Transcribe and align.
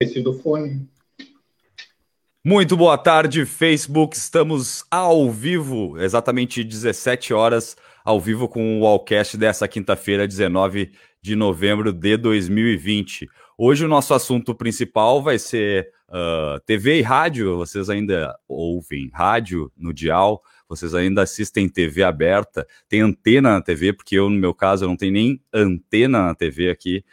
Do 0.00 0.32
fone. 0.32 0.88
Muito 2.44 2.76
boa 2.76 2.96
tarde, 2.96 3.44
Facebook. 3.44 4.16
Estamos 4.16 4.84
ao 4.88 5.28
vivo, 5.28 5.98
exatamente 5.98 6.62
17 6.62 7.34
horas, 7.34 7.76
ao 8.04 8.20
vivo 8.20 8.48
com 8.48 8.78
o 8.78 8.82
Wallcast 8.84 9.36
dessa 9.36 9.66
quinta-feira, 9.66 10.28
19 10.28 10.92
de 11.20 11.34
novembro 11.34 11.92
de 11.92 12.16
2020. 12.16 13.28
Hoje 13.58 13.84
o 13.84 13.88
nosso 13.88 14.14
assunto 14.14 14.54
principal 14.54 15.20
vai 15.20 15.36
ser 15.36 15.90
uh, 16.08 16.60
TV 16.64 17.00
e 17.00 17.02
rádio. 17.02 17.56
Vocês 17.56 17.90
ainda 17.90 18.38
ouvem 18.46 19.10
rádio 19.12 19.68
no 19.76 19.92
dial? 19.92 20.40
Vocês 20.68 20.94
ainda 20.94 21.22
assistem 21.22 21.68
TV 21.68 22.04
aberta? 22.04 22.64
Tem 22.88 23.00
antena 23.00 23.54
na 23.54 23.62
TV? 23.62 23.92
Porque 23.92 24.16
eu, 24.16 24.30
no 24.30 24.38
meu 24.38 24.54
caso, 24.54 24.86
não 24.86 24.96
tenho 24.96 25.12
nem 25.12 25.42
antena 25.52 26.26
na 26.26 26.34
TV 26.36 26.70
aqui, 26.70 27.04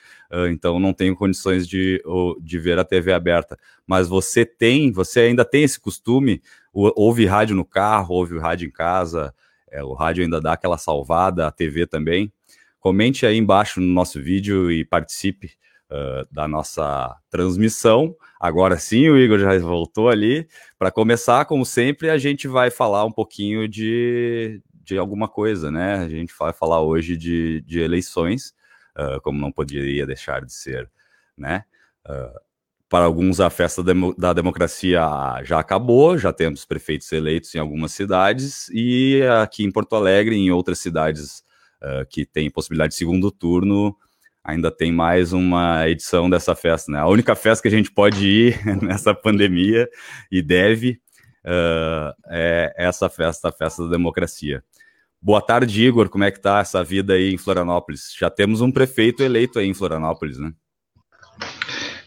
então 0.50 0.80
não 0.80 0.94
tenho 0.94 1.16
condições 1.16 1.68
de, 1.68 2.02
de 2.42 2.60
ver 2.60 2.80
a 2.80 2.84
TV 2.84 3.14
aberta. 3.14 3.58
Mas 3.86 4.08
você 4.08 4.46
tem, 4.46 4.92
você 4.92 5.22
ainda 5.22 5.46
tem 5.46 5.64
esse 5.64 5.80
costume? 5.80 6.42
Ouve 6.74 7.26
rádio 7.26 7.56
no 7.56 7.64
carro, 7.64 8.16
ouve 8.16 8.38
rádio 8.38 8.68
em 8.68 8.72
casa, 8.72 9.34
é, 9.72 9.84
o 9.84 9.94
rádio 9.94 10.24
ainda 10.24 10.40
dá 10.40 10.54
aquela 10.54 10.78
salvada, 10.78 11.48
a 11.48 11.52
TV 11.52 11.86
também. 11.86 12.32
Comente 12.80 13.26
aí 13.26 13.38
embaixo 13.38 13.82
no 13.82 13.88
nosso 13.88 14.22
vídeo 14.22 14.72
e 14.72 14.86
participe 14.86 15.52
uh, 15.90 16.28
da 16.32 16.48
nossa 16.48 17.16
transmissão. 17.30 18.16
Agora 18.40 18.78
sim, 18.78 19.10
o 19.10 19.18
Igor 19.18 19.40
já 19.40 19.58
voltou 19.60 20.10
ali. 20.10 20.48
Para 20.78 20.92
começar, 20.92 21.46
como 21.46 21.66
sempre, 21.66 22.10
a 22.10 22.18
gente 22.18 22.48
vai 22.48 22.70
falar 22.70 23.04
um 23.06 23.12
pouquinho 23.12 23.68
de, 23.68 24.62
de 24.84 24.98
alguma 24.98 25.28
coisa, 25.28 25.72
né? 25.72 25.96
A 25.96 26.10
gente 26.10 26.34
vai 26.38 26.54
falar 26.54 26.82
hoje 26.82 27.18
de, 27.18 27.62
de 27.62 27.80
eleições, 27.80 28.54
uh, 28.98 29.22
como 29.22 29.40
não 29.40 29.52
poderia 29.52 30.06
deixar 30.06 30.46
de 30.46 30.54
ser, 30.54 30.90
né? 31.38 31.64
Uh, 32.08 32.46
para 32.88 33.06
alguns, 33.06 33.40
a 33.40 33.50
festa 33.50 33.84
da 34.18 34.32
democracia 34.32 35.02
já 35.44 35.60
acabou, 35.60 36.18
já 36.18 36.32
temos 36.32 36.66
prefeitos 36.66 37.12
eleitos 37.12 37.54
em 37.56 37.60
algumas 37.60 37.92
cidades, 37.92 38.70
e 38.72 39.22
aqui 39.42 39.64
em 39.64 39.72
Porto 39.72 39.96
Alegre, 39.96 40.36
em 40.36 40.52
outras 40.52 40.80
cidades 40.80 41.44
uh, 41.82 42.06
que 42.10 42.26
têm 42.26 42.50
possibilidade 42.50 42.92
de 42.92 42.98
segundo 42.98 43.32
turno, 43.32 43.96
ainda 44.44 44.70
tem 44.70 44.92
mais 44.92 45.34
uma 45.34 45.90
edição 45.90 46.30
dessa 46.30 46.56
festa, 46.56 46.92
né? 46.92 47.00
A 47.00 47.08
única 47.08 47.36
festa 47.36 47.64
que 47.64 47.68
a 47.68 47.78
gente 47.78 47.92
pode 47.92 48.26
ir 48.26 48.60
nessa 48.82 49.14
pandemia 49.16 49.90
e 50.32 50.42
deve 50.42 51.02
uh, 51.44 52.14
é 52.30 52.74
essa 52.78 53.10
festa, 53.10 53.50
a 53.50 53.52
festa 53.52 53.84
da 53.84 53.90
democracia. 53.90 54.64
Boa 55.26 55.42
tarde, 55.42 55.84
Igor. 55.84 56.08
Como 56.08 56.24
é 56.24 56.30
que 56.30 56.40
tá 56.40 56.60
essa 56.60 56.84
vida 56.84 57.14
aí 57.14 57.34
em 57.34 57.38
Florianópolis? 57.38 58.14
Já 58.16 58.30
temos 58.30 58.62
um 58.62 58.72
prefeito 58.72 59.24
eleito 59.24 59.58
aí 59.58 59.68
em 59.68 59.74
Florianópolis, 59.74 60.38
né? 60.38 60.54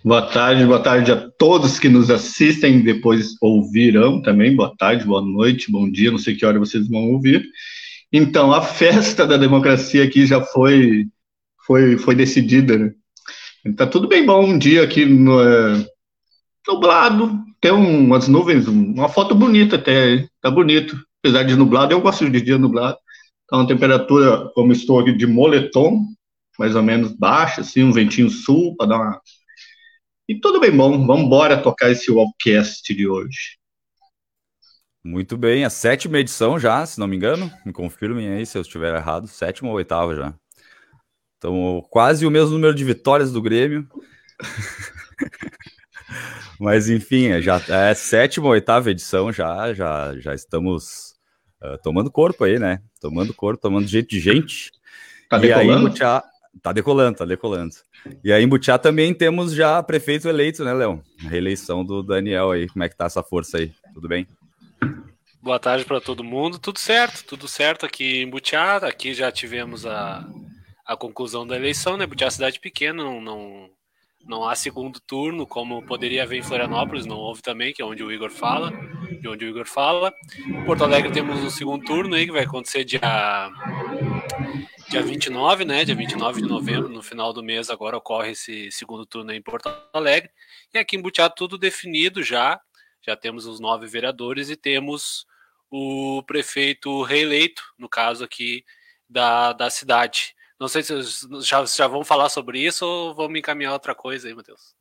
Boa 0.04 0.22
tarde, 0.22 0.64
boa 0.64 0.78
tarde 0.78 1.10
a 1.10 1.28
todos 1.36 1.80
que 1.80 1.88
nos 1.88 2.12
assistem, 2.12 2.80
depois 2.80 3.34
ouvirão 3.40 4.22
também. 4.22 4.54
Boa 4.54 4.72
tarde, 4.78 5.04
boa 5.04 5.20
noite, 5.20 5.68
bom 5.68 5.90
dia, 5.90 6.12
não 6.12 6.18
sei 6.18 6.36
que 6.36 6.46
hora 6.46 6.60
vocês 6.60 6.86
vão 6.86 7.10
ouvir. 7.10 7.44
Então, 8.12 8.52
a 8.52 8.62
festa 8.62 9.26
da 9.26 9.36
democracia 9.36 10.04
aqui 10.04 10.24
já 10.24 10.40
foi 10.40 11.08
foi, 11.66 11.98
foi 11.98 12.14
decidida, 12.14 12.78
né? 12.78 12.92
Tá 13.76 13.84
tudo 13.84 14.06
bem 14.06 14.24
bom 14.24 14.44
um 14.44 14.56
dia 14.56 14.84
aqui 14.84 15.04
no, 15.04 15.42
é, 15.42 15.84
nublado, 16.68 17.36
tem 17.60 17.72
umas 17.72 18.28
nuvens, 18.28 18.68
uma 18.68 19.08
foto 19.08 19.34
bonita 19.34 19.74
até, 19.74 20.24
tá 20.40 20.52
bonito. 20.52 20.96
Apesar 21.20 21.42
de 21.42 21.56
nublado, 21.56 21.92
eu 21.92 22.00
gosto 22.00 22.30
de 22.30 22.40
dia 22.40 22.56
nublado. 22.56 22.96
Tá 23.48 23.56
uma 23.56 23.66
temperatura, 23.66 24.50
como 24.54 24.72
estou 24.72 25.00
aqui, 25.00 25.12
de 25.12 25.26
moletom, 25.26 26.04
mais 26.58 26.76
ou 26.76 26.82
menos 26.82 27.12
baixa, 27.12 27.62
assim, 27.62 27.82
um 27.82 27.92
ventinho 27.92 28.28
sul 28.28 28.76
para 28.76 28.88
dar 28.88 28.96
uma. 28.96 29.22
E 30.28 30.38
tudo 30.38 30.60
bem 30.60 30.76
bom, 30.76 31.06
vamos 31.06 31.24
embora 31.24 31.62
tocar 31.62 31.90
esse 31.90 32.10
Walkcast 32.10 32.94
de 32.94 33.08
hoje. 33.08 33.56
Muito 35.02 35.38
bem, 35.38 35.64
a 35.64 35.70
sétima 35.70 36.18
edição 36.18 36.58
já, 36.58 36.84
se 36.84 37.00
não 37.00 37.06
me 37.06 37.16
engano. 37.16 37.50
Me 37.64 37.72
confirmem 37.72 38.28
aí 38.28 38.44
se 38.44 38.58
eu 38.58 38.62
estiver 38.62 38.94
errado. 38.94 39.26
Sétima 39.26 39.70
ou 39.70 39.76
oitava 39.76 40.14
já. 40.14 40.34
Então, 41.38 41.82
quase 41.88 42.26
o 42.26 42.30
mesmo 42.30 42.50
número 42.50 42.74
de 42.74 42.84
vitórias 42.84 43.32
do 43.32 43.40
Grêmio. 43.40 43.88
Mas 46.60 46.90
enfim, 46.90 47.28
é, 47.28 47.40
já 47.40 47.62
é 47.68 47.94
sétima, 47.94 48.48
oitava 48.48 48.90
edição, 48.90 49.32
já, 49.32 49.72
já, 49.72 50.18
já 50.18 50.34
estamos 50.34 51.07
uh, 51.62 51.78
tomando 51.82 52.10
corpo 52.10 52.44
aí, 52.44 52.58
né? 52.58 52.80
Tomando 53.00 53.34
corpo, 53.34 53.60
tomando 53.60 53.86
jeito 53.86 54.08
de 54.08 54.20
gente. 54.20 54.70
Tá 55.28 55.38
e 55.38 55.40
decolando? 55.42 55.72
Aí, 55.72 55.82
Butiá, 55.82 56.24
tá 56.62 56.72
decolando, 56.72 57.18
tá 57.18 57.24
decolando. 57.24 57.74
E 58.24 58.32
aí 58.32 58.42
em 58.42 58.48
Butiá 58.48 58.78
também 58.78 59.12
temos 59.12 59.52
já 59.52 59.82
prefeito 59.82 60.28
eleito, 60.28 60.64
né, 60.64 60.72
Leão? 60.72 61.02
A 61.24 61.28
reeleição 61.28 61.84
do 61.84 62.02
Daniel 62.02 62.50
aí. 62.50 62.68
Como 62.68 62.84
é 62.84 62.88
que 62.88 62.96
tá 62.96 63.06
essa 63.06 63.22
força 63.22 63.58
aí? 63.58 63.72
Tudo 63.94 64.08
bem? 64.08 64.26
Boa 65.42 65.58
tarde 65.58 65.84
para 65.84 66.00
todo 66.00 66.24
mundo. 66.24 66.58
Tudo 66.58 66.78
certo, 66.78 67.24
tudo 67.24 67.46
certo 67.46 67.86
aqui 67.86 68.22
em 68.22 68.28
Butiá. 68.28 68.76
Aqui 68.76 69.14
já 69.14 69.30
tivemos 69.30 69.86
a 69.86 70.26
a 70.88 70.96
conclusão 70.96 71.46
da 71.46 71.54
eleição, 71.54 71.98
né? 71.98 72.06
Porque 72.06 72.24
é 72.24 72.30
cidade 72.30 72.58
pequena, 72.58 73.04
não, 73.04 73.20
não, 73.20 73.68
não 74.28 74.46
há 74.46 74.54
segundo 74.54 75.00
turno, 75.00 75.46
como 75.46 75.82
poderia 75.82 76.22
haver 76.22 76.38
em 76.38 76.42
Florianópolis, 76.42 77.06
não 77.06 77.16
houve 77.16 77.40
também, 77.40 77.72
que 77.72 77.80
é 77.80 77.84
onde 77.84 78.04
o 78.04 78.12
Igor 78.12 78.30
fala, 78.30 78.70
de 79.20 79.26
onde 79.26 79.44
o 79.44 79.48
Igor 79.48 79.64
fala. 79.64 80.12
Em 80.46 80.64
Porto 80.66 80.84
Alegre 80.84 81.10
temos 81.10 81.40
um 81.40 81.48
segundo 81.48 81.82
turno 81.84 82.14
aí, 82.14 82.26
que 82.26 82.32
vai 82.32 82.44
acontecer 82.44 82.84
dia, 82.84 83.00
dia 84.90 85.02
29, 85.02 85.64
né? 85.64 85.82
Dia 85.82 85.94
29 85.94 86.42
de 86.42 86.48
novembro, 86.48 86.90
no 86.90 87.02
final 87.02 87.32
do 87.32 87.42
mês, 87.42 87.70
agora 87.70 87.96
ocorre 87.96 88.32
esse 88.32 88.70
segundo 88.70 89.06
turno 89.06 89.30
aí 89.30 89.38
em 89.38 89.42
Porto 89.42 89.74
Alegre. 89.94 90.30
E 90.74 90.78
aqui 90.78 90.96
em 90.96 91.02
Butiá 91.02 91.30
tudo 91.30 91.56
definido 91.56 92.22
já, 92.22 92.60
já 93.00 93.16
temos 93.16 93.46
os 93.46 93.58
nove 93.58 93.86
vereadores 93.86 94.50
e 94.50 94.56
temos 94.56 95.26
o 95.70 96.22
prefeito 96.26 97.02
reeleito, 97.02 97.62
no 97.78 97.88
caso 97.88 98.24
aqui 98.24 98.62
da, 99.08 99.54
da 99.54 99.70
cidade. 99.70 100.34
Não 100.58 100.66
sei 100.66 100.82
se 100.82 100.94
já, 101.40 101.64
já 101.64 101.86
vão 101.86 102.04
falar 102.04 102.28
sobre 102.28 102.60
isso 102.60 102.84
ou 102.84 103.14
vão 103.14 103.28
me 103.28 103.38
encaminhar 103.38 103.72
outra 103.72 103.94
coisa 103.94 104.26
aí, 104.26 104.34
Matheus. 104.34 104.74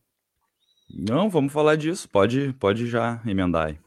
Não, 0.89 1.29
vamos 1.29 1.53
falar 1.53 1.75
disso. 1.75 2.09
Pode, 2.09 2.53
pode 2.53 2.87
já 2.87 3.21
emendar 3.25 3.67
aí. 3.67 3.79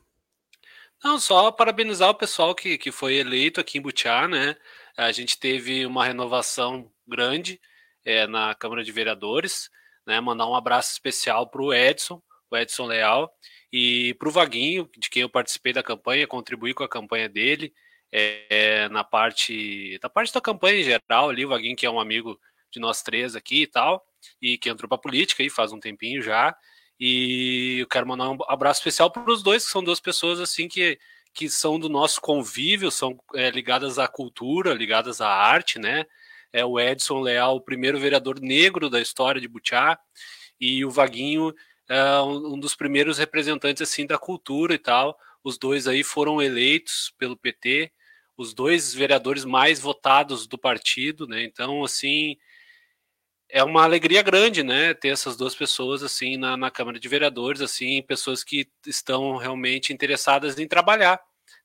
Não, 1.02 1.18
só 1.18 1.50
parabenizar 1.50 2.10
o 2.10 2.14
pessoal 2.14 2.54
que, 2.54 2.76
que 2.76 2.92
foi 2.92 3.14
eleito 3.14 3.58
aqui 3.58 3.78
em 3.78 3.80
Butiá, 3.80 4.28
né? 4.28 4.54
A 4.96 5.10
gente 5.10 5.38
teve 5.38 5.86
uma 5.86 6.04
renovação 6.04 6.90
grande 7.08 7.58
é, 8.04 8.26
na 8.26 8.54
Câmara 8.54 8.84
de 8.84 8.92
Vereadores, 8.92 9.70
né? 10.06 10.20
Mandar 10.20 10.46
um 10.46 10.54
abraço 10.54 10.92
especial 10.92 11.48
para 11.48 11.62
o 11.62 11.72
Edson, 11.72 12.22
o 12.50 12.56
Edson 12.56 12.86
Leal, 12.86 13.32
e 13.72 14.14
para 14.14 14.28
o 14.28 14.32
Vaguinho, 14.32 14.88
de 14.98 15.08
quem 15.08 15.22
eu 15.22 15.28
participei 15.28 15.72
da 15.72 15.82
campanha, 15.82 16.26
contribuí 16.26 16.74
com 16.74 16.84
a 16.84 16.88
campanha 16.88 17.28
dele 17.28 17.72
é, 18.12 18.88
na 18.88 19.04
parte 19.04 19.98
da 20.00 20.08
parte 20.08 20.32
da 20.32 20.40
campanha 20.40 20.80
em 20.80 20.84
geral 20.84 21.30
ali, 21.30 21.44
o 21.44 21.48
Vaguinho 21.48 21.76
que 21.76 21.86
é 21.86 21.90
um 21.90 22.00
amigo 22.00 22.38
de 22.70 22.80
nós 22.80 23.02
três 23.02 23.34
aqui 23.34 23.62
e 23.62 23.66
tal, 23.66 24.04
e 24.40 24.56
que 24.56 24.68
entrou 24.68 24.88
para 24.88 24.98
política 24.98 25.42
aí 25.42 25.50
faz 25.50 25.72
um 25.72 25.80
tempinho 25.80 26.22
já. 26.22 26.56
E 26.98 27.78
eu 27.80 27.86
quero 27.88 28.06
mandar 28.06 28.30
um 28.30 28.38
abraço 28.48 28.80
especial 28.80 29.10
para 29.10 29.30
os 29.30 29.42
dois, 29.42 29.64
que 29.64 29.72
são 29.72 29.82
duas 29.82 30.00
pessoas 30.00 30.38
assim 30.38 30.68
que, 30.68 30.98
que 31.32 31.48
são 31.48 31.78
do 31.78 31.88
nosso 31.88 32.20
convívio, 32.20 32.90
são 32.90 33.18
é, 33.34 33.50
ligadas 33.50 33.98
à 33.98 34.06
cultura, 34.06 34.74
ligadas 34.74 35.20
à 35.20 35.28
arte, 35.28 35.78
né? 35.78 36.04
É 36.52 36.64
o 36.64 36.78
Edson 36.78 37.20
Leal, 37.20 37.56
o 37.56 37.60
primeiro 37.60 37.98
vereador 37.98 38.40
negro 38.40 38.90
da 38.90 39.00
história 39.00 39.40
de 39.40 39.48
Butiá, 39.48 39.98
e 40.60 40.84
o 40.84 40.90
Vaguinho 40.90 41.54
é 41.88 42.20
um, 42.20 42.54
um 42.54 42.60
dos 42.60 42.76
primeiros 42.76 43.18
representantes 43.18 43.82
assim 43.82 44.06
da 44.06 44.18
cultura 44.18 44.74
e 44.74 44.78
tal. 44.78 45.18
Os 45.42 45.56
dois 45.56 45.88
aí 45.88 46.04
foram 46.04 46.42
eleitos 46.42 47.14
pelo 47.18 47.36
PT 47.36 47.90
os 48.40 48.54
dois 48.54 48.94
vereadores 48.94 49.44
mais 49.44 49.78
votados 49.78 50.46
do 50.46 50.56
partido, 50.56 51.26
né? 51.26 51.44
Então, 51.44 51.84
assim, 51.84 52.38
é 53.50 53.62
uma 53.62 53.84
alegria 53.84 54.22
grande, 54.22 54.62
né? 54.62 54.94
Ter 54.94 55.08
essas 55.08 55.36
duas 55.36 55.54
pessoas 55.54 56.02
assim 56.02 56.38
na, 56.38 56.56
na 56.56 56.70
Câmara 56.70 56.98
de 56.98 57.06
Vereadores, 57.06 57.60
assim, 57.60 58.02
pessoas 58.02 58.42
que 58.42 58.66
estão 58.86 59.36
realmente 59.36 59.92
interessadas 59.92 60.58
em 60.58 60.66
trabalhar. 60.66 61.20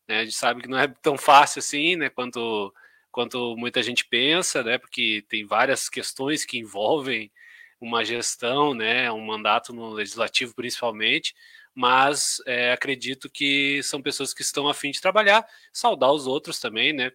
Né? 0.07 0.19
A 0.19 0.24
gente 0.25 0.36
sabe 0.36 0.63
que 0.63 0.68
não 0.68 0.77
é 0.77 0.88
tão 1.01 1.18
fácil 1.18 1.60
assim, 1.60 1.95
né? 1.95 2.10
Quanto 2.10 2.74
quanto 3.10 3.56
muita 3.56 3.81
gente 3.81 4.06
pensa, 4.06 4.62
né? 4.62 4.78
Porque 4.78 5.24
tem 5.30 5.45
várias 5.45 5.88
questões 5.88 6.44
que 6.44 6.60
envolvem 6.60 7.31
uma 7.80 8.04
gestão, 8.04 8.74
né? 8.74 9.10
Um 9.12 9.25
mandato 9.25 9.71
no 9.71 9.92
legislativo, 9.94 10.54
principalmente 10.54 11.33
mas 11.75 12.42
é, 12.45 12.72
acredito 12.72 13.30
que 13.30 13.83
são 13.83 14.01
pessoas 14.01 14.33
que 14.33 14.42
estão 14.42 14.68
a 14.68 14.74
fim 14.74 14.92
de 14.92 15.01
trabalhar, 15.01 15.45
saudar 15.74 16.12
os 16.12 16.25
outros 16.25 16.60
também, 16.60 16.94
né? 16.94 17.12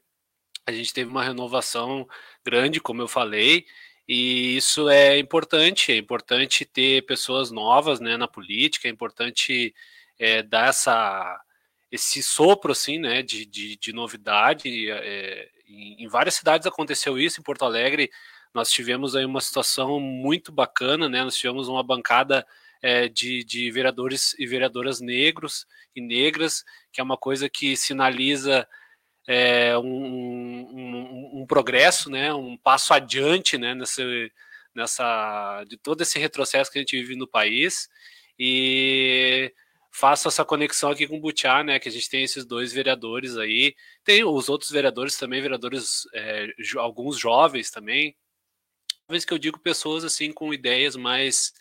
A 0.67 0.73
gente 0.73 0.93
teve 0.93 1.11
uma 1.11 1.25
renovação 1.25 2.07
grande, 2.45 2.81
como 2.81 3.03
eu 3.03 3.09
falei, 3.09 3.65
e 4.07 4.57
isso 4.57 4.89
é 4.91 5.19
importante, 5.19 5.93
é 5.93 5.97
importante 5.97 6.65
ter 6.65 7.07
pessoas 7.07 7.51
novas 7.51 8.01
né, 8.01 8.17
na 8.17 8.29
política, 8.29 8.87
é 8.87 8.91
importante 8.91 9.75
é, 10.19 10.43
dar 10.43 10.69
essa, 10.69 11.41
esse 11.91 12.23
sopro 12.23 12.73
assim, 12.73 12.99
né, 12.99 13.23
de, 13.23 13.47
de, 13.47 13.77
de 13.77 13.93
novidade. 13.93 14.91
É, 14.91 15.49
em 15.67 16.07
várias 16.09 16.35
cidades 16.35 16.67
aconteceu 16.67 17.19
isso, 17.19 17.41
em 17.41 17.45
Porto 17.45 17.65
Alegre 17.65 18.11
nós 18.53 18.71
tivemos 18.71 19.15
aí 19.15 19.25
uma 19.25 19.41
situação 19.41 20.01
muito 20.01 20.51
bacana, 20.51 21.09
né? 21.09 21.23
Nós 21.23 21.37
tivemos 21.37 21.69
uma 21.69 21.83
bancada 21.83 22.47
é, 22.83 23.09
de, 23.09 23.45
de 23.45 23.71
vereadores 23.71 24.35
e 24.39 24.47
vereadoras 24.47 25.01
negros 25.01 25.67
e 25.95 26.01
negras, 26.01 26.65
que 26.93 27.01
é 27.01 27.05
uma 27.05 27.17
coisa 27.17 27.49
que 27.49 27.77
sinaliza 27.77 28.67
é, 29.27 29.77
um, 29.79 29.85
um, 29.85 31.41
um, 31.43 31.47
progresso, 31.47 32.11
né, 32.11 32.33
um 32.33 32.57
passo 32.57 32.93
adiante 32.95 33.59
né, 33.59 33.75
nesse, 33.75 34.33
nessa, 34.75 35.65
de 35.65 35.77
todo 35.77 36.01
esse 36.01 36.19
retrocesso 36.19 36.71
que 36.71 36.79
a 36.79 36.83
gente 36.83 36.97
vive 36.97 37.17
no 37.17 37.29
país. 37.29 37.89
E 38.39 39.53
faço 39.93 40.29
essa 40.29 40.45
conexão 40.45 40.91
aqui 40.91 41.07
com 41.07 41.17
o 41.17 41.21
Butiá, 41.21 41.63
né? 41.63 41.79
Que 41.79 41.89
a 41.89 41.93
gente 41.93 42.09
tem 42.09 42.23
esses 42.23 42.45
dois 42.45 42.73
vereadores 42.73 43.37
aí. 43.37 43.75
Tem 44.05 44.25
os 44.25 44.49
outros 44.49 44.71
vereadores 44.71 45.17
também, 45.17 45.43
vereadores, 45.43 46.09
é, 46.15 46.49
alguns 46.79 47.19
jovens 47.19 47.71
também. 47.71 48.17
Talvez 49.07 49.25
que 49.25 49.35
eu 49.35 49.39
digo 49.39 49.59
pessoas 49.59 50.05
assim 50.05 50.33
com 50.33 50.55
ideias 50.55 50.97
mais 50.97 51.53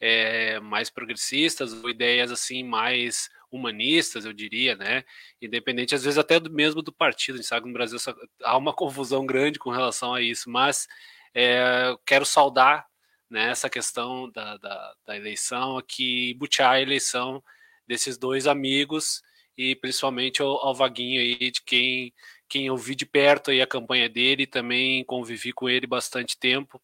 é, 0.00 0.58
mais 0.60 0.88
progressistas, 0.90 1.72
ou 1.72 1.90
ideias 1.90 2.32
assim 2.32 2.64
mais 2.64 3.28
humanistas, 3.50 4.24
eu 4.24 4.32
diria, 4.32 4.76
né? 4.76 5.04
Independente, 5.42 5.94
às 5.94 6.04
vezes 6.04 6.18
até 6.18 6.38
do, 6.40 6.50
mesmo 6.50 6.82
do 6.82 6.92
partido. 6.92 7.34
A 7.34 7.38
gente 7.38 7.48
sabe 7.48 7.62
que 7.62 7.68
no 7.68 7.74
Brasil 7.74 7.98
há 8.42 8.56
uma 8.56 8.72
confusão 8.72 9.26
grande 9.26 9.58
com 9.58 9.70
relação 9.70 10.14
a 10.14 10.22
isso, 10.22 10.48
mas 10.48 10.86
é, 11.34 11.94
quero 12.06 12.24
saudar 12.24 12.86
né, 13.28 13.50
essa 13.50 13.68
questão 13.68 14.30
da, 14.30 14.56
da, 14.56 14.94
da 15.06 15.16
eleição 15.16 15.76
aqui, 15.76 16.34
butear 16.34 16.72
a 16.72 16.80
eleição 16.80 17.42
desses 17.86 18.16
dois 18.16 18.46
amigos 18.46 19.22
e 19.56 19.74
principalmente 19.76 20.40
ao, 20.40 20.64
ao 20.64 20.74
Vaguinho 20.74 21.20
aí, 21.20 21.50
de 21.50 21.62
quem, 21.62 22.12
quem 22.48 22.66
eu 22.66 22.76
vi 22.76 22.94
de 22.94 23.06
perto 23.06 23.50
aí 23.50 23.60
a 23.60 23.66
campanha 23.66 24.08
dele, 24.08 24.46
também 24.46 25.04
convivi 25.04 25.52
com 25.52 25.68
ele 25.68 25.86
bastante 25.86 26.38
tempo, 26.38 26.80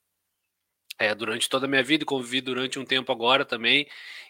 é, 0.99 1.15
durante 1.15 1.49
toda 1.49 1.67
a 1.67 1.69
minha 1.69 1.83
vida, 1.83 2.05
convivi 2.05 2.41
durante 2.41 2.79
um 2.79 2.85
tempo 2.85 3.13
agora 3.13 3.45
também, 3.45 3.87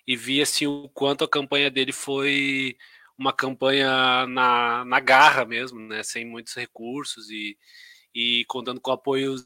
e 0.07 0.17
vi 0.17 0.41
assim 0.41 0.67
o 0.67 0.89
quanto 0.89 1.25
a 1.25 1.29
campanha 1.29 1.71
dele 1.71 1.93
foi 1.93 2.77
uma 3.19 3.33
campanha 3.33 4.27
na, 4.27 4.85
na 4.85 5.01
garra 5.01 5.45
mesmo, 5.45 5.81
né, 5.81 6.03
sem 6.03 6.25
muitos 6.25 6.55
recursos 6.55 7.31
e, 7.31 7.57
e 8.15 8.45
contando 8.47 8.81
com 8.81 8.91
apoio, 8.91 9.37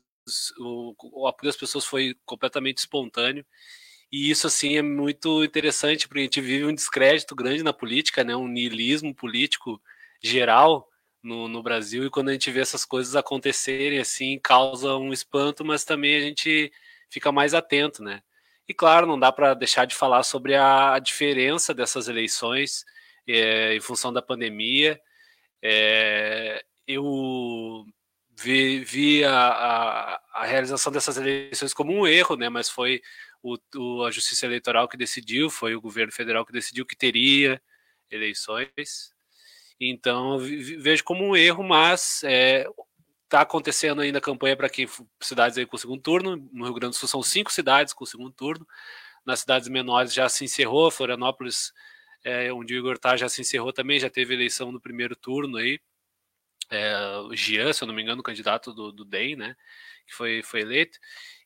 o, 0.59 0.95
o 1.23 1.27
apoio 1.27 1.49
das 1.49 1.57
pessoas 1.57 1.85
foi 1.85 2.17
completamente 2.27 2.79
espontâneo. 2.79 3.45
E 4.13 4.29
isso 4.29 4.47
assim 4.49 4.77
é 4.77 4.83
muito 4.83 5.45
interessante, 5.45 6.09
porque 6.09 6.21
a 6.21 6.25
gente 6.25 6.41
vive 6.41 6.65
um 6.65 6.75
descrédito 6.75 7.35
grande 7.35 7.63
na 7.63 7.73
política, 7.73 8.25
né, 8.25 8.35
um 8.35 8.49
niilismo 8.49 9.15
político 9.15 9.81
geral 10.23 10.89
no, 11.23 11.47
no 11.49 11.63
Brasil, 11.63 12.05
e 12.05 12.11
quando 12.11 12.31
a 12.31 12.33
gente 12.33 12.51
vê 12.51 12.61
essas 12.61 12.85
coisas 12.85 13.15
acontecerem 13.15 14.01
assim, 14.01 14.39
causa 14.43 14.97
um 14.97 15.13
espanto, 15.13 15.65
mas 15.65 15.85
também 15.85 16.17
a 16.17 16.21
gente 16.21 16.73
fica 17.11 17.33
mais 17.33 17.53
atento, 17.55 18.03
né? 18.03 18.23
E 18.69 18.73
claro, 18.75 19.07
não 19.07 19.19
dá 19.19 19.33
para 19.33 19.53
deixar 19.55 19.85
de 19.85 19.97
falar 19.97 20.23
sobre 20.23 20.55
a, 20.55 20.99
diferença 21.01 21.75
dessas 21.75 22.09
eleições 22.09 22.85
é, 23.27 23.75
em 23.75 23.81
função 23.81 24.12
da 24.12 24.23
pandemia. 24.23 25.01
É, 25.61 26.65
eu 26.87 27.85
vi, 28.39 28.85
vi 28.85 29.25
a, 29.25 29.33
a, 29.33 30.21
a, 30.35 30.47
realização 30.47 30.93
dessas 30.93 31.17
eleições 31.17 31.75
como 31.75 31.93
um 31.93 32.07
erro, 32.07 32.37
né? 32.37 32.49
Mas 32.49 32.71
foi 32.71 33.03
o, 33.43 33.59
o, 33.77 34.05
a 34.05 34.11
Justiça 34.11 34.47
Eleitoral 34.47 34.89
que 34.89 34.97
decidiu, 34.97 35.51
foi 35.51 35.75
o 35.75 35.81
governo 35.81 36.12
federal 36.12 36.47
que 36.47 36.53
decidiu 36.53 36.87
que 36.87 36.97
teria 36.97 37.61
eleições. 38.11 39.12
Então, 39.81 40.39
vejo 40.39 41.03
como 41.05 41.25
um 41.25 41.35
erro, 41.35 41.65
mas 41.65 42.23
é, 42.25 42.67
Está 43.31 43.43
acontecendo 43.43 44.00
ainda 44.00 44.19
a 44.19 44.21
campanha 44.21 44.56
para 44.56 44.69
que 44.69 44.88
cidades 45.23 45.56
aí 45.56 45.65
com 45.65 45.77
segundo 45.77 46.03
turno. 46.03 46.37
No 46.53 46.65
Rio 46.65 46.75
Grande 46.75 46.97
do 46.97 46.99
Sul 46.99 47.09
são 47.09 47.23
cinco 47.23 47.53
cidades 47.53 47.94
com 47.94 48.05
segundo 48.05 48.32
turno. 48.32 48.67
Nas 49.25 49.38
cidades 49.38 49.69
menores 49.69 50.12
já 50.12 50.29
se 50.29 50.44
encerrou. 50.44 50.91
Florianópolis, 50.91 51.73
é, 52.25 52.53
onde 52.53 52.75
o 52.75 52.79
Igor 52.79 52.94
está, 52.94 53.17
já 53.17 53.29
se 53.29 53.41
encerrou 53.41 53.73
também. 53.73 54.00
Já 54.00 54.11
teve 54.11 54.35
eleição 54.35 54.73
no 54.73 54.81
primeiro 54.81 55.15
turno 55.15 55.59
aí. 55.59 55.79
É, 56.71 57.19
o 57.19 57.32
Gian, 57.37 57.73
se 57.73 57.85
eu 57.85 57.87
não 57.87 57.94
me 57.94 58.03
engano, 58.03 58.21
candidato 58.21 58.75
do, 58.75 58.91
do 58.91 59.05
DEM, 59.05 59.37
né? 59.37 59.55
Que 60.09 60.12
foi, 60.12 60.43
foi 60.43 60.62
eleito. 60.62 60.99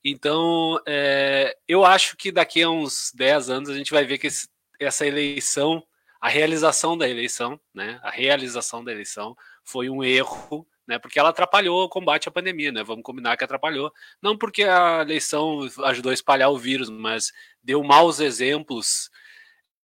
Então, 0.03 0.81
é, 0.87 1.55
eu 1.69 1.85
acho 1.85 2.17
que 2.17 2.33
daqui 2.33 2.63
a 2.63 2.71
uns 2.71 3.13
10 3.15 3.51
anos 3.51 3.69
a 3.69 3.75
gente 3.75 3.91
vai 3.91 4.07
ver 4.07 4.17
que 4.17 4.29
esse, 4.29 4.49
essa 4.81 5.07
eleição, 5.07 5.87
a 6.19 6.31
realização 6.31 6.97
da 6.97 7.07
eleição, 7.07 7.61
né? 7.75 8.01
A 8.03 8.11
realização 8.11 8.83
da 8.83 8.91
eleição 8.91 9.37
foi 9.63 9.91
um 9.91 10.03
erro 10.03 10.67
né? 10.87 10.99
Porque 10.99 11.19
ela 11.19 11.31
atrapalhou 11.31 11.85
o 11.85 11.89
combate 11.89 12.29
à 12.29 12.33
pandemia, 12.33 12.71
né? 12.73 12.83
Vamos 12.83 13.03
combinar 13.03 13.37
que 13.37 13.45
atrapalhou. 13.45 13.93
Não 14.23 14.37
porque 14.37 14.65
a 14.65 15.03
eleição 15.03 15.61
ajudou 15.85 16.11
a 16.11 16.15
espalhar 16.15 16.51
o 16.51 16.59
vírus, 16.59 16.89
mas 16.91 17.33
deu 17.63 17.83
maus 17.83 18.21
exemplos. 18.21 19.11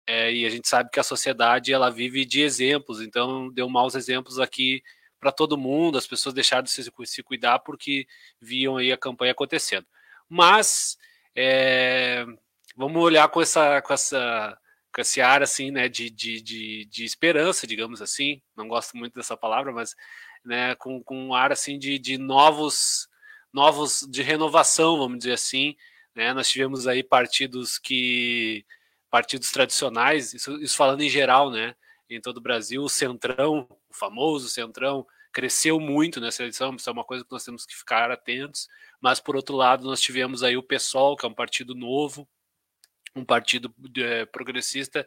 É, 0.07 0.33
e 0.33 0.47
a 0.47 0.51
gente 0.51 0.69
sabe 0.69 0.91
que 0.91 1.01
a 1.01 1.05
sociedade 1.05 1.73
ela 1.73 1.91
vive 1.91 2.25
de 2.25 2.41
exemplos, 2.43 3.03
então 3.03 3.53
deu 3.53 3.69
maus 3.69 3.95
exemplos 3.95 4.39
aqui 4.41 4.83
para 5.21 5.33
todo 5.33 5.59
mundo. 5.59 5.99
As 5.99 6.07
pessoas 6.07 6.35
deixaram 6.35 6.63
de 6.65 6.71
se, 6.71 6.91
se, 7.05 7.23
cuidar 7.23 7.59
porque 7.61 8.07
viam 8.41 8.77
aí 8.77 8.93
a 8.93 8.97
campanha 8.97 9.33
acontecendo. 9.33 9.87
Mas 10.29 10.97
é, 11.37 12.25
vamos 12.77 13.03
olhar 13.03 13.29
com 13.29 13.41
essa, 13.41 13.83
com 13.83 13.93
essa 13.93 14.59
com 14.95 15.03
esse 15.03 15.21
ar 15.21 15.43
assim, 15.43 15.71
né, 15.71 15.89
de, 15.89 16.11
de, 16.11 16.41
de, 16.41 16.85
de 16.87 17.05
esperança, 17.05 17.67
digamos 17.67 18.03
assim. 18.03 18.43
Não 18.57 18.67
gosto 18.67 18.97
muito 18.97 19.15
dessa 19.15 19.37
palavra, 19.37 19.73
mas 19.73 19.95
né, 20.45 20.75
com, 20.77 21.03
com 21.03 21.29
um 21.29 21.35
ar 21.35 21.53
assim 21.53 21.79
de, 21.79 21.99
de 21.99 22.19
novos, 22.19 23.09
novos 23.53 24.07
de 24.09 24.23
renovação, 24.23 24.99
vamos 24.99 25.19
dizer 25.19 25.33
assim. 25.33 25.77
Né? 26.15 26.33
Nós 26.33 26.49
tivemos 26.49 26.87
aí 26.87 27.03
partidos 27.03 27.79
que 27.79 28.65
partidos 29.11 29.51
tradicionais, 29.51 30.35
isso, 30.35 30.53
isso 30.63 30.77
falando 30.77 31.03
em 31.03 31.09
geral, 31.09 31.51
né, 31.51 31.75
em 32.11 32.21
todo 32.21 32.39
o 32.39 32.43
Brasil, 32.43 32.83
o 32.83 32.91
Centrão, 32.91 33.67
o 33.89 33.95
famoso 33.95 34.49
Centrão, 34.49 35.07
cresceu 35.33 35.79
muito 35.81 36.21
nessa 36.21 36.43
eleição, 36.43 36.75
isso 36.75 36.89
é 36.89 36.93
uma 36.93 37.05
coisa 37.05 37.25
que 37.25 37.33
nós 37.33 37.45
temos 37.45 37.65
que 37.65 37.75
ficar 37.75 38.11
atentos, 38.11 38.69
mas 39.01 39.21
por 39.21 39.37
outro 39.37 39.57
lado 39.57 39.85
nós 39.85 40.01
tivemos 40.01 40.43
aí 40.43 40.57
o 40.57 40.63
PSOL, 40.63 41.17
que 41.17 41.25
é 41.25 41.29
um 41.29 41.35
partido 41.35 41.75
novo, 41.75 42.29
um 43.19 43.25
partido 43.25 43.75
é, 43.99 44.25
progressista 44.27 45.07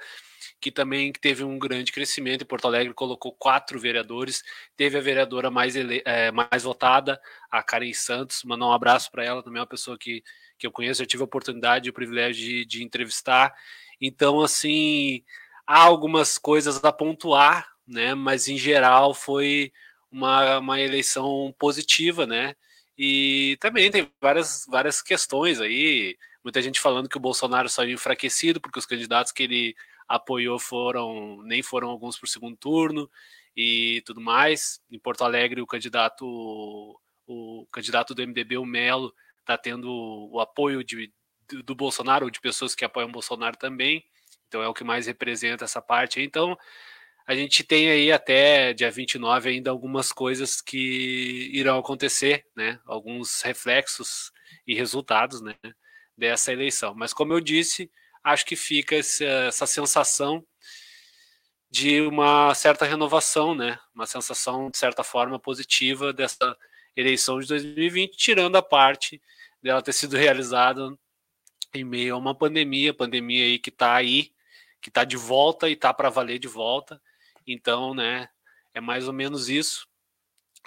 que 0.59 0.71
também 0.71 1.11
teve 1.11 1.43
um 1.43 1.57
grande 1.57 1.91
crescimento. 1.91 2.43
Em 2.43 2.47
Porto 2.47 2.65
Alegre 2.65 2.93
colocou 2.93 3.33
quatro 3.33 3.79
vereadores, 3.79 4.43
teve 4.77 4.97
a 4.97 5.01
vereadora 5.01 5.49
mais, 5.49 5.75
ele, 5.75 6.03
é, 6.05 6.31
mais 6.31 6.63
votada, 6.63 7.19
a 7.49 7.63
Karen 7.63 7.93
Santos. 7.93 8.43
Mandar 8.43 8.67
um 8.67 8.73
abraço 8.73 9.09
para 9.11 9.25
ela, 9.25 9.41
também 9.41 9.57
é 9.57 9.61
uma 9.61 9.67
pessoa 9.67 9.97
que, 9.97 10.23
que 10.59 10.67
eu 10.67 10.71
conheço, 10.71 11.01
eu 11.01 11.07
tive 11.07 11.23
a 11.23 11.25
oportunidade 11.25 11.87
e 11.87 11.89
o 11.89 11.93
privilégio 11.93 12.43
de, 12.43 12.65
de 12.65 12.83
entrevistar. 12.83 13.53
Então, 13.99 14.41
assim, 14.41 15.23
há 15.65 15.81
algumas 15.81 16.37
coisas 16.37 16.83
a 16.83 16.91
pontuar, 16.91 17.67
né? 17.87 18.13
Mas 18.13 18.47
em 18.47 18.57
geral 18.57 19.13
foi 19.13 19.71
uma, 20.11 20.59
uma 20.59 20.79
eleição 20.79 21.53
positiva, 21.57 22.27
né? 22.27 22.55
E 22.97 23.57
também 23.59 23.89
tem 23.89 24.11
várias, 24.21 24.65
várias 24.69 25.01
questões 25.01 25.59
aí. 25.59 26.15
Muita 26.43 26.61
gente 26.61 26.79
falando 26.79 27.07
que 27.07 27.17
o 27.17 27.21
Bolsonaro 27.21 27.69
saiu 27.69 27.93
enfraquecido 27.93 28.59
porque 28.59 28.79
os 28.79 28.85
candidatos 28.85 29.31
que 29.31 29.43
ele 29.43 29.75
apoiou 30.07 30.57
foram 30.59 31.41
nem 31.43 31.61
foram 31.61 31.89
alguns 31.89 32.17
por 32.17 32.27
segundo 32.27 32.57
turno 32.57 33.09
e 33.55 34.01
tudo 34.05 34.19
mais. 34.19 34.81
Em 34.89 34.99
Porto 34.99 35.23
Alegre, 35.23 35.61
o 35.61 35.67
candidato 35.67 36.25
o 37.27 37.65
candidato 37.71 38.13
do 38.13 38.21
MDB, 38.21 38.57
o 38.57 38.65
Melo, 38.65 39.13
está 39.39 39.57
tendo 39.57 39.89
o 40.31 40.39
apoio 40.39 40.83
de, 40.83 41.13
do 41.63 41.75
Bolsonaro 41.75 42.25
ou 42.25 42.31
de 42.31 42.41
pessoas 42.41 42.75
que 42.75 42.83
apoiam 42.83 43.09
o 43.09 43.11
Bolsonaro 43.11 43.57
também. 43.57 44.03
Então 44.47 44.61
é 44.61 44.67
o 44.67 44.73
que 44.73 44.83
mais 44.83 45.07
representa 45.07 45.63
essa 45.63 45.81
parte. 45.81 46.21
Então 46.21 46.57
a 47.25 47.35
gente 47.35 47.63
tem 47.63 47.89
aí 47.89 48.11
até 48.11 48.73
dia 48.73 48.91
29 48.91 49.49
ainda 49.49 49.69
algumas 49.69 50.11
coisas 50.11 50.59
que 50.61 51.49
irão 51.53 51.77
acontecer, 51.79 52.45
né? 52.55 52.79
Alguns 52.85 53.41
reflexos 53.41 54.31
e 54.67 54.75
resultados, 54.75 55.41
né? 55.41 55.55
Dessa 56.21 56.53
eleição. 56.53 56.93
Mas 56.93 57.15
como 57.15 57.33
eu 57.33 57.41
disse, 57.41 57.89
acho 58.23 58.45
que 58.45 58.55
fica 58.55 58.95
essa, 58.95 59.25
essa 59.25 59.65
sensação 59.65 60.45
de 61.67 61.99
uma 62.01 62.53
certa 62.53 62.85
renovação, 62.85 63.55
né? 63.55 63.79
Uma 63.95 64.05
sensação 64.05 64.69
de 64.69 64.77
certa 64.77 65.03
forma 65.03 65.39
positiva 65.39 66.13
dessa 66.13 66.55
eleição 66.95 67.39
de 67.39 67.47
2020, 67.47 68.15
tirando 68.15 68.55
a 68.55 68.61
parte 68.61 69.19
dela 69.63 69.81
ter 69.81 69.93
sido 69.93 70.15
realizada 70.15 70.95
em 71.73 71.83
meio 71.83 72.13
a 72.13 72.19
uma 72.19 72.35
pandemia, 72.35 72.93
pandemia 72.93 73.45
aí 73.45 73.57
que 73.57 73.71
está 73.71 73.95
aí, 73.95 74.31
que 74.79 74.89
está 74.89 75.03
de 75.03 75.17
volta 75.17 75.69
e 75.69 75.73
está 75.73 75.91
para 75.91 76.11
valer 76.11 76.37
de 76.37 76.47
volta. 76.47 77.01
Então, 77.47 77.95
né, 77.95 78.29
é 78.75 78.79
mais 78.79 79.07
ou 79.07 79.13
menos 79.13 79.49
isso. 79.49 79.87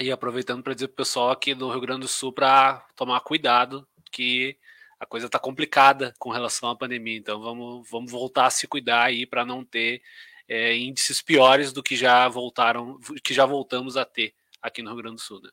E 0.00 0.11
aproveitando 0.11 0.64
para 0.64 0.75
dizer 0.75 0.88
para 0.88 0.94
o 0.94 0.96
pessoal 0.96 1.30
aqui 1.30 1.54
do 1.54 1.70
Rio 1.70 1.80
Grande 1.80 2.00
do 2.00 2.08
Sul 2.08 2.32
para 2.32 2.84
tomar 2.96 3.20
cuidado, 3.20 3.87
que 4.11 4.58
a 4.98 5.06
coisa 5.06 5.26
está 5.26 5.38
complicada 5.38 6.14
com 6.18 6.30
relação 6.30 6.68
à 6.68 6.76
pandemia. 6.76 7.16
Então 7.16 7.40
vamos, 7.40 7.88
vamos 7.90 8.10
voltar 8.10 8.46
a 8.46 8.50
se 8.50 8.66
cuidar 8.66 9.04
aí 9.04 9.26
para 9.26 9.44
não 9.44 9.64
ter 9.64 10.02
é, 10.48 10.76
índices 10.76 11.22
piores 11.22 11.72
do 11.72 11.82
que 11.82 11.96
já 11.96 12.28
voltaram, 12.28 12.98
que 13.22 13.34
já 13.34 13.46
voltamos 13.46 13.96
a 13.96 14.04
ter 14.04 14.34
aqui 14.60 14.82
no 14.82 14.90
Rio 14.90 15.02
Grande 15.02 15.16
do 15.16 15.22
Sul. 15.22 15.40
Né? 15.42 15.50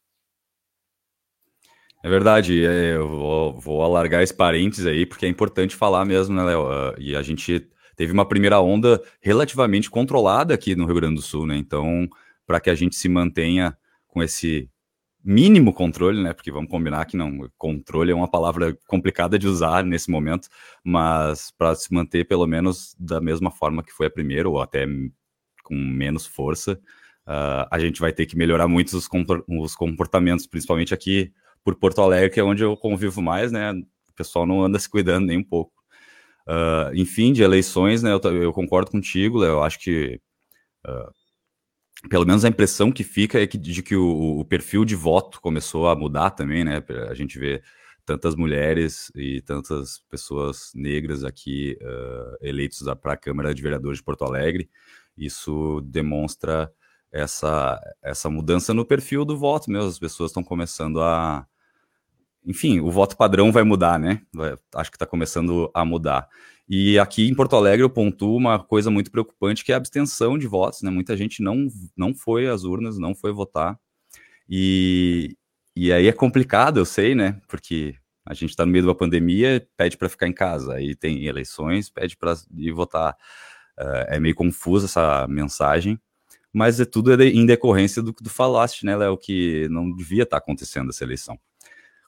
É 2.03 2.10
verdade, 2.10 2.65
é, 2.65 2.95
eu 2.95 3.07
vou, 3.07 3.60
vou, 3.60 3.83
alargar 3.83 4.24
esse 4.24 4.33
parênteses 4.33 4.88
aí, 4.88 5.05
porque 5.05 5.25
é 5.25 5.29
importante 5.29 5.75
falar 5.75 6.03
mesmo, 6.03 6.36
né, 6.36 6.43
Léo? 6.43 6.63
Uh, 6.63 6.95
e 6.98 7.15
a 7.15 7.21
gente 7.21 7.69
teve 7.95 8.12
uma 8.12 8.27
primeira 8.27 8.60
onda 8.60 9.01
relativamente 9.21 9.89
controlada 9.89 10.53
aqui 10.53 10.75
no 10.75 10.86
Rio 10.86 10.95
Grande 10.95 11.15
do 11.15 11.21
Sul, 11.21 11.45
né? 11.45 11.55
Então, 11.57 12.10
para 12.48 12.60
que 12.60 12.71
a 12.71 12.75
gente 12.75 12.95
se 12.95 13.07
mantenha 13.07 13.77
com 14.07 14.24
esse 14.24 14.67
mínimo 15.24 15.74
controle, 15.74 16.22
né? 16.22 16.34
Porque 16.34 16.51
vamos 16.51 16.70
combinar 16.70 17.06
que 17.06 17.16
não, 17.18 17.50
controle 17.58 18.12
é 18.12 18.16
uma 18.16 18.30
palavra 18.30 18.78
complicada 18.88 19.38
de 19.38 19.48
usar 19.48 19.84
nesse 19.84 20.10
momento, 20.10 20.48
mas 20.84 21.51
para 21.58 21.75
se 21.75 21.94
manter 21.94 22.28
pelo 22.28 22.48
menos 22.48 22.96
da 23.00 23.22
mesma 23.22 23.51
forma 23.51 23.84
que 23.84 23.92
foi 23.92 24.08
a 24.08 24.12
primeira, 24.12 24.50
ou 24.50 24.62
até 24.62 24.86
com 25.63 25.75
menos 25.75 26.25
força, 26.25 26.74
uh, 27.28 27.68
a 27.70 27.80
gente 27.80 28.00
vai 28.01 28.12
ter 28.12 28.25
que 28.25 28.38
melhorar 28.38 28.68
muito 28.68 28.98
os, 28.98 29.08
os 29.48 29.75
comportamentos, 29.75 30.48
principalmente 30.48 30.94
aqui 30.94 31.32
por 31.63 31.75
Porto 31.75 32.01
Alegre, 32.01 32.32
que 32.32 32.40
é 32.40 32.44
onde 32.44 32.63
eu 32.63 32.75
convivo 32.75 33.22
mais, 33.22 33.51
né? 33.51 33.72
O 33.72 34.13
pessoal 34.16 34.46
não 34.46 34.63
anda 34.63 34.80
se 34.80 34.90
cuidando 34.90 35.28
nem 35.28 35.38
um 35.38 35.44
pouco. 35.44 35.74
Uh, 36.48 36.94
enfim, 36.96 37.32
de 37.32 37.44
eleições, 37.44 38.01
né? 38.01 38.12
Eu, 38.12 38.42
eu 38.42 38.51
concordo 38.51 38.92
contigo, 38.92 39.40
Léo. 39.40 39.51
Eu 39.51 39.63
acho 39.63 39.80
que 39.80 40.20
uh, 40.88 41.21
pelo 42.10 42.25
menos 42.25 42.43
a 42.43 42.50
impressão 42.50 42.91
que 42.91 43.03
fica 43.03 43.41
é 43.41 43.48
que, 43.48 43.58
de 43.58 43.84
que 43.84 43.96
o, 43.96 44.39
o, 44.39 44.46
perfil 44.46 44.84
de 44.84 44.96
voto 44.96 45.39
começou 45.39 45.88
a 45.88 45.96
mudar 45.96 46.31
também, 46.31 46.63
né? 46.63 46.84
A 47.10 47.13
gente 47.13 47.38
vê 47.38 47.62
tantas 48.05 48.36
mulheres 48.36 49.12
e 49.15 49.41
tantas 49.41 50.00
pessoas 50.10 50.72
negras 50.74 51.24
aqui 51.24 51.77
uh, 51.81 52.38
eleitos 52.41 52.84
para 53.01 53.13
a 53.13 53.17
Câmara 53.17 53.53
de 53.53 53.62
Vereadores 53.62 54.00
de 54.00 54.03
Porto 54.03 54.25
Alegre. 54.25 54.70
Isso 55.17 55.81
demonstra 55.86 56.72
essa, 57.12 57.79
essa 58.01 58.29
mudança 58.29 58.74
no 58.74 58.86
perfil 58.86 59.24
do 59.24 59.38
voto 59.38 59.70
mesmo. 59.70 59.89
As 59.89 60.00
pessoas 60.00 60.31
estão 60.31 60.43
começando 60.43 61.01
a. 61.01 61.46
Enfim, 62.43 62.79
o 62.79 62.89
voto 62.89 63.15
padrão 63.15 63.51
vai 63.51 63.63
mudar, 63.63 64.00
né? 64.00 64.22
Vai, 64.34 64.55
acho 64.75 64.89
que 64.89 64.96
está 64.96 65.05
começando 65.05 65.70
a 65.74 65.86
mudar. 65.86 66.27
E 66.74 66.98
aqui 66.98 67.28
em 67.28 67.36
Porto 67.36 67.58
Alegre 67.58 67.84
eu 67.84 67.90
pontuo 67.90 68.38
uma 68.38 68.58
coisa 68.58 68.90
muito 68.90 69.12
preocupante 69.12 69.66
que 69.66 69.74
é 69.74 69.75
a 69.75 69.78
abstenção 69.78 70.38
de 70.38 70.48
votos, 70.48 70.82
né? 70.82 70.90
Muita 70.90 71.18
gente 71.18 71.44
não, 71.44 71.68
não 71.98 72.16
foi 72.16 72.48
às 72.48 72.63
urnas, 72.63 72.98
não 72.98 73.13
foi 73.13 73.34
votar. 73.34 73.78
E, 74.50 75.36
e 75.75 75.92
aí 75.92 76.08
é 76.08 76.13
complicado, 76.13 76.80
eu 76.80 76.86
sei, 76.86 77.13
né? 77.13 77.42
Porque 77.50 77.96
a 78.25 78.34
gente 78.34 78.51
está 78.51 78.66
no 78.66 78.72
meio 78.72 78.84
de 78.84 78.88
uma 78.88 78.96
pandemia, 78.96 79.68
pede 79.75 79.98
para 79.98 80.08
ficar 80.08 80.30
em 80.30 80.34
casa, 80.34 80.75
aí 80.75 80.96
tem 80.96 81.25
eleições, 81.25 81.90
pede 81.90 82.16
para 82.16 82.36
ir 82.56 82.72
votar. 82.72 83.18
Uh, 83.78 84.06
é 84.08 84.20
meio 84.22 84.34
confusa 84.34 84.86
essa 84.86 85.28
mensagem, 85.28 86.00
mas 86.54 86.80
é 86.80 86.86
tudo 86.86 87.22
em 87.22 87.46
decorrência 87.46 88.01
do 88.01 88.13
que 88.13 88.24
tu 88.24 88.30
falaste, 88.30 88.86
né, 88.86 88.96
Léo, 88.96 89.18
que 89.18 89.68
não 89.70 89.92
devia 89.94 90.24
estar 90.24 90.38
tá 90.40 90.44
acontecendo 90.44 90.90
essa 90.90 91.04
eleição 91.04 91.38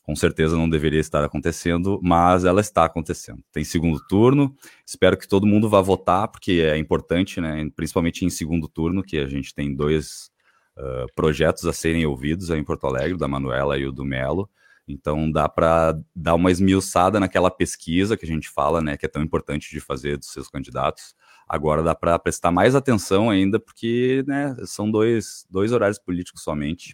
com 0.04 0.16
certeza 0.16 0.58
não 0.58 0.70
deveria 0.70 1.00
estar 1.00 1.24
acontecendo, 1.24 2.00
mas 2.04 2.44
ela 2.44 2.60
está 2.60 2.84
acontecendo. 2.84 3.42
Tem 3.52 3.64
segundo 3.64 4.06
turno, 4.06 4.54
espero 4.86 5.18
que 5.18 5.28
todo 5.28 5.48
mundo 5.48 5.70
vá 5.70 5.80
votar, 5.82 6.28
porque 6.28 6.62
é 6.62 6.78
importante, 6.78 7.40
né, 7.40 7.70
principalmente 7.74 8.26
em 8.26 8.30
segundo 8.30 8.68
turno, 8.68 9.02
que 9.02 9.18
a 9.18 9.28
gente 9.28 9.56
tem 9.56 9.74
dois 9.74 10.30
uh, 10.78 11.12
projetos 11.16 11.66
a 11.66 11.72
serem 11.72 12.06
ouvidos 12.06 12.52
aí 12.52 12.60
em 12.60 12.64
Porto 12.66 12.86
Alegre, 12.86 13.18
da 13.18 13.30
Manuela 13.30 13.78
e 13.78 13.86
o 13.88 13.94
do 13.94 14.04
Melo. 14.04 14.50
Então 14.86 15.32
dá 15.32 15.48
para 15.48 15.98
dar 16.14 16.36
uma 16.36 16.52
esmiuçada 16.52 17.18
naquela 17.18 17.50
pesquisa 17.50 18.18
que 18.18 18.26
a 18.26 18.28
gente 18.28 18.50
fala, 18.50 18.82
né, 18.82 18.98
que 18.98 19.06
é 19.06 19.10
tão 19.10 19.24
importante 19.24 19.72
de 19.72 19.80
fazer 19.80 20.18
dos 20.18 20.28
seus 20.28 20.50
candidatos. 20.50 21.16
Agora 21.48 21.82
dá 21.82 21.96
para 21.96 22.20
prestar 22.20 22.52
mais 22.52 22.76
atenção 22.76 23.30
ainda, 23.30 23.58
porque 23.58 24.22
né, 24.28 24.54
são 24.66 24.92
dois, 24.92 25.46
dois 25.50 25.72
horários 25.72 26.00
políticos 26.00 26.44
somente 26.44 26.94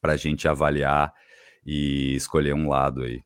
para 0.00 0.14
a 0.14 0.16
gente 0.16 0.48
avaliar 0.48 1.12
e 1.70 2.14
escolher 2.14 2.54
um 2.54 2.66
lado 2.66 3.02
aí. 3.02 3.22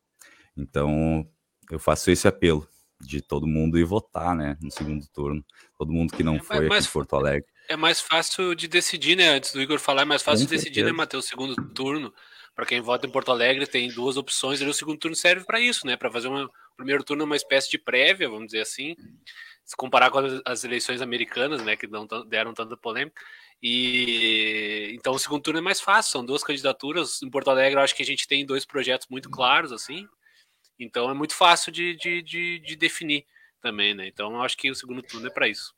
Então, 0.57 1.25
eu 1.71 1.79
faço 1.79 2.11
esse 2.11 2.27
apelo 2.27 2.69
de 3.01 3.23
todo 3.23 3.47
mundo 3.47 3.79
ir 3.79 3.85
votar, 3.85 4.35
né, 4.35 4.59
no 4.61 4.69
segundo 4.69 5.07
turno. 5.07 5.45
Todo 5.79 5.93
mundo 5.93 6.13
que 6.13 6.25
não 6.25 6.35
é 6.35 6.41
foi 6.41 6.69
mais, 6.69 6.85
aqui 6.85 6.91
em 6.91 6.93
Porto 6.93 7.15
Alegre. 7.15 7.49
É 7.69 7.77
mais 7.77 8.01
fácil 8.01 8.53
de 8.57 8.67
decidir, 8.67 9.17
né? 9.17 9.29
Antes 9.29 9.53
do 9.53 9.63
Igor 9.63 9.79
falar, 9.79 10.03
é 10.03 10.05
mais 10.05 10.23
fácil 10.23 10.45
Com 10.45 10.51
de 10.51 10.57
decidir, 10.57 10.85
né, 10.85 10.91
Matheus? 10.91 11.27
Segundo 11.27 11.55
turno. 11.69 12.13
Para 12.55 12.67
quem 12.67 12.81
vota 12.81 13.07
em 13.07 13.11
Porto 13.11 13.31
Alegre, 13.31 13.65
tem 13.65 13.89
duas 13.89 14.17
opções 14.17 14.61
e 14.61 14.65
o 14.65 14.75
segundo 14.75 14.99
turno 14.99 15.17
serve 15.17 15.45
para 15.45 15.61
isso, 15.61 15.87
né? 15.87 15.97
Para 15.97 16.11
fazer 16.11 16.27
uma, 16.27 16.45
o 16.45 16.77
primeiro 16.77 17.05
turno 17.05 17.25
uma 17.25 17.37
espécie 17.37 17.71
de 17.71 17.79
prévia, 17.79 18.29
vamos 18.29 18.47
dizer 18.47 18.61
assim. 18.63 18.97
Se 19.73 19.77
comparar 19.77 20.11
com 20.11 20.19
as 20.45 20.65
eleições 20.65 21.01
americanas, 21.01 21.65
né, 21.65 21.77
que 21.77 21.87
não 21.87 22.07
deram 22.29 22.53
tanta 22.53 22.77
polêmica, 22.77 23.19
e 23.63 24.93
então 24.93 25.15
o 25.15 25.19
segundo 25.19 25.41
turno 25.43 25.61
é 25.61 25.63
mais 25.63 25.81
fácil, 25.81 26.13
são 26.13 26.27
duas 26.27 26.45
candidaturas. 26.45 27.23
Em 27.23 27.31
Porto 27.31 27.49
Alegre, 27.49 27.79
eu 27.79 27.83
acho 27.83 27.97
que 27.97 28.03
a 28.03 28.07
gente 28.07 28.29
tem 28.29 28.45
dois 28.45 28.67
projetos 28.67 29.07
muito 29.09 29.31
claros, 29.31 29.73
assim. 29.73 30.07
Então 30.79 31.09
é 31.11 31.15
muito 31.15 31.35
fácil 31.35 31.73
de, 31.73 31.97
de, 31.97 32.21
de, 32.21 32.59
de 32.59 32.77
definir 32.77 33.25
também, 33.63 33.95
né? 33.95 34.07
Então 34.07 34.35
eu 34.35 34.43
acho 34.43 34.59
que 34.59 34.71
o 34.71 34.75
segundo 34.75 35.03
turno 35.03 35.27
é 35.27 35.31
para 35.31 35.49
isso. 35.49 35.75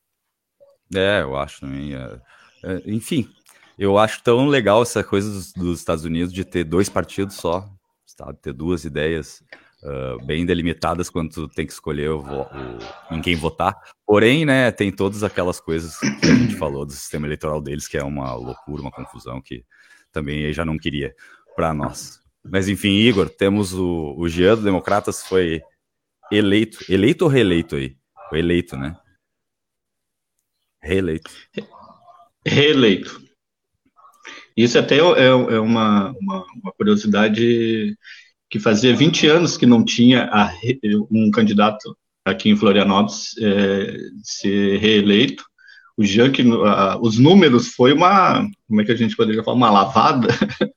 É, 0.92 1.22
eu 1.22 1.36
acho 1.36 1.60
também. 1.60 1.94
É, 1.94 2.20
é, 2.64 2.82
enfim, 2.86 3.32
eu 3.78 3.96
acho 3.96 4.24
tão 4.24 4.48
legal 4.48 4.82
essa 4.82 5.04
coisa 5.04 5.30
dos, 5.30 5.52
dos, 5.52 5.78
Estados 5.78 6.04
Unidos 6.04 6.34
de 6.34 6.44
ter 6.44 6.64
dois 6.64 6.88
partidos 6.88 7.36
só, 7.36 7.70
sabe? 8.04 8.40
Ter 8.40 8.52
duas 8.52 8.84
ideias 8.84 9.40
uh, 9.84 10.24
bem 10.24 10.46
delimitadas 10.46 11.10
quando 11.10 11.30
tu 11.30 11.48
tem 11.48 11.66
que 11.66 11.72
escolher 11.72 12.10
o, 12.10 12.20
o, 12.20 13.14
em 13.14 13.20
quem 13.20 13.36
votar. 13.36 13.76
Porém, 14.06 14.44
né, 14.44 14.70
tem 14.72 14.90
todas 14.90 15.22
aquelas 15.22 15.60
coisas 15.60 15.98
que 15.98 16.26
a 16.26 16.34
gente 16.34 16.56
falou 16.56 16.84
do 16.84 16.92
sistema 16.92 17.26
eleitoral 17.26 17.60
deles, 17.60 17.86
que 17.86 17.96
é 17.96 18.02
uma 18.02 18.34
loucura, 18.34 18.82
uma 18.82 18.90
confusão 18.90 19.40
que 19.40 19.64
também 20.10 20.52
já 20.52 20.64
não 20.64 20.78
queria 20.78 21.14
para 21.54 21.74
nós. 21.74 22.20
Mas 22.42 22.68
enfim, 22.68 22.96
Igor, 22.96 23.28
temos 23.28 23.72
o, 23.72 24.14
o 24.18 24.28
Jean 24.28 24.56
do 24.56 24.62
Democratas 24.62 25.26
foi 25.26 25.62
eleito, 26.30 26.78
eleito 26.88 27.24
ou 27.24 27.30
reeleito 27.30 27.76
aí? 27.76 27.96
Foi 28.28 28.38
eleito, 28.38 28.76
né? 28.76 28.96
Reeleito. 30.82 31.30
Reeleito. 32.46 33.22
Isso 34.56 34.78
até 34.78 34.96
é, 34.96 35.00
é, 35.00 35.26
é 35.26 35.60
uma, 35.60 36.10
uma, 36.20 36.44
uma 36.62 36.72
curiosidade 36.72 37.96
que 38.50 38.60
fazia 38.60 38.94
20 38.94 39.26
anos 39.26 39.56
que 39.56 39.66
não 39.66 39.84
tinha 39.84 40.28
a, 40.32 40.52
um 41.10 41.30
candidato 41.30 41.96
aqui 42.24 42.50
em 42.50 42.56
Florianópolis 42.56 43.36
é, 43.38 43.96
ser 44.22 44.78
reeleito. 44.78 45.44
O 45.96 46.04
Jean, 46.04 46.32
que, 46.32 46.42
a, 46.42 46.98
os 47.00 47.18
números 47.18 47.68
foi 47.68 47.92
uma, 47.92 48.48
como 48.66 48.80
é 48.80 48.84
que 48.84 48.90
a 48.92 48.96
gente 48.96 49.14
poderia 49.16 49.44
falar, 49.44 49.56
uma 49.56 49.70
lavada, 49.70 50.28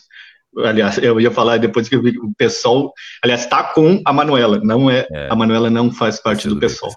aliás, 0.59 0.99
eu 0.99 1.21
ia 1.21 1.31
falar 1.31 1.59
depois 1.59 1.89
que 1.89 1.97
eu 1.97 2.03
vi 2.03 2.19
o 2.19 2.33
pessoal, 2.37 2.93
aliás, 3.23 3.43
está 3.43 3.65
com 3.65 4.01
a 4.05 4.13
Manuela, 4.13 4.61
não 4.63 4.91
é, 4.91 5.07
é, 5.11 5.29
a 5.31 5.37
Manuela 5.37 5.69
não 5.69 5.91
faz 5.91 6.21
parte 6.21 6.49
do 6.49 6.59
pessoal. 6.59 6.93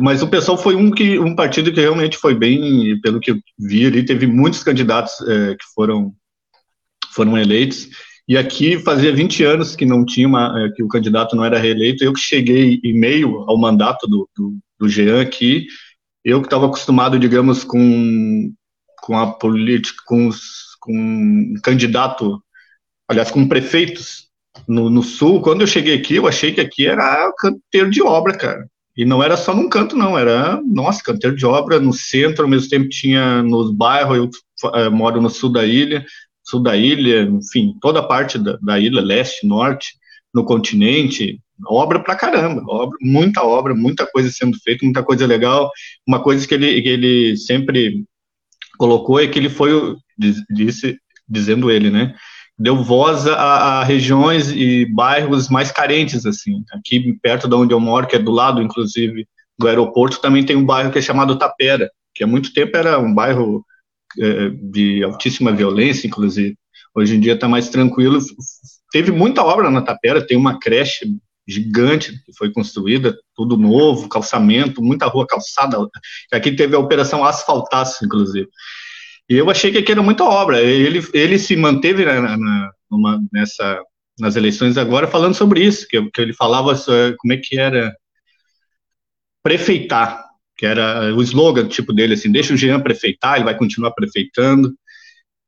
Mas 0.00 0.22
o 0.22 0.28
pessoal 0.28 0.56
foi 0.56 0.74
um 0.74 0.90
que 0.90 1.18
um 1.18 1.36
partido 1.36 1.70
que 1.70 1.80
realmente 1.80 2.16
foi 2.16 2.34
bem, 2.34 2.98
pelo 3.02 3.20
que 3.20 3.32
eu 3.32 3.36
vi 3.58 3.86
ali, 3.86 4.02
teve 4.02 4.26
muitos 4.26 4.62
candidatos 4.62 5.20
é, 5.28 5.54
que 5.54 5.64
foram 5.74 6.14
foram 7.14 7.38
eleitos. 7.38 7.88
E 8.26 8.38
aqui 8.38 8.78
fazia 8.78 9.14
20 9.14 9.44
anos 9.44 9.76
que 9.76 9.84
não 9.84 10.04
tinha 10.04 10.26
uma, 10.26 10.54
é, 10.58 10.70
que 10.70 10.82
o 10.82 10.88
candidato 10.88 11.36
não 11.36 11.44
era 11.44 11.58
reeleito. 11.58 12.02
Eu 12.02 12.14
que 12.14 12.20
cheguei 12.20 12.80
em 12.82 12.98
meio 12.98 13.44
ao 13.46 13.58
mandato 13.58 14.06
do, 14.06 14.28
do, 14.34 14.58
do 14.84 14.88
Jean 14.88 15.20
aqui, 15.20 15.66
eu 16.24 16.40
que 16.40 16.46
estava 16.46 16.66
acostumado, 16.66 17.18
digamos, 17.18 17.64
com, 17.64 18.52
com 19.00 19.18
a 19.18 19.32
política, 19.32 20.02
com, 20.06 20.28
os, 20.28 20.76
com 20.80 20.92
um 20.92 21.54
candidato, 21.62 22.42
aliás, 23.08 23.30
com 23.30 23.48
prefeitos 23.48 24.28
no, 24.68 24.88
no, 24.88 25.02
sul, 25.02 25.40
quando 25.40 25.62
eu 25.62 25.66
cheguei 25.66 25.94
aqui, 25.94 26.16
eu 26.16 26.28
achei 26.28 26.52
que 26.52 26.60
aqui 26.60 26.86
era 26.86 27.32
canteiro 27.38 27.90
de 27.90 28.02
obra, 28.02 28.36
cara. 28.36 28.66
E 28.96 29.04
não 29.04 29.22
era 29.22 29.36
só 29.36 29.54
num 29.54 29.68
canto, 29.68 29.96
não, 29.96 30.16
era, 30.16 30.60
nossa, 30.62 31.02
canteiro 31.02 31.34
de 31.34 31.44
obra 31.44 31.80
no 31.80 31.92
centro, 31.92 32.44
ao 32.44 32.48
mesmo 32.48 32.70
tempo 32.70 32.88
tinha 32.88 33.42
nos 33.42 33.74
bairros, 33.74 34.16
eu 34.16 34.30
é, 34.74 34.88
moro 34.88 35.20
no 35.20 35.28
sul 35.28 35.50
da 35.50 35.64
ilha, 35.64 36.06
sul 36.44 36.62
da 36.62 36.76
ilha, 36.76 37.22
enfim, 37.22 37.74
toda 37.80 38.00
a 38.00 38.06
parte 38.06 38.38
da, 38.38 38.56
da 38.62 38.78
ilha, 38.78 39.00
leste, 39.00 39.46
norte, 39.46 39.94
no 40.32 40.44
continente, 40.44 41.40
obra 41.66 42.00
pra 42.00 42.16
caramba, 42.16 42.62
obra, 42.66 42.96
muita 43.00 43.42
obra, 43.42 43.74
muita 43.74 44.06
coisa 44.06 44.30
sendo 44.30 44.58
feita, 44.58 44.84
muita 44.84 45.02
coisa 45.02 45.26
legal. 45.26 45.70
Uma 46.06 46.22
coisa 46.22 46.46
que 46.46 46.54
ele, 46.54 46.82
que 46.82 46.88
ele 46.88 47.36
sempre 47.36 48.04
colocou 48.78 49.20
é 49.20 49.26
que 49.26 49.38
ele 49.38 49.48
foi, 49.48 49.96
disse, 50.50 50.98
dizendo 51.28 51.70
ele, 51.70 51.90
né, 51.90 52.14
deu 52.58 52.82
voz 52.82 53.26
a, 53.26 53.34
a, 53.34 53.84
regiões 53.84 54.50
e 54.50 54.86
bairros 54.86 55.48
mais 55.48 55.70
carentes, 55.70 56.24
assim. 56.26 56.62
Aqui 56.72 57.18
perto 57.22 57.48
de 57.48 57.54
onde 57.54 57.74
eu 57.74 57.80
moro, 57.80 58.06
que 58.06 58.16
é 58.16 58.18
do 58.18 58.30
lado, 58.30 58.62
inclusive, 58.62 59.26
do 59.58 59.68
aeroporto 59.68 60.20
também 60.20 60.44
tem 60.44 60.56
um 60.56 60.64
bairro 60.64 60.90
que 60.90 60.98
é 60.98 61.02
chamado 61.02 61.38
Tapera, 61.38 61.90
que 62.14 62.24
há 62.24 62.26
muito 62.26 62.52
tempo 62.52 62.76
era 62.76 62.98
um 62.98 63.14
bairro 63.14 63.64
é, 64.18 64.50
de 64.50 65.02
altíssima 65.02 65.52
violência, 65.52 66.06
inclusive. 66.06 66.56
Hoje 66.94 67.16
em 67.16 67.20
dia 67.20 67.34
está 67.34 67.48
mais 67.48 67.68
tranquilo. 67.68 68.20
Teve 68.92 69.10
muita 69.10 69.42
obra 69.42 69.70
na 69.70 69.82
Tapera, 69.82 70.24
tem 70.24 70.36
uma 70.36 70.58
creche 70.58 71.06
gigante 71.46 72.12
que 72.24 72.32
foi 72.36 72.52
construída, 72.52 73.16
tudo 73.34 73.56
novo, 73.56 74.08
calçamento, 74.08 74.82
muita 74.82 75.06
rua 75.06 75.26
calçada. 75.26 75.76
Aqui 76.32 76.52
teve 76.52 76.74
a 76.74 76.78
operação 76.78 77.24
Asfaltaço, 77.24 78.04
inclusive. 78.04 78.48
E 79.28 79.36
eu 79.36 79.50
achei 79.50 79.70
que 79.70 79.78
aqui 79.78 79.92
era 79.92 80.02
muita 80.02 80.24
obra. 80.24 80.60
Ele, 80.60 81.02
ele 81.12 81.38
se 81.38 81.56
manteve 81.56 82.04
na, 82.04 82.36
na 82.36 82.70
numa, 82.90 83.20
nessa, 83.32 83.82
nas 84.18 84.36
eleições 84.36 84.76
agora 84.76 85.06
falando 85.06 85.34
sobre 85.34 85.64
isso, 85.64 85.86
que, 85.88 86.10
que 86.10 86.20
ele 86.20 86.32
falava 86.32 86.74
como 87.18 87.32
é 87.32 87.36
que 87.36 87.58
era 87.58 87.94
prefeitar, 89.42 90.24
que 90.56 90.64
era 90.64 91.14
o 91.14 91.22
slogan 91.22 91.66
tipo 91.68 91.92
dele, 91.92 92.14
assim, 92.14 92.30
deixa 92.30 92.54
o 92.54 92.56
Jean 92.56 92.80
prefeitar, 92.80 93.36
ele 93.36 93.44
vai 93.44 93.56
continuar 93.56 93.90
prefeitando, 93.90 94.72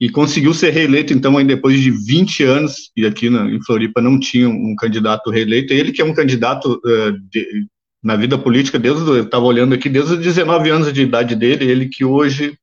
e 0.00 0.10
conseguiu 0.10 0.52
ser 0.52 0.70
reeleito, 0.70 1.12
então, 1.12 1.38
aí 1.38 1.44
depois 1.44 1.80
de 1.80 1.90
20 1.90 2.44
anos, 2.44 2.90
e 2.96 3.06
aqui 3.06 3.30
na, 3.30 3.48
em 3.50 3.62
Floripa 3.62 4.00
não 4.00 4.20
tinha 4.20 4.48
um 4.48 4.74
candidato 4.76 5.30
reeleito, 5.30 5.72
ele 5.72 5.92
que 5.92 6.02
é 6.02 6.04
um 6.04 6.14
candidato 6.14 6.80
uh, 6.84 7.12
de, 7.30 7.66
na 8.02 8.14
vida 8.14 8.36
política, 8.36 8.78
desde, 8.78 9.08
eu 9.08 9.22
estava 9.22 9.44
olhando 9.46 9.74
aqui, 9.74 9.88
desde 9.88 10.14
os 10.14 10.20
19 10.20 10.70
anos 10.70 10.92
de 10.92 11.02
idade 11.02 11.34
dele, 11.34 11.64
ele 11.64 11.88
que 11.88 12.04
hoje, 12.04 12.58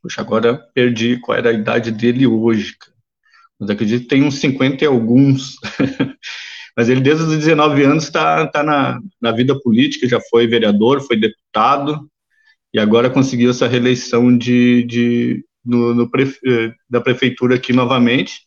puxa, 0.00 0.20
agora 0.20 0.56
perdi 0.72 1.18
qual 1.18 1.36
era 1.36 1.50
a 1.50 1.54
idade 1.54 1.90
dele 1.90 2.26
hoje, 2.26 2.76
mas 3.58 3.68
acredito 3.68 4.02
que 4.02 4.08
tem 4.08 4.22
uns 4.22 4.36
50 4.36 4.84
e 4.84 4.86
alguns, 4.86 5.56
mas 6.76 6.88
ele 6.88 7.00
desde 7.00 7.24
os 7.24 7.36
19 7.36 7.82
anos 7.82 8.04
está 8.04 8.46
tá 8.46 8.62
na, 8.62 9.00
na 9.20 9.32
vida 9.32 9.58
política, 9.60 10.08
já 10.08 10.20
foi 10.30 10.46
vereador, 10.46 11.00
foi 11.00 11.18
deputado, 11.18 12.08
e 12.72 12.78
agora 12.78 13.10
conseguiu 13.10 13.50
essa 13.50 13.66
reeleição 13.66 14.38
de, 14.38 14.84
de 14.84 15.44
no, 15.64 15.94
no 15.94 16.10
prefe, 16.10 16.38
da 16.88 17.00
prefeitura 17.00 17.56
aqui 17.56 17.72
novamente. 17.72 18.40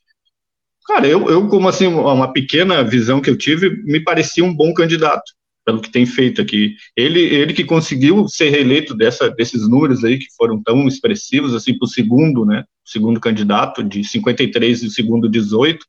Cara, 0.85 1.07
eu, 1.07 1.29
eu, 1.29 1.47
como 1.47 1.69
assim, 1.69 1.87
uma 1.87 2.31
pequena 2.33 2.83
visão 2.83 3.21
que 3.21 3.29
eu 3.29 3.37
tive, 3.37 3.69
me 3.83 4.01
parecia 4.01 4.43
um 4.43 4.53
bom 4.53 4.73
candidato, 4.73 5.31
pelo 5.65 5.79
que 5.79 5.89
tem 5.89 6.05
feito 6.05 6.41
aqui. 6.41 6.75
Ele, 6.95 7.21
ele 7.21 7.53
que 7.53 7.63
conseguiu 7.63 8.27
ser 8.27 8.49
reeleito 8.49 8.93
dessa, 8.93 9.29
desses 9.29 9.67
números 9.67 10.03
aí, 10.03 10.17
que 10.19 10.27
foram 10.35 10.61
tão 10.61 10.85
expressivos, 10.87 11.53
assim, 11.53 11.77
para 11.77 11.85
o 11.85 11.89
segundo, 11.89 12.45
né, 12.45 12.65
segundo 12.83 13.19
candidato, 13.19 13.81
de 13.81 14.03
53 14.03 14.83
e 14.83 14.87
o 14.87 14.91
segundo 14.91 15.29
18, 15.29 15.85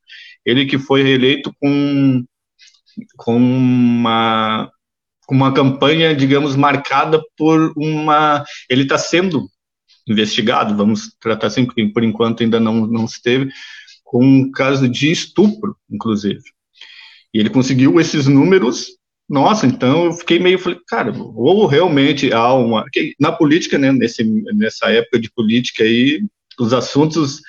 ele 0.47 0.65
que 0.65 0.79
foi 0.79 1.03
reeleito 1.03 1.53
com, 1.61 2.25
com 3.17 3.37
uma, 3.37 4.71
uma 5.29 5.53
campanha, 5.53 6.15
digamos, 6.15 6.55
marcada 6.55 7.21
por 7.37 7.73
uma. 7.77 8.45
Ele 8.71 8.83
está 8.83 8.99
sendo 8.99 9.49
investigado, 10.07 10.77
vamos 10.77 11.15
tratar 11.21 11.47
assim, 11.49 11.67
por 11.67 12.05
enquanto 12.05 12.43
ainda 12.43 12.61
não, 12.61 12.87
não 12.87 13.07
se 13.07 13.23
teve, 13.23 13.51
com 14.03 14.25
um 14.25 14.51
caso 14.51 14.89
de 14.89 15.11
estupro, 15.11 15.77
inclusive. 15.91 16.43
E 17.33 17.39
ele 17.41 17.51
conseguiu 17.51 17.99
esses 17.99 18.27
números, 18.27 18.89
nossa, 19.29 19.67
então 19.67 20.07
eu 20.07 20.13
fiquei 20.13 20.39
meio, 20.39 20.59
falei, 20.59 20.79
cara, 20.87 21.13
ou 21.17 21.67
realmente 21.67 22.33
há 22.33 22.53
uma... 22.53 22.85
Na 23.19 23.33
política, 23.33 23.79
né, 23.79 23.91
nesse, 23.91 24.23
nessa 24.55 24.91
época 24.91 25.19
de 25.19 25.31
política 25.33 25.83
aí, 25.83 26.23
os 26.61 26.73
assuntos, 26.73 27.41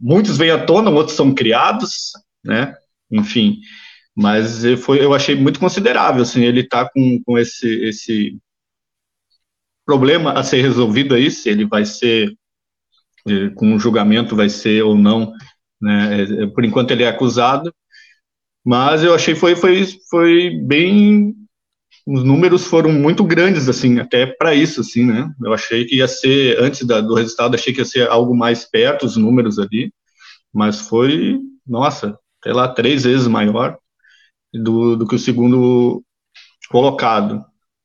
muitos 0.00 0.38
vêm 0.38 0.50
à 0.50 0.64
tona, 0.64 0.90
outros 0.90 1.16
são 1.16 1.34
criados, 1.34 2.12
né, 2.44 2.74
enfim, 3.10 3.58
mas 4.16 4.62
foi, 4.78 5.04
eu 5.04 5.12
achei 5.12 5.34
muito 5.34 5.58
considerável, 5.58 6.22
assim, 6.22 6.44
ele 6.44 6.62
tá 6.62 6.88
com, 6.88 7.20
com 7.24 7.36
esse, 7.36 7.68
esse 7.84 8.38
problema 9.84 10.32
a 10.32 10.42
ser 10.42 10.62
resolvido 10.62 11.14
aí, 11.14 11.30
se 11.30 11.48
ele 11.48 11.66
vai 11.66 11.84
ser, 11.84 12.32
eh, 13.28 13.50
com 13.54 13.66
um 13.68 13.78
julgamento 13.78 14.36
vai 14.36 14.48
ser 14.48 14.82
ou 14.82 14.96
não, 14.96 15.32
né, 15.80 16.22
eh, 16.22 16.46
por 16.48 16.64
enquanto 16.64 16.90
ele 16.92 17.04
é 17.04 17.08
acusado, 17.08 17.74
mas 18.64 19.04
eu 19.04 19.14
achei 19.14 19.34
foi 19.34 19.56
foi 19.56 19.86
foi 20.10 20.50
bem 20.50 21.34
os 22.06 22.24
números 22.24 22.66
foram 22.66 22.92
muito 22.92 23.24
grandes 23.24 23.68
assim 23.68 23.98
até 23.98 24.26
para 24.26 24.54
isso 24.54 24.80
assim 24.80 25.06
né. 25.06 25.30
Eu 25.44 25.52
achei 25.52 25.84
que 25.86 25.96
ia 25.96 26.08
ser 26.08 26.58
antes 26.62 26.86
da, 26.86 27.00
do 27.00 27.14
resultado 27.14 27.54
achei 27.54 27.72
que 27.72 27.80
ia 27.80 27.84
ser 27.84 28.08
algo 28.08 28.34
mais 28.34 28.64
perto 28.64 29.06
os 29.06 29.16
números 29.16 29.58
ali 29.58 29.92
mas 30.52 30.80
foi 30.88 31.38
nossa 31.66 32.18
sei 32.42 32.52
lá 32.52 32.68
três 32.68 33.04
vezes 33.04 33.26
maior 33.26 33.78
do, 34.52 34.96
do 34.96 35.06
que 35.06 35.16
o 35.16 35.18
segundo 35.18 36.02
colocado. 36.68 37.44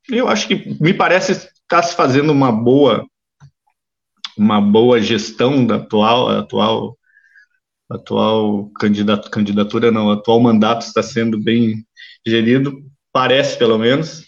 Eu 0.10 0.28
acho 0.28 0.48
que 0.48 0.78
me 0.82 0.94
parece 0.94 1.50
está 1.70 1.84
se 1.84 1.96
fazendo 1.96 2.32
uma 2.32 2.52
boa 2.52 3.06
uma 4.36 4.60
boa 4.60 5.00
gestão 5.00 5.64
da 5.68 5.76
atual 5.76 6.30
atual 6.30 6.98
atual 7.88 8.70
candidato, 8.72 9.30
candidatura 9.30 9.92
não 9.92 10.10
atual 10.10 10.40
mandato 10.40 10.82
está 10.82 11.04
sendo 11.04 11.38
bem 11.40 11.86
gerido 12.26 12.84
parece 13.14 13.58
pelo 13.58 13.78
menos. 13.78 14.28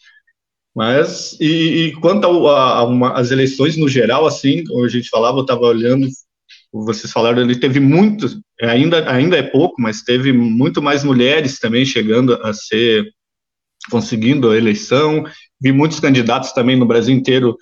Mas 0.76 1.36
e, 1.40 1.88
e 1.88 1.94
quanto 1.94 2.48
às 2.48 3.32
eleições 3.32 3.76
no 3.76 3.90
geral 3.90 4.28
assim 4.28 4.64
como 4.64 4.86
a 4.86 4.90
gente 4.90 5.10
falava 5.10 5.40
eu 5.40 5.42
estava 5.42 5.62
olhando 5.62 6.08
vocês 6.72 7.12
falaram 7.12 7.42
ele 7.42 7.60
teve 7.60 7.80
muito 7.80 8.40
ainda 8.62 9.12
ainda 9.12 9.36
é 9.36 9.44
pouco 9.44 9.82
mas 9.82 10.04
teve 10.04 10.32
muito 10.32 10.82
mais 10.82 11.04
mulheres 11.04 11.60
também 11.60 11.86
chegando 11.86 12.36
a 12.42 12.54
ser 12.54 13.12
conseguindo 13.90 14.50
a 14.50 14.58
eleição 14.58 15.26
vi 15.62 15.72
muitos 15.72 16.00
candidatos 16.00 16.52
também 16.52 16.76
no 16.76 16.86
Brasil 16.86 17.16
inteiro 17.16 17.56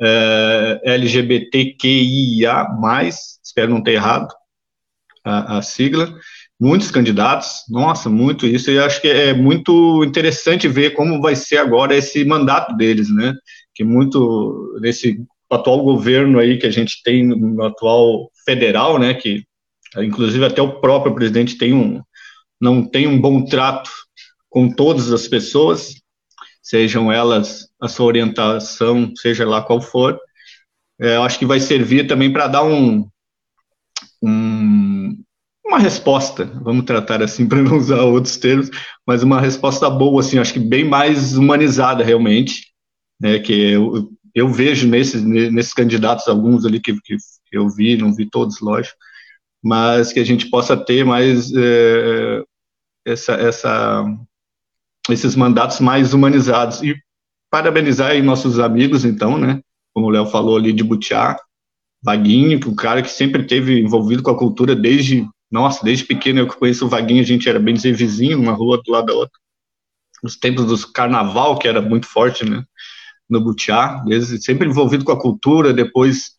é, 0.00 0.80
LGBTQIA+, 0.84 2.68
espero 3.42 3.70
não 3.70 3.82
ter 3.82 3.92
errado 3.92 4.28
a, 5.24 5.58
a, 5.58 5.62
sigla, 5.62 6.14
muitos 6.60 6.90
candidatos, 6.90 7.62
nossa, 7.68 8.10
muito 8.10 8.46
isso, 8.46 8.70
e 8.70 8.78
acho 8.78 9.00
que 9.00 9.08
é 9.08 9.32
muito 9.32 10.04
interessante 10.04 10.68
ver 10.68 10.90
como 10.90 11.20
vai 11.20 11.34
ser 11.34 11.56
agora 11.56 11.96
esse 11.96 12.24
mandato 12.24 12.76
deles, 12.76 13.12
né, 13.12 13.34
que 13.74 13.82
muito, 13.82 14.78
nesse 14.80 15.18
atual 15.50 15.82
governo 15.82 16.38
aí 16.38 16.58
que 16.58 16.66
a 16.66 16.70
gente 16.70 17.02
tem 17.02 17.26
no 17.26 17.64
atual 17.64 18.30
federal, 18.44 18.98
né, 18.98 19.14
que 19.14 19.44
inclusive 19.96 20.44
até 20.44 20.60
o 20.60 20.80
próprio 20.80 21.14
presidente 21.14 21.56
tem 21.56 21.72
um, 21.72 22.02
não 22.60 22.84
tem 22.84 23.06
um 23.06 23.18
bom 23.18 23.44
trato 23.44 23.90
com 24.48 24.70
todas 24.70 25.12
as 25.12 25.26
pessoas, 25.26 25.94
sejam 26.66 27.12
elas 27.12 27.68
a 27.80 27.86
sua 27.86 28.06
orientação, 28.06 29.12
seja 29.14 29.46
lá 29.46 29.62
qual 29.62 29.80
for, 29.80 30.18
é, 31.00 31.14
eu 31.14 31.22
acho 31.22 31.38
que 31.38 31.46
vai 31.46 31.60
servir 31.60 32.08
também 32.08 32.32
para 32.32 32.48
dar 32.48 32.64
um, 32.64 33.08
um, 34.20 35.16
uma 35.64 35.78
resposta, 35.78 36.44
vamos 36.44 36.84
tratar 36.84 37.22
assim 37.22 37.46
para 37.46 37.62
não 37.62 37.76
usar 37.76 38.02
outros 38.02 38.36
termos, 38.36 38.68
mas 39.06 39.22
uma 39.22 39.40
resposta 39.40 39.88
boa, 39.88 40.20
assim, 40.20 40.40
acho 40.40 40.52
que 40.52 40.58
bem 40.58 40.84
mais 40.84 41.36
humanizada 41.36 42.02
realmente, 42.02 42.72
né, 43.20 43.38
que 43.38 43.52
eu, 43.52 44.10
eu 44.34 44.48
vejo 44.48 44.88
nesses, 44.88 45.22
nesses 45.22 45.72
candidatos, 45.72 46.26
alguns 46.26 46.66
ali 46.66 46.80
que, 46.80 46.92
que 46.94 47.16
eu 47.52 47.68
vi, 47.70 47.96
não 47.96 48.12
vi 48.12 48.28
todos, 48.28 48.58
lógico, 48.60 48.96
mas 49.62 50.12
que 50.12 50.18
a 50.18 50.24
gente 50.24 50.50
possa 50.50 50.76
ter 50.76 51.04
mais 51.04 51.52
é, 51.54 52.42
essa, 53.06 53.34
essa 53.34 54.04
esses 55.12 55.36
mandatos 55.36 55.80
mais 55.80 56.12
humanizados. 56.12 56.82
E 56.82 56.94
parabenizar 57.50 58.10
aí 58.10 58.22
nossos 58.22 58.58
amigos, 58.58 59.04
então, 59.04 59.38
né? 59.38 59.60
Como 59.94 60.06
o 60.06 60.10
Léo 60.10 60.26
falou 60.26 60.56
ali 60.56 60.72
de 60.72 60.84
Butiá, 60.84 61.36
Vaguinho, 62.02 62.60
que 62.60 62.68
o 62.68 62.74
cara 62.74 63.02
que 63.02 63.10
sempre 63.10 63.44
teve 63.44 63.80
envolvido 63.80 64.22
com 64.22 64.30
a 64.30 64.38
cultura 64.38 64.74
desde, 64.74 65.26
nossa, 65.50 65.84
desde 65.84 66.04
pequeno 66.04 66.40
eu 66.40 66.46
conheço 66.46 66.86
o 66.86 66.88
Vaguinho, 66.88 67.22
a 67.22 67.26
gente 67.26 67.48
era 67.48 67.58
bem 67.58 67.74
dizer 67.74 67.92
vizinho, 67.94 68.38
uma 68.40 68.52
rua 68.52 68.80
do 68.84 68.92
lado 68.92 69.06
da 69.06 69.14
outra. 69.14 69.38
Os 70.22 70.36
tempos 70.36 70.66
dos 70.66 70.84
carnaval, 70.84 71.58
que 71.58 71.68
era 71.68 71.80
muito 71.80 72.06
forte, 72.06 72.44
né? 72.44 72.64
No 73.28 73.40
Butiá, 73.40 74.02
desde, 74.06 74.40
sempre 74.42 74.68
envolvido 74.68 75.04
com 75.04 75.12
a 75.12 75.20
cultura, 75.20 75.72
depois 75.72 76.32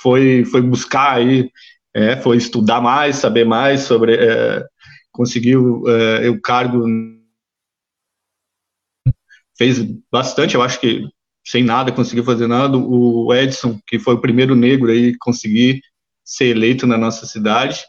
foi, 0.00 0.44
foi 0.44 0.62
buscar 0.62 1.16
aí, 1.16 1.50
é, 1.94 2.16
foi 2.16 2.36
estudar 2.36 2.80
mais, 2.80 3.16
saber 3.16 3.44
mais 3.44 3.80
sobre, 3.80 4.14
é, 4.14 4.64
conseguiu 5.10 5.82
é, 5.88 6.28
o 6.28 6.40
cargo 6.40 6.86
fez 9.58 9.84
bastante, 10.10 10.54
eu 10.54 10.62
acho 10.62 10.80
que 10.80 11.06
sem 11.44 11.64
nada, 11.64 11.90
conseguiu 11.90 12.24
fazer 12.24 12.46
nada. 12.46 12.76
O 12.76 13.34
Edson, 13.34 13.80
que 13.86 13.98
foi 13.98 14.14
o 14.14 14.20
primeiro 14.20 14.54
negro 14.54 14.90
aí 14.90 15.16
conseguir 15.18 15.80
ser 16.24 16.48
eleito 16.48 16.86
na 16.86 16.98
nossa 16.98 17.26
cidade. 17.26 17.80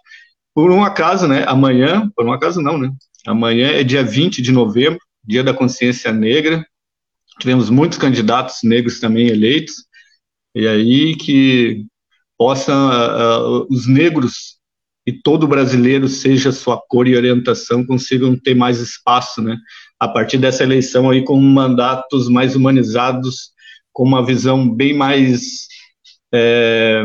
Por 0.55 0.71
um 0.71 0.84
acaso, 0.84 1.27
né? 1.27 1.43
Amanhã, 1.45 2.10
por 2.15 2.25
um 2.25 2.32
acaso 2.32 2.62
não, 2.62 2.77
né? 2.77 2.89
Amanhã 3.27 3.67
é 3.67 3.84
dia 3.84 4.03
20 4.03 4.41
de 4.41 4.51
novembro, 4.51 4.99
dia 5.23 5.43
da 5.43 5.53
consciência 5.53 6.12
negra. 6.12 6.65
Tivemos 7.39 7.69
muitos 7.69 7.97
candidatos 7.97 8.60
negros 8.63 8.99
também 8.99 9.27
eleitos. 9.27 9.86
E 10.55 10.65
aí 10.65 11.15
que 11.15 11.86
possam 12.38 12.89
uh, 12.89 13.63
uh, 13.63 13.67
os 13.69 13.88
negros 13.88 14.59
e 15.10 15.22
todo 15.24 15.48
brasileiro, 15.48 16.08
seja 16.08 16.52
sua 16.52 16.80
cor 16.88 17.08
e 17.08 17.17
orientação, 17.17 17.84
consigam 17.84 18.38
ter 18.38 18.54
mais 18.54 18.80
espaço, 18.80 19.41
né? 19.41 19.58
A 20.00 20.08
partir 20.08 20.38
dessa 20.38 20.62
eleição 20.62 21.10
aí, 21.10 21.24
com 21.24 21.36
mandatos 21.41 22.30
mais 22.30 22.56
humanizados, 22.56 23.50
com 23.91 24.04
uma 24.04 24.24
visão 24.24 24.69
bem 24.69 24.93
mais 24.93 25.67
é, 26.32 27.04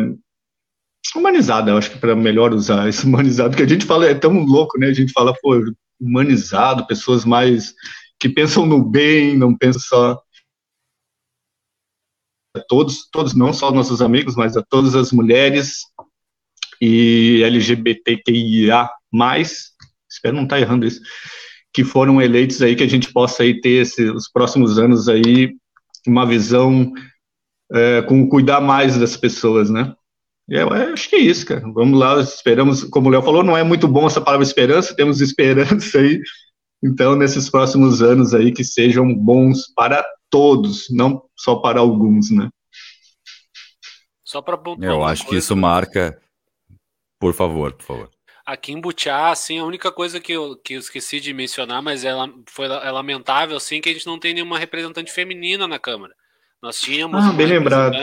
humanizada, 1.16 1.70
eu 1.70 1.78
acho 1.78 1.92
que 1.92 1.98
para 1.98 2.14
melhor 2.14 2.52
usar 2.52 2.86
esse 2.90 3.06
humanizado, 3.06 3.56
que 3.56 3.62
a 3.62 3.68
gente 3.68 3.86
fala, 3.86 4.04
é 4.04 4.14
tão 4.14 4.44
louco, 4.44 4.78
né? 4.78 4.88
A 4.88 4.92
gente 4.92 5.10
fala, 5.10 5.32
pô, 5.40 5.54
humanizado, 5.98 6.86
pessoas 6.86 7.24
mais 7.24 7.72
que 8.20 8.28
pensam 8.28 8.66
no 8.66 8.84
bem, 8.84 9.34
não 9.34 9.56
pensam 9.56 9.80
só 9.80 10.20
a 12.54 12.60
todos, 12.68 13.08
todos 13.10 13.34
não 13.34 13.54
só 13.54 13.70
nossos 13.72 14.02
amigos, 14.02 14.36
mas 14.36 14.58
a 14.58 14.62
todas 14.62 14.94
as 14.94 15.10
mulheres 15.10 15.84
e 16.84 17.42
LGBTQIA+, 17.42 18.90
espero 20.10 20.36
não 20.36 20.44
estar 20.44 20.56
tá 20.56 20.60
errando 20.60 20.86
isso, 20.86 21.00
que 21.72 21.82
foram 21.82 22.20
eleitos 22.20 22.60
aí, 22.60 22.76
que 22.76 22.82
a 22.82 22.88
gente 22.88 23.12
possa 23.12 23.42
aí 23.42 23.60
ter 23.60 23.82
esse, 23.82 24.10
os 24.10 24.28
próximos 24.30 24.78
anos 24.78 25.08
aí 25.08 25.54
uma 26.06 26.26
visão 26.26 26.92
é, 27.72 28.02
com 28.02 28.28
cuidar 28.28 28.60
mais 28.60 28.98
das 28.98 29.16
pessoas, 29.16 29.70
né? 29.70 29.94
Eu 30.46 30.70
acho 30.70 31.08
que 31.08 31.16
é 31.16 31.20
isso, 31.20 31.46
cara. 31.46 31.62
Vamos 31.72 31.98
lá, 31.98 32.20
esperamos, 32.20 32.84
como 32.84 33.08
o 33.08 33.10
Léo 33.10 33.22
falou, 33.22 33.42
não 33.42 33.56
é 33.56 33.64
muito 33.64 33.88
bom 33.88 34.06
essa 34.06 34.20
palavra 34.20 34.44
esperança, 34.44 34.94
temos 34.94 35.20
esperança 35.22 35.98
aí. 35.98 36.20
Então, 36.82 37.16
nesses 37.16 37.48
próximos 37.48 38.02
anos 38.02 38.34
aí, 38.34 38.52
que 38.52 38.62
sejam 38.62 39.14
bons 39.14 39.72
para 39.74 40.04
todos, 40.28 40.88
não 40.90 41.22
só 41.34 41.56
para 41.56 41.80
alguns, 41.80 42.30
né? 42.30 42.50
Só 44.22 44.42
para 44.42 44.58
Eu 44.80 45.02
acho 45.02 45.26
que 45.26 45.36
isso 45.36 45.56
marca. 45.56 46.20
Por 47.24 47.32
favor, 47.32 47.72
por 47.72 47.84
favor. 47.86 48.10
Aqui 48.44 48.72
em 48.72 48.78
Butiá, 48.78 49.30
assim, 49.30 49.58
a 49.58 49.64
única 49.64 49.90
coisa 49.90 50.20
que 50.20 50.32
eu, 50.32 50.56
que 50.58 50.74
eu 50.74 50.78
esqueci 50.78 51.18
de 51.18 51.32
mencionar, 51.32 51.80
mas 51.80 52.04
ela 52.04 52.30
foi 52.46 52.66
é 52.66 52.90
lamentável, 52.90 53.56
assim, 53.56 53.80
que 53.80 53.88
a 53.88 53.92
gente 53.94 54.04
não 54.04 54.18
tem 54.18 54.34
nenhuma 54.34 54.58
representante 54.58 55.10
feminina 55.10 55.66
na 55.66 55.78
Câmara. 55.78 56.14
Nós 56.60 56.78
tínhamos 56.78 57.24
ah, 57.24 57.32
bem 57.32 57.46
lembrado 57.46 57.96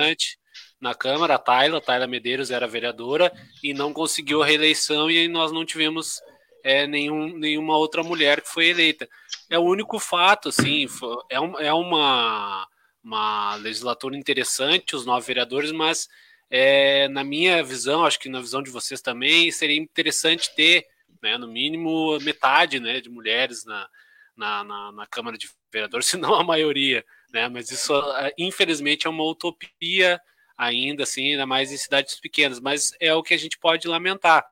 na 0.82 0.96
Câmara, 0.96 1.36
a 1.36 1.38
Tayla, 1.38 1.78
a 1.78 1.82
Tayla 1.82 2.08
Medeiros 2.08 2.50
era 2.50 2.68
vereadora 2.68 3.32
e 3.64 3.76
não 3.76 3.94
conseguiu 3.94 4.42
a 4.42 4.46
reeleição 4.48 5.12
e 5.12 5.28
nós 5.28 5.52
não 5.52 5.64
tivemos 5.64 6.20
é, 6.64 6.88
nenhum, 6.88 7.38
nenhuma 7.38 7.78
outra 7.78 8.02
mulher 8.02 8.42
que 8.42 8.50
foi 8.50 8.70
eleita. 8.70 9.08
É 9.52 9.60
o 9.60 9.66
único 9.66 10.00
fato, 10.00 10.50
assim, 10.50 10.88
é, 11.30 11.40
um, 11.40 11.60
é 11.60 11.72
uma, 11.72 12.68
uma 13.04 13.54
legislatura 13.58 14.18
interessante, 14.18 14.96
os 14.96 15.06
nove 15.06 15.28
vereadores, 15.28 15.72
mas 15.72 16.08
é, 16.54 17.08
na 17.08 17.24
minha 17.24 17.64
visão, 17.64 18.06
acho 18.06 18.20
que 18.20 18.28
na 18.28 18.42
visão 18.42 18.62
de 18.62 18.70
vocês 18.70 19.02
também, 19.02 19.50
seria 19.52 19.78
interessante 19.78 20.54
ter, 20.54 20.86
né, 21.24 21.38
no 21.38 21.48
mínimo, 21.48 22.20
metade 22.20 22.78
né, 22.78 23.00
de 23.00 23.10
mulheres 23.10 23.64
na, 23.64 23.88
na, 24.36 24.64
na, 24.66 24.92
na 24.92 25.08
Câmara 25.08 25.38
de 25.38 25.50
Vereadores, 25.72 26.08
se 26.08 26.18
não 26.18 26.36
a 26.36 26.44
maioria. 26.44 27.06
Né, 27.32 27.48
mas 27.48 27.72
isso, 27.72 27.94
infelizmente, 28.38 29.08
é 29.08 29.10
uma 29.10 29.24
utopia 29.24 30.20
ainda 30.58 31.04
assim, 31.04 31.32
ainda 31.32 31.46
mais 31.46 31.72
em 31.72 31.78
cidades 31.78 32.20
pequenas, 32.20 32.60
mas 32.60 32.92
é 33.00 33.14
o 33.16 33.24
que 33.24 33.34
a 33.34 33.40
gente 33.40 33.58
pode 33.58 33.88
lamentar. 33.88 34.46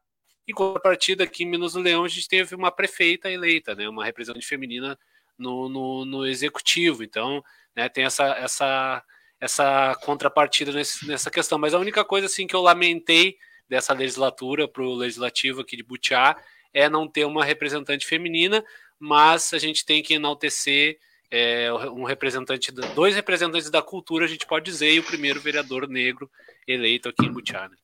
Em 0.48 0.54
contrapartida, 0.54 1.26
aqui 1.26 1.44
em 1.44 1.48
Minas 1.48 1.74
do 1.74 1.82
Leão, 1.82 2.06
a 2.06 2.08
gente 2.08 2.30
teve 2.30 2.56
uma 2.56 2.72
prefeita 2.72 3.30
eleita, 3.30 3.76
né, 3.76 3.90
uma 3.90 4.06
representante 4.06 4.48
feminina 4.48 4.98
no, 5.38 5.68
no, 5.68 6.06
no 6.06 6.26
executivo, 6.26 7.04
então 7.04 7.44
né, 7.76 7.90
tem 7.90 8.06
essa, 8.06 8.26
essa, 8.38 9.04
essa 9.40 9.96
contrapartida 10.04 10.72
nesse, 10.72 11.08
nessa 11.08 11.32
questão. 11.32 11.58
Mas 11.58 11.74
a 11.74 11.80
única 11.80 12.04
coisa 12.04 12.28
assim 12.28 12.46
que 12.46 12.56
eu 12.56 12.62
lamentei 12.62 13.38
dessa 13.68 13.94
legislatura 13.94 14.68
para 14.68 14.84
o 14.84 14.96
legislativo 14.96 15.62
aqui 15.62 15.78
de 15.78 15.84
Butiá 15.84 16.36
é 16.74 16.90
não 16.90 17.08
ter 17.08 17.26
uma 17.26 17.46
representante 17.46 18.06
feminina, 18.06 18.64
mas 19.00 19.54
a 19.54 19.58
gente 19.58 19.86
tem 19.86 20.04
que 20.04 20.16
enaltecer 20.16 21.00
é, 21.32 21.72
um 21.74 22.04
representante, 22.04 22.72
dois 22.72 23.16
representantes 23.16 23.70
da 23.70 23.82
cultura, 23.82 24.26
a 24.26 24.28
gente 24.28 24.46
pode 24.46 24.66
dizer, 24.66 24.92
e 24.92 25.00
o 25.00 25.04
primeiro 25.04 25.40
vereador 25.40 25.88
negro 25.88 26.30
eleito 26.68 27.10
aqui 27.10 27.26
em 27.26 27.32
Butiá. 27.32 27.70
Né? 27.70 27.76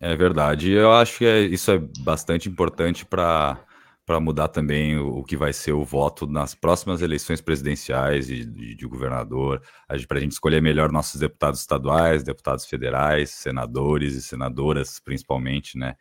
É 0.00 0.16
verdade. 0.16 0.70
Eu 0.70 0.92
acho 0.92 1.18
que 1.18 1.26
é, 1.26 1.40
isso 1.40 1.70
é 1.70 1.78
bastante 2.00 2.48
importante 2.48 3.04
para 3.04 3.62
para 4.06 4.18
mudar 4.18 4.48
também 4.48 4.98
o, 4.98 5.22
que 5.22 5.36
vai 5.36 5.52
ser 5.52 5.72
o 5.72 5.84
voto 5.84 6.26
nas 6.26 6.54
próximas 6.54 7.00
eleições 7.00 7.40
presidenciais 7.40 8.28
e 8.28 8.44
de, 8.44 8.74
de 8.74 8.86
governador, 8.86 9.62
para 10.08 10.18
a 10.18 10.20
gente 10.20 10.32
escolher 10.32 10.60
melhor 10.60 10.90
nossos 10.90 11.20
deputados 11.20 11.60
estaduais, 11.60 12.24
deputados 12.24 12.64
federais, 12.66 13.30
senadores 13.30 14.14
e 14.14 14.22
senadoras, 14.22 14.98
principalmente, 14.98 15.78
né? 15.78 15.94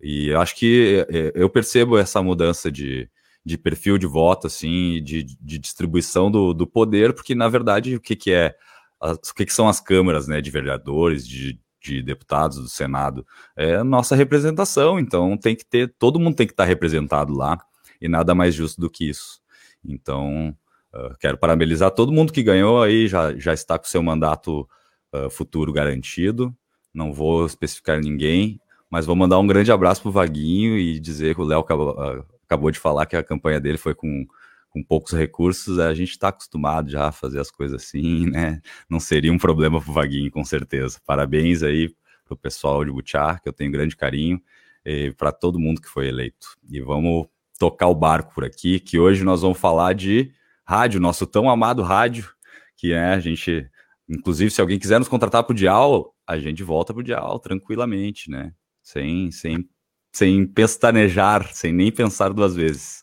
E 0.00 0.34
acho 0.34 0.56
que 0.56 1.06
é, 1.08 1.32
eu 1.34 1.48
percebo 1.48 1.96
essa 1.96 2.22
mudança 2.22 2.70
de, 2.70 3.08
de 3.44 3.56
perfil 3.56 3.96
de 3.96 4.06
voto, 4.06 4.46
assim, 4.46 5.02
de, 5.02 5.22
de 5.22 5.58
distribuição 5.58 6.30
do, 6.30 6.52
do 6.52 6.66
poder, 6.66 7.14
porque 7.14 7.34
na 7.34 7.48
verdade 7.48 7.96
o 7.96 8.00
que, 8.00 8.16
que 8.16 8.32
é, 8.32 8.54
o 9.00 9.34
que, 9.34 9.46
que 9.46 9.52
são 9.52 9.68
as 9.68 9.80
câmaras, 9.80 10.28
né, 10.28 10.40
de 10.40 10.50
vereadores, 10.50 11.26
de, 11.26 11.58
de 11.84 12.02
deputados 12.02 12.58
do 12.58 12.68
Senado, 12.68 13.26
é 13.56 13.76
a 13.76 13.84
nossa 13.84 14.16
representação, 14.16 14.98
então 14.98 15.36
tem 15.36 15.54
que 15.54 15.64
ter, 15.64 15.94
todo 15.98 16.18
mundo 16.18 16.34
tem 16.34 16.46
que 16.46 16.52
estar 16.52 16.64
representado 16.64 17.34
lá, 17.34 17.58
e 18.00 18.08
nada 18.08 18.34
mais 18.34 18.54
justo 18.54 18.80
do 18.80 18.88
que 18.88 19.08
isso. 19.08 19.40
Então, 19.84 20.56
uh, 20.94 21.14
quero 21.20 21.36
parabenizar 21.36 21.90
todo 21.90 22.12
mundo 22.12 22.32
que 22.32 22.42
ganhou 22.42 22.82
aí, 22.82 23.06
já, 23.06 23.36
já 23.36 23.52
está 23.52 23.78
com 23.78 23.84
seu 23.84 24.02
mandato 24.02 24.68
uh, 25.14 25.28
futuro 25.28 25.72
garantido, 25.72 26.54
não 26.92 27.12
vou 27.12 27.44
especificar 27.44 28.00
ninguém, 28.00 28.58
mas 28.90 29.04
vou 29.04 29.16
mandar 29.16 29.38
um 29.38 29.46
grande 29.46 29.70
abraço 29.70 30.00
pro 30.02 30.10
Vaguinho 30.10 30.78
e 30.78 30.98
dizer 30.98 31.34
que 31.34 31.40
o 31.40 31.44
Léo 31.44 31.60
acabou, 31.60 31.90
uh, 31.90 32.24
acabou 32.46 32.70
de 32.70 32.78
falar 32.78 33.04
que 33.04 33.16
a 33.16 33.22
campanha 33.22 33.60
dele 33.60 33.76
foi 33.76 33.94
com, 33.94 34.26
com 34.74 34.82
poucos 34.82 35.12
recursos, 35.12 35.78
a 35.78 35.94
gente 35.94 36.10
está 36.10 36.28
acostumado 36.28 36.90
já 36.90 37.06
a 37.06 37.12
fazer 37.12 37.38
as 37.38 37.50
coisas 37.50 37.80
assim, 37.80 38.26
né? 38.30 38.60
Não 38.90 38.98
seria 38.98 39.32
um 39.32 39.38
problema 39.38 39.80
para 39.80 39.90
o 39.90 39.94
Vaguinho, 39.94 40.30
com 40.32 40.44
certeza. 40.44 41.00
Parabéns 41.06 41.62
aí 41.62 41.94
para 42.24 42.34
o 42.34 42.36
pessoal 42.36 42.84
de 42.84 42.90
Butiá, 42.90 43.38
que 43.38 43.48
eu 43.48 43.52
tenho 43.52 43.70
grande 43.70 43.96
carinho, 43.96 44.42
e 44.84 45.12
para 45.12 45.30
todo 45.30 45.60
mundo 45.60 45.80
que 45.80 45.88
foi 45.88 46.08
eleito. 46.08 46.56
E 46.68 46.80
vamos 46.80 47.28
tocar 47.58 47.86
o 47.86 47.94
barco 47.94 48.34
por 48.34 48.44
aqui, 48.44 48.80
que 48.80 48.98
hoje 48.98 49.22
nós 49.22 49.42
vamos 49.42 49.58
falar 49.58 49.94
de 49.94 50.32
rádio, 50.66 51.00
nosso 51.00 51.26
tão 51.26 51.48
amado 51.48 51.82
rádio, 51.82 52.28
que 52.76 52.92
é 52.92 53.14
a 53.14 53.20
gente, 53.20 53.70
inclusive, 54.08 54.50
se 54.50 54.60
alguém 54.60 54.78
quiser 54.78 54.98
nos 54.98 55.08
contratar 55.08 55.44
para 55.44 55.52
o 55.52 55.56
Dial, 55.56 56.12
a 56.26 56.36
gente 56.36 56.64
volta 56.64 56.92
para 56.92 57.00
o 57.00 57.04
Dial 57.04 57.38
tranquilamente, 57.38 58.28
né? 58.28 58.52
Sem, 58.82 59.30
sem 59.30 59.68
sem 60.14 60.46
pestanejar, 60.46 61.52
sem 61.52 61.72
nem 61.72 61.90
pensar 61.90 62.32
duas 62.32 62.54
vezes. 62.54 63.02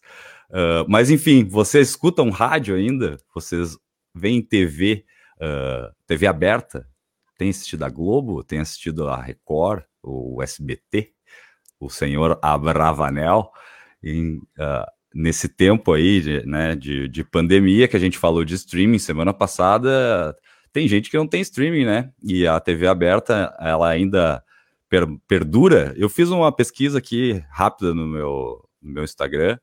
Uh, 0.51 0.83
mas 0.87 1.09
enfim, 1.09 1.45
vocês 1.45 1.89
escutam 1.89 2.29
rádio 2.29 2.75
ainda? 2.75 3.17
Vocês 3.33 3.77
veem 4.13 4.41
TV, 4.41 5.05
uh, 5.37 5.93
TV 6.05 6.27
aberta? 6.27 6.85
Tem 7.37 7.49
assistido 7.49 7.83
a 7.83 7.89
Globo? 7.89 8.43
Tem 8.43 8.59
assistido 8.59 9.07
a 9.07 9.21
Record, 9.21 9.83
o 10.03 10.43
SBT, 10.43 11.13
o 11.79 11.89
senhor 11.89 12.37
Abravanel? 12.41 13.49
Em, 14.03 14.37
uh, 14.37 14.85
nesse 15.13 15.47
tempo 15.47 15.93
aí 15.93 16.19
de, 16.21 16.45
né, 16.45 16.75
de, 16.75 17.07
de 17.07 17.23
pandemia 17.23 17.87
que 17.87 17.95
a 17.95 17.99
gente 17.99 18.17
falou 18.17 18.43
de 18.43 18.55
streaming 18.55 18.99
semana 18.99 19.33
passada, 19.33 20.35
tem 20.73 20.87
gente 20.87 21.09
que 21.09 21.17
não 21.17 21.27
tem 21.27 21.41
streaming, 21.41 21.85
né? 21.85 22.11
E 22.23 22.47
a 22.47 22.59
TV 22.59 22.87
aberta, 22.87 23.55
ela 23.59 23.89
ainda 23.89 24.43
per, 24.89 25.07
perdura, 25.27 25.93
eu 25.97 26.09
fiz 26.09 26.29
uma 26.29 26.51
pesquisa 26.51 26.97
aqui 26.97 27.43
rápida 27.49 27.93
no 27.93 28.05
meu, 28.07 28.67
no 28.81 28.93
meu 28.93 29.03
Instagram 29.03 29.57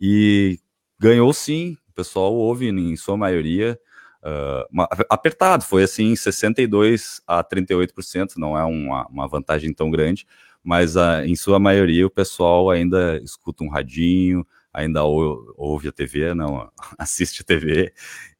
e 0.00 0.58
ganhou 0.98 1.32
sim. 1.32 1.76
O 1.90 1.92
pessoal 1.92 2.32
ouve 2.32 2.68
em 2.68 2.96
sua 2.96 3.16
maioria. 3.16 3.78
Uh, 4.22 4.82
apertado, 5.08 5.64
foi 5.64 5.82
assim 5.82 6.14
62 6.14 7.22
a 7.26 7.42
38%, 7.42 8.36
não 8.36 8.56
é 8.56 8.64
uma, 8.64 9.06
uma 9.06 9.26
vantagem 9.26 9.72
tão 9.72 9.90
grande, 9.90 10.26
mas 10.62 10.94
uh, 10.94 11.22
em 11.24 11.34
sua 11.34 11.58
maioria 11.58 12.06
o 12.06 12.10
pessoal 12.10 12.70
ainda 12.70 13.18
escuta 13.22 13.64
um 13.64 13.70
radinho, 13.70 14.46
ainda 14.72 15.04
ou, 15.04 15.54
ouve 15.56 15.88
a 15.88 15.92
TV, 15.92 16.34
não 16.34 16.70
assiste 16.98 17.42
a 17.42 17.44
TV 17.44 17.92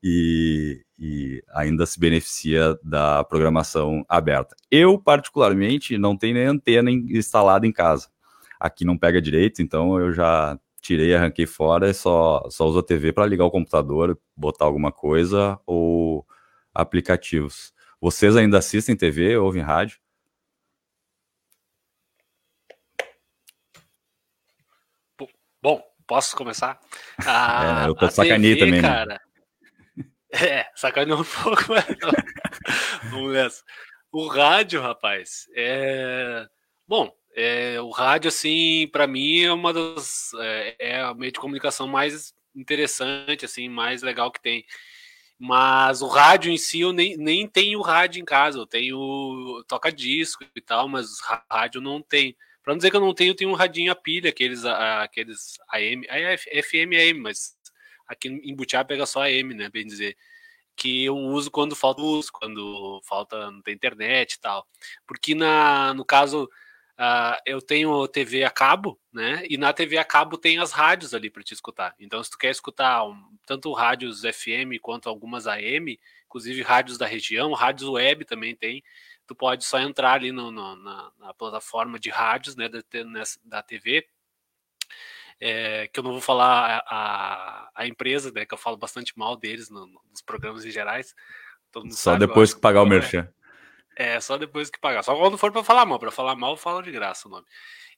e, 0.03 0.85
e, 0.99 1.43
ainda 1.55 1.87
se 1.87 1.99
beneficia 1.99 2.79
da 2.83 3.25
programação 3.25 4.05
aberta. 4.09 4.55
Eu, 4.71 4.99
particularmente, 4.99 5.99
não 5.99 6.17
tenho 6.17 6.35
nem 6.35 6.47
antena 6.47 6.91
instalada 6.91 7.67
em 7.67 7.73
casa. 7.73 8.09
Aqui 8.59 8.85
não 8.85 8.99
pega 8.99 9.21
direito, 9.21 9.63
então 9.63 9.99
eu 9.99 10.13
já 10.13 10.59
tirei, 10.81 11.15
arranquei 11.15 11.47
fora 11.47 11.91
e 11.91 11.95
só, 11.95 12.49
só 12.51 12.67
uso 12.67 12.79
a 12.81 12.83
TV 12.83 13.13
para 13.13 13.27
ligar 13.27 13.45
o 13.45 13.51
computador, 13.51 14.19
botar 14.37 14.65
alguma 14.65 14.93
coisa 14.93 15.59
ou 15.67 16.27
aplicativos. 16.75 17.73
Vocês 18.01 18.37
ainda 18.37 18.59
assistem 18.59 18.97
TV, 18.97 19.37
ouvem 19.37 19.63
rádio? 19.63 19.99
Bom, 25.63 25.83
Posso 26.11 26.35
começar? 26.35 26.77
A, 27.25 27.85
é, 27.85 27.89
eu 27.89 27.95
tô 27.95 28.11
sacaneia 28.11 28.59
também. 28.59 28.83
Né? 28.83 28.89
Cara, 28.89 29.21
né? 29.95 30.05
É, 30.33 30.67
sacaneou 30.75 31.21
um 31.21 31.25
pouco, 31.25 31.67
mas 31.69 31.87
não. 31.87 33.11
Vamos 33.11 33.33
nessa. 33.33 33.63
O 34.11 34.27
rádio, 34.27 34.81
rapaz, 34.81 35.47
é. 35.55 36.49
Bom, 36.87 37.13
É, 37.35 37.81
o 37.81 37.91
rádio, 37.91 38.29
assim, 38.29 38.89
para 38.91 39.07
mim 39.07 39.43
é 39.43 39.53
uma 39.53 39.73
das 39.73 40.33
é, 40.41 40.77
é 40.79 41.01
a 41.01 41.15
meio 41.15 41.33
de 41.33 41.39
comunicação 41.39 41.87
mais 41.87 42.35
interessante, 42.55 43.45
assim, 43.45 43.69
mais 43.69 44.03
legal 44.03 44.31
que 44.31 44.41
tem. 44.41 44.65
Mas 45.39 46.03
o 46.03 46.07
rádio 46.07 46.53
em 46.53 46.59
si, 46.59 46.81
eu 46.81 46.93
nem, 46.93 47.17
nem 47.17 47.49
tenho 47.49 47.81
rádio 47.81 48.21
em 48.21 48.25
casa. 48.27 48.59
Eu 48.59 48.67
tenho 48.67 49.65
toca-disco 49.67 50.45
e 50.55 50.61
tal, 50.61 50.87
mas 50.89 51.19
rádio 51.51 51.81
não 51.81 52.03
tem. 52.03 52.37
Para 52.63 52.75
não 52.75 52.79
dizer 52.79 52.91
que 52.91 52.97
eu 52.97 53.01
não 53.01 53.15
tenho, 53.15 53.31
eu 53.31 53.35
tenho 53.37 53.51
um 53.51 53.55
radinho 53.55 53.91
a 53.91 53.97
pilha, 53.97 54.29
aqueles, 54.29 54.65
aqueles 54.67 55.59
AM, 55.73 56.07
FM 56.63 56.93
AM, 56.95 57.21
mas 57.21 57.57
aqui 58.07 58.29
em 58.29 58.55
Butiá 58.55 58.85
pega 58.85 59.07
só 59.07 59.23
AM, 59.23 59.55
né? 59.55 59.71
Bem 59.71 59.87
dizer. 59.87 60.17
Que 60.77 61.05
eu 61.05 61.17
uso 61.17 61.51
quando 61.51 61.77
falta 61.77 62.03
luz, 62.03 62.31
quando 62.31 63.01
falta 63.05 63.51
não 63.51 63.63
tem 63.63 63.75
internet 63.75 64.35
e 64.35 64.41
tal. 64.41 64.67
Porque 65.07 65.35
na, 65.35 65.95
no 65.95 66.05
caso 66.05 66.51
Uh, 67.01 67.41
eu 67.47 67.63
tenho 67.63 68.07
TV 68.09 68.45
a 68.45 68.51
cabo, 68.51 69.01
né? 69.11 69.43
E 69.49 69.57
na 69.57 69.73
TV 69.73 69.97
a 69.97 70.05
cabo 70.05 70.37
tem 70.37 70.59
as 70.59 70.71
rádios 70.71 71.15
ali 71.15 71.31
para 71.31 71.43
te 71.43 71.55
escutar. 71.55 71.95
Então, 71.99 72.23
se 72.23 72.31
tu 72.31 72.37
quer 72.37 72.51
escutar 72.51 73.03
um, 73.07 73.19
tanto 73.47 73.73
rádios 73.73 74.21
FM 74.21 74.79
quanto 74.83 75.09
algumas 75.09 75.47
AM, 75.47 75.99
inclusive 76.27 76.61
rádios 76.61 76.99
da 76.99 77.07
região, 77.07 77.55
rádios 77.55 77.89
web 77.89 78.27
também 78.27 78.55
tem, 78.55 78.85
tu 79.27 79.35
pode 79.35 79.65
só 79.65 79.79
entrar 79.79 80.13
ali 80.13 80.31
no, 80.31 80.51
no, 80.51 80.77
na, 80.77 81.11
na, 81.19 81.33
plataforma 81.33 81.99
de 81.99 82.11
rádios 82.11 82.55
né, 82.55 82.69
da, 82.69 82.83
da 83.45 83.63
TV. 83.63 84.07
É, 85.41 85.89
que 85.89 85.99
eu 86.01 86.05
não 86.05 86.13
vou 86.13 86.21
falar 86.21 86.85
a, 86.87 86.97
a, 86.97 87.71
a, 87.77 87.87
empresa, 87.87 88.31
né? 88.31 88.45
Que 88.45 88.53
eu 88.53 88.59
falo 88.59 88.77
bastante 88.77 89.19
mal 89.19 89.37
deles 89.37 89.71
no, 89.71 89.87
nos 89.87 90.21
programas 90.21 90.67
em 90.67 90.71
gerais. 90.71 91.15
Só 91.73 92.13
sabe, 92.13 92.27
depois 92.27 92.53
que 92.53 92.61
pagar 92.61 92.83
o 92.83 92.87
merchan. 92.87 93.27
É, 94.01 94.19
só 94.19 94.39
depois 94.39 94.71
que 94.71 94.81
pagar. 94.81 95.03
Só 95.03 95.15
quando 95.15 95.37
for 95.37 95.53
para 95.53 95.63
falar 95.63 95.85
mal. 95.85 95.99
Para 95.99 96.11
falar 96.11 96.35
mal, 96.35 96.57
fala 96.57 96.83
de 96.83 96.91
graça 96.91 97.29
o 97.29 97.31
nome. 97.31 97.47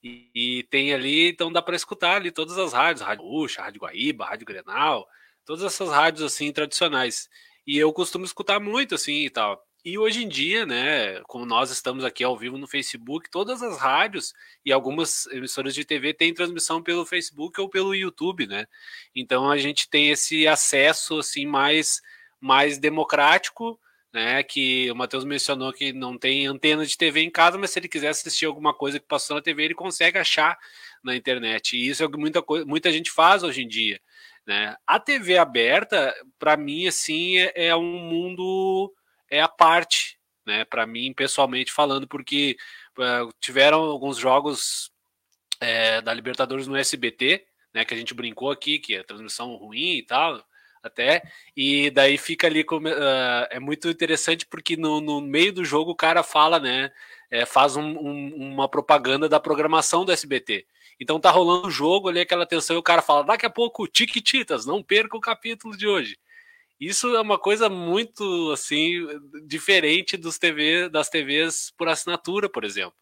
E, 0.02 0.30
e 0.34 0.62
tem 0.64 0.92
ali, 0.92 1.28
então 1.28 1.52
dá 1.52 1.62
para 1.62 1.76
escutar 1.76 2.16
ali 2.16 2.32
todas 2.32 2.58
as 2.58 2.72
rádios, 2.72 3.06
Rádio 3.06 3.24
Uxa, 3.24 3.62
Rádio 3.62 3.80
Guaíba, 3.80 4.24
Rádio 4.24 4.44
Grenal, 4.44 5.06
todas 5.46 5.62
essas 5.62 5.90
rádios 5.90 6.24
assim 6.24 6.52
tradicionais. 6.52 7.28
E 7.64 7.78
eu 7.78 7.92
costumo 7.92 8.24
escutar 8.24 8.58
muito 8.58 8.96
assim 8.96 9.24
e 9.24 9.30
tal. 9.30 9.64
E 9.84 9.96
hoje 9.96 10.24
em 10.24 10.28
dia, 10.28 10.66
né, 10.66 11.20
como 11.28 11.46
nós 11.46 11.70
estamos 11.70 12.04
aqui 12.04 12.24
ao 12.24 12.36
vivo 12.36 12.58
no 12.58 12.66
Facebook, 12.66 13.30
todas 13.30 13.62
as 13.62 13.78
rádios 13.78 14.34
e 14.64 14.72
algumas 14.72 15.26
emissoras 15.26 15.72
de 15.72 15.84
TV 15.84 16.12
têm 16.12 16.34
transmissão 16.34 16.82
pelo 16.82 17.06
Facebook 17.06 17.60
ou 17.60 17.68
pelo 17.68 17.94
YouTube, 17.94 18.48
né? 18.48 18.66
Então 19.14 19.48
a 19.48 19.56
gente 19.56 19.88
tem 19.88 20.10
esse 20.10 20.48
acesso 20.48 21.20
assim 21.20 21.46
mais 21.46 22.00
mais 22.40 22.76
democrático 22.76 23.78
né? 24.12 24.42
Que 24.42 24.90
o 24.90 24.94
Matheus 24.94 25.24
mencionou 25.24 25.72
que 25.72 25.92
não 25.92 26.18
tem 26.18 26.46
antena 26.46 26.84
de 26.84 26.96
TV 26.96 27.22
em 27.22 27.30
casa, 27.30 27.56
mas 27.56 27.70
se 27.70 27.78
ele 27.78 27.88
quiser 27.88 28.08
assistir 28.08 28.46
alguma 28.46 28.74
coisa 28.74 29.00
que 29.00 29.06
passou 29.06 29.36
na 29.36 29.42
TV, 29.42 29.64
ele 29.64 29.74
consegue 29.74 30.18
achar 30.18 30.58
na 31.02 31.16
internet. 31.16 31.76
E 31.76 31.88
isso 31.88 32.02
é 32.02 32.06
o 32.06 32.10
que 32.10 32.18
muita, 32.18 32.44
muita 32.66 32.92
gente 32.92 33.10
faz 33.10 33.42
hoje 33.42 33.62
em 33.62 33.68
dia. 33.68 34.00
Né? 34.46 34.76
A 34.86 35.00
TV 35.00 35.38
aberta, 35.38 36.14
para 36.38 36.56
mim, 36.56 36.86
assim, 36.86 37.38
é, 37.38 37.68
é, 37.68 37.76
um 37.76 37.98
mundo 37.98 38.92
é 39.30 39.40
a 39.40 39.48
parte, 39.48 40.18
né? 40.44 40.64
Para 40.64 40.86
mim, 40.86 41.12
pessoalmente 41.14 41.72
falando, 41.72 42.06
porque 42.06 42.56
uh, 42.98 43.32
tiveram 43.40 43.80
alguns 43.80 44.18
jogos 44.18 44.90
é, 45.60 46.02
da 46.02 46.12
Libertadores 46.12 46.66
no 46.66 46.76
SBT, 46.76 47.46
né? 47.72 47.84
Que 47.84 47.94
a 47.94 47.96
gente 47.96 48.14
brincou 48.14 48.50
aqui, 48.50 48.78
que 48.78 48.96
é 48.96 49.02
transmissão 49.02 49.54
ruim 49.54 49.98
e 49.98 50.02
tal 50.02 50.44
até, 50.82 51.22
e 51.56 51.90
daí 51.90 52.18
fica 52.18 52.46
ali, 52.46 52.62
uh, 52.62 53.46
é 53.50 53.60
muito 53.60 53.88
interessante 53.88 54.44
porque 54.46 54.76
no, 54.76 55.00
no, 55.00 55.20
meio 55.20 55.52
do 55.52 55.64
jogo 55.64 55.92
o 55.92 55.96
cara 55.96 56.22
fala, 56.22 56.58
né, 56.58 56.90
é, 57.30 57.46
faz 57.46 57.76
um, 57.76 57.82
um, 57.82 58.34
uma 58.34 58.68
propaganda 58.68 59.28
da 59.28 59.38
programação 59.38 60.04
do 60.04 60.12
SBT. 60.12 60.66
Então 61.00 61.20
tá 61.20 61.30
rolando 61.30 61.68
o 61.68 61.70
jogo 61.70 62.08
ali, 62.08 62.20
aquela 62.20 62.46
tensão, 62.46 62.76
e 62.76 62.78
o 62.78 62.82
cara 62.82 63.02
fala, 63.02 63.24
daqui 63.24 63.46
a 63.46 63.50
pouco, 63.50 63.86
Tiquititas, 63.86 64.66
não 64.66 64.82
perca 64.82 65.16
o 65.16 65.20
capítulo 65.20 65.76
de 65.76 65.86
hoje. 65.86 66.18
Isso 66.80 67.14
é 67.14 67.20
uma 67.20 67.38
coisa 67.38 67.68
muito, 67.68 68.50
assim, 68.50 69.06
diferente 69.46 70.16
dos 70.16 70.36
TV, 70.36 70.88
das 70.88 71.08
TVs 71.08 71.72
por 71.76 71.88
assinatura, 71.88 72.48
por 72.48 72.64
exemplo, 72.64 72.94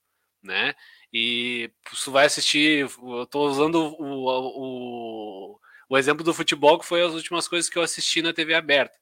né, 0.42 0.74
e 1.12 1.70
você 1.90 2.10
vai 2.10 2.26
assistir, 2.26 2.88
eu 3.02 3.26
tô 3.26 3.48
usando 3.48 3.96
o, 3.98 5.54
o 5.54 5.60
o 5.90 5.98
exemplo 5.98 6.24
do 6.24 6.32
futebol, 6.32 6.78
que 6.78 6.86
foi 6.86 7.02
as 7.02 7.12
últimas 7.12 7.48
coisas 7.48 7.68
que 7.68 7.76
eu 7.76 7.82
assisti 7.82 8.22
na 8.22 8.32
TV 8.32 8.54
aberta. 8.54 8.96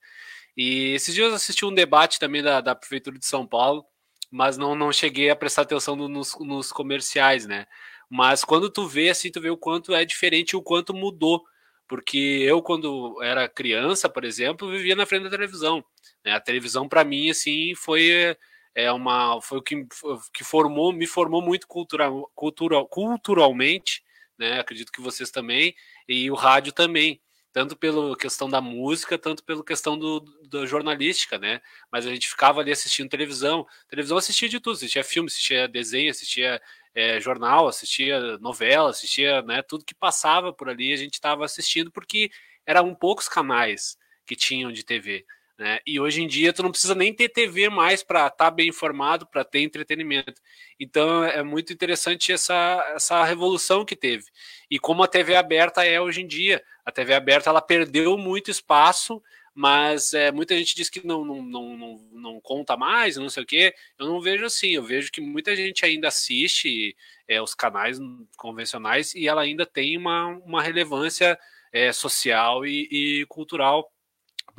E 0.57 0.95
esses 0.95 1.15
dias 1.15 1.29
eu 1.29 1.35
assisti 1.35 1.65
um 1.67 1.75
debate 1.75 2.19
também 2.19 2.43
da, 2.43 2.63
da 2.63 2.75
Prefeitura 2.75 3.19
de 3.19 3.27
São 3.27 3.47
Paulo, 3.47 3.85
mas 4.31 4.57
não, 4.57 4.75
não 4.75 4.91
cheguei 4.91 5.29
a 5.29 5.37
prestar 5.37 5.63
atenção 5.63 5.95
no, 5.95 6.09
nos, 6.09 6.35
nos 6.41 6.73
comerciais, 6.73 7.47
né? 7.47 7.67
Mas 8.09 8.43
quando 8.43 8.71
tu 8.71 8.89
vê, 8.89 9.11
assim, 9.11 9.31
tu 9.31 9.39
vê 9.39 9.51
o 9.51 9.57
quanto 9.57 9.95
é 9.95 10.03
diferente 10.03 10.53
e 10.53 10.57
o 10.57 10.63
quanto 10.63 10.95
mudou. 10.95 11.45
Porque 11.87 12.19
eu, 12.43 12.63
quando 12.63 13.23
era 13.23 13.49
criança, 13.49 14.09
por 14.09 14.25
exemplo, 14.25 14.71
vivia 14.71 14.97
na 14.97 15.07
frente 15.07 15.25
da 15.25 15.31
televisão. 15.31 15.85
Né? 16.25 16.33
A 16.33 16.41
televisão, 16.41 16.89
para 16.89 17.05
mim, 17.05 17.31
assim, 17.31 17.75
foi 17.75 18.35
é 18.75 18.91
uma 18.93 19.41
foi 19.43 19.59
o 19.59 19.63
que, 19.63 19.87
que 20.33 20.45
formou 20.45 20.93
me 20.93 21.07
formou 21.07 21.43
muito 21.43 21.67
cultural, 21.67 22.31
cultural, 22.35 22.87
culturalmente 22.87 24.03
né? 24.39 24.61
Acredito 24.61 24.93
que 24.93 25.01
vocês 25.01 25.31
também, 25.31 25.75
e 26.09 26.31
o 26.31 26.35
rádio 26.35 26.73
também, 26.73 27.21
tanto 27.53 27.77
pela 27.77 28.17
questão 28.17 28.49
da 28.49 28.61
música, 28.61 29.19
tanto 29.19 29.43
pela 29.43 29.65
questão 29.65 29.99
do, 29.99 30.21
da 30.49 30.67
jornalística, 30.67 31.39
né? 31.39 31.61
Mas 31.91 32.07
a 32.07 32.11
gente 32.11 32.29
ficava 32.29 32.61
ali 32.61 32.71
assistindo 32.71 33.09
televisão, 33.09 33.67
televisão 33.89 34.17
assistia 34.17 34.49
de 34.49 34.61
tudo, 34.61 34.77
assistia 34.77 35.03
filme, 35.03 35.29
assistia 35.29 35.67
desenho, 35.67 36.11
assistia 36.11 36.61
é, 36.95 37.21
jornal, 37.21 37.69
assistia 37.69 38.39
novela, 38.39 38.91
assistia, 38.91 39.43
né? 39.43 39.63
Tudo 39.63 39.85
que 39.85 39.95
passava 39.95 40.53
por 40.53 40.69
ali 40.69 40.93
a 40.93 40.97
gente 40.97 41.15
estava 41.15 41.45
assistindo 41.45 41.91
porque 41.91 42.31
eram 42.67 42.95
poucos 42.95 43.29
canais 43.29 43.97
que 44.27 44.37
tinham 44.37 44.71
de 44.71 44.85
TV. 44.85 45.25
Né? 45.59 45.81
E 45.85 45.99
hoje 45.99 46.23
em 46.23 46.29
dia 46.29 46.53
tu 46.53 46.63
não 46.63 46.71
precisa 46.71 46.95
nem 46.95 47.13
ter 47.13 47.29
TV 47.29 47.69
mais 47.69 48.05
para 48.05 48.29
estar 48.29 48.37
tá 48.37 48.51
bem 48.51 48.69
informado, 48.69 49.27
para 49.27 49.45
ter 49.45 49.61
entretenimento. 49.61 50.41
Então 50.79 51.25
é 51.25 51.43
muito 51.43 51.73
interessante 51.73 52.33
essa, 52.33 52.93
essa 52.95 53.25
revolução 53.25 53.85
que 53.85 53.97
teve. 53.97 54.27
E 54.71 54.79
como 54.79 55.03
a 55.03 55.09
TV 55.09 55.35
aberta 55.35 55.85
é 55.85 56.01
hoje 56.01 56.23
em 56.23 56.27
dia. 56.29 56.63
A 56.85 56.93
TV 56.93 57.13
aberta 57.13 57.51
ela 57.51 57.61
perdeu 57.61 58.17
muito 58.17 58.53
espaço, 58.53 59.21
mas 59.53 60.15
é, 60.15 60.31
muita 60.31 60.57
gente 60.57 60.77
diz 60.77 60.89
que 60.89 61.05
não, 61.05 61.25
não, 61.25 61.43
não, 61.43 61.77
não, 61.77 62.09
não 62.13 62.41
conta 62.41 62.77
mais, 62.77 63.17
não 63.17 63.29
sei 63.29 63.43
o 63.43 63.47
quê. 63.47 63.75
Eu 63.99 64.07
não 64.07 64.21
vejo 64.21 64.45
assim, 64.45 64.69
eu 64.69 64.85
vejo 64.85 65.11
que 65.11 65.21
muita 65.21 65.57
gente 65.57 65.85
ainda 65.85 66.07
assiste 66.07 66.97
é, 67.27 67.43
os 67.43 67.53
canais 67.53 67.99
convencionais 68.37 69.13
e 69.13 69.27
ela 69.27 69.43
ainda 69.43 69.67
tem 69.67 69.97
uma, 69.99 70.29
uma 70.29 70.63
relevância 70.63 71.37
é, 71.73 71.93
social 71.93 72.65
e, 72.65 72.89
e 72.91 73.27
cultural 73.27 73.91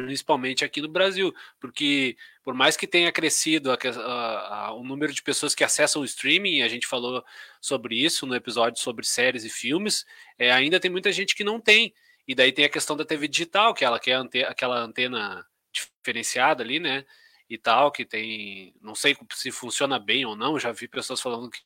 principalmente 0.06 0.64
aqui 0.64 0.82
no 0.82 0.88
Brasil, 0.88 1.36
porque 1.60 2.16
por 2.42 2.54
mais 2.54 2.78
que 2.78 2.88
tenha 2.88 3.12
crescido 3.12 3.70
a, 3.70 3.76
a, 3.76 4.56
a, 4.68 4.74
o 4.74 4.82
número 4.82 5.12
de 5.14 5.22
pessoas 5.22 5.54
que 5.54 5.62
acessam 5.62 6.02
o 6.02 6.06
streaming, 6.06 6.62
a 6.62 6.70
gente 6.70 6.88
falou 6.88 7.22
sobre 7.60 8.02
isso 8.02 8.26
no 8.26 8.34
episódio 8.34 8.82
sobre 8.82 9.06
séries 9.06 9.44
e 9.44 9.50
filmes, 9.50 10.06
é, 10.38 10.54
ainda 10.54 10.80
tem 10.80 10.90
muita 10.90 11.12
gente 11.12 11.36
que 11.36 11.44
não 11.44 11.60
tem. 11.60 11.94
E 12.26 12.34
daí 12.34 12.54
tem 12.54 12.64
a 12.64 12.70
questão 12.70 12.96
da 12.96 13.04
TV 13.04 13.28
digital, 13.28 13.74
que 13.74 13.84
ela 13.84 14.00
quer 14.00 14.14
ante, 14.14 14.42
aquela 14.42 14.80
antena 14.80 15.46
diferenciada 15.70 16.64
ali, 16.64 16.80
né? 16.80 17.06
E 17.50 17.58
tal, 17.58 17.92
que 17.92 18.06
tem. 18.06 18.74
Não 18.82 18.96
sei 18.96 19.18
se 19.34 19.52
funciona 19.52 20.00
bem 20.00 20.26
ou 20.26 20.34
não, 20.34 20.58
já 20.58 20.72
vi 20.72 20.88
pessoas 20.88 21.20
falando 21.20 21.50
que 21.50 21.60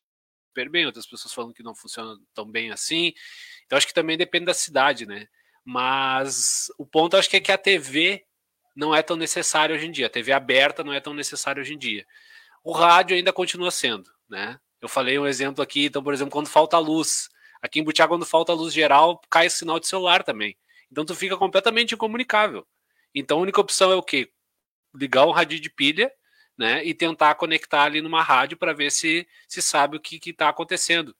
super 0.48 0.70
bem, 0.70 0.88
outras 0.88 1.06
pessoas 1.06 1.34
falando 1.34 1.54
que 1.54 1.62
não 1.62 1.76
funciona 1.76 2.18
tão 2.34 2.50
bem 2.50 2.72
assim. 2.72 3.14
Então 3.66 3.78
acho 3.78 3.86
que 3.88 3.94
também 3.94 4.18
depende 4.18 4.46
da 4.46 4.54
cidade, 4.56 5.06
né? 5.06 5.28
Mas 5.66 6.72
o 6.78 6.86
ponto 6.86 7.16
acho 7.16 7.30
que 7.30 7.38
é 7.38 7.40
que 7.40 7.52
a 7.52 7.58
TV 7.58 8.26
não 8.76 8.94
é 8.94 9.02
tão 9.02 9.16
necessária 9.16 9.76
hoje 9.76 9.88
em 9.88 9.92
dia. 9.92 10.08
A 10.08 10.10
TV 10.10 10.32
aberta 10.32 10.84
não 10.84 10.94
é 10.94 11.00
tão 11.00 11.14
necessária 11.14 11.62
hoje 11.62 11.74
em 11.74 11.78
dia. 11.78 12.06
O 12.64 12.72
rádio 12.72 13.16
ainda 13.16 13.32
continua 13.32 13.72
sendo, 13.72 14.12
né? 14.30 14.60
Eu 14.82 14.90
falei 14.90 15.18
um 15.18 15.28
exemplo 15.28 15.64
aqui, 15.64 15.86
então, 15.86 16.04
por 16.04 16.14
exemplo, 16.14 16.32
quando 16.32 16.48
falta 16.48 16.78
luz. 16.78 17.30
Aqui 17.62 17.80
em 17.80 17.84
Butiá, 17.84 18.08
quando 18.08 18.26
falta 18.26 18.52
luz 18.52 18.74
geral, 18.74 19.22
cai 19.30 19.48
o 19.48 19.52
sinal 19.52 19.80
de 19.80 19.88
celular 19.88 20.24
também. 20.24 20.58
Então 20.92 21.06
tu 21.06 21.16
fica 21.16 21.38
completamente 21.38 21.96
incomunicável. 21.96 22.68
Então 23.16 23.40
a 23.40 23.42
única 23.42 23.62
opção 23.62 23.92
é 23.92 23.96
o 23.96 24.04
quê? 24.04 24.30
Ligar 24.94 25.26
um 25.26 25.32
rádio 25.32 25.60
de 25.60 25.70
pilha, 25.70 26.12
né? 26.58 26.84
E 26.84 26.94
tentar 26.94 27.34
conectar 27.36 27.84
ali 27.84 28.02
numa 28.02 28.22
rádio 28.22 28.58
para 28.58 28.74
ver 28.74 28.92
se 28.92 29.28
se 29.48 29.62
sabe 29.62 29.98
o 29.98 30.00
que 30.00 30.20
está 30.30 30.50
acontecendo. 30.50 31.16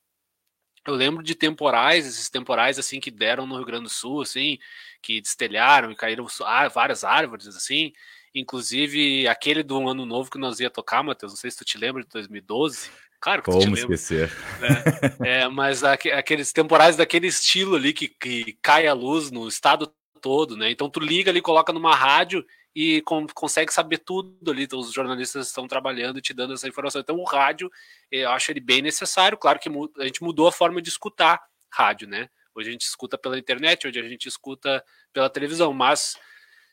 Eu 0.86 0.96
lembro 0.96 1.24
de 1.24 1.34
temporais, 1.34 2.06
esses 2.06 2.30
temporais 2.30 2.78
assim 2.78 3.00
que 3.00 3.10
deram 3.10 3.48
no 3.48 3.56
Rio 3.56 3.66
Grande 3.66 3.84
do 3.84 3.90
Sul, 3.90 4.22
assim, 4.22 4.58
que 5.02 5.22
destelharam 5.22 5.92
e 5.92 5.96
caíram 5.96 6.28
ah, 6.42 6.68
várias 6.68 7.04
árvores, 7.04 7.48
assim. 7.48 7.94
Inclusive 8.36 9.28
aquele 9.28 9.64
do 9.64 9.88
ano 9.88 10.06
novo 10.06 10.30
que 10.30 10.38
nós 10.38 10.60
ia 10.60 10.70
tocar, 10.70 11.04
Matheus, 11.04 11.34
não 11.34 11.38
sei 11.38 11.52
se 11.52 11.58
tu 11.58 11.66
te 11.66 11.78
lembra 11.78 12.04
de 12.04 12.10
2012. 12.10 12.90
Claro 13.20 13.42
que 13.42 13.50
Como 13.50 13.60
tu 13.60 13.64
te 13.64 13.68
lembra. 13.68 13.96
esquecer. 13.96 14.32
É, 15.22 15.44
é, 15.44 15.48
mas 15.48 15.84
aqueles 15.84 16.52
temporais 16.52 16.98
daquele 16.98 17.28
estilo 17.28 17.76
ali 17.76 17.94
que, 17.94 18.10
que 18.10 18.58
cai 18.62 18.86
a 18.86 18.94
luz 18.94 19.32
no 19.32 19.48
estado 19.48 19.94
todo, 20.20 20.58
né? 20.58 20.70
Então 20.72 20.90
tu 20.90 21.00
liga 21.00 21.32
ali, 21.32 21.42
coloca 21.42 21.72
numa 21.72 21.96
rádio 21.96 22.46
e 22.76 23.02
com, 23.02 23.28
consegue 23.28 23.74
saber 23.74 24.00
tudo 24.00 24.52
ali. 24.52 24.64
Então, 24.64 24.80
os 24.80 24.92
jornalistas 24.92 25.48
estão 25.48 25.68
trabalhando 25.68 26.20
e 26.20 26.22
te 26.22 26.34
dando 26.34 26.54
essa 26.54 26.68
informação. 26.68 27.02
Então, 27.02 27.18
o 27.18 27.24
rádio, 27.24 27.72
eu 28.12 28.30
acho 28.32 28.52
ele 28.52 28.60
bem 28.60 28.82
necessário. 28.82 29.38
Claro 29.38 29.60
que 29.60 29.70
a 30.00 30.06
gente 30.06 30.24
mudou 30.24 30.48
a 30.48 30.52
forma 30.52 30.82
de 30.82 30.90
escutar 30.90 31.42
rádio, 31.72 32.08
né? 32.08 32.30
Hoje 32.56 32.70
a 32.70 32.72
gente 32.72 32.82
escuta 32.82 33.18
pela 33.18 33.38
internet, 33.38 33.88
hoje 33.88 34.00
a 34.00 34.08
gente 34.08 34.28
escuta 34.28 34.84
pela 35.12 35.30
televisão, 35.30 35.74
mas 35.74 36.16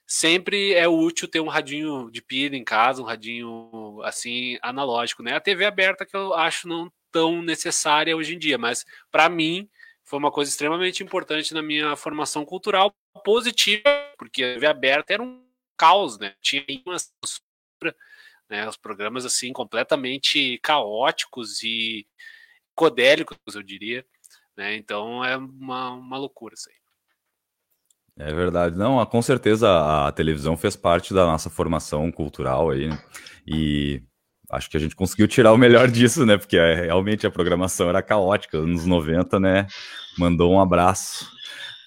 sempre 0.06 0.74
é 0.74 0.88
útil 0.88 1.28
ter 1.28 1.40
um 1.40 1.48
radinho 1.48 2.10
de 2.10 2.20
pilha 2.20 2.56
em 2.56 2.64
casa, 2.64 3.00
um 3.00 3.04
radinho 3.04 4.00
assim 4.04 4.58
analógico, 4.60 5.22
né? 5.22 5.34
A 5.34 5.40
TV 5.40 5.64
aberta 5.64 6.04
que 6.04 6.16
eu 6.16 6.34
acho 6.34 6.68
não 6.68 6.92
tão 7.10 7.40
necessária 7.42 8.16
hoje 8.16 8.34
em 8.34 8.38
dia, 8.38 8.58
mas 8.58 8.84
para 9.10 9.28
mim 9.28 9.68
foi 10.04 10.18
uma 10.18 10.30
coisa 10.30 10.50
extremamente 10.50 11.02
importante 11.02 11.54
na 11.54 11.62
minha 11.62 11.94
formação 11.96 12.44
cultural 12.44 12.92
positiva, 13.24 13.82
porque 14.18 14.42
a 14.42 14.54
TV 14.54 14.66
aberta 14.66 15.14
era 15.14 15.22
um 15.22 15.49
caos, 15.80 16.18
né? 16.18 16.34
Tinha 16.42 16.62
uma 16.84 16.96
né, 18.50 18.68
os 18.68 18.76
programas 18.76 19.24
assim 19.24 19.50
completamente 19.50 20.58
caóticos 20.62 21.62
e 21.62 22.06
codélicos, 22.74 23.38
eu 23.54 23.62
diria, 23.62 24.04
né? 24.54 24.76
Então 24.76 25.24
é 25.24 25.38
uma, 25.38 25.92
uma 25.92 26.18
loucura 26.18 26.54
isso 26.54 26.68
aí. 26.68 26.76
É 28.28 28.34
verdade. 28.34 28.76
Não, 28.76 29.04
com 29.06 29.22
certeza 29.22 29.70
a 30.06 30.12
televisão 30.12 30.54
fez 30.54 30.76
parte 30.76 31.14
da 31.14 31.24
nossa 31.24 31.48
formação 31.48 32.12
cultural 32.12 32.68
aí, 32.68 32.88
né? 32.88 33.02
E 33.46 34.02
acho 34.50 34.68
que 34.68 34.76
a 34.76 34.80
gente 34.80 34.94
conseguiu 34.94 35.26
tirar 35.26 35.54
o 35.54 35.56
melhor 35.56 35.88
disso, 35.90 36.26
né? 36.26 36.36
Porque 36.36 36.58
é, 36.58 36.74
realmente 36.74 37.26
a 37.26 37.30
programação 37.30 37.88
era 37.88 38.02
caótica. 38.02 38.58
Anos 38.58 38.84
90, 38.84 39.40
né? 39.40 39.66
Mandou 40.18 40.52
um 40.52 40.60
abraço 40.60 41.39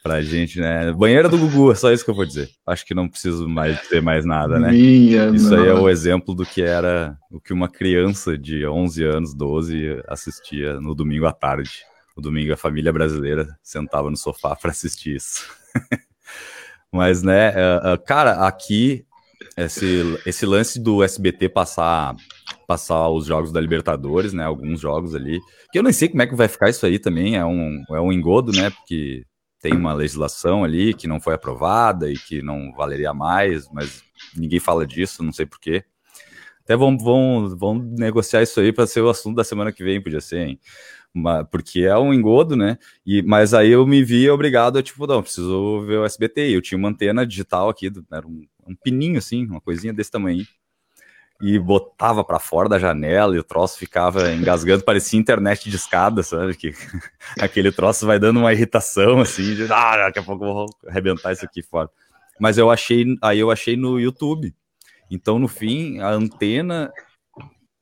pra 0.03 0.21
gente, 0.21 0.59
né? 0.59 0.91
Banheira 0.91 1.29
do 1.29 1.37
Gugu, 1.37 1.71
é 1.71 1.75
só 1.75 1.89
isso 1.89 2.03
que 2.03 2.11
eu 2.11 2.15
vou 2.15 2.25
dizer. 2.25 2.49
Acho 2.67 2.85
que 2.85 2.93
não 2.93 3.07
preciso 3.07 3.47
mais 3.47 3.81
dizer 3.81 4.01
mais 4.01 4.25
nada, 4.25 4.59
né? 4.59 4.69
Minha 4.69 5.29
isso 5.29 5.55
aí 5.55 5.65
é 5.65 5.73
o 5.73 5.89
exemplo 5.89 6.35
do 6.35 6.45
que 6.45 6.61
era 6.61 7.17
o 7.31 7.39
que 7.39 7.53
uma 7.53 7.69
criança 7.69 8.37
de 8.37 8.67
11 8.67 9.03
anos, 9.05 9.33
12 9.33 10.03
assistia 10.09 10.79
no 10.81 10.93
domingo 10.93 11.25
à 11.25 11.31
tarde. 11.31 11.71
O 12.17 12.21
domingo 12.21 12.51
a 12.51 12.57
família 12.57 12.91
brasileira 12.91 13.57
sentava 13.63 14.11
no 14.11 14.17
sofá 14.17 14.55
para 14.55 14.71
assistir 14.71 15.15
isso. 15.15 15.49
Mas, 16.91 17.23
né, 17.23 17.51
uh, 17.51 17.93
uh, 17.93 18.05
cara, 18.05 18.45
aqui 18.45 19.05
esse, 19.57 20.19
esse 20.25 20.45
lance 20.45 20.79
do 20.79 21.01
SBT 21.01 21.49
passar 21.49 22.15
passar 22.67 23.09
os 23.09 23.25
jogos 23.25 23.51
da 23.51 23.61
Libertadores, 23.61 24.33
né? 24.33 24.43
Alguns 24.43 24.79
jogos 24.79 25.15
ali. 25.15 25.39
Que 25.71 25.79
eu 25.79 25.83
nem 25.83 25.93
sei 25.93 26.09
como 26.09 26.21
é 26.21 26.27
que 26.27 26.35
vai 26.35 26.47
ficar 26.47 26.69
isso 26.69 26.85
aí 26.85 26.99
também. 26.99 27.35
É 27.35 27.45
um, 27.45 27.83
é 27.91 27.99
um 27.99 28.11
engodo, 28.11 28.51
né? 28.51 28.69
Porque 28.69 29.25
tem 29.63 29.77
uma 29.77 29.93
legislação 29.93 30.61
ali 30.61 30.93
que 30.93 31.07
não 31.07 31.21
foi 31.21 31.33
aprovada 31.33 32.11
e 32.11 32.17
que 32.17 32.41
não 32.41 32.73
valeria 32.73 33.13
mais, 33.13 33.71
mas 33.71 34.03
ninguém 34.35 34.59
fala 34.59 34.85
disso, 34.85 35.23
não 35.23 35.31
sei 35.31 35.45
porquê. 35.45 35.85
Até 36.65 36.75
vamos, 36.75 37.01
vamos, 37.01 37.57
vamos 37.57 37.97
negociar 37.97 38.43
isso 38.43 38.59
aí 38.59 38.73
para 38.73 38.85
ser 38.85 38.99
o 38.99 39.09
assunto 39.09 39.37
da 39.37 39.43
semana 39.43 39.71
que 39.71 39.81
vem, 39.81 40.03
podia 40.03 40.19
ser, 40.19 40.47
hein? 40.47 40.59
porque 41.49 41.81
é 41.81 41.97
um 41.97 42.13
engodo, 42.13 42.55
né? 42.55 42.77
E, 43.05 43.21
mas 43.21 43.53
aí 43.53 43.69
eu 43.69 43.85
me 43.85 44.03
vi 44.03 44.29
obrigado 44.29 44.77
a, 44.77 44.83
tipo, 44.83 45.05
não, 45.05 45.21
preciso 45.21 45.81
ver 45.85 45.99
o 45.99 46.05
SBT. 46.05 46.49
Eu 46.49 46.61
tinha 46.61 46.77
uma 46.77 46.89
antena 46.89 47.25
digital 47.25 47.69
aqui, 47.69 47.89
era 48.11 48.27
um, 48.27 48.45
um 48.67 48.75
pininho 48.75 49.17
assim, 49.17 49.45
uma 49.45 49.61
coisinha 49.61 49.93
desse 49.93 50.11
tamanho 50.11 50.43
e 51.43 51.59
botava 51.59 52.23
para 52.23 52.39
fora 52.39 52.69
da 52.69 52.79
janela 52.79 53.35
e 53.35 53.39
o 53.39 53.43
troço 53.43 53.77
ficava 53.77 54.31
engasgando, 54.31 54.81
parecia 54.81 55.19
internet 55.19 55.69
de 55.69 55.75
escada, 55.75 56.23
sabe? 56.23 56.55
Que 56.55 56.71
aquele 57.37 57.69
troço 57.69 58.05
vai 58.05 58.17
dando 58.17 58.39
uma 58.39 58.53
irritação 58.53 59.19
assim, 59.19 59.53
de, 59.53 59.63
ah, 59.63 59.97
daqui 59.97 60.19
a 60.19 60.23
pouco 60.23 60.45
eu 60.45 60.53
vou 60.53 60.65
arrebentar 60.87 61.33
isso 61.33 61.43
aqui 61.43 61.61
fora. 61.61 61.89
Mas 62.39 62.57
eu 62.57 62.71
achei, 62.71 63.17
aí 63.21 63.39
eu 63.39 63.51
achei 63.51 63.75
no 63.75 63.99
YouTube. 63.99 64.55
Então, 65.11 65.37
no 65.37 65.49
fim, 65.49 65.99
a 65.99 66.11
antena 66.11 66.89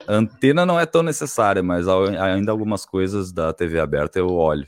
a 0.08 0.14
antena 0.16 0.66
não 0.66 0.80
é 0.80 0.88
tão 0.88 1.04
necessária, 1.04 1.62
mas 1.62 1.88
ainda 1.88 2.52
algumas 2.52 2.84
coisas 2.84 3.32
da 3.32 3.54
TV 3.54 3.80
aberta 3.80 4.18
eu 4.18 4.30
olho. 4.30 4.66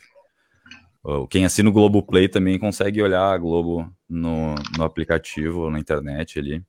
Quem 1.32 1.46
assina 1.46 1.68
o 1.68 1.74
Globoplay 1.74 2.30
também 2.30 2.60
consegue 2.60 3.02
olhar 3.02 3.34
a 3.34 3.38
Globo 3.40 3.92
no, 4.08 4.54
no 4.78 4.84
aplicativo, 4.84 5.72
na 5.72 5.80
internet 5.80 6.38
ali. 6.38 6.64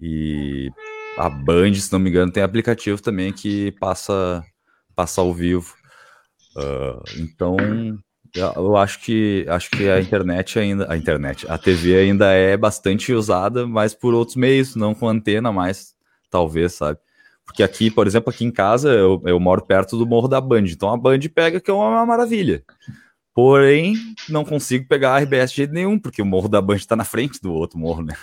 E 0.00 0.72
a 1.16 1.30
Band, 1.30 1.74
se 1.74 1.92
não 1.92 1.98
me 1.98 2.10
engano, 2.10 2.32
tem 2.32 2.42
aplicativo 2.42 3.00
também 3.00 3.32
que 3.32 3.72
passa, 3.72 4.44
passa 4.94 5.20
ao 5.20 5.32
vivo. 5.32 5.74
Uh, 6.56 7.02
então, 7.18 7.56
eu 8.34 8.76
acho 8.76 9.00
que 9.00 9.46
acho 9.48 9.70
que 9.70 9.88
a 9.88 10.00
internet 10.00 10.58
ainda, 10.58 10.90
a 10.90 10.96
internet, 10.96 11.46
a 11.48 11.56
TV 11.56 11.96
ainda 11.96 12.32
é 12.32 12.56
bastante 12.56 13.12
usada, 13.12 13.66
mas 13.66 13.94
por 13.94 14.14
outros 14.14 14.36
meios, 14.36 14.76
não 14.76 14.94
com 14.94 15.08
antena 15.08 15.52
mais, 15.52 15.94
talvez, 16.30 16.74
sabe? 16.74 16.98
Porque 17.44 17.62
aqui, 17.62 17.90
por 17.90 18.06
exemplo, 18.06 18.30
aqui 18.30 18.44
em 18.44 18.50
casa, 18.50 18.90
eu, 18.90 19.22
eu 19.24 19.40
moro 19.40 19.64
perto 19.64 19.96
do 19.96 20.06
Morro 20.06 20.28
da 20.28 20.40
Band, 20.40 20.64
então 20.66 20.92
a 20.92 20.96
Band 20.96 21.20
pega 21.34 21.60
que 21.60 21.70
é 21.70 21.74
uma 21.74 22.04
maravilha. 22.04 22.62
Porém, 23.34 23.94
não 24.28 24.44
consigo 24.44 24.86
pegar 24.86 25.14
a 25.14 25.18
RBS 25.20 25.50
de 25.50 25.56
jeito 25.58 25.72
nenhum, 25.72 25.98
porque 25.98 26.20
o 26.20 26.26
Morro 26.26 26.48
da 26.48 26.60
Band 26.60 26.76
está 26.76 26.94
na 26.94 27.04
frente 27.04 27.40
do 27.40 27.52
outro 27.52 27.78
morro, 27.78 28.02
né? 28.02 28.14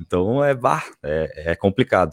Então 0.00 0.44
é, 0.44 0.54
bah, 0.54 0.84
é, 1.02 1.52
é 1.52 1.56
complicado. 1.56 2.12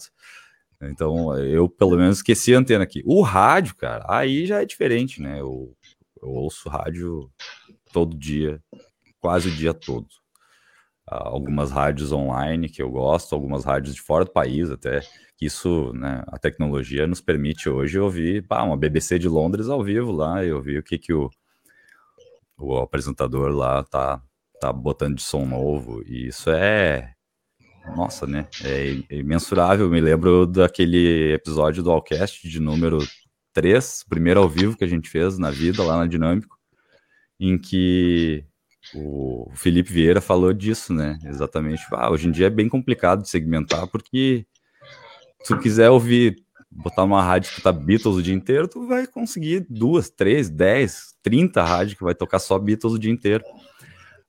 Então 0.82 1.38
eu 1.40 1.70
pelo 1.70 1.98
menos 1.98 2.18
esqueci 2.18 2.54
a 2.56 2.60
antena 2.60 2.84
aqui. 2.84 3.02
O 3.06 3.22
rádio, 3.22 3.76
cara, 3.76 4.06
aí 4.08 4.46
já 4.46 4.62
é 4.62 4.66
diferente, 4.66 5.22
né? 5.22 5.40
Eu, 5.42 5.76
eu 6.22 6.30
ouço 6.30 6.70
rádio 6.70 7.32
todo 7.94 8.18
dia, 8.18 8.62
quase 9.20 9.50
o 9.50 9.52
dia 9.56 9.74
todo. 9.74 10.08
algumas 11.08 11.72
rádios 11.72 12.12
online 12.12 12.70
que 12.70 12.82
eu 12.82 12.90
gosto, 12.90 13.34
algumas 13.36 13.66
rádios 13.66 13.96
de 13.96 14.02
fora 14.02 14.26
do 14.26 14.32
país 14.32 14.70
até, 14.70 15.02
isso, 15.42 15.94
né, 15.94 16.24
a 16.28 16.38
tecnologia 16.40 17.08
nos 17.08 17.22
permite 17.22 17.70
hoje 17.70 18.00
ouvir 18.00 18.48
pá, 18.48 18.64
uma 18.64 18.78
BBC 18.78 19.20
de 19.20 19.28
Londres 19.30 19.70
ao 19.70 19.84
vivo 19.84 20.12
lá, 20.12 20.44
eu 20.44 20.62
vi 20.62 20.78
o 20.78 20.84
que, 20.84 20.98
que 20.98 21.14
o, 21.14 21.30
o 22.58 22.78
apresentador 22.78 23.52
lá 23.52 23.84
tá, 23.84 24.22
tá 24.60 24.72
botando 24.74 25.16
de 25.16 25.24
som 25.24 25.46
novo, 25.46 26.02
e 26.06 26.28
isso 26.28 26.50
é 26.52 27.15
nossa, 27.96 28.26
né? 28.26 28.48
É 28.64 29.16
imensurável. 29.16 29.90
Me 29.90 30.00
lembro 30.00 30.46
daquele 30.46 31.34
episódio 31.34 31.84
do 31.84 31.92
Allcast 31.92 32.48
de 32.48 32.60
número 32.60 33.00
3, 33.54 34.04
primeiro 34.10 34.40
ao 34.40 34.50
vivo 34.50 34.78
que 34.78 34.84
a 34.84 34.88
gente 34.88 35.10
fez 35.10 35.38
na 35.38 35.52
vida, 35.52 35.84
lá 35.84 35.98
na 35.98 36.08
Dinâmico, 36.08 36.58
em 37.40 37.58
que 37.58 38.46
o 38.94 39.50
Felipe 39.56 39.92
Vieira 39.92 40.22
falou 40.22 40.54
disso, 40.54 40.94
né? 40.94 41.18
Exatamente. 41.26 41.84
Ah, 41.92 42.12
hoje 42.12 42.28
em 42.28 42.32
dia 42.32 42.48
é 42.48 42.50
bem 42.50 42.70
complicado 42.70 43.22
de 43.22 43.30
segmentar, 43.30 43.88
porque 43.88 44.46
se 45.42 45.56
tu 45.56 45.60
quiser 45.60 45.90
ouvir, 45.90 46.36
botar 46.70 47.04
uma 47.04 47.24
rádio 47.24 47.54
que 47.54 47.62
tá 47.62 47.72
Beatles 47.72 48.16
o 48.16 48.22
dia 48.22 48.34
inteiro, 48.34 48.68
tu 48.68 48.88
vai 48.88 49.08
conseguir 49.08 49.66
duas, 49.70 50.10
três, 50.10 50.50
dez, 50.50 51.16
trinta 51.24 51.64
rádios 51.64 51.98
que 51.98 52.04
vai 52.04 52.14
tocar 52.14 52.40
só 52.40 52.60
Beatles 52.60 52.94
o 52.94 53.00
dia 53.00 53.12
inteiro. 53.12 53.44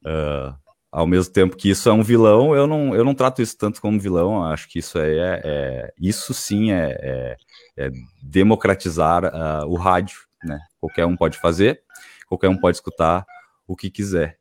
Uh, 0.05 0.55
ao 0.97 1.07
mesmo 1.07 1.31
tempo 1.31 1.59
que 1.59 1.69
isso 1.69 1.91
é 1.91 1.93
um 1.93 2.03
vilão, 2.03 2.57
eu 2.57 2.67
não, 2.67 2.95
eu 2.95 3.05
não 3.05 3.15
trato 3.15 3.43
isso 3.43 3.55
tanto 3.59 3.83
como 3.83 4.01
vilão, 4.01 4.43
acho 4.43 4.67
que 4.67 4.79
isso 4.79 4.99
é, 4.99 5.43
é 5.45 5.93
isso 6.01 6.33
sim 6.33 6.73
é, 6.73 6.97
é, 6.99 7.37
é 7.77 7.91
democratizar 8.23 9.27
uh, 9.27 9.67
o 9.67 9.77
rádio, 9.77 10.17
né? 10.43 10.59
Qualquer 10.81 11.05
um 11.05 11.15
pode 11.15 11.37
fazer, 11.37 11.83
qualquer 12.27 12.49
um 12.49 12.57
pode 12.57 12.79
escutar 12.79 13.27
o 13.69 13.77
que 13.77 13.91
quiser. 13.91 14.39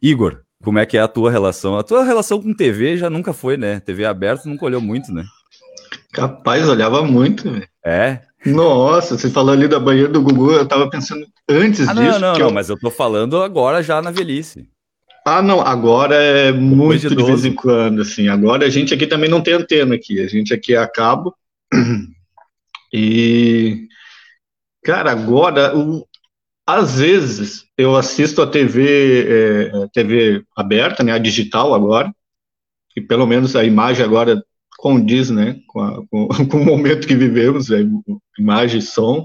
Igor, 0.00 0.40
como 0.64 0.78
é 0.78 0.86
que 0.86 0.96
é 0.96 1.02
a 1.02 1.08
tua 1.08 1.30
relação? 1.30 1.78
A 1.78 1.82
tua 1.82 2.02
relação 2.02 2.40
com 2.40 2.54
TV 2.54 2.96
já 2.96 3.10
nunca 3.10 3.34
foi, 3.34 3.58
né? 3.58 3.78
TV 3.80 4.06
aberta 4.06 4.48
nunca 4.48 4.64
olhou 4.64 4.80
muito, 4.80 5.12
né? 5.12 5.22
Capaz, 6.14 6.66
olhava 6.66 7.02
muito, 7.02 7.50
velho. 7.50 7.68
É? 7.84 8.22
Nossa, 8.46 9.18
você 9.18 9.28
falou 9.28 9.52
ali 9.52 9.68
da 9.68 9.78
banheira 9.78 10.08
do 10.08 10.22
Gugu, 10.22 10.52
eu 10.52 10.66
tava 10.66 10.88
pensando 10.88 11.26
antes 11.46 11.86
ah, 11.86 11.92
não, 11.92 12.02
disso. 12.02 12.18
Não, 12.18 12.32
não, 12.32 12.40
eu... 12.40 12.50
mas 12.50 12.70
eu 12.70 12.80
tô 12.80 12.90
falando 12.90 13.42
agora 13.42 13.82
já 13.82 14.00
na 14.00 14.10
velhice. 14.10 14.66
Ah, 15.32 15.42
não, 15.42 15.60
agora 15.60 16.16
é 16.16 16.50
muito 16.50 17.08
de, 17.08 17.14
de 17.14 17.22
vez 17.22 17.44
em 17.44 17.54
quando, 17.54 18.02
assim. 18.02 18.26
Agora 18.26 18.66
a 18.66 18.68
gente 18.68 18.92
aqui 18.92 19.06
também 19.06 19.30
não 19.30 19.40
tem 19.40 19.54
antena 19.54 19.94
aqui, 19.94 20.20
a 20.20 20.26
gente 20.26 20.52
aqui 20.52 20.74
é 20.74 20.78
a 20.78 20.88
cabo. 20.88 21.34
E, 22.92 23.86
cara, 24.82 25.12
agora, 25.12 25.78
o, 25.78 26.04
às 26.66 26.98
vezes 26.98 27.66
eu 27.78 27.94
assisto 27.94 28.42
a 28.42 28.46
TV, 28.48 29.28
é, 29.28 29.88
TV 29.92 30.42
aberta, 30.56 31.04
né, 31.04 31.12
a 31.12 31.18
digital 31.18 31.72
agora, 31.72 32.12
e 32.96 33.00
pelo 33.00 33.28
menos 33.28 33.54
a 33.54 33.62
imagem 33.62 34.04
agora 34.04 34.42
condiz, 34.76 35.30
né, 35.30 35.60
com, 35.68 35.80
a, 35.80 36.04
com, 36.08 36.26
com 36.50 36.56
o 36.56 36.64
momento 36.64 37.06
que 37.06 37.14
vivemos, 37.14 37.70
é, 37.70 37.78
imagem 38.36 38.80
e 38.80 38.82
som. 38.82 39.24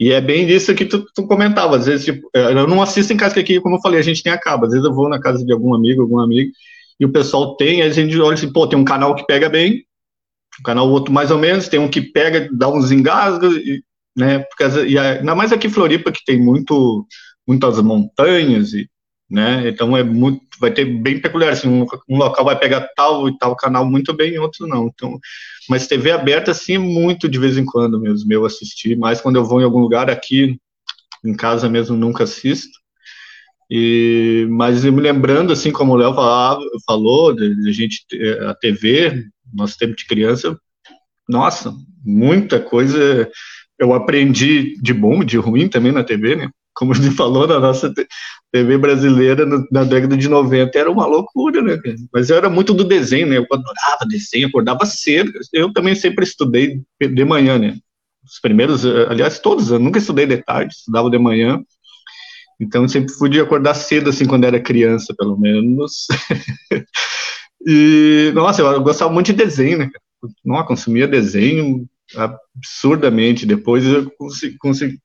E 0.00 0.12
é 0.12 0.20
bem 0.20 0.48
isso 0.48 0.74
que 0.74 0.86
tu, 0.86 1.04
tu 1.14 1.26
comentava. 1.26 1.76
Às 1.76 1.84
vezes, 1.84 2.06
tipo, 2.06 2.30
é, 2.34 2.52
eu 2.52 2.66
não 2.66 2.80
assisto 2.80 3.12
em 3.12 3.18
casa, 3.18 3.34
que 3.34 3.40
aqui, 3.40 3.60
como 3.60 3.76
eu 3.76 3.80
falei, 3.82 4.00
a 4.00 4.02
gente 4.02 4.22
tem 4.22 4.32
a 4.32 4.40
cabo. 4.40 4.64
Às 4.64 4.72
vezes 4.72 4.86
eu 4.86 4.94
vou 4.94 5.10
na 5.10 5.20
casa 5.20 5.44
de 5.44 5.52
algum 5.52 5.74
amigo, 5.74 6.00
algum 6.00 6.18
amigo, 6.18 6.50
e 6.98 7.04
o 7.04 7.12
pessoal 7.12 7.54
tem, 7.56 7.82
a 7.82 7.90
gente 7.90 8.18
olha 8.18 8.32
assim, 8.32 8.50
pô, 8.50 8.66
tem 8.66 8.78
um 8.78 8.84
canal 8.84 9.14
que 9.14 9.26
pega 9.26 9.50
bem, 9.50 9.84
um 10.58 10.62
canal 10.62 10.88
outro 10.88 11.12
mais 11.12 11.30
ou 11.30 11.38
menos, 11.38 11.68
tem 11.68 11.78
um 11.78 11.88
que 11.88 12.00
pega, 12.00 12.48
dá 12.50 12.68
uns 12.68 12.90
engasgos, 12.90 13.54
e, 13.56 13.84
né? 14.16 14.38
Porque, 14.38 14.86
e 14.86 14.98
ainda 14.98 15.34
mais 15.34 15.52
aqui 15.52 15.66
em 15.66 15.70
Floripa, 15.70 16.10
que 16.10 16.24
tem 16.24 16.40
muito, 16.40 17.06
muitas 17.46 17.78
montanhas, 17.82 18.72
e 18.72 18.88
né? 19.30 19.68
Então 19.68 19.96
é 19.96 20.02
muito, 20.02 20.40
vai 20.58 20.72
ter 20.72 20.84
bem 20.84 21.20
peculiar, 21.20 21.52
assim, 21.52 21.68
um, 21.68 21.86
um, 22.08 22.16
local 22.16 22.44
vai 22.44 22.58
pegar 22.58 22.88
tal 22.96 23.28
e 23.28 23.38
tal 23.38 23.54
canal 23.54 23.86
muito 23.86 24.12
bem, 24.12 24.38
outro 24.38 24.66
não. 24.66 24.88
Então, 24.88 25.18
mas 25.68 25.86
TV 25.86 26.10
aberta, 26.10 26.50
assim, 26.50 26.76
muito 26.78 27.28
de 27.28 27.38
vez 27.38 27.56
em 27.56 27.64
quando 27.64 28.00
mesmo, 28.00 28.32
eu 28.32 28.44
assisti, 28.44 28.96
mas 28.96 29.20
quando 29.20 29.36
eu 29.36 29.44
vou 29.44 29.60
em 29.60 29.64
algum 29.64 29.78
lugar 29.78 30.10
aqui, 30.10 30.58
em 31.24 31.34
casa 31.34 31.68
mesmo, 31.68 31.96
nunca 31.96 32.24
assisto. 32.24 32.80
E, 33.70 34.48
mas 34.50 34.84
me 34.84 35.00
lembrando, 35.00 35.52
assim, 35.52 35.70
como 35.70 35.92
o 35.92 35.96
Léo 35.96 36.14
falou, 36.84 37.32
de, 37.32 37.72
gente, 37.72 38.04
a 38.48 38.54
TV, 38.54 39.24
nosso 39.54 39.78
tempo 39.78 39.94
de 39.94 40.06
criança, 40.06 40.58
nossa, 41.28 41.72
muita 42.04 42.58
coisa 42.58 43.30
eu 43.78 43.94
aprendi 43.94 44.76
de 44.82 44.92
bom, 44.92 45.24
de 45.24 45.36
ruim 45.36 45.68
também 45.68 45.92
na 45.92 46.02
TV, 46.02 46.34
né? 46.34 46.50
Como 46.74 46.94
ele 46.94 47.10
falou, 47.10 47.46
na 47.46 47.58
nossa 47.58 47.92
TV 48.52 48.78
brasileira 48.78 49.44
na 49.70 49.84
década 49.84 50.16
de 50.16 50.28
90 50.28 50.78
era 50.78 50.90
uma 50.90 51.06
loucura, 51.06 51.62
né? 51.62 51.78
Mas 52.12 52.30
eu 52.30 52.36
era 52.36 52.48
muito 52.48 52.72
do 52.72 52.84
desenho, 52.84 53.26
né? 53.26 53.38
Eu 53.38 53.46
adorava 53.50 54.06
desenho, 54.08 54.48
acordava 54.48 54.86
cedo. 54.86 55.32
Eu 55.52 55.72
também 55.72 55.94
sempre 55.94 56.24
estudei 56.24 56.80
de 57.00 57.24
manhã, 57.24 57.58
né? 57.58 57.76
Os 58.24 58.40
primeiros, 58.40 58.84
aliás, 58.84 59.38
todos, 59.38 59.70
eu 59.70 59.78
nunca 59.78 59.98
estudei 59.98 60.26
de 60.26 60.38
tarde, 60.38 60.74
estudava 60.74 61.10
de 61.10 61.18
manhã. 61.18 61.60
Então, 62.60 62.86
sempre 62.86 63.12
fui 63.14 63.30
de 63.30 63.40
acordar 63.40 63.74
cedo, 63.74 64.10
assim, 64.10 64.26
quando 64.26 64.44
era 64.44 64.60
criança, 64.60 65.14
pelo 65.16 65.38
menos. 65.38 66.06
e, 67.66 68.30
nossa, 68.34 68.60
eu 68.60 68.82
gostava 68.82 69.10
muito 69.10 69.28
de 69.28 69.32
desenho, 69.32 69.78
né? 69.78 69.90
Não, 70.44 70.62
consumia 70.64 71.08
desenho 71.08 71.88
absurdamente. 72.14 73.46
Depois 73.46 73.86
eu 73.86 74.10
consegui, 74.10 74.58
consegui 74.58 74.98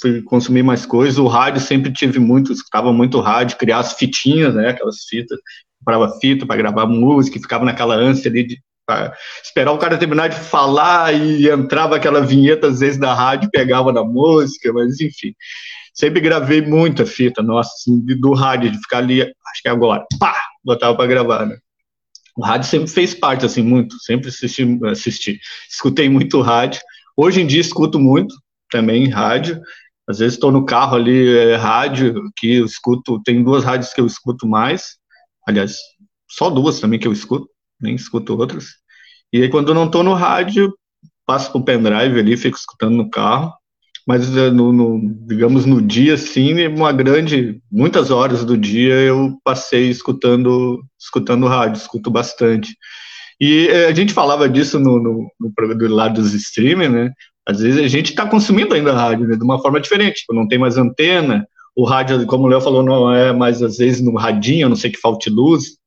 fui 0.00 0.22
consumir 0.22 0.62
mais 0.62 0.86
coisas. 0.86 1.18
O 1.18 1.26
rádio 1.26 1.60
sempre 1.60 1.92
tive 1.92 2.18
muito, 2.18 2.52
escutava 2.52 2.92
muito 2.92 3.20
rádio, 3.20 3.58
criar 3.58 3.78
as 3.78 3.94
fitinhas, 3.94 4.54
né? 4.54 4.70
Aquelas 4.70 5.04
fitas, 5.08 5.38
comprava 5.78 6.18
fita 6.20 6.46
para 6.46 6.56
gravar 6.56 6.86
música, 6.86 7.40
ficava 7.40 7.64
naquela 7.64 7.94
ânsia 7.94 8.30
ali 8.30 8.46
de 8.46 8.60
esperar 9.42 9.72
o 9.72 9.78
cara 9.78 9.98
terminar 9.98 10.28
de 10.28 10.36
falar 10.36 11.12
e 11.14 11.48
entrava 11.48 11.96
aquela 11.96 12.22
vinheta 12.22 12.68
às 12.68 12.80
vezes 12.80 12.98
da 12.98 13.12
rádio, 13.12 13.50
pegava 13.52 13.92
na 13.92 14.02
música, 14.02 14.72
mas 14.72 15.00
enfim. 15.00 15.34
Sempre 15.92 16.20
gravei 16.20 16.62
muita 16.62 17.04
fita, 17.04 17.42
nossa, 17.42 17.70
assim, 17.74 17.98
do 17.98 18.32
rádio, 18.32 18.70
de 18.70 18.78
ficar 18.78 18.98
ali, 18.98 19.22
acho 19.22 19.62
que 19.62 19.68
agora, 19.68 20.06
pá, 20.18 20.34
botava 20.64 20.96
para 20.96 21.06
gravar, 21.06 21.44
né? 21.44 21.58
O 22.36 22.44
rádio 22.44 22.68
sempre 22.68 22.88
fez 22.88 23.14
parte, 23.14 23.44
assim, 23.44 23.62
muito, 23.62 23.98
sempre 23.98 24.28
assisti, 24.28 24.78
assisti, 24.84 25.40
escutei 25.68 26.08
muito 26.08 26.40
rádio. 26.40 26.80
Hoje 27.16 27.40
em 27.40 27.46
dia 27.46 27.60
escuto 27.60 27.98
muito 27.98 28.32
também 28.70 29.08
rádio, 29.08 29.60
às 30.08 30.18
vezes 30.18 30.34
estou 30.34 30.50
no 30.50 30.64
carro 30.64 30.96
ali, 30.96 31.36
é, 31.36 31.56
rádio, 31.56 32.30
que 32.36 32.56
eu 32.56 32.64
escuto, 32.64 33.20
tem 33.22 33.42
duas 33.42 33.62
rádios 33.62 33.92
que 33.92 34.00
eu 34.00 34.06
escuto 34.06 34.48
mais, 34.48 34.96
aliás, 35.46 35.76
só 36.30 36.48
duas 36.50 36.80
também 36.80 36.98
que 36.98 37.06
eu 37.06 37.12
escuto, 37.12 37.48
nem 37.80 37.94
escuto 37.94 38.36
outras. 38.36 38.66
E 39.32 39.42
aí 39.42 39.48
quando 39.48 39.74
não 39.74 39.86
estou 39.86 40.02
no 40.02 40.14
rádio, 40.14 40.74
passo 41.26 41.52
com 41.52 41.58
o 41.58 41.64
pendrive 41.64 42.18
ali, 42.18 42.36
fico 42.36 42.56
escutando 42.56 42.96
no 42.96 43.10
carro. 43.10 43.52
Mas 44.06 44.34
é, 44.34 44.50
no, 44.50 44.72
no, 44.72 44.98
digamos 45.26 45.66
no 45.66 45.82
dia, 45.82 46.16
sim, 46.16 46.66
uma 46.68 46.90
grande, 46.92 47.60
muitas 47.70 48.10
horas 48.10 48.42
do 48.42 48.56
dia 48.56 48.94
eu 48.94 49.38
passei 49.44 49.90
escutando, 49.90 50.82
escutando 50.98 51.46
rádio, 51.46 51.78
escuto 51.78 52.10
bastante. 52.10 52.74
E 53.38 53.68
é, 53.68 53.86
a 53.86 53.94
gente 53.94 54.14
falava 54.14 54.48
disso 54.48 54.80
no, 54.80 54.98
no, 54.98 55.30
no 55.38 55.74
do 55.74 55.88
lado 55.88 56.22
dos 56.22 56.32
streamers, 56.32 56.90
né? 56.90 57.12
Às 57.48 57.60
vezes 57.60 57.82
a 57.82 57.88
gente 57.88 58.10
está 58.10 58.28
consumindo 58.28 58.74
ainda 58.74 58.92
rádio 58.92 59.26
né, 59.26 59.34
de 59.34 59.42
uma 59.42 59.58
forma 59.58 59.80
diferente, 59.80 60.20
tipo, 60.20 60.34
não 60.34 60.46
tem 60.46 60.58
mais 60.58 60.76
antena, 60.76 61.48
o 61.74 61.84
rádio, 61.84 62.26
como 62.26 62.44
o 62.44 62.46
Léo 62.46 62.60
falou, 62.60 62.82
não 62.82 63.10
é 63.10 63.32
mais 63.32 63.62
às 63.62 63.78
vezes 63.78 64.02
no 64.02 64.14
radinho, 64.16 64.66
a 64.66 64.68
não 64.68 64.76
sei 64.76 64.90
que 64.90 65.00
falte 65.00 65.30
luz, 65.30 65.78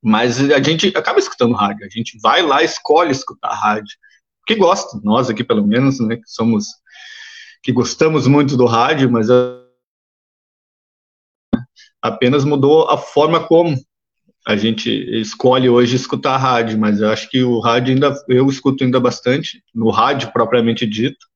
mas 0.00 0.38
a 0.38 0.62
gente 0.62 0.86
acaba 0.96 1.18
escutando 1.18 1.54
rádio, 1.54 1.84
a 1.84 1.88
gente 1.88 2.16
vai 2.22 2.40
lá 2.40 2.62
escolhe 2.62 3.10
escutar 3.10 3.52
rádio, 3.52 3.96
que 4.46 4.54
gosta, 4.54 5.00
nós 5.02 5.28
aqui 5.28 5.42
pelo 5.42 5.66
menos, 5.66 5.98
né, 5.98 6.16
que 6.16 6.28
somos, 6.28 6.66
que 7.64 7.72
gostamos 7.72 8.28
muito 8.28 8.56
do 8.56 8.64
rádio, 8.64 9.10
mas 9.10 9.26
apenas 12.00 12.44
mudou 12.44 12.88
a 12.88 12.96
forma 12.96 13.44
como 13.44 13.76
a 14.46 14.56
gente 14.56 14.88
escolhe 15.20 15.68
hoje 15.68 15.96
escutar 15.96 16.36
rádio, 16.36 16.78
mas 16.78 17.00
eu 17.00 17.10
acho 17.10 17.28
que 17.28 17.42
o 17.42 17.58
rádio 17.58 17.92
ainda 17.92 18.14
eu 18.28 18.46
escuto 18.48 18.84
ainda 18.84 19.00
bastante 19.00 19.60
no 19.74 19.90
rádio 19.90 20.32
propriamente 20.32 20.86
dito. 20.86 21.26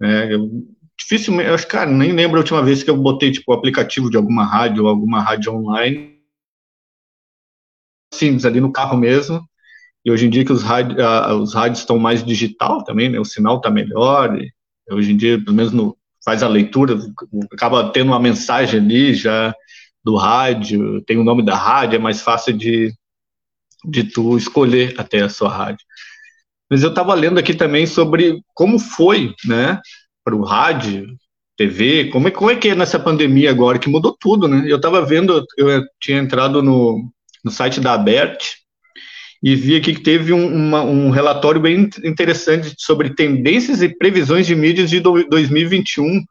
Né? 0.00 0.32
Eu, 0.32 0.50
dificilmente, 0.98 1.48
eu 1.48 1.54
acho, 1.54 1.66
cara, 1.68 1.90
nem 1.90 2.12
lembro 2.12 2.38
a 2.38 2.40
última 2.40 2.62
vez 2.62 2.82
que 2.82 2.88
eu 2.88 2.96
botei 2.96 3.30
tipo 3.30 3.52
o 3.52 3.54
aplicativo 3.54 4.08
de 4.08 4.16
alguma 4.16 4.46
rádio 4.46 4.84
ou 4.84 4.88
alguma 4.88 5.20
rádio 5.20 5.52
online. 5.52 6.14
Simples 8.14 8.46
ali 8.46 8.60
no 8.62 8.72
carro 8.72 8.96
mesmo. 8.96 9.46
E 10.02 10.10
hoje 10.10 10.26
em 10.26 10.30
dia 10.30 10.44
que 10.44 10.52
os 10.52 10.62
rádios, 10.62 10.98
os 11.42 11.54
rádios 11.54 11.80
estão 11.80 11.98
mais 11.98 12.24
digital 12.24 12.82
também, 12.82 13.10
né? 13.10 13.20
O 13.20 13.24
sinal 13.26 13.58
está 13.58 13.70
melhor. 13.70 14.38
hoje 14.90 15.12
em 15.12 15.16
dia, 15.18 15.38
pelo 15.38 15.56
menos 15.56 15.72
no, 15.72 15.98
faz 16.24 16.42
a 16.42 16.48
leitura, 16.48 16.98
acaba 17.52 17.90
tendo 17.90 18.08
uma 18.08 18.20
mensagem 18.20 18.80
ali 18.80 19.12
já 19.12 19.54
do 20.04 20.16
rádio, 20.16 21.00
tem 21.02 21.16
o 21.16 21.24
nome 21.24 21.44
da 21.44 21.56
rádio, 21.56 21.96
é 21.96 21.98
mais 21.98 22.20
fácil 22.20 22.52
de, 22.52 22.92
de 23.84 24.04
tu 24.04 24.36
escolher 24.36 24.94
até 24.98 25.22
a 25.22 25.28
sua 25.28 25.48
rádio. 25.48 25.84
Mas 26.70 26.82
eu 26.82 26.90
estava 26.90 27.14
lendo 27.14 27.38
aqui 27.38 27.54
também 27.54 27.86
sobre 27.86 28.40
como 28.52 28.78
foi, 28.78 29.34
né, 29.46 29.80
para 30.24 30.34
o 30.34 30.42
rádio, 30.42 31.06
TV, 31.56 32.08
como 32.08 32.28
é, 32.28 32.30
como 32.30 32.50
é 32.50 32.56
que 32.56 32.68
é 32.68 32.74
nessa 32.74 32.98
pandemia 32.98 33.50
agora, 33.50 33.78
que 33.78 33.88
mudou 33.88 34.16
tudo, 34.18 34.48
né? 34.48 34.64
Eu 34.66 34.76
estava 34.76 35.04
vendo, 35.04 35.44
eu 35.56 35.84
tinha 36.00 36.18
entrado 36.18 36.62
no, 36.62 37.08
no 37.44 37.50
site 37.50 37.80
da 37.80 37.94
Abert 37.94 38.56
e 39.40 39.54
vi 39.54 39.76
aqui 39.76 39.94
que 39.94 40.02
teve 40.02 40.32
um, 40.32 40.46
uma, 40.52 40.82
um 40.82 41.10
relatório 41.10 41.60
bem 41.60 41.88
interessante 42.02 42.74
sobre 42.76 43.14
tendências 43.14 43.82
e 43.82 43.88
previsões 43.88 44.46
de 44.46 44.56
mídias 44.56 44.90
de 44.90 45.00
2021 45.00 46.24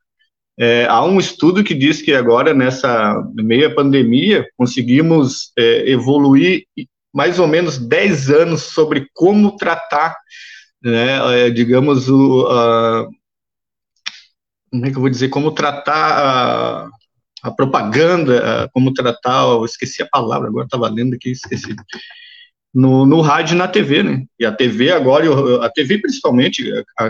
é, 0.57 0.85
há 0.85 1.03
um 1.03 1.19
estudo 1.19 1.63
que 1.63 1.73
diz 1.73 2.01
que 2.01 2.13
agora, 2.13 2.53
nessa 2.53 3.23
meia 3.33 3.73
pandemia, 3.73 4.47
conseguimos 4.55 5.51
é, 5.57 5.89
evoluir 5.89 6.65
mais 7.13 7.39
ou 7.39 7.47
menos 7.47 7.77
10 7.77 8.29
anos 8.29 8.61
sobre 8.63 9.07
como 9.13 9.55
tratar, 9.55 10.15
né, 10.81 11.45
é, 11.47 11.49
digamos, 11.49 12.09
o, 12.09 12.47
a, 12.47 13.07
como 14.71 14.85
é 14.85 14.91
que 14.91 14.97
eu 14.97 15.01
vou 15.01 15.09
dizer, 15.09 15.29
como 15.29 15.51
tratar 15.51 15.93
a, 15.93 16.89
a 17.43 17.51
propaganda, 17.51 18.63
a, 18.63 18.69
como 18.69 18.93
tratar, 18.93 19.43
eu 19.43 19.65
esqueci 19.65 20.03
a 20.03 20.07
palavra, 20.07 20.49
agora 20.49 20.65
estava 20.65 20.87
lendo 20.89 21.15
aqui, 21.15 21.31
esqueci, 21.31 21.75
no, 22.73 23.05
no 23.05 23.21
rádio 23.21 23.53
e 23.53 23.57
na 23.57 23.67
TV, 23.67 24.03
né, 24.03 24.25
e 24.39 24.45
a 24.45 24.51
TV 24.51 24.91
agora, 24.91 25.65
a 25.65 25.69
TV 25.69 25.99
principalmente, 25.99 26.63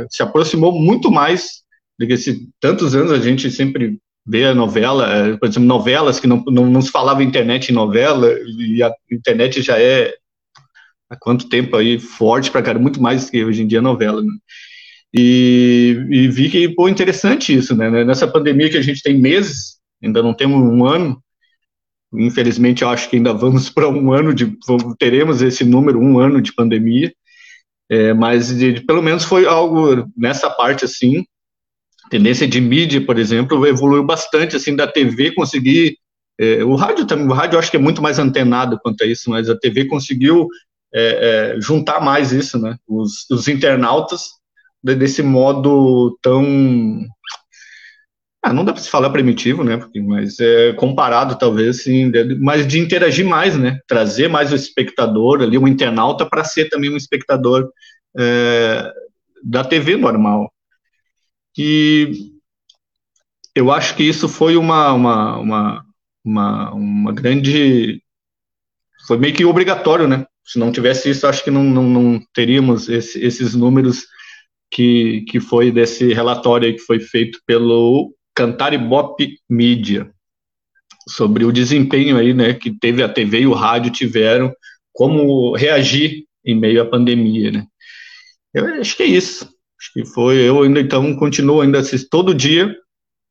se 0.10 0.24
aproximou 0.24 0.72
muito 0.74 1.12
mais 1.12 1.64
porque 1.98 2.18
se 2.18 2.50
tantos 2.60 2.96
anos 2.96 3.12
a 3.12 3.20
gente 3.20 3.50
sempre 3.52 3.98
vê 4.26 4.46
a 4.46 4.56
novela, 4.56 5.14
é, 5.14 5.38
por 5.38 5.48
exemplo, 5.48 5.68
novelas 5.68 6.20
que 6.20 6.28
não, 6.28 6.44
não, 6.48 6.70
não 6.70 6.82
se 6.82 6.92
falava 6.92 7.24
internet 7.24 7.70
em 7.70 7.74
novela, 7.74 8.32
e 8.46 8.82
a 8.82 8.92
internet 9.12 9.62
já 9.62 9.80
é 9.80 10.14
há 11.10 11.16
quanto 11.16 11.50
tempo 11.50 11.76
aí 11.76 12.00
forte 12.00 12.50
para 12.50 12.64
cara, 12.64 12.80
muito 12.80 13.02
mais 13.02 13.30
que 13.30 13.44
hoje 13.44 13.62
em 13.62 13.68
dia 13.68 13.82
novela, 13.82 14.22
né? 14.22 14.34
E, 15.14 16.06
e, 16.10 16.28
vi 16.28 16.50
que, 16.50 16.68
pô, 16.70 16.90
interessante 16.90 17.54
isso, 17.54 17.76
né? 17.76 18.04
Nessa 18.04 18.28
pandemia 18.28 18.70
que 18.70 18.78
a 18.78 18.82
gente 18.82 19.04
tem 19.04 19.20
meses, 19.20 19.78
ainda 20.02 20.24
não 20.24 20.34
temos 20.34 20.60
um 20.60 20.86
ano, 20.86 21.22
infelizmente 22.12 22.82
eu 22.82 22.90
acho 22.90 23.10
que 23.10 23.18
ainda 23.18 23.32
vamos 23.34 23.70
para 23.72 23.88
um 23.88 24.12
ano 24.12 24.34
de, 24.34 24.58
teremos 24.98 25.42
esse 25.42 25.64
número, 25.64 26.00
um 26.00 26.20
ano 26.20 26.42
de 26.42 26.54
pandemia, 26.54 27.14
é, 27.90 28.14
mas 28.14 28.58
de, 28.58 28.82
pelo 28.82 29.04
menos 29.04 29.24
foi 29.24 29.46
algo 29.46 30.10
nessa 30.18 30.50
parte 30.50 30.86
assim, 30.86 31.26
tendência 32.14 32.48
de 32.48 32.62
mídia, 32.62 33.04
por 33.04 33.18
exemplo, 33.18 33.66
evoluiu 33.66 34.04
bastante, 34.04 34.56
assim, 34.56 34.76
da 34.76 34.86
TV 34.86 35.34
conseguir, 35.34 35.98
é, 36.40 36.64
o 36.64 36.76
rádio 36.76 37.08
também, 37.08 37.26
o 37.26 37.34
rádio 37.34 37.58
acho 37.58 37.72
que 37.72 37.78
é 37.78 37.80
muito 37.80 38.04
mais 38.04 38.20
antenado 38.20 38.80
quanto 38.84 39.04
a 39.04 39.08
isso, 39.08 39.32
mas 39.32 39.50
a 39.50 39.58
TV 39.58 39.86
conseguiu 39.86 40.48
é, 40.94 41.56
é, 41.56 41.60
juntar 41.60 42.00
mais 42.00 42.32
isso, 42.32 42.60
né, 42.60 42.78
os, 42.88 43.28
os 43.32 43.48
internautas 43.48 44.26
desse 44.84 45.24
modo 45.24 46.16
tão 46.22 47.04
ah, 48.44 48.54
não 48.54 48.64
dá 48.66 48.74
para 48.74 48.82
se 48.82 48.90
falar 48.90 49.10
primitivo, 49.10 49.64
né? 49.64 49.78
Porque, 49.78 50.02
mas 50.02 50.38
é 50.38 50.74
comparado, 50.74 51.38
talvez, 51.38 51.84
sim, 51.84 52.12
mas 52.42 52.68
de 52.68 52.78
interagir 52.78 53.26
mais, 53.26 53.58
né? 53.58 53.80
Trazer 53.88 54.28
mais 54.28 54.52
o 54.52 54.56
espectador 54.56 55.42
ali, 55.42 55.58
o 55.58 55.66
internauta, 55.66 56.26
para 56.26 56.44
ser 56.44 56.68
também 56.68 56.92
um 56.92 56.98
espectador 56.98 57.70
é, 58.18 58.92
da 59.42 59.64
TV 59.64 59.96
normal. 59.96 60.53
E 61.58 62.32
eu 63.56 63.72
acho 63.72 63.96
que 63.96 64.04
isso 64.04 64.28
foi 64.28 64.58
uma, 64.58 64.94
uma, 64.94 65.38
uma, 65.38 65.86
uma, 66.24 66.74
uma 66.74 67.12
grande. 67.14 68.02
Foi 69.08 69.18
meio 69.18 69.34
que 69.34 69.46
obrigatório, 69.46 70.08
né? 70.08 70.26
Se 70.46 70.60
não 70.60 70.72
tivesse 70.72 71.10
isso, 71.10 71.28
acho 71.28 71.44
que 71.44 71.52
não, 71.52 71.64
não, 71.64 71.84
não 71.84 72.22
teríamos 72.34 72.90
esse, 72.90 73.20
esses 73.24 73.54
números 73.56 74.06
que, 74.72 75.22
que 75.30 75.40
foi 75.40 75.72
desse 75.72 76.14
relatório 76.14 76.74
que 76.74 76.80
foi 76.80 77.00
feito 77.00 77.40
pelo 77.46 78.14
Cantar 78.36 78.78
Bop 78.78 79.16
Media. 79.50 80.12
sobre 81.08 81.46
o 81.46 81.52
desempenho 81.52 82.18
aí, 82.18 82.34
né, 82.34 82.54
que 82.54 82.72
teve 82.72 83.04
a 83.04 83.10
TV 83.10 83.42
e 83.42 83.48
o 83.48 83.54
rádio 83.54 83.92
tiveram, 83.92 84.54
como 84.94 85.56
reagir 85.56 86.26
em 86.46 86.56
meio 86.56 86.82
à 86.82 86.86
pandemia, 86.86 87.52
né. 87.52 87.68
Eu 88.54 88.66
acho 88.82 88.96
que 88.96 89.04
é 89.04 89.08
isso. 89.08 89.50
Acho 89.84 89.92
que 89.94 90.06
foi. 90.06 90.38
Eu 90.38 90.64
ainda 90.64 90.80
então 90.80 91.14
continuo 91.16 91.60
ainda 91.60 91.80
assisto 91.80 92.08
todo 92.10 92.34
dia. 92.34 92.74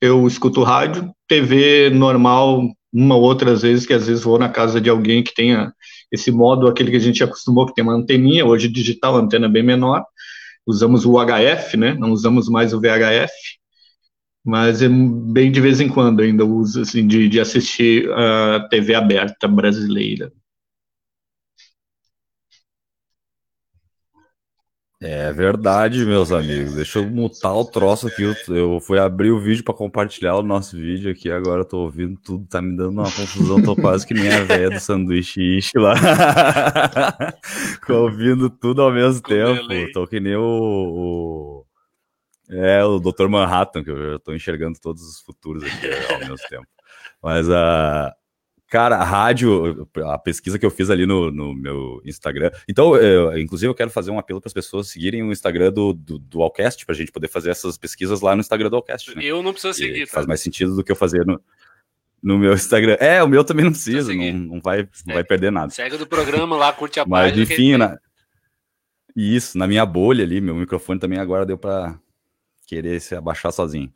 Eu 0.01 0.27
escuto 0.27 0.63
rádio, 0.63 1.11
TV 1.27 1.89
normal, 1.91 2.63
uma 2.93 3.15
ou 3.15 3.23
outras 3.23 3.63
vezes 3.63 3.87
que 3.87 3.95
às 3.95 4.07
vezes 4.07 4.23
vou 4.23 4.39
na 4.39 4.51
casa 4.51 4.81
de 4.81 4.91
alguém 4.91 5.23
que 5.23 5.33
tenha 5.35 5.73
esse 6.11 6.31
modo, 6.31 6.67
aquele 6.69 6.91
que 6.91 6.97
a 6.97 7.01
gente 7.01 7.25
acostumou, 7.25 7.67
que 7.67 7.75
tem 7.75 7.83
uma 7.83 7.95
anteninha, 7.95 8.45
hoje 8.45 8.69
digital, 8.69 9.17
antena 9.17 9.49
bem 9.49 9.63
menor. 9.63 10.05
Usamos 10.67 11.07
o 11.07 11.15
HF, 11.19 11.77
né? 11.79 11.95
Não 11.95 12.13
usamos 12.13 12.49
mais 12.49 12.75
o 12.75 12.81
VHF 12.81 13.33
mas 14.45 14.83
é 14.83 14.89
bem 14.89 15.53
de 15.53 15.61
vez 15.61 15.81
em 15.81 15.89
quando 15.89 16.21
ainda 16.21 16.45
uso 16.45 16.81
assim 16.81 17.07
de, 17.07 17.29
de 17.29 17.41
assistir 17.41 18.11
a 18.13 18.67
TV 18.69 18.95
aberta 18.95 19.47
brasileira. 19.47 20.33
É 25.05 25.33
verdade, 25.33 26.07
meus 26.07 26.31
amigos. 26.31 26.75
Deixa 26.75 27.01
eu 27.01 27.11
mutar 27.11 27.53
o 27.53 27.65
troço 27.65 28.07
aqui. 28.07 28.23
Eu, 28.49 28.79
fui 28.79 29.01
abrir 29.01 29.33
o 29.33 29.41
vídeo 29.41 29.65
para 29.65 29.75
compartilhar 29.75 30.37
o 30.37 30.45
nosso 30.45 30.77
vídeo 30.77 31.11
aqui. 31.11 31.29
Agora 31.29 31.63
eu 31.63 31.65
tô 31.65 31.79
ouvindo 31.79 32.17
tudo, 32.23 32.47
tá 32.47 32.63
me 32.63 32.77
dando 32.77 33.01
uma 33.01 33.11
confusão. 33.11 33.61
Tô 33.61 33.75
quase 33.75 34.07
que 34.07 34.15
nem 34.15 34.33
a 34.33 34.45
velha 34.45 34.71
do 34.71 34.79
sanduíche 34.79 35.59
ishi 35.59 35.77
lá. 35.77 35.95
ouvindo 37.91 38.49
tudo 38.49 38.81
ao 38.81 38.93
mesmo 38.93 39.21
tempo. 39.23 39.93
Tô 39.93 40.07
que 40.07 40.21
nem 40.21 40.37
o, 40.37 40.43
o 40.43 41.67
é, 42.49 42.85
o 42.85 43.01
Dr. 43.01 43.27
Manhattan, 43.29 43.83
que 43.83 43.91
eu 43.91 44.17
estou 44.17 44.37
enxergando 44.37 44.79
todos 44.81 45.03
os 45.03 45.21
futuros 45.21 45.65
aqui 45.65 46.13
ao 46.13 46.21
mesmo 46.21 46.37
tempo. 46.49 46.67
Mas 47.21 47.51
a. 47.51 48.15
Uh, 48.15 48.22
cara, 48.73 48.97
a 48.97 49.05
rádio, 49.05 49.87
a 50.07 50.17
pesquisa 50.17 50.59
que 50.59 50.65
eu 50.65 50.71
fiz 50.71 50.89
ali 50.89 51.05
no, 51.05 51.31
no 51.31 51.55
meu 51.55 52.01
Instagram. 52.07 52.51
Então, 52.67 52.97
eu, 52.97 53.39
inclusive, 53.39 53.69
eu 53.69 53.75
quero 53.75 53.91
fazer 53.91 54.11
um 54.11 54.19
apelo 54.19 54.41
para 54.41 54.49
as 54.49 54.55
pessoas 54.55 54.89
seguirem 54.89 55.23
o 55.23 55.31
Instagram 55.31 55.71
do, 55.71 55.93
do, 55.93 56.19
do 56.19 56.41
Allcast, 56.41 56.87
para 56.87 56.95
a 56.95 56.97
gente 56.97 57.13
poder 57.13 57.29
fazer 57.29 57.51
essas 57.51 57.77
pesquisas 57.77 58.23
lá 58.23 58.35
no 58.35 58.41
Instagram 58.41 58.71
do 58.71 58.77
Allcast. 58.77 59.15
Né? 59.15 59.25
Eu 59.25 59.43
não 59.43 59.53
preciso 59.53 59.75
seguir. 59.75 60.07
Tá? 60.07 60.15
Faz 60.15 60.27
mais 60.27 60.41
sentido 60.41 60.75
do 60.75 60.83
que 60.83 60.91
eu 60.91 60.97
fazer 60.97 61.27
no, 61.27 61.39
no 62.23 62.39
meu 62.39 62.55
Instagram. 62.55 62.97
É, 62.99 63.23
o 63.23 63.29
meu 63.29 63.45
também 63.45 63.63
não 63.63 63.73
precisa, 63.73 64.15
não, 64.15 64.33
não, 64.33 64.61
vai, 64.63 64.89
não 65.07 65.15
vai 65.17 65.23
perder 65.23 65.53
nada. 65.53 65.69
Segue 65.69 65.99
do 65.99 66.07
programa 66.07 66.57
lá, 66.57 66.73
curte 66.73 66.99
a 66.99 67.05
Mas, 67.07 67.31
página. 67.31 67.41
Mas, 67.43 67.51
enfim, 67.51 67.77
na... 67.77 67.99
isso, 69.15 69.59
na 69.59 69.67
minha 69.67 69.85
bolha 69.85 70.25
ali, 70.25 70.41
meu 70.41 70.55
microfone 70.55 70.99
também 70.99 71.19
agora 71.19 71.45
deu 71.45 71.59
para 71.59 71.95
querer 72.67 73.03
se 73.03 73.15
abaixar 73.15 73.53
sozinho. 73.53 73.93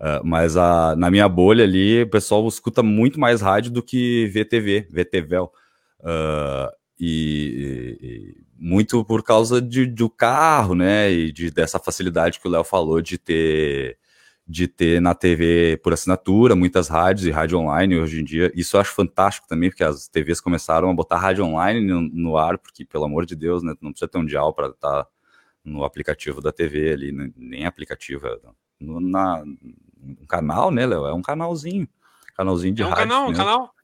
Uh, 0.00 0.24
mas 0.24 0.56
a, 0.56 0.94
na 0.96 1.10
minha 1.10 1.28
bolha 1.28 1.64
ali, 1.64 2.02
o 2.02 2.10
pessoal 2.10 2.46
escuta 2.46 2.82
muito 2.82 3.18
mais 3.18 3.40
rádio 3.40 3.72
do 3.72 3.82
que 3.82 4.26
VTV, 4.28 4.88
VTVL. 4.90 5.50
Uh, 6.00 6.70
e, 7.00 7.98
e, 8.00 8.36
muito 8.56 9.04
por 9.04 9.22
causa 9.22 9.60
de, 9.60 9.86
do 9.86 10.08
carro, 10.08 10.74
né? 10.74 11.10
E 11.10 11.32
de, 11.32 11.50
dessa 11.50 11.78
facilidade 11.78 12.40
que 12.40 12.48
o 12.48 12.50
Léo 12.50 12.64
falou 12.64 13.00
de 13.00 13.18
ter 13.18 13.98
de 14.48 14.66
ter 14.66 15.00
na 15.00 15.14
TV 15.14 15.78
por 15.82 15.92
assinatura, 15.92 16.56
muitas 16.56 16.88
rádios 16.88 17.26
e 17.26 17.30
rádio 17.30 17.58
online 17.58 17.98
hoje 17.98 18.20
em 18.20 18.24
dia. 18.24 18.50
Isso 18.54 18.76
eu 18.76 18.80
acho 18.80 18.94
fantástico 18.94 19.46
também, 19.46 19.68
porque 19.68 19.84
as 19.84 20.08
TVs 20.08 20.40
começaram 20.40 20.88
a 20.88 20.94
botar 20.94 21.18
rádio 21.18 21.44
online 21.44 21.86
no, 21.86 22.00
no 22.00 22.36
ar, 22.38 22.56
porque, 22.56 22.82
pelo 22.86 23.04
amor 23.04 23.26
de 23.26 23.36
Deus, 23.36 23.62
né, 23.62 23.74
não 23.82 23.90
precisa 23.90 24.08
ter 24.08 24.16
um 24.16 24.24
dial 24.24 24.54
para 24.54 24.68
estar 24.68 25.04
tá 25.04 25.10
no 25.62 25.84
aplicativo 25.84 26.40
da 26.40 26.50
TV 26.50 26.92
ali, 26.92 27.12
nem 27.36 27.66
aplicativo, 27.66 28.26
é 28.26 28.38
na, 28.80 29.44
um 30.20 30.26
canal, 30.26 30.70
né, 30.70 30.86
Léo? 30.86 31.06
É 31.06 31.14
um 31.14 31.22
canalzinho. 31.22 31.88
Canalzinho 32.36 32.74
de 32.74 32.82
é 32.82 32.86
um 32.86 32.88
rádio. 32.90 33.08
Canal, 33.08 33.28
um 33.28 33.32
canal, 33.32 33.74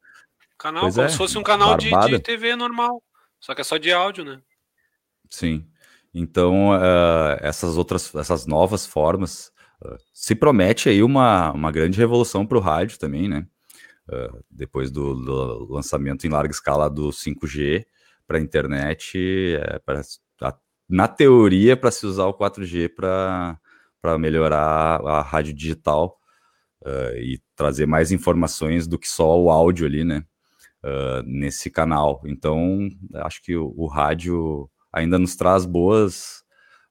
canal. 0.58 0.82
Pois 0.82 0.94
como 0.94 1.06
é, 1.06 1.10
se 1.10 1.16
fosse 1.16 1.38
um 1.38 1.42
canal 1.42 1.76
de, 1.76 1.90
de, 1.90 2.18
TV 2.18 2.56
normal. 2.56 3.02
Só 3.40 3.54
que 3.54 3.60
é 3.60 3.64
só 3.64 3.76
de 3.76 3.92
áudio, 3.92 4.24
né? 4.24 4.40
Sim. 5.28 5.66
Então, 6.12 6.70
uh, 6.70 7.36
essas 7.40 7.76
outras, 7.76 8.14
essas 8.14 8.46
novas 8.46 8.86
formas, 8.86 9.52
uh, 9.84 9.96
se 10.12 10.34
promete 10.34 10.88
aí 10.88 11.02
uma, 11.02 11.50
uma 11.52 11.72
grande 11.72 11.98
revolução 11.98 12.46
para 12.46 12.56
o 12.56 12.60
rádio 12.60 12.98
também, 12.98 13.28
né? 13.28 13.46
Uh, 14.08 14.44
depois 14.50 14.90
do, 14.90 15.14
do, 15.14 15.72
lançamento 15.72 16.26
em 16.26 16.30
larga 16.30 16.52
escala 16.52 16.88
do 16.88 17.08
5G 17.08 17.84
para 18.26 18.38
a 18.38 18.40
internet, 18.40 19.58
é, 19.60 19.78
para 19.80 20.02
na 20.88 21.08
teoria, 21.08 21.76
para 21.76 21.90
se 21.90 22.06
usar 22.06 22.26
o 22.26 22.34
4G 22.34 22.94
para 22.94 23.58
melhorar 24.18 25.00
a 25.04 25.22
rádio 25.22 25.54
digital 25.54 26.18
uh, 26.84 27.16
e 27.16 27.40
trazer 27.56 27.86
mais 27.86 28.12
informações 28.12 28.86
do 28.86 28.98
que 28.98 29.08
só 29.08 29.38
o 29.40 29.50
áudio 29.50 29.86
ali, 29.86 30.04
né? 30.04 30.24
Uh, 30.84 31.22
nesse 31.24 31.70
canal. 31.70 32.20
Então, 32.26 32.88
acho 33.14 33.42
que 33.42 33.56
o, 33.56 33.72
o, 33.76 33.86
rádio 33.86 34.68
ainda 34.92 35.18
nos 35.18 35.34
traz 35.34 35.64
boas, 35.64 36.44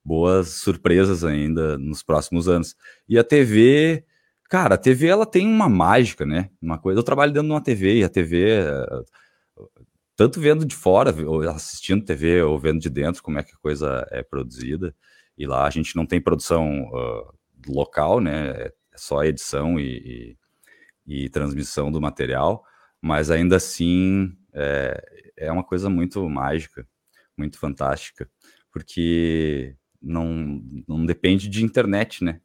boas 0.03 0.49
surpresas 0.49 1.23
ainda 1.23 1.77
nos 1.77 2.01
próximos 2.01 2.49
anos. 2.49 2.75
E 3.07 3.19
a 3.19 3.23
TV, 3.23 4.03
cara, 4.49 4.75
a 4.75 4.77
TV 4.79 5.07
ela 5.07 5.27
tem 5.27 5.47
uma 5.47 5.69
mágica, 5.69 6.25
né? 6.25 6.49
Uma 6.59 6.79
coisa. 6.79 6.99
Eu 6.99 7.03
trabalho 7.03 7.31
dentro 7.31 7.47
de 7.47 7.53
uma 7.53 7.61
TV 7.61 7.99
e 7.99 8.03
a 8.03 8.09
TV 8.09 8.65
tanto 10.15 10.39
vendo 10.39 10.65
de 10.65 10.75
fora, 10.75 11.13
ou 11.25 11.41
assistindo 11.49 12.05
TV, 12.05 12.41
ou 12.43 12.59
vendo 12.59 12.79
de 12.79 12.89
dentro 12.89 13.23
como 13.23 13.39
é 13.39 13.43
que 13.43 13.53
a 13.53 13.57
coisa 13.57 14.07
é 14.11 14.21
produzida. 14.23 14.95
E 15.37 15.45
lá 15.47 15.65
a 15.65 15.69
gente 15.69 15.95
não 15.95 16.05
tem 16.05 16.21
produção 16.21 16.83
uh, 16.85 17.33
local, 17.67 18.19
né? 18.19 18.49
É 18.49 18.73
só 18.95 19.23
edição 19.23 19.79
e, 19.79 20.37
e, 21.07 21.25
e, 21.25 21.29
transmissão 21.29 21.91
do 21.91 21.99
material, 21.99 22.63
mas 23.01 23.31
ainda 23.31 23.55
assim 23.55 24.37
é, 24.53 25.31
é 25.37 25.51
uma 25.51 25.63
coisa 25.63 25.89
muito 25.89 26.29
mágica, 26.29 26.87
muito 27.35 27.57
fantástica, 27.57 28.29
porque 28.71 29.75
não, 30.01 30.61
não 30.87 31.05
depende 31.05 31.49
de 31.49 31.63
internet, 31.63 32.23
né? 32.23 32.39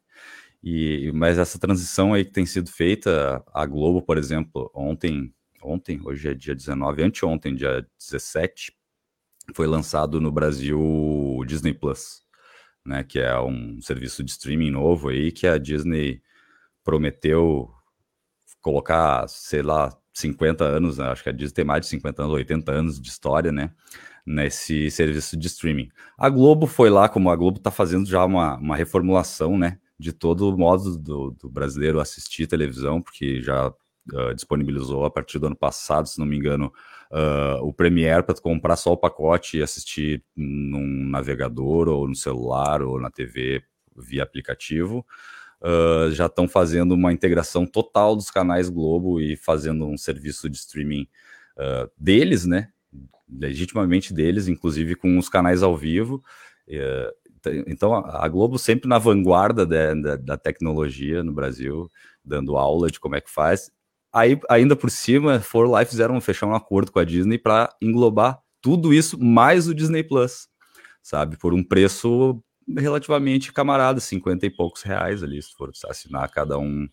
E, 0.63 1.11
mas 1.13 1.37
essa 1.37 1.59
transição 1.59 2.13
aí 2.13 2.25
que 2.25 2.31
tem 2.31 2.45
sido 2.45 2.71
feita, 2.71 3.43
a 3.53 3.65
Globo, 3.65 4.01
por 4.01 4.17
exemplo, 4.17 4.71
ontem 4.73 5.33
ontem, 5.61 5.99
hoje 6.03 6.29
é 6.29 6.33
dia 6.33 6.55
19, 6.55 7.03
anteontem, 7.03 7.55
dia 7.55 7.85
17, 7.97 8.73
foi 9.53 9.67
lançado 9.67 10.21
no 10.21 10.31
Brasil 10.31 10.79
o 10.79 11.43
Disney 11.45 11.73
Plus, 11.73 12.21
né, 12.85 13.03
que 13.03 13.19
é 13.19 13.39
um 13.39 13.81
serviço 13.81 14.23
de 14.23 14.31
streaming 14.31 14.71
novo 14.71 15.09
aí 15.09 15.31
que 15.31 15.47
a 15.47 15.57
Disney 15.57 16.21
prometeu 16.83 17.69
colocar, 18.61 19.27
sei 19.27 19.61
lá, 19.61 19.95
50 20.13 20.63
anos, 20.63 20.97
né, 20.97 21.05
acho 21.05 21.23
que 21.23 21.29
a 21.29 21.33
Disney 21.33 21.53
tem 21.53 21.65
mais 21.65 21.81
de 21.81 21.87
50 21.87 22.23
anos, 22.23 22.33
80 22.33 22.71
anos 22.71 23.01
de 23.01 23.09
história, 23.09 23.51
né, 23.51 23.71
nesse 24.25 24.91
serviço 24.91 25.37
de 25.37 25.47
streaming. 25.47 25.89
A 26.17 26.29
Globo 26.29 26.67
foi 26.67 26.89
lá, 26.89 27.07
como 27.07 27.29
a 27.29 27.35
Globo 27.35 27.57
está 27.57 27.71
fazendo 27.71 28.07
já 28.07 28.23
uma, 28.25 28.57
uma 28.57 28.75
reformulação, 28.75 29.57
né, 29.57 29.79
de 29.97 30.13
todo 30.13 30.49
o 30.49 30.57
modo 30.57 30.97
do, 30.97 31.31
do 31.31 31.49
brasileiro 31.49 31.99
assistir 31.99 32.47
televisão, 32.47 33.01
porque 33.01 33.41
já 33.41 33.67
uh, 33.67 34.33
disponibilizou 34.33 35.05
a 35.05 35.11
partir 35.11 35.39
do 35.39 35.47
ano 35.47 35.55
passado, 35.55 36.07
se 36.07 36.19
não 36.19 36.25
me 36.25 36.37
engano, 36.37 36.71
uh, 37.11 37.63
o 37.63 37.73
Premiere 37.73 38.23
para 38.23 38.35
comprar 38.35 38.75
só 38.75 38.93
o 38.93 38.97
pacote 38.97 39.57
e 39.57 39.63
assistir 39.63 40.23
num 40.35 41.07
navegador 41.09 41.87
ou 41.87 42.07
no 42.07 42.15
celular 42.15 42.81
ou 42.81 42.99
na 42.99 43.09
TV 43.09 43.63
via 43.95 44.23
aplicativo. 44.23 45.05
Uh, 45.61 46.11
já 46.11 46.27
estão 46.27 46.47
fazendo 46.47 46.93
uma 46.93 47.11
integração 47.11 47.65
total 47.65 48.15
dos 48.15 48.31
canais 48.31 48.69
Globo 48.69 49.19
e 49.19 49.35
fazendo 49.35 49.85
um 49.85 49.97
serviço 49.97 50.49
de 50.49 50.57
streaming 50.57 51.07
uh, 51.57 51.89
deles, 51.97 52.45
né? 52.45 52.69
Legitimamente 53.29 54.13
deles, 54.13 54.47
inclusive 54.47 54.95
com 54.95 55.17
os 55.17 55.27
canais 55.27 55.61
ao 55.61 55.75
vivo. 55.75 56.23
Uh, 56.67 57.19
então 57.67 57.95
a 57.95 58.27
Globo 58.27 58.57
sempre 58.57 58.87
na 58.87 58.97
vanguarda 58.97 59.65
de, 59.65 59.95
de, 59.95 60.17
da 60.17 60.37
tecnologia 60.37 61.23
no 61.23 61.33
Brasil, 61.33 61.89
dando 62.23 62.57
aula 62.57 62.89
de 62.89 62.99
como 62.99 63.15
é 63.15 63.21
que 63.21 63.29
faz. 63.29 63.71
Aí, 64.11 64.39
ainda 64.49 64.75
por 64.75 64.89
cima, 64.89 65.39
For 65.39 65.67
Life 65.67 65.91
fizeram 65.91 66.19
fechar 66.19 66.47
um 66.47 66.55
acordo 66.55 66.91
com 66.91 66.99
a 66.99 67.05
Disney 67.05 67.37
para 67.37 67.69
englobar 67.81 68.41
tudo 68.61 68.93
isso 68.93 69.17
mais 69.19 69.67
o 69.67 69.73
Disney 69.73 70.03
Plus, 70.03 70.47
sabe? 71.01 71.37
Por 71.37 71.53
um 71.53 71.63
preço 71.63 72.43
relativamente 72.77 73.53
camarada, 73.53 73.99
50 73.99 74.45
e 74.45 74.49
poucos 74.49 74.81
reais 74.81 75.23
ali. 75.23 75.41
Se 75.41 75.53
for 75.53 75.71
assinar 75.87 76.29
cada 76.29 76.57
um 76.57 76.87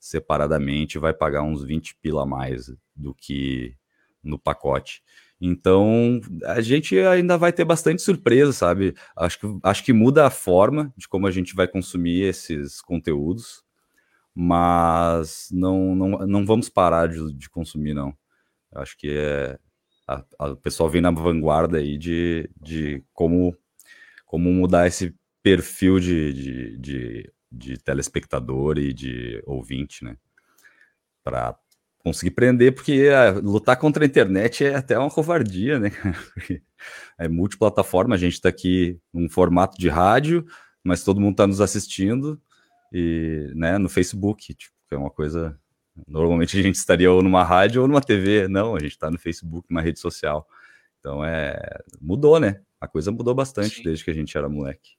separadamente, 0.00 0.98
vai 0.98 1.12
pagar 1.12 1.42
uns 1.42 1.62
20 1.64 1.96
pila 2.02 2.22
a 2.22 2.26
mais 2.26 2.72
do 2.94 3.14
que 3.14 3.74
no 4.22 4.38
pacote. 4.38 5.02
Então, 5.40 6.20
a 6.44 6.60
gente 6.60 6.98
ainda 6.98 7.38
vai 7.38 7.52
ter 7.52 7.64
bastante 7.64 8.02
surpresa, 8.02 8.52
sabe? 8.52 8.94
Acho 9.16 9.38
que, 9.38 9.46
acho 9.62 9.84
que 9.84 9.92
muda 9.92 10.26
a 10.26 10.30
forma 10.30 10.92
de 10.96 11.06
como 11.08 11.26
a 11.28 11.30
gente 11.30 11.54
vai 11.54 11.68
consumir 11.68 12.22
esses 12.22 12.80
conteúdos 12.80 13.62
mas 14.40 15.48
não, 15.50 15.96
não, 15.96 16.08
não 16.24 16.46
vamos 16.46 16.68
parar 16.68 17.08
de, 17.08 17.34
de 17.34 17.50
consumir, 17.50 17.92
não. 17.92 18.16
Acho 18.72 18.96
que 18.96 19.10
é, 19.10 19.58
a, 20.06 20.24
a, 20.38 20.50
o 20.50 20.56
pessoal 20.56 20.88
vem 20.88 21.00
na 21.00 21.10
vanguarda 21.10 21.78
aí 21.78 21.98
de, 21.98 22.48
de 22.62 23.02
como, 23.12 23.52
como 24.24 24.48
mudar 24.52 24.86
esse 24.86 25.12
perfil 25.42 25.98
de, 25.98 26.32
de, 26.32 26.78
de, 26.78 27.32
de 27.50 27.78
telespectador 27.78 28.78
e 28.78 28.92
de 28.92 29.42
ouvinte, 29.44 30.04
né? 30.04 30.16
Para 31.24 31.58
conseguir 31.98 32.30
prender, 32.30 32.72
porque 32.72 33.08
ah, 33.12 33.40
lutar 33.42 33.76
contra 33.76 34.04
a 34.04 34.06
internet 34.06 34.64
é 34.64 34.76
até 34.76 34.96
uma 34.96 35.10
covardia, 35.10 35.80
né? 35.80 35.90
é 37.18 37.26
multiplataforma, 37.26 38.14
a 38.14 38.18
gente 38.18 38.34
está 38.34 38.50
aqui 38.50 39.00
num 39.12 39.28
formato 39.28 39.76
de 39.76 39.88
rádio, 39.88 40.46
mas 40.84 41.02
todo 41.02 41.20
mundo 41.20 41.32
está 41.32 41.44
nos 41.44 41.60
assistindo 41.60 42.40
e, 42.92 43.52
né, 43.54 43.78
no 43.78 43.88
Facebook, 43.88 44.54
tipo, 44.54 44.74
é 44.90 44.96
uma 44.96 45.10
coisa. 45.10 45.58
Normalmente 46.06 46.58
a 46.58 46.62
gente 46.62 46.76
estaria 46.76 47.10
ou 47.10 47.22
numa 47.22 47.42
rádio 47.42 47.82
ou 47.82 47.88
numa 47.88 48.00
TV, 48.00 48.48
não, 48.48 48.76
a 48.76 48.80
gente 48.80 48.92
está 48.92 49.10
no 49.10 49.18
Facebook, 49.18 49.66
numa 49.68 49.82
rede 49.82 49.98
social. 49.98 50.46
Então 51.00 51.24
é 51.24 51.58
mudou, 52.00 52.38
né? 52.38 52.60
A 52.80 52.86
coisa 52.86 53.10
mudou 53.10 53.34
bastante 53.34 53.76
Sim. 53.76 53.82
desde 53.82 54.04
que 54.04 54.10
a 54.10 54.14
gente 54.14 54.36
era 54.36 54.48
moleque. 54.48 54.98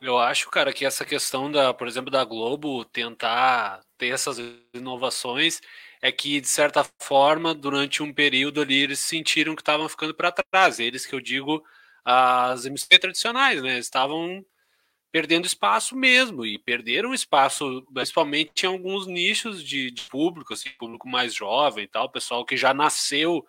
Eu 0.00 0.18
acho, 0.18 0.50
cara, 0.50 0.72
que 0.72 0.84
essa 0.84 1.04
questão 1.04 1.50
da, 1.50 1.72
por 1.72 1.86
exemplo, 1.86 2.10
da 2.10 2.24
Globo 2.24 2.84
tentar 2.84 3.82
ter 3.96 4.08
essas 4.08 4.36
inovações 4.74 5.60
é 6.00 6.10
que, 6.10 6.40
de 6.40 6.48
certa 6.48 6.84
forma, 7.00 7.54
durante 7.54 8.02
um 8.02 8.12
período 8.12 8.60
ali, 8.60 8.82
eles 8.82 8.98
sentiram 8.98 9.54
que 9.54 9.62
estavam 9.62 9.88
ficando 9.88 10.12
para 10.12 10.32
trás. 10.32 10.80
Eles 10.80 11.06
que 11.06 11.14
eu 11.14 11.20
digo, 11.20 11.62
as 12.04 12.64
emissoras 12.64 12.98
tradicionais, 12.98 13.62
né? 13.62 13.78
Estavam 13.78 14.44
perdendo 15.12 15.44
espaço 15.44 15.94
mesmo, 15.94 16.44
e 16.46 16.58
perderam 16.58 17.12
espaço, 17.12 17.86
principalmente 17.92 18.64
em 18.64 18.66
alguns 18.66 19.06
nichos 19.06 19.62
de, 19.62 19.90
de 19.90 20.02
público, 20.04 20.54
assim, 20.54 20.70
público 20.70 21.06
mais 21.06 21.34
jovem 21.34 21.84
e 21.84 21.88
tal, 21.88 22.08
pessoal 22.08 22.46
que 22.46 22.56
já 22.56 22.72
nasceu 22.72 23.46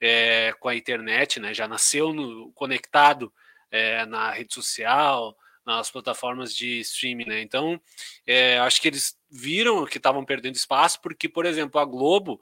é, 0.00 0.52
com 0.58 0.68
a 0.68 0.74
internet, 0.74 1.38
né? 1.38 1.54
Já 1.54 1.68
nasceu 1.68 2.12
no, 2.12 2.52
conectado 2.52 3.32
é, 3.70 4.04
na 4.04 4.32
rede 4.32 4.52
social, 4.52 5.36
nas 5.64 5.90
plataformas 5.90 6.52
de 6.52 6.80
streaming, 6.80 7.26
né? 7.26 7.40
Então, 7.40 7.80
é, 8.26 8.58
acho 8.58 8.82
que 8.82 8.88
eles 8.88 9.16
viram 9.30 9.86
que 9.86 9.98
estavam 9.98 10.24
perdendo 10.24 10.56
espaço, 10.56 11.00
porque, 11.00 11.28
por 11.28 11.46
exemplo, 11.46 11.80
a 11.80 11.84
Globo, 11.84 12.40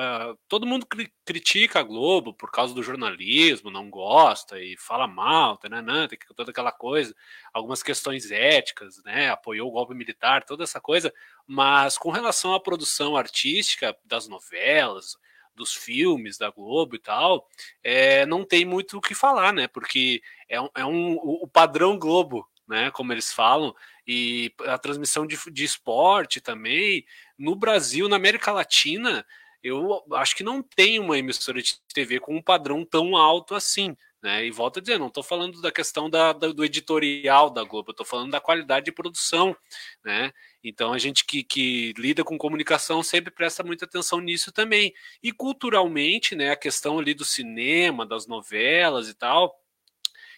é, 0.00 0.34
todo 0.48 0.66
mundo 0.66 0.86
cri 0.86 1.12
critica 1.24 1.80
a 1.80 1.82
Globo 1.82 2.34
por 2.34 2.50
causa 2.50 2.74
do 2.74 2.82
jornalismo, 2.82 3.70
não 3.70 3.88
gosta 3.88 4.60
e 4.60 4.76
fala 4.76 5.06
mal, 5.06 5.58
né, 5.70 6.08
tem 6.08 6.18
toda 6.34 6.50
aquela 6.50 6.72
coisa, 6.72 7.14
algumas 7.52 7.82
questões 7.82 8.30
éticas, 8.30 9.02
né? 9.04 9.30
Apoiou 9.30 9.68
o 9.68 9.72
golpe 9.72 9.94
militar, 9.94 10.44
toda 10.44 10.64
essa 10.64 10.80
coisa, 10.80 11.12
mas 11.46 11.96
com 11.96 12.10
relação 12.10 12.54
à 12.54 12.60
produção 12.60 13.16
artística 13.16 13.96
das 14.04 14.26
novelas, 14.26 15.16
dos 15.54 15.74
filmes 15.74 16.38
da 16.38 16.50
Globo 16.50 16.96
e 16.96 16.98
tal, 16.98 17.46
é, 17.82 18.24
não 18.26 18.44
tem 18.44 18.64
muito 18.64 18.96
o 18.96 19.00
que 19.00 19.14
falar, 19.14 19.52
né? 19.52 19.68
Porque 19.68 20.22
é, 20.48 20.56
é 20.56 20.84
um, 20.84 21.14
o 21.16 21.46
padrão 21.46 21.98
Globo, 21.98 22.48
né? 22.66 22.90
Como 22.90 23.12
eles 23.12 23.32
falam, 23.32 23.74
e 24.06 24.52
a 24.66 24.78
transmissão 24.78 25.26
de, 25.26 25.38
de 25.52 25.64
esporte 25.64 26.40
também. 26.40 27.04
No 27.38 27.54
Brasil, 27.54 28.08
na 28.08 28.16
América 28.16 28.52
Latina, 28.52 29.24
eu 29.62 30.04
acho 30.14 30.34
que 30.34 30.42
não 30.42 30.62
tem 30.62 30.98
uma 30.98 31.18
emissora 31.18 31.60
de 31.60 31.74
TV 31.92 32.18
com 32.18 32.36
um 32.36 32.42
padrão 32.42 32.84
tão 32.84 33.16
alto 33.16 33.54
assim. 33.54 33.96
Né? 34.22 34.46
E 34.46 34.50
volto 34.50 34.78
a 34.78 34.82
dizer, 34.82 34.98
não 34.98 35.06
estou 35.06 35.22
falando 35.22 35.62
da 35.62 35.72
questão 35.72 36.10
da, 36.10 36.32
da, 36.32 36.48
do 36.48 36.64
editorial 36.64 37.48
da 37.48 37.64
Globo, 37.64 37.90
estou 37.90 38.04
falando 38.04 38.30
da 38.30 38.40
qualidade 38.40 38.84
de 38.84 38.92
produção. 38.92 39.56
Né? 40.04 40.30
Então 40.62 40.92
a 40.92 40.98
gente 40.98 41.24
que, 41.24 41.42
que 41.42 41.94
lida 41.96 42.22
com 42.22 42.36
comunicação 42.36 43.02
sempre 43.02 43.30
presta 43.30 43.62
muita 43.62 43.86
atenção 43.86 44.20
nisso 44.20 44.52
também. 44.52 44.92
E 45.22 45.32
culturalmente, 45.32 46.34
né, 46.34 46.50
a 46.50 46.56
questão 46.56 46.98
ali 46.98 47.14
do 47.14 47.24
cinema, 47.24 48.04
das 48.04 48.26
novelas 48.26 49.08
e 49.08 49.14
tal, 49.14 49.58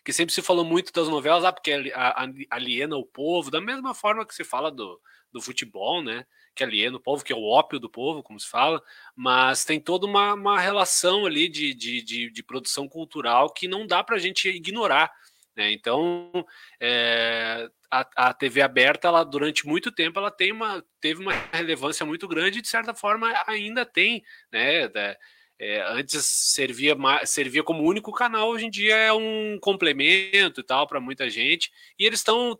que 0.04 0.12
sempre 0.12 0.34
se 0.34 0.42
falou 0.42 0.64
muito 0.64 0.92
das 0.92 1.08
novelas, 1.08 1.44
ah, 1.44 1.52
porque 1.52 1.92
aliena 2.50 2.96
o 2.96 3.06
povo, 3.06 3.50
da 3.50 3.60
mesma 3.60 3.94
forma 3.94 4.26
que 4.26 4.34
se 4.34 4.44
fala 4.44 4.70
do, 4.70 5.00
do 5.32 5.40
futebol, 5.40 6.02
né? 6.02 6.26
Que 6.54 6.64
aliena 6.64 6.96
o 6.96 7.00
povo, 7.00 7.24
que 7.24 7.32
é 7.32 7.36
o 7.36 7.44
ópio 7.44 7.78
do 7.78 7.88
povo, 7.88 8.22
como 8.22 8.38
se 8.38 8.48
fala, 8.48 8.82
mas 9.16 9.64
tem 9.64 9.80
toda 9.80 10.06
uma, 10.06 10.34
uma 10.34 10.60
relação 10.60 11.24
ali 11.24 11.48
de, 11.48 11.72
de, 11.72 12.02
de, 12.02 12.30
de 12.30 12.42
produção 12.42 12.88
cultural 12.88 13.50
que 13.52 13.66
não 13.66 13.86
dá 13.86 14.04
para 14.04 14.16
a 14.16 14.18
gente 14.18 14.48
ignorar. 14.48 15.10
Né? 15.56 15.72
Então, 15.72 16.30
é, 16.80 17.68
a, 17.90 18.28
a, 18.28 18.34
TV 18.34 18.62
aberta, 18.62 19.08
ela, 19.08 19.22
durante 19.24 19.66
muito 19.66 19.92
tempo, 19.92 20.18
ela 20.18 20.30
tem 20.30 20.52
uma, 20.52 20.84
teve 21.00 21.20
uma 21.20 21.32
relevância 21.52 22.06
muito 22.06 22.26
grande 22.26 22.58
e, 22.58 22.62
de 22.62 22.68
certa 22.68 22.94
forma, 22.94 23.32
ainda 23.46 23.84
tem. 23.84 24.22
Né? 24.50 24.88
É, 25.64 25.80
antes 25.92 26.24
servia, 26.26 26.96
servia 27.24 27.62
como 27.62 27.84
único 27.84 28.10
canal, 28.10 28.48
hoje 28.48 28.66
em 28.66 28.70
dia 28.70 28.96
é 28.96 29.12
um 29.12 29.56
complemento 29.60 30.58
e 30.60 30.64
tal 30.64 30.88
para 30.88 30.98
muita 30.98 31.30
gente. 31.30 31.70
E 31.96 32.04
eles 32.04 32.18
estão 32.18 32.58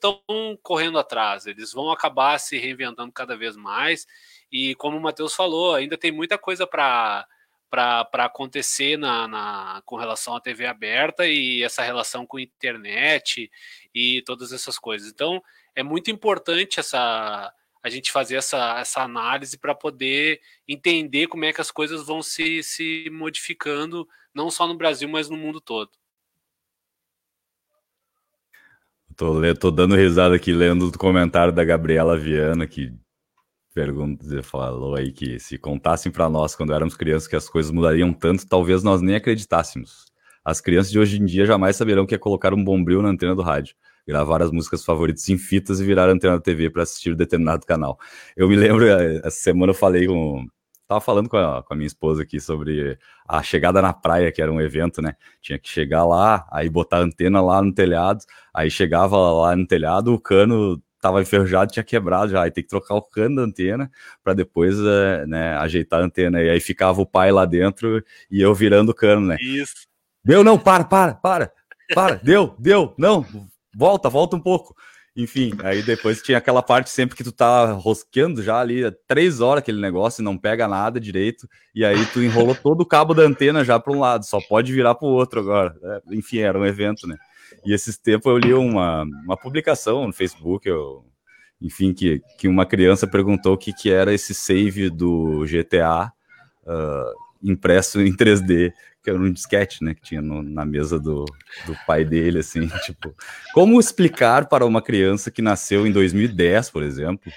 correndo 0.63 0.97
atrás, 1.01 1.45
eles 1.45 1.73
vão 1.73 1.91
acabar 1.91 2.39
se 2.39 2.57
reinventando 2.59 3.11
cada 3.11 3.37
vez 3.37 3.57
mais. 3.57 4.07
E 4.53 4.77
como 4.77 4.97
o 4.97 5.01
Matheus 5.01 5.35
falou, 5.35 5.75
ainda 5.75 5.99
tem 5.99 6.13
muita 6.13 6.39
coisa 6.39 6.65
para 6.65 7.27
acontecer 8.13 8.97
na, 8.97 9.27
na, 9.27 9.83
com 9.85 9.97
relação 9.97 10.37
à 10.37 10.41
TV 10.41 10.65
aberta 10.67 11.27
e 11.27 11.65
essa 11.65 11.83
relação 11.83 12.25
com 12.25 12.37
a 12.37 12.43
internet 12.43 13.51
e 13.93 14.23
todas 14.23 14.53
essas 14.53 14.79
coisas. 14.79 15.11
Então, 15.11 15.43
é 15.75 15.83
muito 15.83 16.09
importante 16.09 16.79
essa 16.79 17.53
a 17.83 17.91
gente 17.91 18.13
fazer 18.13 18.37
essa, 18.37 18.79
essa 18.79 19.03
análise 19.03 19.59
para 19.59 19.75
poder 19.75 20.41
entender 20.69 21.27
como 21.27 21.45
é 21.45 21.53
que 21.53 21.61
as 21.61 21.71
coisas 21.71 22.07
vão 22.07 22.23
se, 22.23 22.63
se 22.63 23.11
modificando, 23.11 24.07
não 24.33 24.51
só 24.51 24.69
no 24.69 24.77
Brasil, 24.77 25.09
mas 25.09 25.29
no 25.29 25.37
mundo 25.37 25.61
todo. 25.61 25.91
Tô, 29.17 29.35
tô 29.57 29.71
dando 29.71 29.97
risada 29.97 30.35
aqui 30.35 30.53
lendo 30.53 30.89
o 30.89 30.99
comentário 30.99 31.53
da 31.53 31.65
Gabriela 31.65 32.17
Viana, 32.17 32.67
que 32.67 32.95
pergunta, 33.75 34.43
falou 34.43 34.95
aí 34.95 35.13
que 35.13 35.39
se 35.39 35.59
contassem 35.59 36.13
para 36.13 36.29
nós 36.29 36.55
quando 36.55 36.73
éramos 36.73 36.97
crianças 36.97 37.27
que 37.27 37.37
as 37.37 37.49
coisas 37.49 37.73
mudariam 37.73 38.13
tanto, 38.13 38.47
talvez 38.47 38.83
nós 38.83 39.01
nem 39.03 39.17
acreditássemos. 39.17 40.07
As 40.45 40.61
crianças 40.61 40.91
de 40.91 40.99
hoje 40.99 41.21
em 41.21 41.25
dia 41.25 41.47
jamais 41.47 41.77
saberão 41.77 42.07
que 42.07 42.15
é 42.15 42.19
colocar 42.19 42.55
um 42.55 42.63
bombril 42.63 43.03
na 43.03 43.09
antena 43.09 43.35
do 43.35 43.43
rádio 43.43 43.75
gravar 44.07 44.43
as 44.43 44.51
músicas 44.51 44.85
favoritas 44.85 45.29
em 45.29 45.39
fitas 45.39 45.81
e 45.81 45.85
virar 45.85 46.09
antena 46.09 46.35
da 46.35 46.41
TV 46.41 46.71
para 46.71 46.83
assistir 46.83 47.15
determinado 47.15 47.67
canal. 47.67 47.99
Eu 48.37 48.49
me 48.49 48.57
lembro, 48.57 48.87
eh, 48.87 49.21
essa 49.25 49.39
semana 49.39 49.71
eu 49.71 49.77
falei 49.77 50.07
com. 50.07 50.47
Tava 50.89 51.01
falando 51.01 51.29
com 51.29 51.39
a, 51.39 51.63
com 51.63 51.73
a 51.73 51.77
minha 51.77 51.87
esposa 51.87 52.23
aqui 52.23 52.39
sobre 52.39 52.99
a 53.27 53.43
chegada 53.43 53.81
na 53.81 53.95
praia, 53.95 54.31
que 54.31 54.43
era 54.43 54.53
um 54.53 54.61
evento, 54.61 55.01
né? 55.01 55.15
Tinha 55.41 55.59
que 55.59 55.69
chegar 55.69 56.05
lá, 56.05 56.47
aí 56.51 56.69
botar 56.69 56.99
a 56.99 57.03
antena 57.03 57.41
lá 57.41 57.63
no 57.63 57.73
telhado, 57.73 58.25
aí 58.53 58.71
chegava 58.71 59.17
lá 59.17 59.57
no 59.57 59.67
telhado, 59.67 60.13
o 60.13 60.21
cano 60.21 60.83
tava 61.01 61.21
enferrujado, 61.21 61.73
tinha 61.73 61.83
quebrado 61.83 62.31
já, 62.31 62.43
aí 62.43 62.51
tem 62.51 62.63
que 62.63 62.71
trocar 62.71 62.95
o 62.95 63.03
cano 63.03 63.37
da 63.37 63.43
antena 63.43 63.91
para 64.23 64.35
depois 64.35 64.77
é, 64.79 65.27
né, 65.27 65.57
ajeitar 65.57 66.01
a 66.01 66.05
antena. 66.05 66.41
E 66.43 66.49
aí 66.49 66.61
ficava 66.61 67.01
o 67.01 67.07
pai 67.07 67.33
lá 67.33 67.45
dentro 67.45 68.05
e 68.31 68.41
eu 68.41 68.55
virando 68.55 68.91
o 68.91 68.95
cano, 68.95 69.27
né? 69.27 69.37
Isso. 69.41 69.87
Deu, 70.25 70.45
não, 70.45 70.57
para, 70.57 70.85
para, 70.85 71.15
para, 71.15 71.53
para, 71.93 72.15
deu, 72.17 72.55
deu, 72.57 72.95
não, 72.97 73.27
volta, 73.75 74.09
volta 74.09 74.37
um 74.37 74.41
pouco. 74.41 74.75
Enfim, 75.15 75.53
aí 75.63 75.83
depois 75.83 76.23
tinha 76.23 76.39
aquela 76.39 76.63
parte 76.63 76.89
sempre 76.89 77.15
que 77.15 77.23
tu 77.23 77.33
tá 77.33 77.73
rosqueando 77.73 78.43
já 78.43 78.59
ali, 78.59 78.91
três 79.07 79.43
horas 79.43 79.61
aquele 79.61 79.79
negócio 79.79 80.25
não 80.25 80.39
pega 80.39 80.67
nada 80.67 80.99
direito, 80.99 81.47
e 81.75 81.85
aí 81.85 82.07
tu 82.07 82.23
enrolou 82.23 82.55
todo 82.55 82.81
o 82.81 82.87
cabo 82.87 83.13
da 83.13 83.23
antena 83.23 83.63
já 83.63 83.79
para 83.79 83.93
um 83.93 84.01
lado, 84.01 84.25
só 84.25 84.41
pode 84.41 84.73
virar 84.73 84.95
para 84.95 85.07
o 85.07 85.13
outro 85.13 85.41
agora. 85.41 85.77
É, 85.83 86.17
enfim, 86.17 86.39
era 86.39 86.59
um 86.59 86.65
evento, 86.65 87.07
né? 87.07 87.17
E 87.65 87.75
esses 87.75 87.99
tempos 87.99 88.33
eu 88.33 88.39
li 88.39 88.55
uma, 88.55 89.03
uma 89.03 89.37
publicação 89.37 90.07
no 90.07 90.15
Facebook, 90.15 90.67
eu, 90.67 91.05
enfim, 91.61 91.93
que, 91.93 92.23
que 92.39 92.49
uma 92.49 92.65
criança 92.65 93.07
perguntou 93.07 93.53
o 93.53 93.59
que, 93.59 93.73
que 93.75 93.91
era 93.91 94.15
esse 94.15 94.33
save 94.33 94.89
do 94.89 95.45
GTA 95.45 96.11
uh, 96.65 96.71
ah, 96.71 97.13
impresso 97.43 98.01
em 98.01 98.17
3D 98.17 98.73
que 99.03 99.11
era 99.11 99.19
um 99.19 99.33
disquete, 99.33 99.83
né, 99.83 99.95
que 99.95 100.03
tinha 100.03 100.23
no, 100.23 100.43
na 100.43 100.65
mesa 100.65 100.99
do, 100.99 101.25
do 101.67 101.77
pai 101.87 102.05
dele, 102.05 102.39
assim, 102.39 102.69
tipo, 102.85 103.15
como 103.53 103.81
explicar 103.81 104.47
para 104.47 104.65
uma 104.65 104.81
criança 104.81 105.31
que 105.31 105.43
nasceu 105.43 105.87
em 105.87 105.93
2010, 105.93 106.71
por 106.71 106.83
exemplo, 106.83 107.33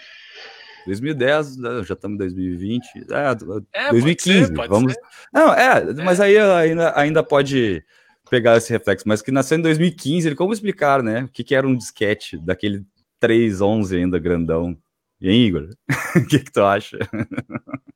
2010, 0.85 1.57
né, 1.57 1.69
já 1.83 1.95
estamos 1.95 2.15
em 2.15 2.19
2020, 2.19 2.85
é, 3.09 3.85
é 3.87 3.89
2015, 3.89 4.53
pode 4.53 4.61
ser, 4.61 4.69
vamos... 4.69 4.93
Ser. 4.93 5.01
Não, 5.33 5.53
é, 5.53 5.77
é, 5.77 5.93
mas 6.03 6.19
aí 6.19 6.37
ainda, 6.37 6.99
ainda 6.99 7.23
pode 7.23 7.83
pegar 8.29 8.57
esse 8.57 8.71
reflexo, 8.71 9.07
mas 9.07 9.21
que 9.21 9.31
nasceu 9.31 9.57
em 9.57 9.61
2015, 9.61 10.27
ele 10.27 10.35
como 10.35 10.53
explicar, 10.53 11.01
né, 11.01 11.23
o 11.23 11.27
que, 11.29 11.43
que 11.43 11.55
era 11.55 11.67
um 11.67 11.75
disquete 11.75 12.37
daquele 12.37 12.85
311 13.19 13.95
ainda 13.95 14.19
grandão, 14.19 14.77
e 15.19 15.29
aí, 15.29 15.45
Igor, 15.47 15.69
o 16.15 16.27
que 16.27 16.39
que 16.39 16.51
tu 16.51 16.61
acha? 16.61 16.99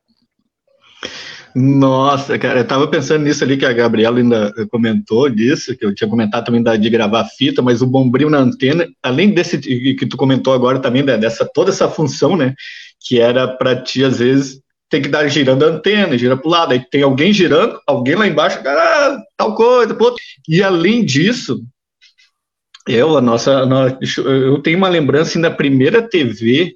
Nossa, 1.55 2.37
cara, 2.37 2.59
eu 2.59 2.67
tava 2.67 2.87
pensando 2.87 3.23
nisso 3.23 3.43
ali 3.43 3.57
que 3.57 3.65
a 3.65 3.73
Gabriela 3.73 4.19
ainda 4.19 4.53
comentou 4.69 5.29
disso, 5.29 5.75
que 5.75 5.83
eu 5.83 5.93
tinha 5.93 6.09
comentado 6.09 6.45
também 6.45 6.61
da, 6.61 6.75
de 6.75 6.89
gravar 6.89 7.25
fita, 7.25 7.61
mas 7.61 7.81
o 7.81 7.87
bombril 7.87 8.29
na 8.29 8.37
antena, 8.37 8.87
além 9.01 9.31
desse 9.31 9.57
que 9.57 10.05
tu 10.05 10.15
comentou 10.15 10.53
agora 10.53 10.79
também, 10.79 11.03
dessa 11.03 11.49
toda 11.51 11.71
essa 11.71 11.89
função, 11.89 12.37
né, 12.37 12.53
que 12.99 13.19
era 13.19 13.47
para 13.47 13.75
ti, 13.75 14.03
às 14.03 14.19
vezes, 14.19 14.61
ter 14.89 15.01
que 15.01 15.09
dar 15.09 15.27
girando 15.27 15.63
a 15.65 15.69
antena, 15.69 16.17
gira 16.17 16.37
pro 16.37 16.49
lado, 16.49 16.73
aí 16.73 16.79
tem 16.79 17.01
alguém 17.01 17.33
girando, 17.33 17.79
alguém 17.87 18.15
lá 18.15 18.27
embaixo, 18.27 18.59
ah, 18.65 19.17
tal 19.35 19.55
coisa, 19.55 19.93
pô. 19.93 20.15
e 20.47 20.61
além 20.61 21.03
disso, 21.03 21.61
eu, 22.87 23.17
a 23.17 23.21
nossa, 23.21 23.51
eu 24.25 24.59
tenho 24.61 24.77
uma 24.77 24.89
lembrança 24.89 25.31
assim, 25.31 25.41
da 25.41 25.51
primeira 25.51 26.01
TV 26.01 26.75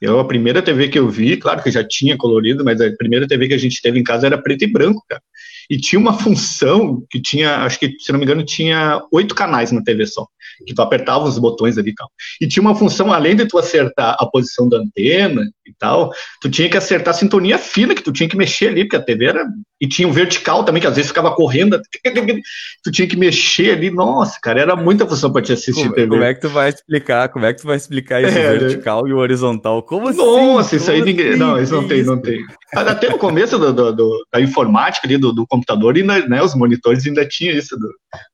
Eu, 0.00 0.20
a 0.20 0.26
primeira 0.26 0.62
TV 0.62 0.88
que 0.88 0.98
eu 0.98 1.08
vi, 1.08 1.36
claro 1.36 1.62
que 1.62 1.70
já 1.70 1.86
tinha 1.86 2.16
colorido, 2.16 2.64
mas 2.64 2.80
a 2.80 2.90
primeira 2.96 3.26
TV 3.26 3.48
que 3.48 3.54
a 3.54 3.58
gente 3.58 3.80
teve 3.80 3.98
em 3.98 4.04
casa 4.04 4.26
era 4.26 4.40
preto 4.40 4.62
e 4.64 4.72
branco, 4.72 5.02
cara. 5.08 5.22
E 5.70 5.78
tinha 5.78 5.98
uma 5.98 6.12
função 6.18 7.02
que 7.10 7.20
tinha, 7.20 7.58
acho 7.58 7.78
que, 7.78 7.96
se 7.98 8.12
não 8.12 8.18
me 8.18 8.24
engano, 8.24 8.44
tinha 8.44 9.00
oito 9.12 9.34
canais 9.34 9.72
na 9.72 9.82
TV 9.82 10.06
só 10.06 10.26
que 10.64 10.74
tu 10.74 10.82
apertava 10.82 11.24
os 11.24 11.38
botões 11.38 11.76
ali 11.76 11.90
e 11.90 11.94
tal. 11.94 12.08
E 12.40 12.46
tinha 12.46 12.62
uma 12.62 12.74
função, 12.74 13.12
além 13.12 13.36
de 13.36 13.46
tu 13.46 13.58
acertar 13.58 14.16
a 14.18 14.26
posição 14.26 14.68
da 14.68 14.78
antena 14.78 15.42
e 15.66 15.72
tal, 15.78 16.12
tu 16.40 16.48
tinha 16.48 16.68
que 16.68 16.76
acertar 16.76 17.14
a 17.14 17.16
sintonia 17.16 17.58
fina, 17.58 17.94
que 17.94 18.02
tu 18.02 18.12
tinha 18.12 18.28
que 18.28 18.36
mexer 18.36 18.68
ali, 18.68 18.84
porque 18.84 18.96
a 18.96 19.02
TV 19.02 19.26
era. 19.26 19.46
E 19.78 19.86
tinha 19.86 20.08
o 20.08 20.10
um 20.10 20.14
vertical 20.14 20.64
também, 20.64 20.80
que 20.80 20.86
às 20.86 20.96
vezes 20.96 21.10
ficava 21.10 21.34
correndo, 21.34 21.78
tu 22.82 22.90
tinha 22.90 23.06
que 23.06 23.16
mexer 23.16 23.72
ali. 23.72 23.90
Nossa, 23.90 24.38
cara, 24.42 24.60
era 24.60 24.76
muita 24.76 25.06
função 25.06 25.30
para 25.30 25.42
te 25.42 25.52
assistir 25.52 25.82
como, 25.82 25.94
TV. 25.94 26.08
Como 26.08 26.22
é 26.22 26.34
que 26.34 26.40
tu 26.40 26.48
vai 26.48 26.70
explicar? 26.70 27.28
Como 27.28 27.44
é 27.44 27.52
que 27.52 27.60
tu 27.60 27.66
vai 27.66 27.76
explicar 27.76 28.22
isso 28.22 28.38
é, 28.38 28.56
vertical 28.56 29.04
né? 29.04 29.10
e 29.10 29.12
horizontal? 29.12 29.82
Como 29.82 30.08
assim? 30.08 30.18
Nossa, 30.18 30.76
isso 30.76 30.90
aí 30.90 31.02
ninguém. 31.02 31.30
Assim? 31.30 31.38
Não, 31.38 31.60
isso 31.60 31.74
não 31.74 31.86
tem, 31.86 32.02
não 32.02 32.18
tem. 32.18 32.40
Até 32.76 33.08
no 33.08 33.16
começo 33.16 33.58
do, 33.58 33.72
do, 33.72 33.92
do, 33.92 34.26
da 34.30 34.38
informática 34.38 35.06
ali, 35.06 35.16
do, 35.16 35.32
do 35.32 35.46
computador, 35.46 35.96
ainda, 35.96 36.28
né, 36.28 36.42
os 36.42 36.54
monitores 36.54 37.06
ainda 37.06 37.26
tinha 37.26 37.52
isso 37.52 37.74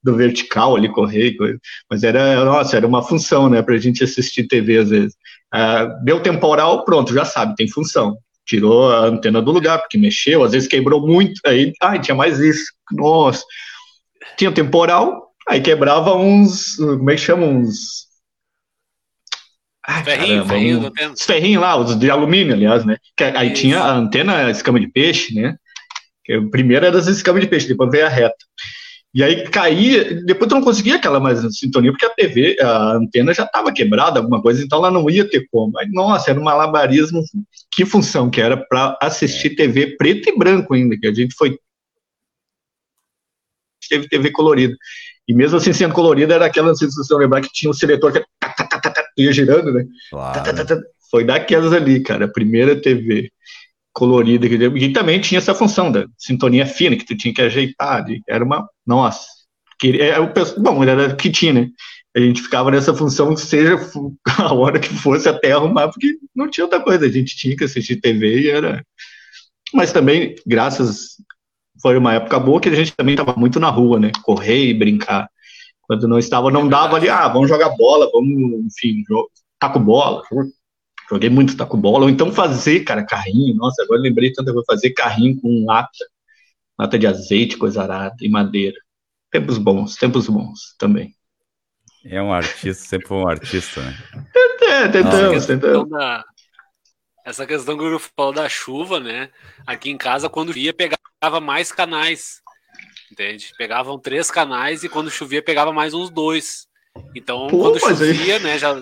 do, 0.03 0.16
vertical 0.16 0.74
ali, 0.74 0.88
correr, 0.88 1.36
mas 1.88 2.03
era, 2.03 2.45
nossa, 2.45 2.76
era 2.76 2.86
uma 2.86 3.03
função, 3.03 3.49
né, 3.49 3.62
para 3.62 3.74
a 3.74 3.78
gente 3.78 4.03
assistir 4.03 4.49
TV 4.49 4.78
às 4.78 4.90
vezes. 4.90 5.14
Uh, 5.55 6.05
deu 6.05 6.18
temporal, 6.18 6.84
pronto, 6.84 7.14
já 7.14 7.24
sabe, 7.24 7.55
tem 7.55 7.68
função. 7.68 8.16
Tirou 8.45 8.90
a 8.90 9.07
antena 9.07 9.40
do 9.40 9.53
lugar, 9.53 9.78
porque 9.78 9.97
mexeu, 9.97 10.43
às 10.43 10.51
vezes 10.51 10.68
quebrou 10.68 11.07
muito, 11.07 11.40
aí, 11.47 11.72
ai, 11.80 12.01
tinha 12.01 12.14
mais 12.14 12.40
isso, 12.40 12.64
nossa. 12.90 13.45
Tinha 14.36 14.51
temporal, 14.51 15.30
aí 15.49 15.61
quebrava 15.61 16.16
uns, 16.16 16.74
como 16.76 17.11
é 17.11 17.14
que 17.14 17.20
chama, 17.20 17.47
uns... 17.47 18.12
Ai, 19.87 20.05
ferrinho, 20.05 20.45
caramba, 20.47 20.49
ferrinho, 20.49 20.80
um, 20.80 21.12
os 21.12 21.22
ferrinhos 21.22 21.62
lá, 21.62 21.76
os 21.76 21.99
de 21.99 22.11
alumínio, 22.11 22.55
aliás, 22.55 22.85
né? 22.85 22.97
Que, 23.16 23.24
aí 23.24 23.53
isso. 23.53 23.62
tinha 23.62 23.80
a 23.80 23.93
antena 23.93 24.51
escama 24.51 24.78
de 24.78 24.87
peixe, 24.87 25.35
né? 25.35 25.57
Que 26.24 26.41
primeiro 26.41 26.87
era 26.87 26.97
as 26.97 27.09
escamas 27.09 27.43
de 27.43 27.49
peixe, 27.49 27.66
depois 27.66 27.91
veio 27.91 28.07
a 28.07 28.09
reta. 28.09 28.37
E 29.14 29.22
aí 29.22 29.47
caía, 29.51 30.22
depois 30.24 30.49
tu 30.49 30.55
não 30.55 30.62
conseguia 30.62 30.97
aquela 30.97 31.20
mais 31.20 31.41
sintonia, 31.59 31.91
porque 31.91 32.07
a 32.07 32.11
TV, 32.11 32.57
a 32.61 32.93
antena 32.95 33.35
já 33.35 33.45
estava 33.45 33.72
quebrada, 33.72 34.20
alguma 34.20 34.41
coisa, 34.41 34.64
então 34.64 34.78
ela 34.78 34.91
não 34.91 35.11
ia 35.11 35.28
ter 35.28 35.47
como. 35.51 35.78
Aí, 35.78 35.87
nossa, 35.91 36.30
era 36.30 36.41
um 36.41 36.45
malabarismo. 36.45 37.22
Que 37.70 37.85
função 37.85 38.30
que 38.30 38.41
era 38.41 38.57
para 38.57 38.97
assistir 39.03 39.51
TV 39.51 39.97
preto 39.97 40.28
e 40.30 40.39
branco 40.39 40.72
ainda, 40.74 40.97
que 40.99 41.07
a 41.07 41.12
gente 41.12 41.35
foi. 41.35 41.59
Teve 43.89 44.09
TV 44.09 44.30
colorida. 44.30 44.74
E 45.28 45.35
mesmo 45.35 45.59
assim, 45.59 45.72
sendo 45.72 45.93
colorida, 45.93 46.35
era 46.35 46.47
aquela, 46.47 46.68
não 46.68 46.74
sei 46.74 46.89
se 46.89 46.97
vocês 46.97 47.18
lembrar, 47.18 47.43
que 47.43 47.53
tinha 47.53 47.70
o 47.70 47.74
seletor 47.74 48.12
que 48.12 48.24
ia 49.17 49.33
girando, 49.33 49.73
né? 49.73 49.85
Claro. 50.11 50.83
Foi 51.11 51.25
daquelas 51.25 51.73
ali, 51.73 52.03
cara, 52.03 52.25
a 52.25 52.33
primeira 52.33 52.81
TV 52.81 53.31
colorida, 53.93 54.47
e 54.47 54.93
também 54.93 55.21
tinha 55.21 55.39
essa 55.39 55.55
função 55.55 55.93
da 55.93 56.07
sintonia 56.17 56.67
fina, 56.67 56.97
que 56.97 57.05
tu 57.05 57.17
tinha 57.17 57.35
que 57.35 57.43
ajeitar, 57.43 58.05
era 58.27 58.43
uma, 58.43 58.67
nossa, 58.87 59.27
que, 59.79 60.01
é, 60.01 60.17
bom, 60.59 60.83
era 60.83 61.15
que 61.15 61.31
tinha, 61.31 61.53
né, 61.53 61.69
a 62.17 62.21
gente 62.21 62.43
ficava 62.43 62.71
nessa 62.71 62.95
função, 62.95 63.37
seja 63.37 63.77
a 64.39 64.55
hora 64.55 64.79
que 64.79 64.89
fosse 64.89 65.29
até 65.29 65.53
arrumar, 65.53 65.89
porque 65.89 66.17
não 66.35 66.49
tinha 66.49 66.65
outra 66.65 66.81
coisa, 66.81 67.05
a 67.05 67.11
gente 67.11 67.37
tinha 67.37 67.57
que 67.57 67.65
assistir 67.65 68.01
TV 68.01 68.41
e 68.41 68.49
era, 68.49 68.83
mas 69.75 69.93
também, 69.93 70.35
graças, 70.47 71.17
foi 71.83 71.99
uma 71.99 72.15
época 72.15 72.41
boa 72.41 72.61
que 72.61 72.71
a 72.71 72.75
gente 72.75 72.95
também 72.97 73.15
estava 73.15 73.39
muito 73.39 73.61
na 73.61 73.69
rua, 73.69 74.01
né, 74.01 74.11
correr 74.23 74.69
e 74.69 74.75
brincar, 74.75 75.29
quando 75.93 76.09
não 76.09 76.18
estava, 76.18 76.51
não 76.51 76.66
dava 76.66 76.97
ali, 76.97 77.11
ah, 77.11 77.28
vamos 77.28 77.51
jogar 77.51 77.68
bola, 77.76 78.11
vamos, 78.11 78.64
enfim, 78.66 79.05
taco 79.59 79.78
bola, 79.78 80.22
Joguei 81.11 81.28
muito 81.28 81.55
taco 81.55 81.76
bola, 81.76 82.05
ou 82.05 82.09
então 82.09 82.32
fazer, 82.32 82.80
cara, 82.80 83.05
carrinho. 83.05 83.55
Nossa, 83.57 83.82
agora 83.82 84.01
lembrei 84.01 84.32
tanto, 84.32 84.49
eu 84.49 84.55
vou 84.55 84.64
fazer 84.64 84.90
carrinho 84.93 85.38
com 85.38 85.66
lata, 85.66 85.90
lata 86.78 86.99
de 86.99 87.07
azeite, 87.07 87.59
coisa 87.59 87.82
arada 87.82 88.16
e 88.22 88.30
madeira. 88.30 88.78
Tempos 89.30 89.59
bons, 89.59 89.97
tempos 89.97 90.26
bons 90.26 90.74
também. 90.78 91.14
É 92.07 92.22
um 92.22 92.32
artista, 92.32 92.88
sempre 92.88 93.09
foi 93.09 93.18
um 93.18 93.28
artista, 93.28 93.82
né? 93.82 93.95
É, 94.62 94.88
tentamos, 94.88 95.45
tentamos. 95.45 95.90
Da, 95.90 96.24
essa 97.26 97.47
questão 97.47 97.76
que 97.76 97.84
eu 97.84 98.01
falou 98.16 98.32
da 98.32 98.49
chuva, 98.49 98.99
né? 98.99 99.30
Aqui 99.66 99.90
em 99.90 99.99
casa, 99.99 100.30
quando 100.30 100.53
via, 100.53 100.72
pegava 100.72 101.40
mais 101.43 101.70
canais. 101.70 102.41
Entende? 103.13 103.53
Pegavam 103.59 103.99
três 103.99 104.31
canais 104.31 104.83
e 104.83 104.89
quando 104.89 105.11
chovia, 105.11 105.43
pegava 105.43 105.71
mais 105.71 105.93
uns 105.93 106.09
dois. 106.09 106.67
Então, 107.15 107.47
Pô, 107.49 107.59
quando 107.59 107.79
chovia, 107.79 108.37
aí... 108.37 108.43
né? 108.43 108.59
Já, 108.59 108.75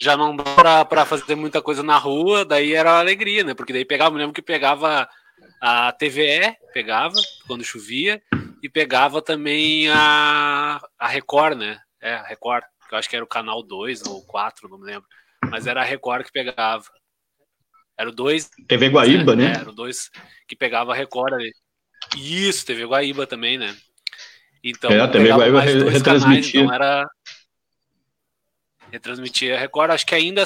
já 0.00 0.16
não 0.16 0.34
dá 0.34 0.82
para 0.82 1.04
fazer 1.04 1.34
muita 1.34 1.60
coisa 1.60 1.82
na 1.82 1.98
rua, 1.98 2.42
daí 2.42 2.72
era 2.72 2.98
alegria, 2.98 3.44
né? 3.44 3.52
Porque 3.52 3.74
daí 3.74 3.84
pegava, 3.84 4.12
me 4.12 4.18
lembro 4.18 4.32
que 4.32 4.40
pegava 4.40 5.06
a 5.60 5.92
TVE, 5.92 6.56
pegava 6.72 7.16
quando 7.46 7.62
chovia, 7.62 8.22
e 8.62 8.68
pegava 8.68 9.20
também 9.20 9.90
a, 9.90 10.80
a 10.98 11.06
Record, 11.06 11.58
né? 11.58 11.78
É, 12.00 12.14
a 12.14 12.22
Record, 12.22 12.64
que 12.88 12.94
eu 12.94 12.98
acho 12.98 13.10
que 13.10 13.16
era 13.16 13.24
o 13.24 13.28
canal 13.28 13.62
2 13.62 14.06
ou 14.06 14.24
4, 14.24 14.70
não 14.70 14.78
me 14.78 14.86
lembro. 14.86 15.06
Mas 15.50 15.66
era 15.66 15.82
a 15.82 15.84
Record 15.84 16.24
que 16.24 16.32
pegava. 16.32 16.84
Era 17.98 18.08
o 18.08 18.12
2. 18.12 18.50
TV 18.66 18.88
Guaíba, 18.88 19.36
né? 19.36 19.48
né? 19.48 19.60
era 19.60 19.68
o 19.68 19.74
2 19.74 20.10
que 20.48 20.56
pegava 20.56 20.92
a 20.92 20.94
Record 20.94 21.34
ali. 21.34 21.52
Isso, 22.16 22.66
TV 22.66 22.84
Guaíba 22.84 23.26
também, 23.26 23.58
né? 23.58 23.74
Então, 24.62 24.90
é, 24.90 25.00
a 25.00 25.08
TV 25.08 25.32
Guaíba 25.32 25.60
retransmitia. 25.60 26.02
Canais, 26.02 26.54
então 26.54 26.74
era 26.74 27.06
retransmitir 28.90 29.54
a 29.54 29.58
Record. 29.58 29.90
Acho 29.90 30.06
que 30.06 30.14
ainda, 30.14 30.42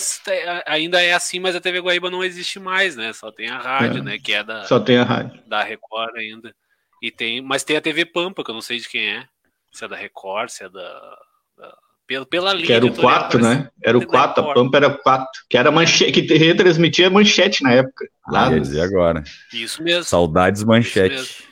ainda 0.67 1.03
é 1.03 1.13
assim, 1.15 1.41
mas 1.41 1.57
a 1.57 1.61
TV 1.61 1.81
Guaíba 1.81 2.11
não 2.11 2.23
existe 2.23 2.61
mais, 2.61 2.97
né? 2.97 3.13
Só 3.13 3.33
tem 3.33 3.49
a 3.49 3.59
rádio, 3.59 4.01
é, 4.01 4.03
né? 4.03 4.19
Que 4.19 4.35
é 4.35 4.45
da, 4.45 4.65
só 4.65 4.79
tem 4.79 4.99
a 4.99 5.05
rádio. 5.05 5.41
da 5.47 5.63
Record 5.63 6.15
ainda. 6.17 6.55
E 7.03 7.11
tem, 7.11 7.41
mas 7.41 7.65
tem 7.65 7.77
a 7.77 7.81
TV 7.81 8.05
Pampa, 8.05 8.45
que 8.45 8.51
eu 8.51 8.55
não 8.55 8.63
sei 8.63 8.79
de 8.79 8.89
quem 8.89 9.09
é. 9.09 9.25
Se 9.73 9.85
é 9.85 9.89
da 9.89 9.97
Record, 9.97 10.51
se 10.51 10.65
é 10.65 10.69
da. 10.69 11.19
da 11.59 11.77
pela, 12.07 12.27
pela 12.27 12.53
linha. 12.53 12.67
Que 12.67 12.73
era 12.73 12.87
o 12.87 12.95
4, 12.95 13.43
né? 13.43 13.69
Era 13.83 13.99
o 13.99 14.07
4, 14.07 14.45
a 14.45 14.55
Pampa 14.55 14.77
era 14.77 14.89
o 14.89 14.99
4. 14.99 15.27
Que 15.49 15.57
era 15.57 15.71
manchete, 15.71 16.23
que 16.23 16.35
retransmitia 16.35 17.11
manchete 17.11 17.63
na 17.63 17.73
época. 17.73 18.07
Lá 18.29 18.47
ah, 18.47 18.59
dizer 18.59 18.83
agora. 18.83 19.25
Isso 19.53 19.83
mesmo. 19.83 20.05
Saudades 20.05 20.63
manchete. 20.63 21.45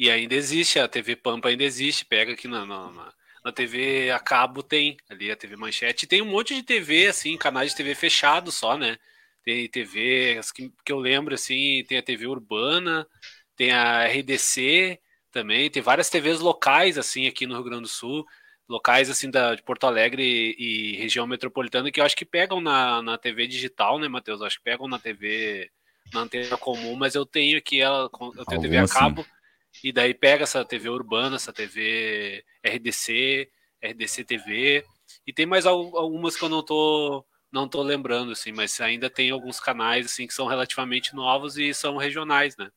E 0.00 0.10
ainda 0.10 0.34
existe, 0.34 0.78
a 0.78 0.88
TV 0.88 1.14
Pampa 1.14 1.50
ainda 1.50 1.62
existe. 1.62 2.06
Pega 2.06 2.32
aqui 2.32 2.48
na, 2.48 2.64
na, 2.64 3.12
na 3.44 3.52
TV 3.52 4.10
a 4.10 4.18
cabo 4.18 4.62
tem, 4.62 4.96
ali 5.10 5.30
a 5.30 5.36
TV 5.36 5.56
Manchete. 5.56 6.06
Tem 6.06 6.22
um 6.22 6.30
monte 6.30 6.54
de 6.54 6.62
TV, 6.62 7.08
assim, 7.08 7.36
canais 7.36 7.72
de 7.72 7.76
TV 7.76 7.94
fechado 7.94 8.50
só, 8.50 8.78
né? 8.78 8.96
Tem 9.44 9.68
TV, 9.68 10.38
as 10.38 10.50
que, 10.50 10.72
que 10.86 10.90
eu 10.90 10.98
lembro, 10.98 11.34
assim, 11.34 11.84
tem 11.86 11.98
a 11.98 12.02
TV 12.02 12.26
Urbana, 12.26 13.06
tem 13.54 13.72
a 13.72 14.06
RDC 14.06 14.98
também, 15.30 15.68
tem 15.68 15.82
várias 15.82 16.08
TVs 16.08 16.40
locais, 16.40 16.96
assim, 16.96 17.26
aqui 17.26 17.46
no 17.46 17.56
Rio 17.56 17.64
Grande 17.64 17.82
do 17.82 17.88
Sul, 17.88 18.24
locais, 18.66 19.10
assim, 19.10 19.30
da, 19.30 19.54
de 19.54 19.62
Porto 19.62 19.84
Alegre 19.84 20.22
e, 20.22 20.94
e 20.94 20.96
região 20.96 21.26
metropolitana, 21.26 21.90
que 21.90 22.00
eu 22.00 22.04
acho 22.06 22.16
que 22.16 22.24
pegam 22.24 22.58
na, 22.58 23.02
na 23.02 23.18
TV 23.18 23.46
digital, 23.46 23.98
né, 23.98 24.08
Matheus? 24.08 24.40
Eu 24.40 24.46
acho 24.46 24.56
que 24.56 24.64
pegam 24.64 24.88
na 24.88 24.98
TV, 24.98 25.70
na 26.10 26.20
antena 26.20 26.56
comum, 26.56 26.96
mas 26.96 27.14
eu 27.14 27.26
tenho 27.26 27.58
aqui 27.58 27.82
ela, 27.82 28.08
eu 28.34 28.46
tenho 28.46 28.62
TV 28.62 28.78
a 28.78 28.88
cabo, 28.88 29.20
assim 29.20 29.39
e 29.82 29.92
daí 29.92 30.14
pega 30.14 30.44
essa 30.44 30.64
TV 30.64 30.88
urbana, 30.88 31.36
essa 31.36 31.52
TV 31.52 32.44
RDC, 32.64 33.48
RDC 33.82 34.24
TV, 34.24 34.84
e 35.26 35.32
tem 35.32 35.46
mais 35.46 35.66
algumas 35.66 36.36
que 36.36 36.44
eu 36.44 36.48
não 36.48 36.62
tô 36.62 37.24
não 37.52 37.68
tô 37.68 37.82
lembrando 37.82 38.30
assim, 38.30 38.52
mas 38.52 38.80
ainda 38.80 39.10
tem 39.10 39.30
alguns 39.30 39.58
canais 39.58 40.06
assim 40.06 40.26
que 40.26 40.34
são 40.34 40.46
relativamente 40.46 41.14
novos 41.14 41.58
e 41.58 41.74
são 41.74 41.96
regionais, 41.96 42.56
né? 42.56 42.70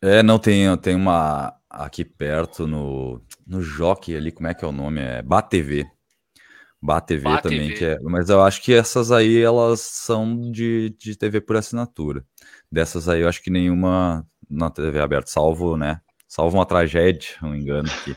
É, 0.00 0.22
não 0.22 0.38
tem, 0.38 0.76
tem 0.78 0.94
uma 0.94 1.56
aqui 1.68 2.04
perto 2.04 2.66
no 2.66 3.20
no 3.46 3.60
Jockey 3.60 4.16
ali, 4.16 4.30
como 4.30 4.48
é 4.48 4.54
que 4.54 4.64
é 4.64 4.68
o 4.68 4.72
nome? 4.72 5.00
É 5.00 5.22
BATV. 5.22 5.86
BATV 6.80 7.22
Bat 7.22 7.42
também, 7.42 7.68
TV. 7.68 7.78
que 7.78 7.84
é, 7.84 7.98
mas 8.00 8.28
eu 8.28 8.42
acho 8.42 8.60
que 8.60 8.72
essas 8.72 9.10
aí 9.10 9.40
elas 9.40 9.80
são 9.80 10.50
de, 10.52 10.94
de 10.98 11.16
TV 11.16 11.40
por 11.40 11.56
assinatura. 11.56 12.24
Dessas 12.70 13.08
aí 13.08 13.22
eu 13.22 13.28
acho 13.28 13.42
que 13.42 13.50
nenhuma 13.50 14.26
na 14.54 14.70
TV 14.70 15.00
aberta, 15.00 15.30
salvo, 15.30 15.76
né? 15.76 16.00
Salvo 16.26 16.56
uma 16.56 16.66
tragédia, 16.66 17.28
um 17.42 17.54
engano 17.54 17.88
aqui. 17.88 18.16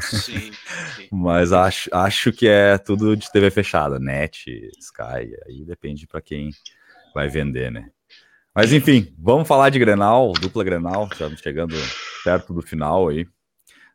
Sim, 0.00 0.50
sim. 0.96 1.08
Mas 1.12 1.52
acho, 1.52 1.88
acho 1.92 2.32
que 2.32 2.48
é 2.48 2.78
tudo 2.78 3.16
de 3.16 3.30
TV 3.30 3.50
fechada, 3.50 3.98
net, 3.98 4.70
Sky, 4.78 5.32
aí 5.46 5.64
depende 5.64 6.06
para 6.06 6.20
quem 6.20 6.50
vai 7.14 7.28
vender, 7.28 7.70
né? 7.70 7.90
Mas 8.54 8.72
enfim, 8.72 9.14
vamos 9.18 9.48
falar 9.48 9.70
de 9.70 9.78
Grenal, 9.78 10.32
dupla 10.32 10.64
Grenal, 10.64 11.08
estamos 11.10 11.40
chegando 11.40 11.74
perto 12.24 12.52
do 12.52 12.60
final 12.60 13.08
aí. 13.08 13.26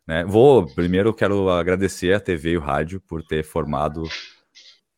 Né? 0.06 0.24
Vou, 0.24 0.66
primeiro 0.74 1.12
quero 1.12 1.50
agradecer 1.50 2.14
a 2.14 2.20
TV 2.20 2.52
e 2.52 2.56
o 2.56 2.60
rádio 2.60 3.00
por 3.00 3.22
ter 3.22 3.44
formado 3.44 4.02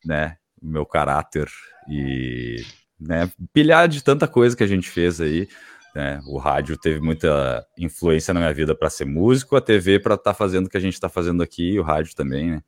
né, 0.05 0.37
o 0.61 0.67
meu 0.67 0.85
caráter 0.85 1.47
e 1.89 2.63
né, 2.99 3.29
pilhar 3.51 3.87
de 3.87 4.03
tanta 4.03 4.27
coisa 4.27 4.55
que 4.55 4.63
a 4.63 4.67
gente 4.67 4.89
fez 4.89 5.19
aí. 5.19 5.47
Né? 5.95 6.21
O 6.25 6.37
rádio 6.37 6.77
teve 6.77 6.99
muita 6.99 7.65
influência 7.77 8.33
na 8.33 8.39
minha 8.39 8.53
vida 8.53 8.73
para 8.73 8.89
ser 8.89 9.05
músico, 9.05 9.55
a 9.55 9.61
TV 9.61 9.99
para 9.99 10.15
estar 10.15 10.31
tá 10.31 10.33
fazendo 10.33 10.67
o 10.67 10.69
que 10.69 10.77
a 10.77 10.81
gente 10.81 10.93
está 10.93 11.09
fazendo 11.09 11.43
aqui, 11.43 11.73
e 11.73 11.79
o 11.79 11.83
rádio 11.83 12.15
também, 12.15 12.51
né? 12.51 12.61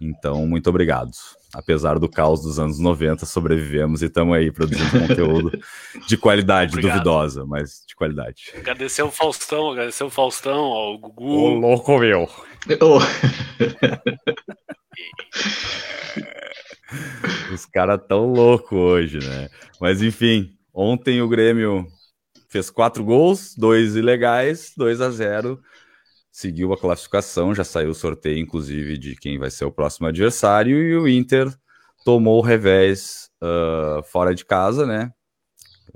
Então, 0.00 0.46
muito 0.46 0.68
obrigado. 0.68 1.10
apesar 1.54 1.98
do 1.98 2.08
caos 2.08 2.42
dos 2.42 2.58
anos 2.58 2.78
90, 2.78 3.24
sobrevivemos 3.24 4.02
e 4.02 4.06
estamos 4.06 4.36
aí 4.36 4.52
produzindo 4.52 4.90
conteúdo 5.08 5.58
de 6.06 6.16
qualidade, 6.18 6.72
Obrigado. 6.72 6.92
duvidosa, 6.92 7.46
mas 7.46 7.82
de 7.86 7.94
qualidade. 7.96 8.52
Agradecer 8.54 9.02
o 9.02 9.10
Faustão, 9.10 9.70
agradecer 9.70 10.04
o 10.04 10.10
Faustão, 10.10 10.64
ao 10.64 10.98
Gugu. 10.98 11.24
Ô, 11.24 11.54
louco 11.54 11.98
meu. 11.98 12.28
Oh. 12.80 12.98
Os 17.54 17.64
caras 17.64 18.00
tão 18.06 18.26
loucos 18.26 18.76
hoje, 18.76 19.18
né? 19.18 19.48
Mas 19.80 20.02
enfim, 20.02 20.50
ontem 20.74 21.22
o 21.22 21.28
Grêmio 21.28 21.86
fez 22.48 22.70
quatro 22.70 23.04
gols, 23.04 23.54
dois 23.56 23.96
ilegais, 23.96 24.72
2 24.76 25.00
a 25.00 25.10
0 25.10 25.60
seguiu 26.36 26.70
a 26.74 26.76
classificação, 26.76 27.54
já 27.54 27.64
saiu 27.64 27.88
o 27.88 27.94
sorteio, 27.94 28.38
inclusive, 28.38 28.98
de 28.98 29.16
quem 29.16 29.38
vai 29.38 29.50
ser 29.50 29.64
o 29.64 29.72
próximo 29.72 30.06
adversário, 30.06 30.82
e 30.82 30.94
o 30.94 31.08
Inter 31.08 31.50
tomou 32.04 32.38
o 32.38 32.42
revés 32.42 33.30
uh, 33.42 34.02
fora 34.02 34.34
de 34.34 34.44
casa, 34.44 34.84
né? 34.84 35.10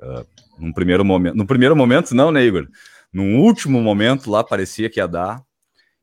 Uh, 0.02 0.26
num 0.58 0.72
primeiro 0.72 1.04
momento, 1.04 1.36
no 1.36 1.46
primeiro 1.46 1.76
momento, 1.76 2.14
não, 2.14 2.32
né, 2.32 2.42
Igor? 2.42 2.66
Num 3.12 3.38
último 3.38 3.82
momento 3.82 4.30
lá 4.30 4.42
parecia 4.42 4.88
que 4.88 4.98
ia 4.98 5.06
dar 5.06 5.42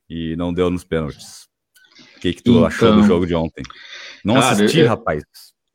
e 0.07 0.35
não 0.35 0.53
deu 0.53 0.69
nos 0.69 0.83
pênaltis. 0.83 1.47
O 2.15 2.19
que, 2.19 2.33
que 2.33 2.43
tu 2.43 2.51
então, 2.51 2.65
achou 2.65 2.93
do 2.93 3.03
jogo 3.03 3.25
de 3.25 3.33
ontem? 3.33 3.63
Não 4.23 4.35
cara, 4.35 4.51
assisti, 4.51 4.79
eu, 4.81 4.87
rapaz. 4.87 5.23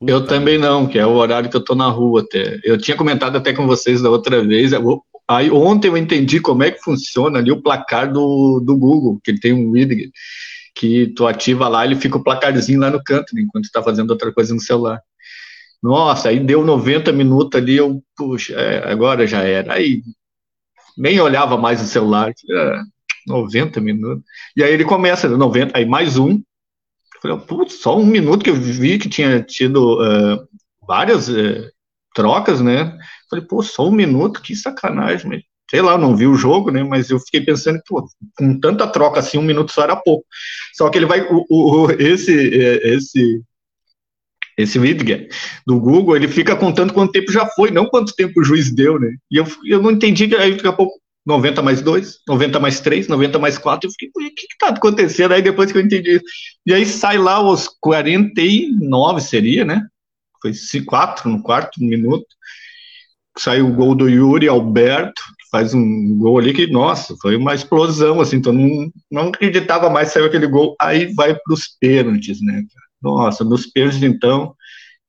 Eu 0.07 0.25
também 0.25 0.57
não, 0.57 0.87
que 0.87 0.97
é 0.97 1.05
o 1.05 1.13
horário 1.13 1.49
que 1.49 1.55
eu 1.55 1.63
tô 1.63 1.75
na 1.75 1.87
rua 1.89 2.21
até. 2.21 2.59
Eu 2.63 2.77
tinha 2.77 2.97
comentado 2.97 3.37
até 3.37 3.53
com 3.53 3.67
vocês 3.67 4.01
da 4.01 4.09
outra 4.09 4.43
vez. 4.43 4.71
Aí 5.27 5.49
ontem 5.51 5.87
eu 5.87 5.97
entendi 5.97 6.39
como 6.39 6.63
é 6.63 6.71
que 6.71 6.81
funciona 6.81 7.39
ali 7.39 7.51
o 7.51 7.61
placar 7.61 8.11
do, 8.11 8.59
do 8.59 8.75
Google, 8.75 9.19
que 9.23 9.31
ele 9.31 9.39
tem 9.39 9.53
um 9.53 9.69
widget 9.69 10.11
que 10.75 11.07
tu 11.15 11.27
ativa 11.27 11.67
lá, 11.67 11.85
ele 11.85 11.95
fica 11.95 12.17
o 12.17 12.23
placarzinho 12.23 12.79
lá 12.79 12.89
no 12.89 13.03
canto, 13.03 13.35
né, 13.35 13.41
enquanto 13.41 13.65
tu 13.65 13.71
tá 13.71 13.83
fazendo 13.83 14.09
outra 14.09 14.33
coisa 14.33 14.53
no 14.53 14.59
celular. 14.59 14.99
Nossa, 15.81 16.29
aí 16.29 16.39
deu 16.39 16.65
90 16.65 17.11
minutos 17.11 17.59
ali, 17.59 17.75
eu, 17.77 18.01
puxa, 18.15 18.53
é, 18.53 18.91
agora 18.91 19.27
já 19.27 19.43
era. 19.43 19.73
Aí 19.73 20.01
nem 20.97 21.19
olhava 21.19 21.57
mais 21.57 21.81
o 21.81 21.85
celular, 21.85 22.31
é, 22.49 22.79
90 23.27 23.79
minutos. 23.81 24.23
E 24.55 24.63
aí 24.63 24.73
ele 24.73 24.85
começa, 24.85 25.27
90, 25.27 25.77
aí 25.77 25.85
mais 25.85 26.17
um. 26.17 26.41
Falei, 27.23 27.37
putz, 27.37 27.75
só 27.75 27.97
um 27.97 28.05
minuto 28.05 28.43
que 28.43 28.49
eu 28.49 28.55
vi 28.55 28.99
que 28.99 29.07
tinha 29.07 29.41
tido 29.41 29.97
uh, 30.01 30.45
várias 30.85 31.29
uh, 31.29 31.71
trocas, 32.13 32.59
né? 32.59 32.97
Falei, 33.29 33.45
pô, 33.45 33.63
só 33.63 33.87
um 33.87 33.93
minuto, 33.93 34.41
que 34.41 34.53
sacanagem, 34.53 35.41
sei 35.71 35.81
lá, 35.81 35.97
não 35.97 36.17
vi 36.17 36.27
o 36.27 36.35
jogo, 36.35 36.69
né? 36.69 36.83
Mas 36.83 37.09
eu 37.09 37.17
fiquei 37.21 37.39
pensando 37.39 37.81
pô, 37.87 38.05
com 38.37 38.59
tanta 38.59 38.85
troca 38.87 39.21
assim, 39.21 39.37
um 39.37 39.41
minuto 39.41 39.71
só 39.71 39.83
era 39.83 39.95
pouco. 39.95 40.25
Só 40.73 40.89
que 40.89 40.97
ele 40.97 41.05
vai, 41.05 41.21
o, 41.21 41.45
o 41.49 41.91
esse, 41.91 42.33
é, 42.61 42.93
esse, 42.93 43.41
esse 44.57 44.77
Widger 44.77 45.29
do 45.65 45.79
Google, 45.79 46.17
ele 46.17 46.27
fica 46.27 46.57
contando 46.57 46.93
quanto 46.93 47.13
tempo 47.13 47.31
já 47.31 47.45
foi, 47.47 47.71
não 47.71 47.85
quanto 47.85 48.13
tempo 48.13 48.41
o 48.41 48.43
juiz 48.43 48.69
deu, 48.69 48.99
né? 48.99 49.15
E 49.31 49.37
eu, 49.37 49.47
eu 49.65 49.81
não 49.81 49.91
entendi 49.91 50.35
aí 50.35 50.55
daqui 50.55 50.67
a 50.67 50.73
pouco 50.73 50.99
90 51.25 51.61
mais 51.61 51.81
2, 51.81 52.19
90 52.27 52.59
mais 52.59 52.79
3, 52.79 53.07
90 53.07 53.39
mais 53.39 53.57
4, 53.57 53.87
eu 53.87 53.91
fiquei, 53.91 54.09
o 54.09 54.35
que 54.35 54.47
que 54.47 54.57
tá 54.59 54.69
acontecendo? 54.69 55.33
Aí 55.33 55.41
depois 55.41 55.71
que 55.71 55.77
eu 55.77 55.81
entendi 55.81 56.21
E 56.65 56.73
aí 56.73 56.85
sai 56.85 57.17
lá 57.17 57.41
os 57.41 57.67
49, 57.79 59.21
seria, 59.21 59.63
né? 59.63 59.81
Foi 60.41 60.51
4 60.85 61.29
no 61.29 61.41
quarto 61.41 61.81
minuto 61.81 62.27
saiu 63.37 63.67
o 63.67 63.73
gol 63.73 63.95
do 63.95 64.09
Yuri 64.09 64.47
Alberto, 64.47 65.21
que 65.39 65.49
faz 65.51 65.73
um 65.73 66.17
gol 66.17 66.37
ali 66.37 66.53
que, 66.53 66.67
nossa, 66.67 67.15
foi 67.21 67.35
uma 67.35 67.55
explosão, 67.55 68.21
assim, 68.21 68.37
então 68.37 68.53
não, 68.53 68.91
não 69.11 69.27
acreditava 69.29 69.89
mais 69.89 70.09
saiu 70.09 70.25
aquele 70.25 70.47
gol, 70.47 70.75
aí 70.79 71.13
vai 71.13 71.33
para 71.33 71.53
os 71.53 71.67
pênaltis, 71.79 72.41
né? 72.41 72.63
Nossa, 73.01 73.43
nos 73.43 73.65
pênaltis, 73.65 74.03
então, 74.03 74.55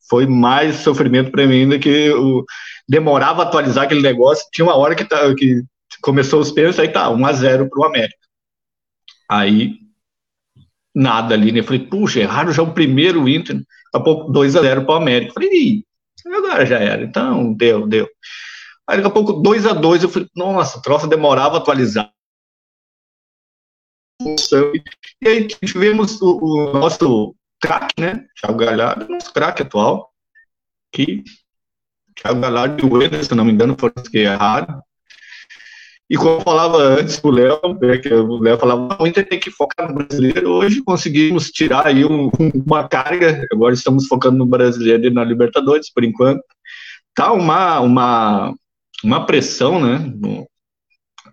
foi 0.09 0.27
mais 0.27 0.77
sofrimento 0.77 1.31
para 1.31 1.47
mim 1.47 1.63
ainda 1.63 1.79
que 1.79 2.11
o, 2.11 2.45
demorava 2.89 3.43
a 3.43 3.47
atualizar 3.47 3.85
aquele 3.85 4.03
negócio, 4.03 4.47
tinha 4.53 4.65
uma 4.65 4.77
hora 4.77 4.95
que, 4.95 5.05
tá, 5.05 5.35
que 5.35 5.63
começou 6.05 6.41
os 6.41 6.53
pênaltis, 6.53 6.79
aí 6.79 6.93
tá, 6.93 7.09
1 7.11 7.27
a 7.27 7.33
0 7.33 7.71
para 7.71 7.81
o 7.81 7.85
América. 7.85 8.19
Aí, 9.29 9.79
nada 10.95 11.35
ali, 11.35 11.51
né? 11.51 11.61
Eu 11.61 11.65
falei, 11.65 11.87
puxa, 11.87 12.21
erraram 12.21 12.53
já 12.53 12.63
o 12.63 12.75
primeiro 12.75 13.29
Inter, 13.29 13.57
daqui 13.57 13.67
a 13.95 14.01
pouco 14.01 14.31
2 14.31 14.57
a 14.57 14.61
0 14.61 14.85
para 14.85 14.95
o 14.95 14.97
América. 14.97 15.33
Falei, 15.33 15.51
Ih, 15.51 15.85
Agora 16.27 16.65
já 16.65 16.79
era. 16.79 17.03
Então, 17.05 17.53
deu, 17.53 17.87
deu. 17.87 18.09
Aí 18.87 18.97
daqui 18.97 19.09
a 19.09 19.11
pouco, 19.11 19.33
2 19.35 19.67
a 19.67 19.73
2 19.73 20.05
eu 20.05 20.09
falei, 20.09 20.29
nossa, 20.35 20.81
troça 20.81 21.07
demorava 21.07 21.57
a 21.57 21.59
atualizar. 21.59 22.13
E 24.21 25.29
aí 25.29 25.47
tivemos 25.47 26.21
o, 26.21 26.39
o 26.39 26.73
nosso 26.79 27.35
craque, 27.61 28.01
né? 28.01 28.27
Thiago 28.41 28.59
Galhardo, 28.59 29.09
nosso 29.09 29.33
craque 29.33 29.63
atual, 29.63 30.13
que 30.93 31.25
Thiago 32.15 32.41
Galhardo 32.41 32.87
e 32.87 32.89
o 32.89 33.03
Eder, 33.03 33.25
se 33.25 33.35
não 33.35 33.45
me 33.45 33.53
engano, 33.53 33.77
foram 33.79 33.95
os 33.97 34.09
que 34.09 34.19
erraram. 34.19 34.83
E 36.09 36.17
como 36.17 36.37
eu 36.37 36.41
falava 36.43 36.77
antes 36.77 37.19
pro 37.19 37.31
Léo, 37.31 37.59
né, 37.81 37.97
que 37.97 38.13
o 38.13 38.37
Léo 38.39 38.59
falava, 38.59 39.03
o 39.03 39.07
Inter 39.07 39.27
tem 39.27 39.41
que 39.41 39.51
focar 39.51 39.89
no 39.89 39.95
brasileiro. 39.95 40.51
Hoje 40.51 40.83
conseguimos 40.83 41.51
tirar 41.51 41.87
aí 41.87 42.05
um, 42.05 42.31
uma 42.67 42.87
carga, 42.87 43.47
agora 43.51 43.73
estamos 43.73 44.07
focando 44.07 44.37
no 44.37 44.47
brasileiro 44.47 45.07
e 45.07 45.11
na 45.11 45.25
Libertadores, 45.25 45.91
por 45.91 46.05
enquanto. 46.05 46.43
Tá 47.15 47.33
uma, 47.33 47.81
uma, 47.81 48.55
uma 49.03 49.25
pressão, 49.25 49.81
né, 49.81 50.13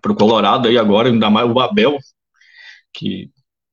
pro 0.00 0.14
Colorado 0.14 0.68
aí 0.68 0.78
agora, 0.78 1.08
ainda 1.08 1.28
mais 1.28 1.50
o 1.50 1.60
Abel, 1.60 1.98
que 2.94 3.28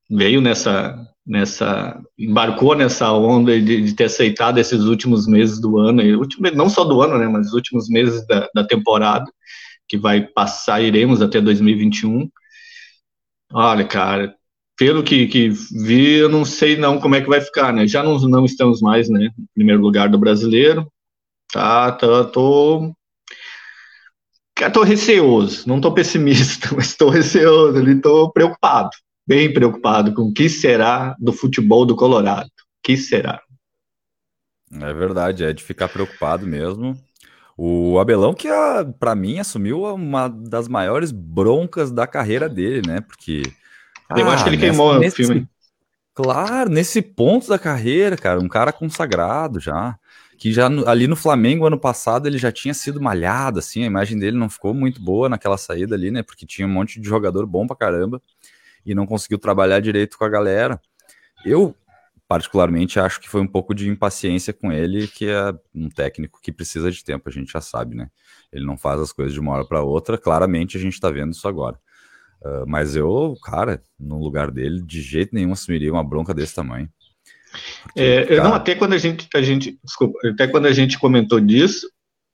veio 0.09 0.41
nessa, 0.41 0.97
nessa 1.25 1.97
embarcou 2.17 2.75
nessa 2.75 3.11
onda 3.13 3.59
de, 3.61 3.83
de, 3.83 3.93
ter 3.93 4.05
aceitado 4.05 4.57
esses 4.57 4.83
últimos 4.83 5.27
meses 5.27 5.61
do 5.61 5.77
ano, 5.77 6.01
e 6.01 6.51
não 6.53 6.69
só 6.69 6.83
do 6.83 7.01
ano, 7.01 7.17
né, 7.17 7.27
mas 7.27 7.47
os 7.47 7.53
últimos 7.53 7.87
meses 7.87 8.25
da, 8.27 8.49
da 8.53 8.63
temporada 8.65 9.31
que 9.89 9.97
vai 9.97 10.21
passar, 10.21 10.81
iremos 10.81 11.21
até 11.21 11.41
2021. 11.41 12.29
Olha, 13.51 13.83
cara, 13.83 14.35
pelo 14.77 15.03
que, 15.03 15.27
que 15.27 15.49
vi, 15.49 16.19
eu 16.19 16.29
não 16.29 16.45
sei 16.45 16.77
não 16.77 16.99
como 16.99 17.15
é 17.15 17.21
que 17.21 17.27
vai 17.27 17.41
ficar, 17.41 17.73
né? 17.73 17.87
Já 17.87 18.03
não, 18.03 18.17
não 18.19 18.45
estamos 18.45 18.79
mais, 18.81 19.09
né? 19.09 19.31
No 19.35 19.47
primeiro 19.55 19.81
lugar 19.81 20.07
do 20.07 20.19
brasileiro. 20.19 20.87
Tá, 21.51 21.91
tá, 21.91 22.23
tô. 22.25 22.93
Tô 24.73 24.83
receoso, 24.83 25.67
não 25.67 25.79
tô 25.79 25.91
pessimista, 25.93 26.69
mas 26.75 26.95
tô 26.95 27.09
receoso, 27.09 27.77
ali 27.77 27.99
tô 27.99 28.29
preocupado, 28.29 28.89
bem 29.25 29.53
preocupado 29.53 30.13
com 30.13 30.23
o 30.23 30.33
que 30.33 30.49
será 30.49 31.15
do 31.17 31.31
futebol 31.31 31.85
do 31.85 31.95
Colorado. 31.95 32.47
O 32.47 32.83
que 32.83 32.97
será? 32.97 33.41
É 34.71 34.93
verdade, 34.93 35.45
é 35.45 35.53
de 35.53 35.63
ficar 35.63 35.87
preocupado 35.87 36.45
mesmo. 36.45 36.95
O 37.61 37.99
Abelão, 37.99 38.33
que 38.33 38.47
ah, 38.47 38.85
para 38.97 39.13
mim 39.13 39.37
assumiu 39.37 39.83
uma 39.83 40.29
das 40.29 40.69
maiores 40.69 41.11
broncas 41.11 41.91
da 41.91 42.07
carreira 42.07 42.47
dele, 42.47 42.87
né? 42.87 43.01
Porque. 43.01 43.43
Eu 44.15 44.29
ah, 44.29 44.33
acho 44.33 44.45
que 44.45 44.49
ele 44.51 44.55
nessa, 44.55 44.69
queimou 44.69 44.97
nesse, 44.97 45.21
o 45.21 45.27
filme. 45.27 45.49
Claro, 46.15 46.69
nesse 46.69 47.01
ponto 47.01 47.49
da 47.49 47.59
carreira, 47.59 48.15
cara, 48.15 48.39
um 48.39 48.47
cara 48.47 48.71
consagrado 48.71 49.59
já. 49.59 49.99
Que 50.37 50.53
já 50.53 50.67
ali 50.87 51.05
no 51.05 51.17
Flamengo, 51.17 51.65
ano 51.65 51.77
passado, 51.77 52.27
ele 52.27 52.37
já 52.37 52.49
tinha 52.49 52.73
sido 52.73 53.01
malhado, 53.01 53.59
assim, 53.59 53.83
a 53.83 53.87
imagem 53.87 54.17
dele 54.17 54.37
não 54.37 54.49
ficou 54.49 54.73
muito 54.73 55.01
boa 55.01 55.27
naquela 55.27 55.57
saída 55.57 55.95
ali, 55.95 56.11
né? 56.11 56.23
Porque 56.23 56.45
tinha 56.45 56.65
um 56.65 56.71
monte 56.71 56.97
de 56.97 57.09
jogador 57.09 57.45
bom 57.45 57.67
pra 57.67 57.75
caramba 57.75 58.21
e 58.85 58.95
não 58.95 59.05
conseguiu 59.05 59.37
trabalhar 59.37 59.81
direito 59.81 60.17
com 60.17 60.23
a 60.23 60.29
galera. 60.29 60.79
Eu 61.43 61.75
particularmente 62.29 62.99
acho 62.99 63.19
que 63.19 63.27
foi 63.27 63.41
um 63.41 63.47
pouco 63.47 63.73
de 63.73 63.89
impaciência 63.89 64.53
com 64.53 64.71
ele, 64.71 65.07
que 65.07 65.27
é 65.27 65.51
um 65.73 65.89
técnico 65.89 66.39
que 66.39 66.51
precisa 66.51 66.91
de 66.91 67.03
tempo, 67.03 67.27
a 67.27 67.31
gente 67.31 67.51
já 67.51 67.59
sabe, 67.59 67.95
né? 67.95 68.07
Ele 68.53 68.63
não 68.63 68.77
faz 68.77 69.01
as 69.01 69.11
coisas 69.11 69.33
de 69.33 69.39
uma 69.39 69.51
hora 69.51 69.65
para 69.65 69.81
outra, 69.81 70.15
claramente 70.15 70.77
a 70.77 70.79
gente 70.79 70.93
está 70.93 71.09
vendo 71.09 71.31
isso 71.31 71.47
agora. 71.47 71.75
Uh, 72.39 72.65
mas 72.67 72.95
eu, 72.95 73.35
cara, 73.43 73.81
no 73.99 74.19
lugar 74.19 74.51
dele, 74.51 74.79
de 74.83 75.01
jeito 75.01 75.33
nenhum 75.33 75.53
assumiria 75.53 75.91
uma 75.91 76.03
bronca 76.03 76.31
desse 76.31 76.53
tamanho. 76.53 76.87
Porque, 77.81 77.99
é, 77.99 78.25
cara... 78.27 78.43
Não, 78.43 78.53
até 78.53 78.75
quando 78.75 78.93
a 78.93 78.99
gente, 78.99 79.27
a 79.33 79.41
gente, 79.41 79.79
desculpa, 79.83 80.19
até 80.27 80.47
quando 80.47 80.67
a 80.67 80.71
gente 80.71 80.99
comentou 80.99 81.39
disso, 81.39 81.89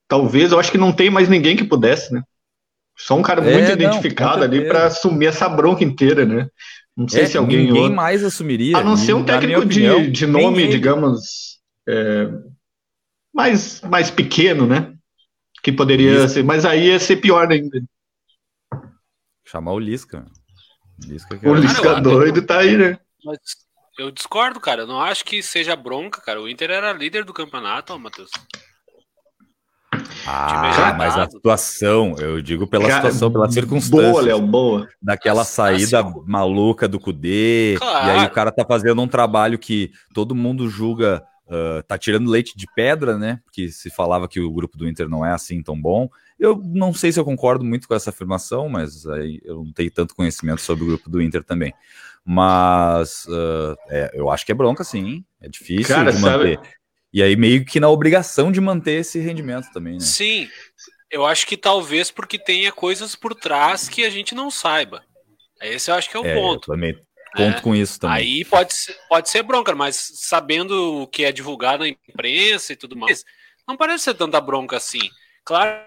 talvez 0.09 0.51
eu 0.51 0.59
acho 0.59 0.73
que 0.73 0.77
não 0.77 0.91
tem 0.91 1.09
mais 1.09 1.29
ninguém 1.29 1.55
que 1.55 1.63
pudesse, 1.63 2.13
né? 2.13 2.21
Só 2.97 3.15
um 3.15 3.21
cara 3.21 3.41
é, 3.49 3.53
muito 3.53 3.71
identificado 3.71 4.39
não, 4.39 4.43
ali 4.43 4.67
para 4.67 4.87
assumir 4.87 5.27
essa 5.27 5.47
bronca 5.47 5.85
inteira, 5.85 6.25
né? 6.25 6.49
Não 6.95 7.07
sei 7.07 7.23
é, 7.23 7.25
se 7.25 7.37
alguém. 7.37 7.65
Ninguém 7.65 7.81
outro... 7.83 7.95
mais 7.95 8.23
assumiria. 8.23 8.77
A 8.77 8.83
não 8.83 8.95
ser 8.95 9.13
um 9.13 9.23
técnico 9.23 9.65
de, 9.65 10.09
de 10.09 10.25
nome, 10.25 10.67
digamos, 10.67 11.59
é, 11.87 12.29
mais, 13.33 13.81
mais 13.81 14.09
pequeno, 14.09 14.65
né? 14.65 14.95
Que 15.61 15.71
poderia 15.71 16.11
Lisca. 16.11 16.27
ser. 16.29 16.43
Mas 16.43 16.63
aí 16.63 16.87
ia 16.87 16.99
ser 16.99 17.17
pior 17.17 17.51
ainda. 17.51 17.83
Chamar 19.45 19.73
o 19.73 19.79
Lisca. 19.79 20.25
Lisca 21.05 21.37
o 21.43 21.53
Lisca 21.53 21.81
cara, 21.81 21.99
doido 21.99 22.45
tá 22.45 22.59
aí, 22.59 22.77
né? 22.77 22.97
Mas 23.23 23.39
eu 23.99 24.09
discordo, 24.11 24.59
cara. 24.59 24.83
Eu 24.83 24.87
não 24.87 25.01
acho 25.01 25.25
que 25.25 25.43
seja 25.43 25.75
bronca, 25.75 26.21
cara. 26.21 26.41
O 26.41 26.47
Inter 26.47 26.71
era 26.71 26.93
líder 26.93 27.25
do 27.25 27.33
campeonato, 27.33 27.93
ó, 27.93 27.97
Matheus. 27.97 28.31
Ah, 30.25 30.95
mas 30.97 31.17
a 31.17 31.29
situação, 31.29 32.15
eu 32.17 32.41
digo 32.41 32.65
pela 32.65 32.87
Cara, 32.87 32.95
situação, 32.95 33.31
pela 33.31 33.51
circunstância. 33.51 34.11
Boa, 34.11 34.21
Léo, 34.21 34.41
boa. 34.41 34.89
Daquela 35.01 35.43
a, 35.43 35.45
saída 35.45 35.99
assim, 35.99 36.21
maluca 36.25 36.87
do 36.87 36.99
Cudê. 36.99 37.75
Claro. 37.77 38.07
E 38.07 38.11
aí 38.11 38.25
o 38.25 38.31
cara 38.31 38.51
tá 38.51 38.65
fazendo 38.65 39.01
um 39.01 39.07
trabalho 39.07 39.59
que 39.59 39.91
todo 40.13 40.33
mundo 40.33 40.67
julga, 40.67 41.23
uh, 41.45 41.83
tá 41.83 41.97
tirando 41.97 42.29
leite 42.29 42.57
de 42.57 42.65
pedra, 42.75 43.17
né? 43.17 43.39
Porque 43.45 43.69
se 43.69 43.89
falava 43.89 44.27
que 44.27 44.39
o 44.39 44.51
grupo 44.51 44.77
do 44.77 44.87
Inter 44.87 45.07
não 45.07 45.25
é 45.25 45.31
assim 45.31 45.61
tão 45.61 45.79
bom. 45.79 46.09
Eu 46.39 46.59
não 46.63 46.93
sei 46.93 47.11
se 47.11 47.19
eu 47.19 47.25
concordo 47.25 47.63
muito 47.63 47.87
com 47.87 47.93
essa 47.93 48.09
afirmação, 48.09 48.67
mas 48.67 49.05
aí 49.07 49.39
eu 49.45 49.63
não 49.63 49.71
tenho 49.71 49.91
tanto 49.91 50.15
conhecimento 50.15 50.61
sobre 50.61 50.83
o 50.83 50.87
grupo 50.87 51.09
do 51.09 51.21
Inter 51.21 51.43
também. 51.43 51.73
Mas 52.25 53.25
uh, 53.25 53.75
é, 53.89 54.11
eu 54.15 54.31
acho 54.31 54.43
que 54.43 54.51
é 54.51 54.55
bronca, 54.55 54.83
sim. 54.83 55.23
É 55.39 55.47
difícil 55.47 55.95
Cara, 55.95 56.11
de 56.11 56.19
manter. 56.19 56.55
Sabe... 56.55 56.69
E 57.15 57.23
aí, 57.23 57.37
meio 57.37 57.63
que 57.63 57.79
na 57.79 57.87
obrigação 57.87 58.51
de 58.51 58.59
manter 58.59 58.99
esse 58.99 59.19
rendimento 59.19 59.71
também, 59.71 59.93
né? 59.93 59.99
Sim. 60.01 60.49
Eu 61.09 61.25
acho 61.25 61.47
que 61.47 61.55
talvez 61.55 62.11
porque 62.11 62.37
tenha 62.37 62.73
coisas 62.73 63.15
por 63.15 63.33
trás 63.33 63.87
que 63.87 64.03
a 64.03 64.09
gente 64.09 64.35
não 64.35 64.51
saiba. 64.51 65.01
Esse 65.61 65.89
eu 65.89 65.95
acho 65.95 66.09
que 66.09 66.17
é 66.17 66.19
o 66.19 66.25
é, 66.25 66.35
ponto. 66.35 66.69
Eu 66.69 66.75
também 66.75 66.93
conto 67.33 67.57
é. 67.57 67.61
com 67.61 67.73
isso 67.73 67.97
também. 68.01 68.17
Aí 68.17 68.43
pode 68.43 68.73
ser, 68.73 68.97
pode 69.07 69.29
ser 69.29 69.43
bronca, 69.43 69.73
mas 69.73 69.95
sabendo 70.15 71.03
o 71.03 71.07
que 71.07 71.23
é 71.23 71.31
divulgado 71.31 71.85
na 71.85 71.87
imprensa 71.87 72.73
e 72.73 72.75
tudo 72.75 72.97
mais, 72.97 73.23
não 73.65 73.77
parece 73.77 74.03
ser 74.03 74.15
tanta 74.15 74.41
bronca 74.41 74.75
assim. 74.75 75.09
Claro 75.45 75.85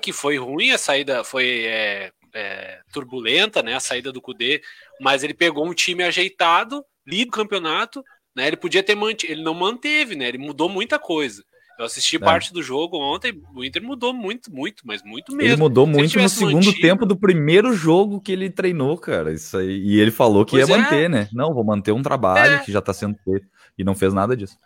que 0.00 0.14
foi 0.14 0.38
ruim 0.38 0.70
a 0.70 0.78
saída, 0.78 1.22
foi 1.22 1.66
é, 1.66 2.10
é, 2.32 2.80
turbulenta, 2.90 3.62
né? 3.62 3.74
A 3.74 3.80
saída 3.80 4.10
do 4.10 4.22
Cudê, 4.22 4.62
mas 4.98 5.22
ele 5.22 5.34
pegou 5.34 5.68
um 5.68 5.74
time 5.74 6.02
ajeitado, 6.04 6.82
líder 7.06 7.26
do 7.26 7.32
campeonato, 7.32 8.02
né? 8.34 8.46
Ele 8.46 8.56
podia 8.56 8.82
ter 8.82 8.94
mantido, 8.94 9.32
ele 9.32 9.42
não 9.42 9.54
manteve, 9.54 10.16
né? 10.16 10.28
Ele 10.28 10.38
mudou 10.38 10.68
muita 10.68 10.98
coisa. 10.98 11.42
Eu 11.78 11.86
assisti 11.86 12.16
é. 12.16 12.18
parte 12.18 12.52
do 12.52 12.62
jogo 12.62 12.98
ontem, 12.98 13.40
o 13.54 13.64
Inter 13.64 13.82
mudou 13.82 14.12
muito, 14.12 14.52
muito, 14.52 14.82
mas 14.84 15.02
muito 15.02 15.34
mesmo. 15.34 15.54
Ele 15.54 15.56
mudou 15.56 15.86
muito 15.86 16.18
no 16.18 16.28
segundo 16.28 16.66
mantido... 16.66 16.80
tempo 16.80 17.06
do 17.06 17.16
primeiro 17.16 17.72
jogo 17.72 18.20
que 18.20 18.32
ele 18.32 18.50
treinou, 18.50 18.98
cara. 18.98 19.32
Isso 19.32 19.56
aí. 19.56 19.80
E 19.82 19.98
ele 19.98 20.10
falou 20.10 20.44
que 20.44 20.52
pois 20.52 20.68
ia 20.68 20.74
é. 20.74 20.78
manter, 20.78 21.08
né? 21.08 21.28
Não, 21.32 21.54
vou 21.54 21.64
manter 21.64 21.92
um 21.92 22.02
trabalho 22.02 22.56
é. 22.56 22.58
que 22.58 22.70
já 22.70 22.82
tá 22.82 22.92
sendo 22.92 23.16
feito. 23.24 23.46
E 23.78 23.82
não 23.82 23.94
fez 23.94 24.12
nada 24.12 24.36
disso. 24.36 24.58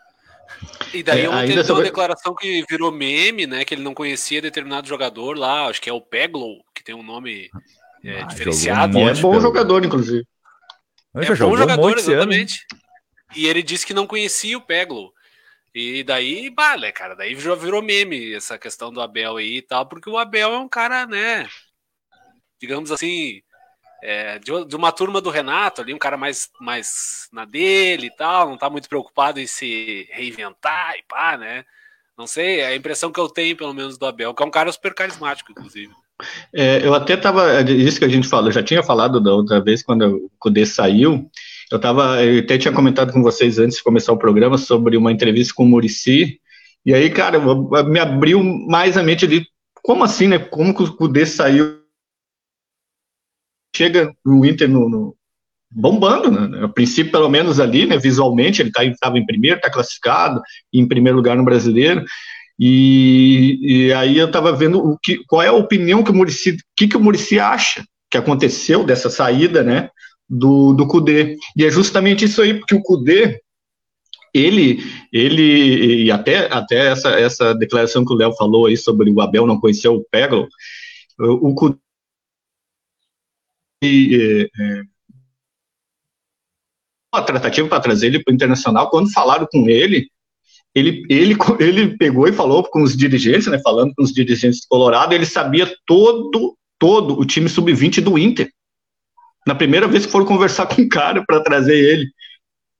E 0.92 1.04
daí 1.04 1.22
é, 1.22 1.28
ontem 1.28 1.52
ele 1.52 1.62
sobre... 1.62 1.82
uma 1.82 1.88
declaração 1.88 2.34
que 2.34 2.64
virou 2.68 2.90
meme, 2.90 3.46
né? 3.46 3.64
Que 3.64 3.74
ele 3.74 3.82
não 3.84 3.94
conhecia 3.94 4.42
determinado 4.42 4.88
jogador 4.88 5.38
lá, 5.38 5.68
acho 5.68 5.80
que 5.80 5.88
é 5.88 5.92
o 5.92 6.00
Peglow, 6.00 6.64
que 6.74 6.82
tem 6.82 6.96
um 6.96 7.02
nome 7.04 7.48
é, 8.04 8.22
ah, 8.22 8.24
diferenciado. 8.24 8.98
Um 8.98 9.08
é 9.08 9.14
bom 9.14 9.40
jogador, 9.40 9.84
inclusive. 9.84 10.26
É 11.14 11.26
bom 11.36 11.56
jogador, 11.56 11.96
exatamente. 11.96 12.66
E 13.34 13.46
ele 13.46 13.62
disse 13.62 13.86
que 13.86 13.94
não 13.94 14.06
conhecia 14.06 14.56
o 14.56 14.60
Peglo. 14.60 15.12
E 15.74 16.04
daí, 16.04 16.52
vale, 16.54 16.92
cara, 16.92 17.16
daí 17.16 17.34
já 17.34 17.54
virou 17.54 17.82
meme 17.82 18.32
essa 18.34 18.56
questão 18.56 18.92
do 18.92 19.00
Abel 19.00 19.36
aí 19.36 19.56
e 19.56 19.62
tal, 19.62 19.86
porque 19.86 20.08
o 20.08 20.16
Abel 20.16 20.54
é 20.54 20.58
um 20.58 20.68
cara, 20.68 21.04
né, 21.04 21.48
digamos 22.60 22.92
assim, 22.92 23.42
é, 24.00 24.38
de, 24.38 24.66
de, 24.66 24.76
uma 24.76 24.92
turma 24.92 25.20
do 25.20 25.30
Renato 25.30 25.80
ali, 25.80 25.92
um 25.92 25.98
cara 25.98 26.16
mais, 26.16 26.48
mais 26.60 27.28
na 27.32 27.44
dele 27.44 28.06
e 28.06 28.10
tal, 28.10 28.50
não 28.50 28.56
tá 28.56 28.70
muito 28.70 28.88
preocupado 28.88 29.40
em 29.40 29.46
se 29.46 30.08
reinventar 30.12 30.94
e 30.96 31.02
pá, 31.08 31.36
né? 31.36 31.64
Não 32.16 32.26
sei, 32.26 32.60
é 32.60 32.66
a 32.66 32.76
impressão 32.76 33.10
que 33.10 33.18
eu 33.18 33.28
tenho, 33.28 33.56
pelo 33.56 33.74
menos, 33.74 33.98
do 33.98 34.06
Abel, 34.06 34.32
que 34.32 34.42
é 34.42 34.46
um 34.46 34.50
cara 34.50 34.70
super 34.70 34.94
carismático, 34.94 35.50
inclusive. 35.50 35.92
É, 36.52 36.86
eu 36.86 36.94
até 36.94 37.16
tava, 37.16 37.62
isso 37.62 37.98
que 37.98 38.04
a 38.04 38.08
gente 38.08 38.28
falou, 38.28 38.48
eu 38.48 38.52
já 38.52 38.62
tinha 38.62 38.82
falado 38.84 39.20
da 39.20 39.32
outra 39.32 39.60
vez, 39.60 39.82
quando 39.82 40.16
o 40.16 40.30
Cudê 40.38 40.64
saiu, 40.64 41.28
eu 41.74 41.80
tava, 41.80 42.22
eu 42.22 42.40
até 42.40 42.58
tinha 42.58 42.72
comentado 42.72 43.12
com 43.12 43.22
vocês 43.22 43.58
antes 43.58 43.78
de 43.78 43.84
começar 43.84 44.12
o 44.12 44.18
programa 44.18 44.58
sobre 44.58 44.96
uma 44.96 45.12
entrevista 45.12 45.52
com 45.54 45.64
o 45.64 45.68
Murici, 45.68 46.40
e 46.86 46.92
aí, 46.92 47.08
cara, 47.10 47.38
me 47.84 47.98
abriu 47.98 48.42
mais 48.42 48.96
a 48.96 49.02
mente 49.02 49.24
ali, 49.24 49.46
como 49.82 50.04
assim, 50.04 50.28
né? 50.28 50.38
Como 50.38 50.74
que 50.74 50.82
o 50.82 50.96
Cudê 50.96 51.24
saiu? 51.24 51.80
Chega 53.74 54.14
no 54.24 54.44
Inter 54.44 54.68
no, 54.68 54.88
no 54.88 55.16
bombando, 55.70 56.30
né? 56.30 56.64
A 56.64 56.68
princípio, 56.68 57.10
pelo 57.10 57.28
menos 57.28 57.58
ali, 57.58 57.86
né? 57.86 57.96
Visualmente, 57.96 58.60
ele 58.60 58.70
tá, 58.70 58.84
estava 58.84 59.18
em 59.18 59.24
primeiro, 59.24 59.56
está 59.56 59.70
classificado, 59.70 60.42
em 60.72 60.86
primeiro 60.86 61.16
lugar 61.16 61.36
no 61.36 61.44
brasileiro. 61.44 62.04
E, 62.58 63.58
e 63.62 63.92
aí 63.94 64.18
eu 64.18 64.26
estava 64.26 64.52
vendo 64.52 64.78
o 64.78 64.98
que, 65.02 65.24
qual 65.26 65.42
é 65.42 65.48
a 65.48 65.52
opinião 65.52 66.04
que 66.04 66.10
o 66.10 66.14
Murici, 66.14 66.58
que, 66.76 66.86
que 66.86 66.96
o 66.96 67.00
Murici 67.00 67.40
acha 67.40 67.82
que 68.10 68.18
aconteceu 68.18 68.84
dessa 68.84 69.08
saída, 69.08 69.62
né? 69.62 69.88
Do, 70.28 70.72
do 70.72 70.86
Kudê. 70.86 71.36
E 71.56 71.64
é 71.64 71.70
justamente 71.70 72.24
isso 72.24 72.42
aí, 72.42 72.54
porque 72.54 72.74
o 72.74 72.82
Kudê, 72.82 73.40
ele, 74.32 74.78
ele 75.12 76.04
e 76.04 76.10
até, 76.10 76.52
até 76.52 76.88
essa, 76.88 77.10
essa 77.10 77.54
declaração 77.54 78.04
que 78.04 78.12
o 78.12 78.16
Léo 78.16 78.32
falou 78.32 78.66
aí 78.66 78.76
sobre 78.76 79.10
o 79.10 79.20
Abel 79.20 79.46
não 79.46 79.60
conhecer 79.60 79.88
o 79.88 80.04
Peglo, 80.10 80.48
o 81.18 81.54
Kudê 81.54 81.78
é, 83.82 84.42
é, 84.42 84.82
a 87.12 87.22
tratativa 87.22 87.68
para 87.68 87.80
trazer 87.80 88.08
ele 88.08 88.22
para 88.22 88.32
o 88.32 88.34
Internacional, 88.34 88.90
quando 88.90 89.12
falaram 89.12 89.46
com 89.50 89.68
ele, 89.68 90.08
ele, 90.74 91.04
ele, 91.08 91.36
ele 91.60 91.96
pegou 91.96 92.26
e 92.26 92.32
falou 92.32 92.64
com 92.64 92.82
os 92.82 92.96
dirigentes, 92.96 93.46
né, 93.46 93.60
falando 93.62 93.92
com 93.94 94.02
os 94.02 94.12
dirigentes 94.12 94.60
do 94.62 94.68
Colorado, 94.68 95.14
ele 95.14 95.26
sabia 95.26 95.72
todo, 95.86 96.56
todo 96.78 97.18
o 97.18 97.24
time 97.24 97.48
sub-20 97.48 98.00
do 98.00 98.18
Inter 98.18 98.50
na 99.46 99.54
primeira 99.54 99.86
vez 99.86 100.06
que 100.06 100.12
foram 100.12 100.26
conversar 100.26 100.66
com 100.68 100.82
o 100.82 100.88
cara 100.88 101.24
para 101.26 101.42
trazer 101.42 101.76
ele. 101.76 102.06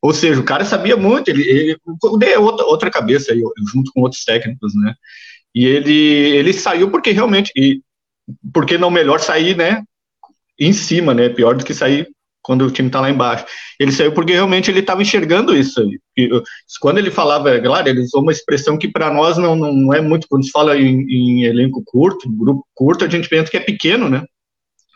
Ou 0.02 0.12
seja, 0.12 0.38
o 0.38 0.44
cara 0.44 0.64
sabia 0.64 0.96
muito, 0.96 1.28
ele, 1.28 1.42
ele 1.48 1.78
é 2.24 2.38
outra, 2.38 2.66
outra 2.66 2.90
cabeça 2.90 3.32
aí, 3.32 3.42
junto 3.72 3.90
com 3.92 4.02
outros 4.02 4.22
técnicos, 4.22 4.74
né? 4.74 4.94
E 5.54 5.64
ele, 5.64 5.92
ele 5.92 6.52
saiu 6.52 6.90
porque 6.90 7.10
realmente, 7.10 7.50
e 7.56 7.80
porque 8.52 8.76
não 8.76 8.90
melhor 8.90 9.20
sair, 9.20 9.56
né, 9.56 9.82
em 10.58 10.72
cima, 10.74 11.14
né? 11.14 11.30
Pior 11.30 11.56
do 11.56 11.64
que 11.64 11.72
sair 11.72 12.06
quando 12.42 12.66
o 12.66 12.70
time 12.70 12.88
está 12.88 13.00
lá 13.00 13.08
embaixo. 13.08 13.46
Ele 13.80 13.90
saiu 13.90 14.12
porque 14.12 14.34
realmente 14.34 14.70
ele 14.70 14.80
estava 14.80 15.00
enxergando 15.00 15.56
isso 15.56 15.80
quando 16.80 16.98
ele 16.98 17.10
falava, 17.10 17.50
é 17.50 17.60
claro, 17.60 17.88
ele 17.88 18.02
usou 18.02 18.22
uma 18.22 18.30
expressão 18.30 18.78
que 18.78 18.86
para 18.86 19.12
nós 19.12 19.36
não, 19.38 19.56
não 19.56 19.92
é 19.92 20.00
muito, 20.00 20.28
quando 20.28 20.44
se 20.44 20.50
fala 20.50 20.76
em, 20.76 21.00
em, 21.08 21.44
elenco 21.44 21.82
curto, 21.84 22.30
grupo 22.30 22.64
curto, 22.74 23.04
a 23.04 23.08
gente 23.08 23.28
pensa 23.28 23.50
que 23.50 23.56
é 23.56 23.60
pequeno, 23.60 24.08
né? 24.08 24.24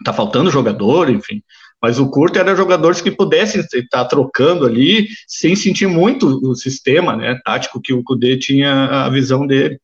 Tá 0.05 0.13
faltando 0.13 0.51
jogador, 0.51 1.11
enfim. 1.11 1.43
Mas 1.81 1.99
o 1.99 2.11
curto 2.11 2.39
era 2.39 2.57
jogadores 2.57 3.01
que 3.01 3.11
pudessem 3.11 3.61
estar 3.61 4.05
trocando 4.07 4.67
ali 4.67 5.09
sem 5.27 5.55
sentir 5.55 5.87
muito 5.87 6.27
o 6.27 6.55
sistema 6.55 7.17
né, 7.17 7.41
tático 7.45 7.81
que 7.81 7.93
o 7.93 8.03
Cudê 8.03 8.37
tinha 8.37 9.05
a 9.05 9.09
visão 9.09 9.47
dele. 9.47 9.81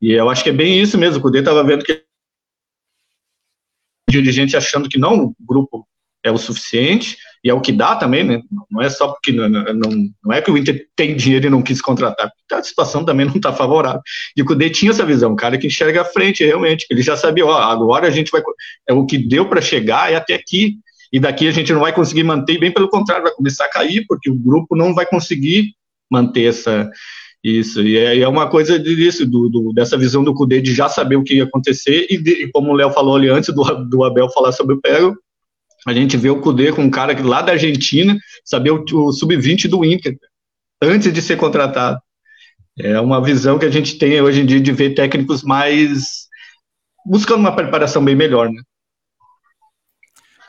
E 0.00 0.12
eu 0.12 0.30
acho 0.30 0.42
que 0.42 0.50
é 0.50 0.54
bem 0.54 0.80
isso 0.80 0.96
mesmo. 0.96 1.18
O 1.18 1.22
Cudê 1.22 1.40
estava 1.40 1.62
vendo 1.62 1.84
que 1.84 2.02
dirigente 4.08 4.56
achando 4.56 4.88
que 4.88 4.98
não 4.98 5.24
o 5.26 5.36
grupo 5.40 5.86
é 6.22 6.30
o 6.30 6.38
suficiente 6.38 7.16
e 7.44 7.50
é 7.50 7.54
o 7.54 7.60
que 7.60 7.70
dá 7.70 7.94
também, 7.94 8.24
né? 8.24 8.40
Não 8.70 8.80
é 8.80 8.88
só 8.88 9.08
porque 9.08 9.30
não, 9.30 9.48
não, 9.48 9.90
não 10.24 10.32
é 10.32 10.40
que 10.40 10.50
o 10.50 10.56
Inter 10.56 10.86
tem 10.96 11.14
dinheiro 11.14 11.46
e 11.46 11.50
não 11.50 11.62
quis 11.62 11.82
contratar, 11.82 12.32
a 12.50 12.62
situação 12.62 13.04
também 13.04 13.26
não 13.26 13.36
está 13.36 13.52
favorável. 13.52 14.00
E 14.34 14.40
o 14.40 14.46
Cudê 14.46 14.70
tinha 14.70 14.90
essa 14.90 15.04
visão, 15.04 15.32
o 15.32 15.36
cara 15.36 15.58
que 15.58 15.66
enxerga 15.66 16.00
a 16.00 16.06
frente 16.06 16.42
realmente, 16.42 16.86
ele 16.88 17.02
já 17.02 17.16
sabia, 17.16 17.44
ó, 17.44 17.54
agora 17.54 18.06
a 18.06 18.10
gente 18.10 18.30
vai 18.30 18.42
é 18.88 18.94
o 18.94 19.04
que 19.04 19.18
deu 19.18 19.46
para 19.46 19.60
chegar 19.60 20.10
é 20.10 20.16
até 20.16 20.34
aqui 20.34 20.78
e 21.12 21.20
daqui 21.20 21.46
a 21.46 21.52
gente 21.52 21.72
não 21.72 21.80
vai 21.80 21.92
conseguir 21.92 22.24
manter, 22.24 22.58
bem 22.58 22.72
pelo 22.72 22.88
contrário, 22.88 23.24
vai 23.24 23.32
começar 23.32 23.66
a 23.66 23.70
cair, 23.70 24.06
porque 24.08 24.30
o 24.30 24.34
grupo 24.34 24.74
não 24.74 24.94
vai 24.94 25.04
conseguir 25.04 25.74
manter 26.10 26.46
essa, 26.46 26.90
isso, 27.44 27.82
e 27.82 27.98
é, 27.98 28.20
é 28.20 28.26
uma 28.26 28.48
coisa 28.48 28.78
disso, 28.78 29.26
do, 29.26 29.50
do, 29.50 29.72
dessa 29.74 29.98
visão 29.98 30.24
do 30.24 30.32
Cudê 30.32 30.62
de 30.62 30.74
já 30.74 30.88
saber 30.88 31.16
o 31.16 31.22
que 31.22 31.34
ia 31.34 31.44
acontecer, 31.44 32.06
e, 32.08 32.16
de, 32.16 32.44
e 32.44 32.50
como 32.50 32.72
o 32.72 32.74
Léo 32.74 32.90
falou 32.90 33.16
ali 33.16 33.28
antes 33.28 33.54
do, 33.54 33.62
do 33.84 34.02
Abel 34.02 34.30
falar 34.30 34.50
sobre 34.50 34.74
o 34.74 34.80
Pego, 34.80 35.14
a 35.86 35.92
gente 35.92 36.16
vê 36.16 36.30
o 36.30 36.40
Cudê 36.40 36.72
com 36.72 36.82
um 36.82 36.90
cara 36.90 37.16
lá 37.22 37.42
da 37.42 37.52
Argentina, 37.52 38.16
saber 38.44 38.70
o, 38.70 38.84
o 38.92 39.12
sub-20 39.12 39.68
do 39.68 39.84
Inter, 39.84 40.16
antes 40.82 41.12
de 41.12 41.22
ser 41.22 41.36
contratado. 41.36 41.98
É 42.78 42.98
uma 43.00 43.22
visão 43.22 43.58
que 43.58 43.66
a 43.66 43.70
gente 43.70 43.98
tem 43.98 44.20
hoje 44.20 44.40
em 44.40 44.46
dia 44.46 44.60
de 44.60 44.72
ver 44.72 44.94
técnicos 44.94 45.42
mais 45.42 46.24
buscando 47.06 47.40
uma 47.40 47.54
preparação 47.54 48.04
bem 48.04 48.16
melhor, 48.16 48.50
né? 48.50 48.60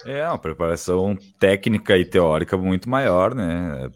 É, 0.05 0.27
uma 0.27 0.37
preparação 0.37 1.17
técnica 1.39 1.97
e 1.97 2.05
teórica 2.05 2.55
muito 2.55 2.87
maior, 2.87 3.33
né? 3.33 3.89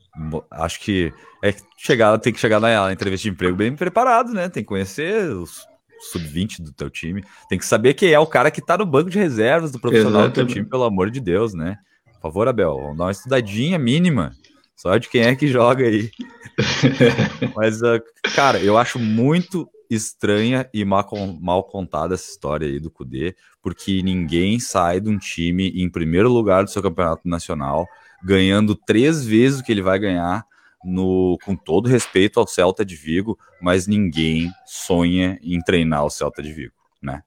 Acho 0.50 0.80
que 0.80 1.14
é 1.44 1.54
chegar, 1.78 2.18
tem 2.18 2.34
que 2.34 2.40
chegar 2.40 2.60
na 2.60 2.92
entrevista 2.92 3.24
de 3.24 3.30
emprego 3.30 3.56
bem 3.56 3.76
preparado, 3.76 4.34
né? 4.34 4.50
Tem 4.50 4.64
que 4.64 4.70
conhecer 4.70 5.30
os 5.32 5.69
sub-20 6.00 6.62
do 6.62 6.72
teu 6.72 6.90
time, 6.90 7.24
tem 7.48 7.58
que 7.58 7.66
saber 7.66 7.94
quem 7.94 8.12
é 8.12 8.20
o 8.20 8.28
cara 8.28 8.52
que 8.52 8.62
tá 8.62 8.78
no 8.78 8.86
banco 8.86 9.10
de 9.10 9.20
reservas 9.20 9.72
do 9.72 9.80
profissional 9.80 10.22
Exatamente. 10.22 10.34
do 10.34 10.36
teu 10.36 10.48
time, 10.48 10.70
pelo 10.70 10.84
amor 10.84 11.10
de 11.10 11.20
Deus, 11.20 11.54
né? 11.54 11.78
Por 12.14 12.22
favor, 12.22 12.48
Abel, 12.48 12.76
vamos 12.76 12.98
dar 12.98 13.06
uma 13.06 13.12
estudadinha 13.12 13.78
mínima, 13.78 14.34
só 14.76 14.98
de 14.98 15.10
quem 15.10 15.22
é 15.22 15.36
que 15.36 15.48
joga 15.48 15.86
aí. 15.86 16.10
Mas, 17.56 17.82
uh, 17.82 18.02
cara, 18.36 18.60
eu 18.60 18.78
acho 18.78 19.00
muito 19.00 19.70
estranha 19.90 20.70
e 20.74 20.86
mal, 20.86 21.08
mal 21.42 21.64
contada 21.64 22.14
essa 22.14 22.30
história 22.30 22.68
aí 22.68 22.80
do 22.80 22.92
Cudê, 22.92 23.36
porque 23.62 24.04
ninguém 24.04 24.60
sai 24.60 25.00
de 25.00 25.10
um 25.10 25.18
time 25.18 25.70
em 25.70 25.90
primeiro 25.90 26.32
lugar 26.32 26.64
do 26.64 26.70
seu 26.70 26.82
campeonato 26.82 27.28
nacional, 27.28 27.88
ganhando 28.24 28.76
três 28.76 29.26
vezes 29.26 29.60
o 29.60 29.64
que 29.64 29.72
ele 29.72 29.82
vai 29.82 29.98
ganhar 29.98 30.46
no, 30.84 31.38
com 31.44 31.56
todo 31.56 31.90
respeito 31.90 32.40
ao 32.40 32.48
Celta 32.48 32.86
de 32.86 32.96
Vigo, 32.96 33.38
mas 33.62 33.88
ninguém 33.88 34.52
sonha 34.66 35.40
em 35.42 35.60
treinar 35.60 36.06
o 36.06 36.10
Celta 36.10 36.42
de 36.42 36.52
Vigo, 36.54 36.74
né? 37.02 37.22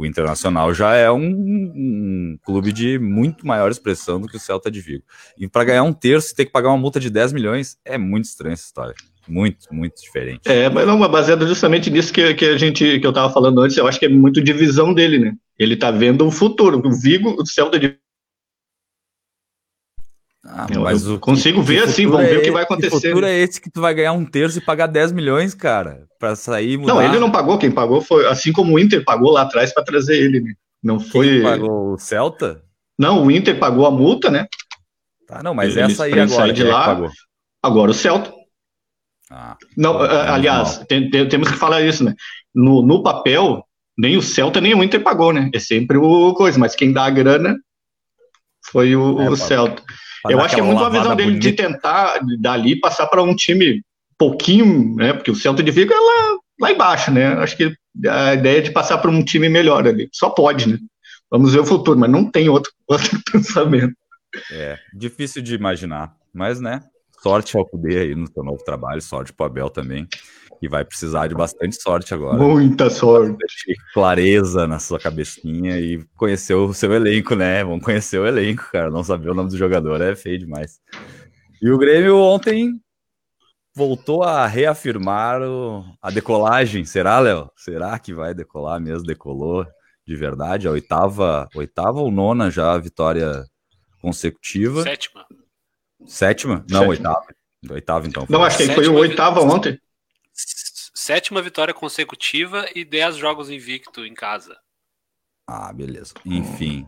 O 0.00 0.06
Internacional 0.06 0.72
já 0.72 0.94
é 0.94 1.10
um, 1.10 1.26
um, 1.26 2.38
clube 2.42 2.72
de 2.72 2.98
muito 2.98 3.46
maior 3.46 3.70
expressão 3.70 4.18
do 4.18 4.26
que 4.26 4.36
o 4.38 4.40
Celta 4.40 4.70
de 4.70 4.80
Vigo. 4.80 5.04
E 5.36 5.46
para 5.46 5.62
ganhar 5.62 5.82
um 5.82 5.92
terço, 5.92 6.34
ter 6.34 6.46
que 6.46 6.50
pagar 6.50 6.70
uma 6.70 6.78
multa 6.78 6.98
de 6.98 7.10
10 7.10 7.34
milhões 7.34 7.76
é 7.84 7.98
muito 7.98 8.24
estranha 8.24 8.54
essa 8.54 8.64
história. 8.64 8.94
Muito, 9.28 9.66
muito 9.70 10.00
diferente. 10.00 10.40
É, 10.46 10.70
mas 10.70 10.86
não, 10.86 10.98
baseado 11.06 11.46
justamente 11.46 11.90
nisso 11.90 12.14
que, 12.14 12.32
que 12.32 12.46
a 12.46 12.56
gente 12.56 12.98
que 12.98 13.06
eu 13.06 13.10
estava 13.10 13.30
falando 13.30 13.60
antes, 13.60 13.76
eu 13.76 13.86
acho 13.86 13.98
que 13.98 14.06
é 14.06 14.08
muito 14.08 14.42
divisão 14.42 14.94
dele, 14.94 15.18
né? 15.18 15.34
Ele 15.58 15.74
está 15.74 15.90
vendo 15.90 16.26
o 16.26 16.30
futuro. 16.30 16.80
O 16.82 16.90
Vigo, 16.90 17.36
o 17.38 17.44
Celta 17.44 17.78
de 17.78 17.98
ah, 20.44 20.66
mas 20.80 21.06
eu 21.06 21.18
consigo 21.18 21.60
ver 21.62 21.82
assim, 21.82 22.06
vamos 22.06 22.26
ver 22.26 22.36
é, 22.36 22.38
o 22.38 22.42
que 22.42 22.50
vai 22.50 22.62
acontecer. 22.62 22.96
O 22.96 23.00
futuro 23.00 23.26
é 23.26 23.38
esse 23.38 23.60
que 23.60 23.70
tu 23.70 23.80
vai 23.80 23.92
ganhar 23.92 24.12
um 24.12 24.24
terço 24.24 24.58
e 24.58 24.60
pagar 24.62 24.86
10 24.86 25.12
milhões, 25.12 25.54
cara, 25.54 26.06
para 26.18 26.34
sair 26.34 26.78
mudar. 26.78 26.94
Não, 26.94 27.02
ele 27.02 27.18
não 27.18 27.30
pagou, 27.30 27.58
quem 27.58 27.70
pagou 27.70 28.00
foi 28.00 28.26
assim 28.26 28.52
como 28.52 28.74
o 28.74 28.78
Inter 28.78 29.04
pagou 29.04 29.30
lá 29.30 29.42
atrás 29.42 29.72
para 29.72 29.84
trazer 29.84 30.16
ele, 30.16 30.40
né? 30.40 30.54
Não 30.82 30.98
foi. 30.98 31.28
Quem 31.28 31.42
pagou 31.42 31.92
o 31.92 31.98
Celta? 31.98 32.62
Não, 32.98 33.24
o 33.24 33.30
Inter 33.30 33.58
pagou 33.58 33.84
a 33.84 33.90
multa, 33.90 34.30
né? 34.30 34.46
Tá, 35.26 35.42
não, 35.42 35.54
mas 35.54 35.76
essa 35.76 36.04
aí 36.04 36.18
agora 36.18 36.52
de 36.52 36.62
é 36.62 36.64
lá. 36.64 37.10
Agora 37.62 37.90
o 37.90 37.94
Celta. 37.94 38.32
Ah, 39.30 39.56
não, 39.76 40.00
aliás, 40.00 40.78
tem, 40.88 41.08
tem, 41.10 41.28
temos 41.28 41.50
que 41.50 41.56
falar 41.56 41.82
isso, 41.82 42.02
né? 42.02 42.14
No, 42.54 42.82
no 42.82 43.02
papel, 43.02 43.62
nem 43.96 44.16
o 44.16 44.22
Celta 44.22 44.60
nem 44.60 44.74
o 44.74 44.82
Inter 44.82 45.02
pagou, 45.02 45.32
né? 45.32 45.50
É 45.54 45.58
sempre 45.58 45.98
o 45.98 46.32
coisa, 46.32 46.58
mas 46.58 46.74
quem 46.74 46.92
dá 46.92 47.04
a 47.04 47.10
grana 47.10 47.56
foi 48.72 48.96
o, 48.96 49.20
é, 49.20 49.28
o 49.30 49.36
Celta. 49.36 49.82
Eu 50.28 50.40
acho 50.40 50.54
que 50.54 50.60
é 50.60 50.64
muito 50.64 50.80
uma 50.80 50.90
visão 50.90 51.16
dele 51.16 51.30
bonita. 51.30 51.48
de 51.48 51.56
tentar 51.56 52.20
dali 52.40 52.78
passar 52.78 53.06
para 53.06 53.22
um 53.22 53.34
time 53.34 53.82
pouquinho, 54.18 54.94
né? 54.96 55.12
Porque 55.12 55.30
o 55.30 55.34
Celta 55.34 55.62
de 55.62 55.70
Vigo 55.70 55.92
é 55.92 55.96
lá, 55.96 56.38
lá 56.60 56.72
embaixo, 56.72 57.10
né? 57.10 57.26
Acho 57.34 57.56
que 57.56 57.74
a 58.06 58.34
ideia 58.34 58.58
é 58.58 58.62
de 58.62 58.70
passar 58.70 58.98
para 58.98 59.10
um 59.10 59.24
time 59.24 59.48
melhor 59.48 59.86
ali. 59.86 60.08
Só 60.12 60.30
pode, 60.30 60.68
né? 60.68 60.78
Vamos 61.30 61.52
ver 61.52 61.60
o 61.60 61.66
futuro, 61.66 61.98
mas 61.98 62.10
não 62.10 62.30
tem 62.30 62.48
outro, 62.48 62.72
outro 62.86 63.18
pensamento. 63.32 63.94
É, 64.52 64.78
difícil 64.92 65.42
de 65.42 65.54
imaginar, 65.54 66.14
mas 66.32 66.60
né? 66.60 66.80
Sorte 67.22 67.56
ao 67.56 67.66
poder 67.66 67.98
aí 67.98 68.14
no 68.14 68.26
seu 68.26 68.42
novo 68.42 68.62
trabalho, 68.64 69.00
sorte 69.00 69.32
para 69.32 69.44
o 69.44 69.46
Abel 69.46 69.70
também 69.70 70.08
e 70.62 70.68
vai 70.68 70.84
precisar 70.84 71.26
de 71.26 71.34
bastante 71.34 71.80
sorte 71.80 72.12
agora. 72.12 72.36
Muita 72.36 72.90
sorte. 72.90 73.36
Clareza 73.94 74.66
na 74.66 74.78
sua 74.78 74.98
cabecinha 74.98 75.78
e 75.78 76.04
conhecer 76.16 76.54
o 76.54 76.74
seu 76.74 76.92
elenco, 76.92 77.34
né? 77.34 77.64
Vamos 77.64 77.84
conhecer 77.84 78.18
o 78.18 78.26
elenco, 78.26 78.68
cara. 78.70 78.90
Não 78.90 79.02
saber 79.02 79.30
o 79.30 79.34
nome 79.34 79.48
do 79.48 79.56
jogador 79.56 80.00
é 80.02 80.14
feio 80.14 80.38
demais. 80.38 80.78
E 81.62 81.70
o 81.70 81.78
Grêmio 81.78 82.18
ontem 82.18 82.72
voltou 83.74 84.22
a 84.22 84.46
reafirmar 84.46 85.40
o, 85.40 85.82
a 86.02 86.10
decolagem. 86.10 86.84
Será, 86.84 87.18
Léo? 87.20 87.50
Será 87.56 87.98
que 87.98 88.12
vai 88.12 88.34
decolar 88.34 88.78
mesmo? 88.80 89.06
Decolou 89.06 89.64
de 90.06 90.16
verdade? 90.16 90.68
A 90.68 90.72
oitava, 90.72 91.48
oitava 91.54 92.00
ou 92.00 92.10
nona 92.10 92.50
já 92.50 92.76
vitória 92.76 93.44
consecutiva? 94.02 94.82
Sétima. 94.82 95.24
Sétima? 96.06 96.64
Não, 96.68 96.80
Sétima. 96.80 96.88
oitava. 96.88 97.26
Oitava, 97.70 98.06
então. 98.06 98.26
Não, 98.28 98.42
acho 98.42 98.58
que 98.58 98.74
foi 98.74 98.88
o 98.88 98.94
oitava 98.94 99.40
ontem 99.40 99.78
sétima 101.10 101.42
vitória 101.42 101.74
consecutiva 101.74 102.68
e 102.72 102.84
10 102.84 103.16
jogos 103.16 103.50
invicto 103.50 104.06
em 104.06 104.14
casa. 104.14 104.56
Ah, 105.44 105.72
beleza. 105.72 106.14
Enfim. 106.24 106.86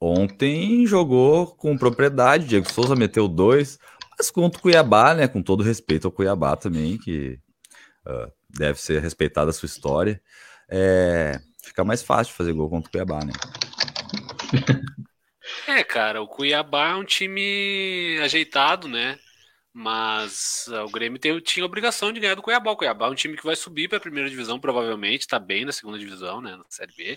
Ontem 0.00 0.86
jogou 0.86 1.54
com 1.54 1.76
propriedade, 1.76 2.46
Diego 2.46 2.72
Souza 2.72 2.96
meteu 2.96 3.28
dois, 3.28 3.78
mas 4.16 4.30
contra 4.30 4.58
o 4.58 4.62
Cuiabá, 4.62 5.12
né? 5.12 5.28
Com 5.28 5.42
todo 5.42 5.62
respeito 5.62 6.06
ao 6.06 6.12
Cuiabá 6.12 6.56
também, 6.56 6.96
que 6.96 7.38
uh, 8.06 8.32
deve 8.48 8.80
ser 8.80 9.02
respeitada 9.02 9.50
a 9.50 9.52
sua 9.52 9.66
história. 9.66 10.18
É, 10.66 11.38
fica 11.62 11.84
mais 11.84 12.02
fácil 12.02 12.32
fazer 12.32 12.54
gol 12.54 12.70
contra 12.70 12.88
o 12.88 12.90
Cuiabá, 12.90 13.22
né? 13.22 13.34
É, 15.66 15.82
cara, 15.82 16.22
o 16.22 16.28
Cuiabá 16.28 16.90
é 16.90 16.94
um 16.94 17.04
time 17.04 18.18
ajeitado, 18.22 18.88
né? 18.88 19.18
Mas 19.74 20.66
uh, 20.68 20.84
o 20.84 20.90
Grêmio 20.90 21.18
tem, 21.18 21.38
tinha 21.40 21.64
obrigação 21.64 22.12
de 22.12 22.20
ganhar 22.20 22.34
do 22.34 22.42
Cuiabá. 22.42 22.72
O 22.72 22.76
Cuiabá 22.76 23.06
é 23.06 23.10
um 23.10 23.14
time 23.14 23.36
que 23.36 23.44
vai 23.44 23.56
subir 23.56 23.88
para 23.88 23.98
a 23.98 24.00
primeira 24.00 24.28
divisão, 24.28 24.60
provavelmente, 24.60 25.22
está 25.22 25.38
bem 25.38 25.64
na 25.64 25.72
segunda 25.72 25.98
divisão, 25.98 26.40
né, 26.40 26.56
na 26.56 26.64
Série 26.68 26.92
B. 26.92 27.16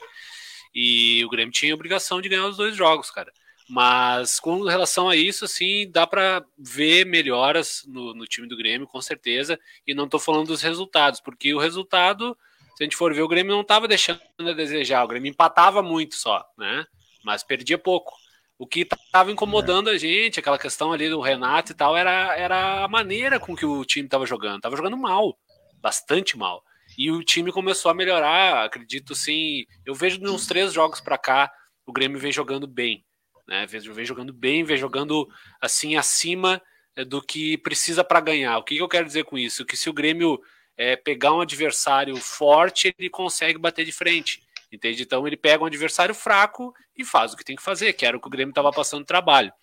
E 0.74 1.24
o 1.26 1.30
Grêmio 1.30 1.51
tinha 1.51 1.74
obrigação 1.74 2.22
de 2.22 2.30
ganhar 2.30 2.47
os 2.47 2.58
dois 2.58 2.76
jogos, 2.76 3.12
cara. 3.12 3.32
Mas 3.68 4.39
com 4.39 4.64
relação 4.64 5.10
a 5.10 5.16
isso, 5.16 5.45
assim, 5.45 5.89
dá 5.89 6.06
para 6.06 6.45
ver 6.58 7.06
melhoras 7.06 7.84
no, 7.88 8.14
no, 8.14 8.26
time 8.26 8.47
do 8.47 8.56
Grêmio, 8.56 8.88
com 8.88 9.01
certeza. 9.01 9.60
E 9.88 9.93
não 9.93 10.06
estou 10.06 10.20
falando 10.20 10.47
dos 10.47 10.62
resultados, 10.62 11.20
porque 11.20 11.53
o 11.53 11.60
resultado, 11.60 12.38
se 12.76 12.84
a 12.84 12.86
gente 12.86 12.95
for 12.95 13.14
ver, 13.14 13.24
o 13.24 13.28
Grêmio 13.28 13.53
não 13.53 13.62
estava 13.62 13.88
deixando 13.88 14.22
a 14.39 14.53
desejar. 14.53 15.03
O 15.03 15.08
Grêmio 15.08 15.30
empatava 15.30 15.82
muito 15.82 16.16
só, 16.16 16.45
né? 16.58 16.86
Mas 17.24 17.43
perdia 17.43 17.78
pouco. 17.78 18.14
O 18.58 18.66
que 18.66 18.82
estava 18.82 19.32
incomodando 19.32 19.89
é. 19.89 19.93
a 19.93 19.97
gente, 19.97 20.39
aquela 20.39 20.58
questão 20.58 20.93
ali 20.93 21.10
do 21.10 21.20
Renato 21.20 21.72
e 21.72 21.76
tal, 21.76 21.95
era, 21.95 22.36
era 22.38 22.84
a 22.84 22.88
maneira 22.88 23.39
com 23.39 23.56
que 23.56 23.66
o 23.66 23.84
time 23.84 24.06
estava 24.06 24.26
jogando. 24.26 24.62
Tava 24.62 24.78
jogando 24.78 24.97
mal, 24.97 25.38
bastante 25.82 26.38
mal. 26.38 26.64
E 26.97 27.12
o 27.12 27.24
time 27.24 27.51
começou 27.51 27.91
a 27.91 27.93
melhorar, 27.93 28.64
acredito 28.64 29.14
sim. 29.14 29.66
Eu 29.86 29.93
vejo 29.93 30.22
nos 30.22 30.47
três 30.47 30.72
jogos 30.72 31.01
para 31.01 31.18
cá, 31.18 31.51
o 31.86 31.91
Grêmio 31.91 32.20
vem 32.20 32.32
jogando 32.32 32.66
bem. 32.66 33.03
Né? 33.47 33.66
Vem, 33.66 33.82
vem 33.82 34.06
jogando 34.06 34.34
bem, 34.34 34.64
vem 34.64 34.78
jogando 34.78 35.28
assim 35.62 35.97
acima 35.97 36.62
é, 36.95 37.03
do 37.03 37.22
que 37.22 37.58
precisa 37.58 38.03
para 38.03 38.22
ganhar. 38.22 38.58
O 38.58 38.64
que, 38.64 38.76
que, 38.76 38.82
eu 38.82 38.88
quero 38.88 39.06
dizer 39.06 39.26
com 39.26 39.38
isso? 39.38 39.66
Que 39.66 39.76
se 39.76 39.89
o 39.89 39.93
Grêmio 39.93 40.39
é, 40.78 40.95
pegar 40.95 41.34
um 41.34 41.41
adversário 41.41 42.16
forte, 42.18 42.93
ele 42.97 43.10
consegue 43.10 43.60
bater 43.60 43.86
de 43.86 43.91
frente. 43.91 44.41
Entende? 44.76 45.03
Então 45.03 45.26
ele 45.26 45.38
pega 45.38 45.63
um 45.63 45.67
adversário 45.67 46.13
fraco 46.13 46.73
e 46.97 47.05
faz 47.05 47.34
o 47.34 47.38
que 47.38 47.45
tem 47.45 47.55
que 47.55 47.63
fazer, 47.63 47.93
que 47.93 48.05
era 48.05 48.17
o 48.17 48.19
que 48.19 48.28
o 48.28 48.30
Grêmio 48.30 48.51
estava 48.51 48.71
passando 48.71 49.05
trabalho. 49.05 49.53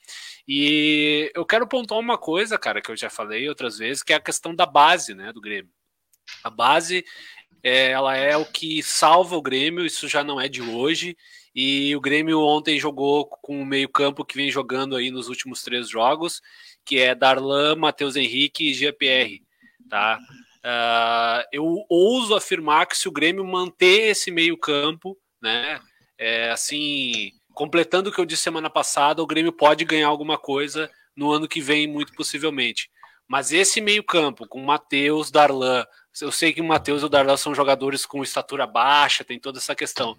E 0.49 1.31
eu 1.35 1.45
quero 1.45 1.67
pontuar 1.67 2.01
uma 2.01 2.17
coisa, 2.17 2.59
cara, 2.59 2.81
que 2.81 2.91
eu 2.91 2.97
já 2.97 3.11
falei 3.11 3.47
outras 3.49 3.77
vezes, 3.77 4.03
que 4.03 4.13
é 4.13 4.17
a 4.17 4.21
questão 4.21 4.55
da 4.55 4.65
base, 4.65 5.15
né, 5.15 5.33
do 5.33 5.41
Grêmio. 5.41 5.71
A 6.43 6.49
base, 6.49 7.05
é, 7.63 7.91
ela 7.91 8.17
é 8.17 8.37
o 8.37 8.47
que 8.47 8.83
salva 8.83 9.37
o 9.37 9.43
Grêmio, 9.43 9.85
isso 9.85 10.09
já 10.09 10.25
não 10.25 10.41
é 10.41 10.49
de 10.49 10.63
hoje. 10.63 11.15
E 11.55 11.95
o 11.95 12.01
Grêmio 12.01 12.41
ontem 12.41 12.81
jogou 12.81 13.27
com 13.27 13.61
o 13.61 13.67
meio-campo 13.67 14.25
que 14.25 14.37
vem 14.37 14.51
jogando 14.51 14.97
aí 14.97 15.11
nos 15.11 15.29
últimos 15.29 15.63
três 15.63 15.91
jogos, 15.91 16.41
que 16.85 16.99
é 16.99 17.15
Darlan, 17.15 17.77
Matheus 17.77 18.17
Henrique 18.17 18.71
e 18.71 18.75
GPR, 18.75 19.43
tá? 19.91 20.19
Uh, 20.65 21.43
eu 21.53 21.85
ouso 21.89 22.35
afirmar 22.35 22.87
que 22.87 22.97
se 22.97 23.09
o 23.09 23.13
Grêmio 23.13 23.45
manter 23.45 24.11
esse 24.11 24.31
meio-campo, 24.31 25.19
né, 25.41 25.81
é, 26.17 26.51
assim, 26.51 27.33
completando 27.53 28.11
o 28.11 28.13
que 28.13 28.21
eu 28.21 28.25
disse 28.25 28.43
semana 28.43 28.71
passada, 28.71 29.23
o 29.23 29.27
Grêmio 29.27 29.53
pode 29.53 29.85
ganhar 29.85 30.07
alguma 30.07 30.39
coisa 30.39 30.89
no 31.17 31.33
ano 31.33 31.49
que 31.49 31.61
vem, 31.61 31.87
muito 31.87 32.13
possivelmente. 32.15 32.89
Mas 33.27 33.53
esse 33.53 33.81
meio-campo, 33.81 34.47
com 34.47 34.63
Matheus, 34.63 35.31
Darlan, 35.31 35.85
eu 36.21 36.31
sei 36.31 36.53
que 36.53 36.61
o 36.61 36.65
Matheus 36.65 37.03
e 37.03 37.07
o 37.07 37.09
Darlan 37.09 37.37
são 37.37 37.55
jogadores 37.55 38.07
com 38.07 38.23
estatura 38.23 38.67
baixa, 38.67 39.25
tem 39.25 39.41
toda 39.41 39.59
essa 39.59 39.75
questão. 39.75 40.17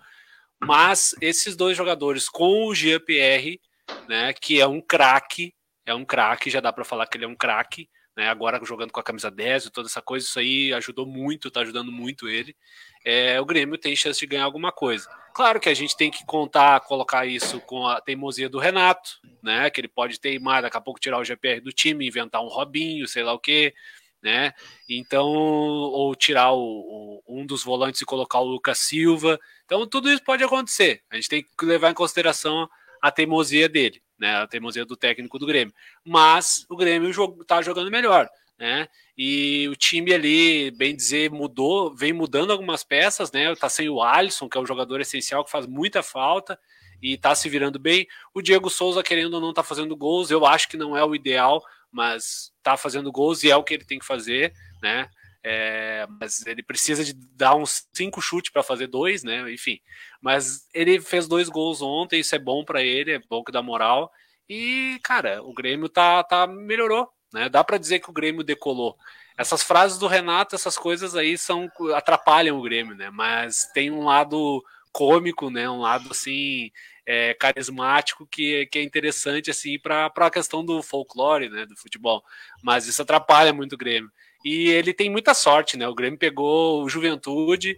Mas 0.59 1.15
esses 1.21 1.55
dois 1.55 1.77
jogadores 1.77 2.27
com 2.27 2.65
o 2.65 2.75
GPR, 2.75 3.59
né, 4.07 4.33
que 4.33 4.59
é 4.59 4.67
um 4.67 4.81
craque, 4.81 5.53
é 5.85 5.93
um 5.93 6.05
craque, 6.05 6.49
já 6.49 6.59
dá 6.59 6.71
para 6.71 6.85
falar 6.85 7.07
que 7.07 7.17
ele 7.17 7.25
é 7.25 7.27
um 7.27 7.35
craque, 7.35 7.89
né? 8.15 8.29
Agora 8.29 8.59
jogando 8.63 8.91
com 8.91 8.99
a 8.99 9.03
camisa 9.03 9.29
10 9.29 9.65
e 9.65 9.69
toda 9.71 9.87
essa 9.87 10.01
coisa, 10.01 10.25
isso 10.25 10.39
aí 10.39 10.73
ajudou 10.73 11.05
muito, 11.05 11.51
tá 11.51 11.61
ajudando 11.61 11.91
muito 11.91 12.29
ele. 12.29 12.55
É, 13.03 13.39
o 13.41 13.45
Grêmio 13.45 13.77
tem 13.77 13.95
chance 13.95 14.19
de 14.19 14.27
ganhar 14.27 14.45
alguma 14.45 14.71
coisa. 14.71 15.09
Claro 15.33 15.59
que 15.59 15.67
a 15.67 15.73
gente 15.73 15.97
tem 15.97 16.11
que 16.11 16.25
contar, 16.25 16.79
colocar 16.81 17.25
isso 17.25 17.59
com 17.61 17.87
a 17.87 17.99
teimosia 17.99 18.47
do 18.47 18.59
Renato, 18.59 19.19
né? 19.41 19.69
Que 19.69 19.81
ele 19.81 19.87
pode 19.87 20.19
teimar, 20.19 20.61
daqui 20.61 20.77
a 20.77 20.81
pouco 20.81 20.99
tirar 20.99 21.19
o 21.19 21.23
GPR 21.23 21.59
do 21.59 21.71
time, 21.71 22.07
inventar 22.07 22.41
um 22.43 22.47
Robinho, 22.47 23.07
sei 23.07 23.23
lá 23.23 23.33
o 23.33 23.39
quê, 23.39 23.73
né? 24.21 24.53
Então, 24.87 25.27
ou 25.27 26.15
tirar 26.15 26.51
o, 26.53 27.21
o, 27.25 27.41
um 27.41 27.45
dos 27.45 27.63
volantes 27.63 28.01
e 28.01 28.05
colocar 28.05 28.39
o 28.39 28.45
Lucas 28.45 28.79
Silva. 28.79 29.39
Então, 29.65 29.87
tudo 29.87 30.09
isso 30.09 30.23
pode 30.23 30.43
acontecer. 30.43 31.01
A 31.09 31.15
gente 31.15 31.29
tem 31.29 31.43
que 31.43 31.65
levar 31.65 31.89
em 31.89 31.95
consideração 31.95 32.69
a 33.01 33.11
teimosia 33.11 33.67
dele 33.67 34.01
né? 34.23 34.37
A 34.37 34.47
teimosia 34.47 34.85
do 34.85 34.95
técnico 34.95 35.37
do 35.37 35.45
Grêmio. 35.45 35.73
Mas 36.03 36.65
o 36.69 36.77
Grêmio 36.77 37.11
está 37.41 37.61
jogando 37.61 37.91
melhor, 37.91 38.29
né? 38.57 38.87
E 39.17 39.67
o 39.67 39.75
time 39.75 40.13
ali, 40.13 40.71
bem 40.71 40.95
dizer, 40.95 41.29
mudou, 41.29 41.93
vem 41.93 42.13
mudando 42.13 42.51
algumas 42.51 42.85
peças, 42.85 43.33
né? 43.33 43.53
Tá 43.53 43.67
sem 43.67 43.89
o 43.89 44.01
Alisson, 44.01 44.47
que 44.47 44.57
é 44.57 44.61
um 44.61 44.65
jogador 44.65 45.01
essencial 45.01 45.43
que 45.43 45.51
faz 45.51 45.67
muita 45.67 46.01
falta 46.01 46.57
e 47.01 47.17
tá 47.17 47.35
se 47.35 47.49
virando 47.49 47.77
bem. 47.77 48.07
O 48.33 48.41
Diego 48.41 48.69
Souza, 48.69 49.03
querendo 49.03 49.33
ou 49.33 49.41
não, 49.41 49.53
tá 49.53 49.61
fazendo 49.61 49.93
gols. 49.93 50.31
Eu 50.31 50.45
acho 50.45 50.69
que 50.69 50.77
não 50.77 50.95
é 50.95 51.03
o 51.03 51.13
ideal, 51.13 51.61
mas 51.91 52.53
tá 52.63 52.77
fazendo 52.77 53.11
gols 53.11 53.43
e 53.43 53.51
é 53.51 53.57
o 53.57 53.63
que 53.63 53.73
ele 53.73 53.83
tem 53.83 53.99
que 53.99 54.05
fazer, 54.05 54.53
né? 54.81 55.09
É, 55.45 56.07
mas 56.19 56.45
ele 56.45 56.63
precisa 56.63 57.03
de 57.03 57.13
dar 57.13 57.55
uns 57.55 57.85
cinco 57.93 58.21
chutes 58.21 58.51
para 58.51 58.63
fazer 58.63 58.87
dois, 58.87 59.23
né? 59.23 59.51
Enfim, 59.51 59.79
mas 60.21 60.67
ele 60.73 61.01
fez 61.01 61.27
dois 61.27 61.49
gols 61.49 61.81
ontem, 61.81 62.21
isso 62.21 62.33
é 62.33 62.39
bom 62.39 62.63
para 62.63 62.81
ele, 62.81 63.11
é 63.11 63.19
bom 63.19 63.43
que 63.43 63.51
dá 63.51 63.61
moral. 63.61 64.09
E, 64.47 64.99
cara, 65.03 65.43
o 65.43 65.53
Grêmio 65.53 65.89
tá, 65.89 66.23
tá 66.23 66.47
melhorou, 66.47 67.09
né? 67.33 67.49
Dá 67.49 67.63
para 67.63 67.77
dizer 67.77 67.99
que 67.99 68.09
o 68.09 68.13
Grêmio 68.13 68.43
decolou. 68.43 68.97
Essas 69.37 69.63
frases 69.63 69.97
do 69.97 70.07
Renato, 70.07 70.55
essas 70.55 70.77
coisas 70.77 71.15
aí 71.15 71.37
são 71.37 71.69
atrapalham 71.95 72.57
o 72.57 72.61
Grêmio, 72.61 72.95
né? 72.95 73.09
Mas 73.09 73.65
tem 73.73 73.91
um 73.91 74.05
lado 74.05 74.63
cômico, 74.93 75.49
né? 75.49 75.69
Um 75.69 75.79
lado 75.79 76.09
assim 76.11 76.71
é, 77.05 77.33
carismático 77.33 78.27
que, 78.27 78.67
que 78.67 78.79
é 78.79 78.83
interessante 78.83 79.49
assim 79.49 79.79
para 79.79 80.05
a 80.05 80.31
questão 80.31 80.63
do 80.63 80.81
folclore, 80.83 81.49
né? 81.49 81.65
Do 81.65 81.75
futebol. 81.75 82.23
Mas 82.61 82.85
isso 82.87 83.01
atrapalha 83.01 83.51
muito 83.51 83.73
o 83.73 83.77
Grêmio. 83.77 84.11
E 84.43 84.69
ele 84.69 84.93
tem 84.93 85.09
muita 85.09 85.33
sorte, 85.33 85.77
né? 85.77 85.87
O 85.87 85.95
Grêmio 85.95 86.19
pegou 86.19 86.83
o 86.83 86.89
Juventude 86.89 87.77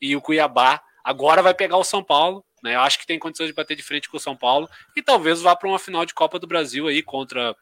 e 0.00 0.16
o 0.16 0.20
Cuiabá. 0.20 0.80
Agora 1.04 1.42
vai 1.42 1.54
pegar 1.54 1.76
o 1.76 1.84
São 1.84 2.02
Paulo, 2.02 2.44
né? 2.62 2.74
Eu 2.74 2.80
acho 2.80 2.98
que 2.98 3.06
tem 3.06 3.18
condições 3.18 3.48
de 3.48 3.52
bater 3.52 3.76
de 3.76 3.82
frente 3.82 4.08
com 4.08 4.16
o 4.16 4.20
São 4.20 4.36
Paulo 4.36 4.68
e 4.96 5.02
talvez 5.02 5.40
vá 5.40 5.54
para 5.54 5.68
uma 5.68 5.78
final 5.78 6.04
de 6.04 6.14
Copa 6.14 6.38
do 6.38 6.46
Brasil 6.46 6.88
aí 6.88 7.02
contra 7.02 7.54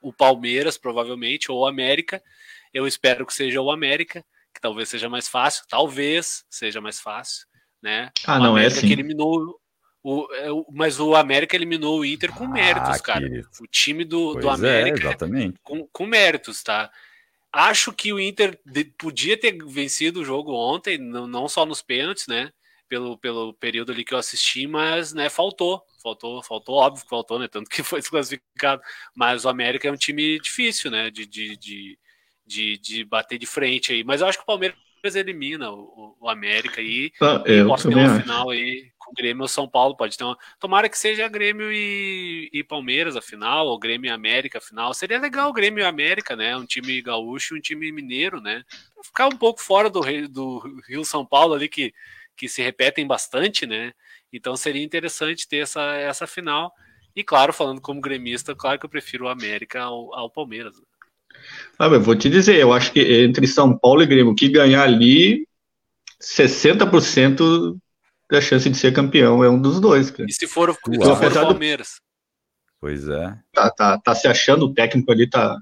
o 0.00 0.12
Palmeiras, 0.12 0.78
provavelmente, 0.78 1.50
ou 1.50 1.60
o 1.60 1.66
América. 1.66 2.22
Eu 2.72 2.86
espero 2.86 3.26
que 3.26 3.34
seja 3.34 3.60
o 3.60 3.70
América, 3.70 4.24
que 4.54 4.60
talvez 4.60 4.88
seja 4.88 5.08
mais 5.08 5.28
fácil, 5.28 5.64
talvez 5.68 6.44
seja 6.48 6.80
mais 6.80 7.00
fácil, 7.00 7.46
né? 7.82 8.10
Ah, 8.24 8.36
o 8.36 8.38
não 8.38 8.56
é 8.56 8.62
América 8.62 8.76
é 8.76 8.78
assim. 8.78 8.86
que 8.86 8.92
eliminou 8.92 9.60
é, 10.32 10.50
o, 10.50 10.64
mas 10.72 10.98
o 10.98 11.14
América 11.14 11.54
eliminou 11.54 12.00
o 12.00 12.04
Inter 12.04 12.32
com 12.32 12.46
méritos, 12.46 12.96
ah, 12.96 12.98
cara. 12.98 13.26
O 13.60 13.66
time 13.66 14.04
do, 14.04 14.34
do 14.34 14.48
é, 14.48 14.52
América 14.52 14.98
é, 14.98 15.08
exatamente. 15.08 15.58
Com, 15.62 15.86
com 15.88 16.06
méritos, 16.06 16.62
tá? 16.62 16.90
Acho 17.52 17.92
que 17.92 18.12
o 18.12 18.20
Inter 18.20 18.58
podia 18.96 19.36
ter 19.36 19.56
vencido 19.66 20.20
o 20.20 20.24
jogo 20.24 20.52
ontem, 20.52 20.98
não, 20.98 21.26
não 21.26 21.48
só 21.48 21.66
nos 21.66 21.82
pênaltis, 21.82 22.26
né? 22.28 22.50
Pelo, 22.88 23.16
pelo 23.18 23.54
período 23.54 23.92
ali 23.92 24.04
que 24.04 24.14
eu 24.14 24.18
assisti, 24.18 24.66
mas 24.66 25.12
né, 25.12 25.28
faltou. 25.28 25.82
Faltou, 26.02 26.42
faltou, 26.42 26.76
óbvio 26.76 27.04
que 27.04 27.10
faltou, 27.10 27.38
né? 27.38 27.48
Tanto 27.48 27.68
que 27.68 27.82
foi 27.84 28.00
desclassificado. 28.00 28.82
Mas 29.14 29.44
o 29.44 29.48
América 29.48 29.88
é 29.88 29.92
um 29.92 29.96
time 29.96 30.38
difícil, 30.40 30.90
né? 30.90 31.10
De, 31.10 31.26
de, 31.26 31.56
de, 31.56 31.98
de, 32.46 32.78
de 32.78 33.04
bater 33.04 33.38
de 33.38 33.46
frente 33.46 33.92
aí. 33.92 34.04
Mas 34.04 34.20
eu 34.20 34.26
acho 34.28 34.38
que 34.38 34.44
o 34.44 34.46
Palmeiras 34.46 34.76
elimina 35.14 35.70
o, 35.70 36.16
o 36.20 36.28
América 36.28 36.80
aí 36.80 37.10
ah, 37.20 37.42
e 37.46 37.64
pode 37.64 37.82
ter 37.82 37.94
uma 37.94 38.20
final 38.20 38.50
aí 38.50 38.90
Grêmio 39.16 39.42
ou 39.42 39.48
São 39.48 39.68
Paulo. 39.68 39.96
Pode 39.96 40.16
ter 40.16 40.24
uma... 40.24 40.36
Tomara 40.58 40.88
que 40.88 40.98
seja 40.98 41.28
Grêmio 41.28 41.72
e, 41.72 42.48
e 42.52 42.64
Palmeiras 42.64 43.16
a 43.16 43.22
final, 43.22 43.66
ou 43.66 43.78
Grêmio 43.78 44.08
e 44.08 44.12
América 44.12 44.58
a 44.58 44.60
final. 44.60 44.92
Seria 44.94 45.18
legal 45.18 45.50
o 45.50 45.52
Grêmio 45.52 45.82
e 45.82 45.84
América, 45.84 46.36
né? 46.36 46.56
Um 46.56 46.66
time 46.66 47.00
gaúcho 47.02 47.54
e 47.54 47.58
um 47.58 47.60
time 47.60 47.90
mineiro, 47.92 48.40
né? 48.40 48.62
Ficar 49.04 49.28
um 49.28 49.36
pouco 49.36 49.60
fora 49.60 49.90
do, 49.90 50.00
do 50.28 50.80
Rio 50.88 51.04
São 51.04 51.24
Paulo 51.24 51.54
ali, 51.54 51.68
que, 51.68 51.92
que 52.36 52.48
se 52.48 52.62
repetem 52.62 53.06
bastante, 53.06 53.66
né? 53.66 53.92
Então 54.32 54.56
seria 54.56 54.82
interessante 54.82 55.48
ter 55.48 55.58
essa, 55.58 55.94
essa 55.96 56.26
final. 56.26 56.72
E 57.14 57.24
claro, 57.24 57.52
falando 57.52 57.80
como 57.80 58.00
gremista, 58.00 58.54
claro 58.54 58.78
que 58.78 58.86
eu 58.86 58.90
prefiro 58.90 59.24
o 59.24 59.28
América 59.28 59.82
ao, 59.82 60.14
ao 60.14 60.30
Palmeiras. 60.30 60.76
Ah, 61.78 61.86
eu 61.86 62.00
vou 62.00 62.14
te 62.14 62.28
dizer, 62.28 62.56
eu 62.58 62.72
acho 62.72 62.92
que 62.92 63.00
entre 63.00 63.46
São 63.46 63.76
Paulo 63.76 64.02
e 64.02 64.06
Grêmio, 64.06 64.34
que 64.34 64.48
ganhar 64.48 64.82
ali, 64.82 65.46
60% 66.20 67.76
da 68.30 68.40
chance 68.40 68.68
de 68.68 68.76
ser 68.76 68.92
campeão 68.92 69.42
é 69.42 69.50
um 69.50 69.60
dos 69.60 69.80
dois, 69.80 70.10
cara. 70.10 70.26
E 70.28 70.32
se 70.32 70.46
for, 70.46 70.72
se 70.72 70.98
for 70.98 71.26
o 71.26 71.32
Palmeiras? 71.32 72.00
Pois 72.80 73.08
é. 73.08 73.36
Tá, 73.52 73.70
tá, 73.70 73.98
tá 73.98 74.14
se 74.14 74.26
achando, 74.26 74.66
o 74.66 74.74
técnico 74.74 75.10
ali 75.12 75.28
tá 75.28 75.58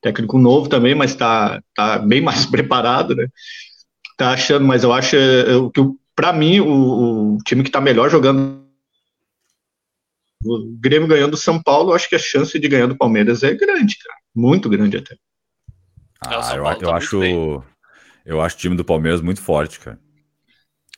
técnico 0.00 0.38
novo 0.38 0.68
também, 0.68 0.94
mas 0.94 1.14
tá, 1.14 1.60
tá 1.74 1.98
bem 1.98 2.20
mais 2.20 2.46
preparado, 2.46 3.14
né? 3.14 3.28
Tá 4.16 4.32
achando, 4.32 4.64
mas 4.64 4.82
eu 4.82 4.92
acho 4.92 5.16
eu, 5.16 5.70
que 5.70 5.80
para 6.14 6.32
mim 6.32 6.60
o, 6.60 7.34
o, 7.34 7.38
time 7.44 7.62
que 7.62 7.70
tá 7.70 7.80
melhor 7.80 8.08
jogando 8.08 8.64
o 10.42 10.76
Grêmio 10.80 11.08
ganhando 11.08 11.32
do 11.32 11.36
São 11.36 11.62
Paulo, 11.62 11.90
eu 11.90 11.96
acho 11.96 12.08
que 12.08 12.14
a 12.14 12.20
chance 12.20 12.58
de 12.58 12.68
ganhar 12.68 12.86
do 12.86 12.96
Palmeiras 12.96 13.42
é 13.42 13.52
grande, 13.52 13.98
cara. 13.98 14.18
Muito 14.34 14.68
grande 14.68 14.96
até. 14.96 15.16
Ah, 16.24 16.54
eu, 16.54 16.64
eu 16.64 16.78
tá 16.78 16.96
acho. 16.96 17.20
Eu 18.24 18.40
acho 18.40 18.56
o 18.56 18.58
time 18.58 18.76
do 18.76 18.84
Palmeiras 18.84 19.20
muito 19.20 19.40
forte, 19.40 19.80
cara. 19.80 19.98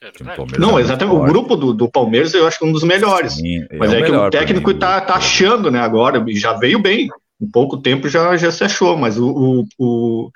É 0.00 0.58
não, 0.58 0.78
é 0.78 0.82
exatamente. 0.82 1.16
O 1.16 1.24
grupo 1.24 1.56
do, 1.56 1.74
do 1.74 1.90
Palmeiras 1.90 2.32
eu 2.32 2.46
acho 2.46 2.58
que 2.58 2.64
é 2.64 2.68
um 2.68 2.72
dos 2.72 2.84
melhores. 2.84 3.34
Sim, 3.34 3.66
é 3.68 3.76
mas 3.76 3.92
é, 3.92 3.98
é 3.98 4.04
que 4.04 4.12
o 4.12 4.30
técnico 4.30 4.70
está 4.70 5.00
tá 5.00 5.14
achando, 5.14 5.70
né? 5.70 5.80
Agora, 5.80 6.24
já 6.28 6.52
veio 6.52 6.78
bem. 6.78 7.08
Em 7.40 7.50
pouco 7.50 7.76
tempo 7.76 8.08
já, 8.08 8.36
já 8.36 8.50
se 8.50 8.64
achou, 8.64 8.96
mas 8.96 9.18
o, 9.18 9.28
o, 9.28 9.64
o, 9.78 10.30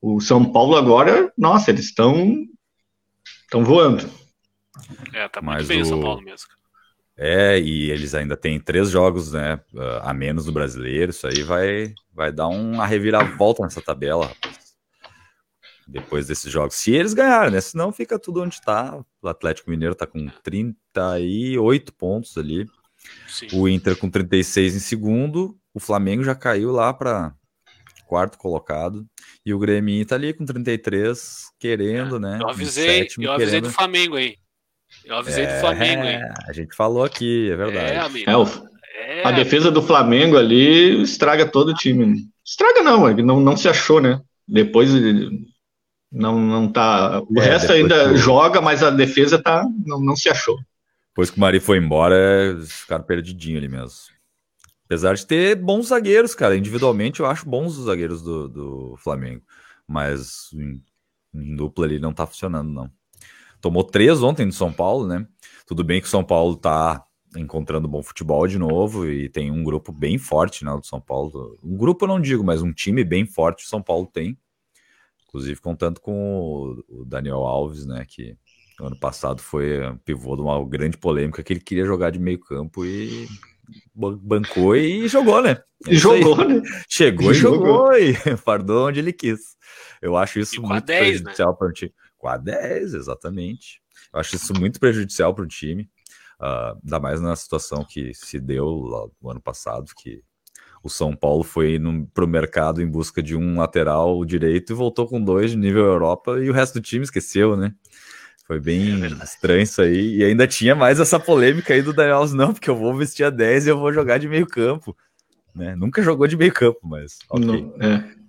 o 0.00 0.20
São 0.20 0.44
Paulo 0.44 0.76
agora, 0.76 1.32
nossa, 1.36 1.70
eles 1.70 1.86
estão 1.86 2.36
estão 3.44 3.64
voando. 3.64 4.08
É, 5.12 5.28
tá 5.28 5.40
muito 5.40 5.56
mas 5.56 5.68
bem 5.68 5.82
o 5.82 5.86
São 5.86 6.00
Paulo 6.00 6.22
mesmo. 6.22 6.48
É, 7.16 7.60
e 7.60 7.90
eles 7.90 8.14
ainda 8.14 8.36
têm 8.36 8.58
três 8.58 8.90
jogos 8.90 9.32
né, 9.32 9.60
a 10.02 10.12
menos 10.14 10.46
do 10.46 10.52
brasileiro. 10.52 11.10
Isso 11.10 11.26
aí 11.26 11.42
vai, 11.42 11.94
vai 12.12 12.32
dar 12.32 12.48
uma 12.48 12.86
reviravolta 12.86 13.62
nessa 13.62 13.82
tabela, 13.82 14.26
rapaz. 14.26 14.61
Depois 15.86 16.26
desses 16.26 16.50
jogos. 16.50 16.76
Se 16.76 16.92
eles 16.92 17.14
ganharem, 17.14 17.52
né? 17.52 17.60
Senão 17.60 17.92
fica 17.92 18.18
tudo 18.18 18.42
onde 18.42 18.54
está. 18.54 18.98
O 19.20 19.28
Atlético 19.28 19.70
Mineiro 19.70 19.92
está 19.92 20.06
com 20.06 20.28
38 20.42 21.92
pontos 21.94 22.36
ali. 22.38 22.66
Sim. 23.28 23.48
O 23.52 23.68
Inter 23.68 23.96
com 23.96 24.08
36 24.08 24.76
em 24.76 24.78
segundo. 24.78 25.56
O 25.74 25.80
Flamengo 25.80 26.22
já 26.22 26.34
caiu 26.34 26.70
lá 26.70 26.92
para 26.92 27.34
quarto 28.06 28.36
colocado. 28.36 29.06
E 29.44 29.54
o 29.54 29.58
Grêmio 29.58 30.04
tá 30.04 30.14
ali 30.16 30.34
com 30.34 30.44
33, 30.44 31.50
querendo, 31.58 32.16
é, 32.16 32.18
né? 32.18 32.38
Eu 32.40 32.48
avisei, 32.50 32.98
sétimo, 32.98 33.24
eu 33.24 33.32
avisei 33.32 33.52
querendo... 33.52 33.70
do 33.70 33.74
Flamengo 33.74 34.16
aí. 34.16 34.36
Eu 35.04 35.16
avisei 35.16 35.44
é, 35.44 35.54
do 35.54 35.60
Flamengo, 35.60 36.04
hein? 36.04 36.20
A 36.46 36.52
gente 36.52 36.76
falou 36.76 37.02
aqui, 37.02 37.50
é 37.50 37.56
verdade. 37.56 37.92
É, 37.92 37.98
amigo. 37.98 38.30
É, 38.30 38.36
o, 38.36 38.46
é, 39.06 39.26
a 39.26 39.32
defesa 39.32 39.70
do 39.70 39.82
Flamengo 39.82 40.36
ali 40.36 41.02
estraga 41.02 41.46
todo 41.46 41.70
o 41.70 41.74
time. 41.74 42.28
Estraga 42.44 42.82
não, 42.82 43.08
é 43.08 43.14
não, 43.22 43.40
não 43.40 43.56
se 43.56 43.68
achou, 43.68 44.00
né? 44.00 44.20
Depois 44.46 44.90
não, 46.12 46.38
não 46.38 46.70
tá. 46.70 47.22
O 47.28 47.40
é, 47.40 47.44
resto 47.44 47.72
ainda 47.72 48.10
que... 48.10 48.16
joga, 48.16 48.60
mas 48.60 48.82
a 48.82 48.90
defesa 48.90 49.42
tá, 49.42 49.66
não, 49.84 50.00
não 50.00 50.16
se 50.16 50.28
achou. 50.28 50.58
Depois 51.08 51.30
que 51.30 51.36
o 51.36 51.40
Mari 51.40 51.60
foi 51.60 51.78
embora, 51.78 52.58
ficaram 52.66 53.04
perdidinho 53.04 53.58
ali 53.58 53.68
mesmo. 53.68 53.90
Apesar 54.84 55.14
de 55.14 55.26
ter 55.26 55.56
bons 55.56 55.88
zagueiros, 55.88 56.34
cara. 56.34 56.56
Individualmente 56.56 57.20
eu 57.20 57.26
acho 57.26 57.48
bons 57.48 57.78
os 57.78 57.86
zagueiros 57.86 58.22
do, 58.22 58.48
do 58.48 58.96
Flamengo. 58.98 59.42
Mas 59.88 60.50
em, 60.52 60.82
em 61.34 61.56
dupla 61.56 61.86
ali 61.86 61.98
não 61.98 62.12
tá 62.12 62.26
funcionando, 62.26 62.70
não 62.70 62.90
tomou 63.62 63.84
três 63.84 64.22
ontem 64.22 64.44
no 64.44 64.52
São 64.52 64.70
Paulo, 64.70 65.06
né? 65.06 65.26
Tudo 65.66 65.84
bem 65.84 66.00
que 66.00 66.08
o 66.08 66.10
São 66.10 66.24
Paulo 66.24 66.56
tá 66.56 67.02
encontrando 67.34 67.88
bom 67.88 68.02
futebol 68.02 68.46
de 68.46 68.58
novo 68.58 69.08
e 69.08 69.28
tem 69.28 69.50
um 69.50 69.62
grupo 69.62 69.90
bem 69.90 70.18
forte, 70.18 70.64
né, 70.66 70.72
do 70.72 70.84
São 70.84 71.00
Paulo. 71.00 71.56
Um 71.64 71.78
grupo 71.78 72.04
eu 72.04 72.08
não 72.08 72.20
digo, 72.20 72.44
mas 72.44 72.60
um 72.60 72.72
time 72.72 73.02
bem 73.02 73.24
forte 73.24 73.64
o 73.64 73.68
São 73.68 73.80
Paulo 73.80 74.06
tem. 74.12 74.36
Inclusive 75.32 75.60
contando 75.60 75.98
com 75.98 76.76
o 76.88 77.04
Daniel 77.06 77.38
Alves, 77.38 77.86
né, 77.86 78.04
que 78.06 78.36
ano 78.78 78.98
passado 78.98 79.40
foi 79.40 79.80
pivô 80.04 80.36
de 80.36 80.42
uma 80.42 80.62
grande 80.68 80.98
polêmica 80.98 81.42
que 81.42 81.52
ele 81.54 81.60
queria 81.60 81.86
jogar 81.86 82.10
de 82.10 82.18
meio 82.18 82.38
campo 82.38 82.84
e 82.84 83.26
bancou 83.94 84.76
e 84.76 85.08
jogou, 85.08 85.40
né? 85.40 85.62
É 85.86 85.94
jogou, 85.94 86.36
né? 86.36 86.60
Chegou 86.88 87.30
e 87.30 87.34
jogou, 87.34 87.66
jogou 87.66 87.92
e 87.96 88.14
fardou 88.36 88.88
onde 88.88 89.00
ele 89.00 89.12
quis. 89.12 89.56
Eu 90.00 90.16
acho 90.16 90.38
isso 90.38 90.60
muito 90.60 90.84
10, 90.84 91.00
né? 91.00 91.06
prejudicial 91.06 91.50
né? 91.52 91.56
para 91.58 91.68
o 91.68 91.72
time. 91.72 91.94
Com 92.18 92.28
a 92.28 92.36
10, 92.36 92.94
exatamente. 92.94 93.80
Eu 94.12 94.20
acho 94.20 94.36
isso 94.36 94.52
muito 94.54 94.78
prejudicial 94.78 95.34
para 95.34 95.44
o 95.44 95.48
time, 95.48 95.88
uh, 96.40 96.78
ainda 96.82 97.00
mais 97.00 97.20
na 97.20 97.34
situação 97.34 97.84
que 97.84 98.12
se 98.14 98.38
deu 98.38 98.66
lá 98.66 99.06
no 99.22 99.30
ano 99.30 99.40
passado, 99.40 99.90
que 99.96 100.22
o 100.82 100.88
São 100.88 101.14
Paulo 101.14 101.44
foi 101.44 101.80
para 102.12 102.24
o 102.24 102.28
mercado 102.28 102.82
em 102.82 102.86
busca 102.86 103.22
de 103.22 103.36
um 103.36 103.58
lateral 103.58 104.24
direito 104.24 104.72
e 104.72 104.76
voltou 104.76 105.06
com 105.06 105.22
dois 105.22 105.52
de 105.52 105.56
nível 105.56 105.84
Europa 105.84 106.40
e 106.40 106.50
o 106.50 106.52
resto 106.52 106.74
do 106.74 106.82
time 106.82 107.04
esqueceu, 107.04 107.56
né? 107.56 107.72
Foi 108.44 108.58
bem 108.58 109.04
é 109.04 109.24
estranho 109.24 109.62
isso 109.62 109.80
aí. 109.80 110.16
E 110.16 110.24
ainda 110.24 110.46
tinha 110.46 110.74
mais 110.74 110.98
essa 110.98 111.18
polêmica 111.20 111.72
aí 111.72 111.80
do 111.80 111.92
Daniel 111.92 112.16
Alves, 112.16 112.34
não, 112.34 112.52
porque 112.52 112.68
eu 112.68 112.76
vou 112.76 112.94
vestir 112.94 113.24
a 113.24 113.30
10 113.30 113.66
e 113.66 113.70
eu 113.70 113.78
vou 113.78 113.92
jogar 113.92 114.18
de 114.18 114.28
meio 114.28 114.46
campo. 114.46 114.96
Né? 115.54 115.76
Nunca 115.76 116.02
jogou 116.02 116.26
de 116.26 116.36
meio 116.36 116.52
campo, 116.52 116.80
mas 116.82 117.18
ok. 117.30 117.46
Não, 117.46 117.76
é. 117.80 118.22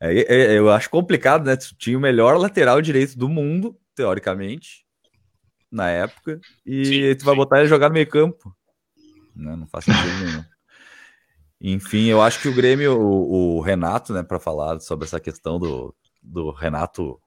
É, 0.00 0.18
é, 0.18 0.54
é, 0.54 0.58
eu 0.58 0.68
acho 0.68 0.90
complicado, 0.90 1.44
né? 1.44 1.54
Tu 1.54 1.76
tinha 1.76 1.96
o 1.96 2.00
melhor 2.00 2.36
lateral 2.36 2.82
direito 2.82 3.16
do 3.16 3.28
mundo, 3.28 3.78
teoricamente, 3.94 4.84
na 5.70 5.88
época, 5.88 6.40
e 6.66 6.84
sim, 6.84 7.14
tu 7.14 7.24
vai 7.24 7.34
sim. 7.34 7.38
botar 7.38 7.60
ele 7.60 7.68
jogar 7.68 7.88
no 7.88 7.94
meio 7.94 8.08
campo. 8.08 8.52
Né? 9.36 9.54
Não 9.54 9.66
faz 9.68 9.84
sentido 9.84 10.24
nenhum. 10.24 10.44
Enfim, 11.64 12.06
eu 12.06 12.20
acho 12.20 12.40
que 12.40 12.48
o 12.48 12.54
Grêmio, 12.54 12.98
o, 13.00 13.58
o 13.58 13.60
Renato, 13.60 14.12
né, 14.12 14.24
para 14.24 14.40
falar 14.40 14.80
sobre 14.80 15.06
essa 15.06 15.20
questão 15.20 15.60
do, 15.60 15.94
do 16.20 16.50
Renato. 16.50 17.20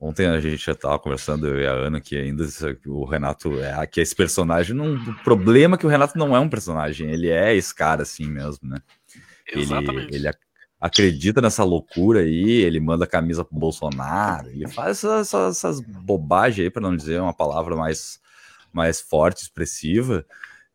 Ontem 0.00 0.26
a 0.26 0.40
gente 0.40 0.56
já 0.56 0.72
estava 0.72 0.98
conversando, 0.98 1.46
eu 1.46 1.60
e 1.60 1.66
a 1.66 1.70
Ana, 1.70 2.00
que 2.00 2.16
ainda 2.16 2.44
o 2.84 3.04
Renato 3.04 3.58
é 3.60 3.86
que 3.86 4.00
esse 4.00 4.14
personagem. 4.14 4.74
Não, 4.74 4.96
o 4.96 5.14
problema 5.22 5.76
é 5.76 5.78
que 5.78 5.86
o 5.86 5.88
Renato 5.88 6.18
não 6.18 6.36
é 6.36 6.40
um 6.40 6.48
personagem, 6.48 7.08
ele 7.10 7.30
é 7.30 7.54
esse 7.54 7.72
cara 7.72 8.02
assim 8.02 8.26
mesmo, 8.26 8.68
né? 8.68 8.78
Exatamente. 9.54 10.12
Ele, 10.12 10.26
ele, 10.26 10.36
acredita 10.80 11.40
nessa 11.40 11.64
loucura 11.64 12.20
aí, 12.20 12.60
ele 12.60 12.80
manda 12.80 13.06
camisa 13.06 13.42
pro 13.42 13.56
Bolsonaro, 13.56 14.50
ele 14.50 14.68
faz 14.68 15.02
essas, 15.02 15.32
essas 15.32 15.80
bobagens 15.80 16.64
aí, 16.64 16.70
para 16.70 16.82
não 16.82 16.94
dizer 16.94 17.20
uma 17.22 17.32
palavra 17.32 17.74
mais, 17.74 18.20
mais 18.70 19.00
forte, 19.00 19.42
expressiva. 19.42 20.26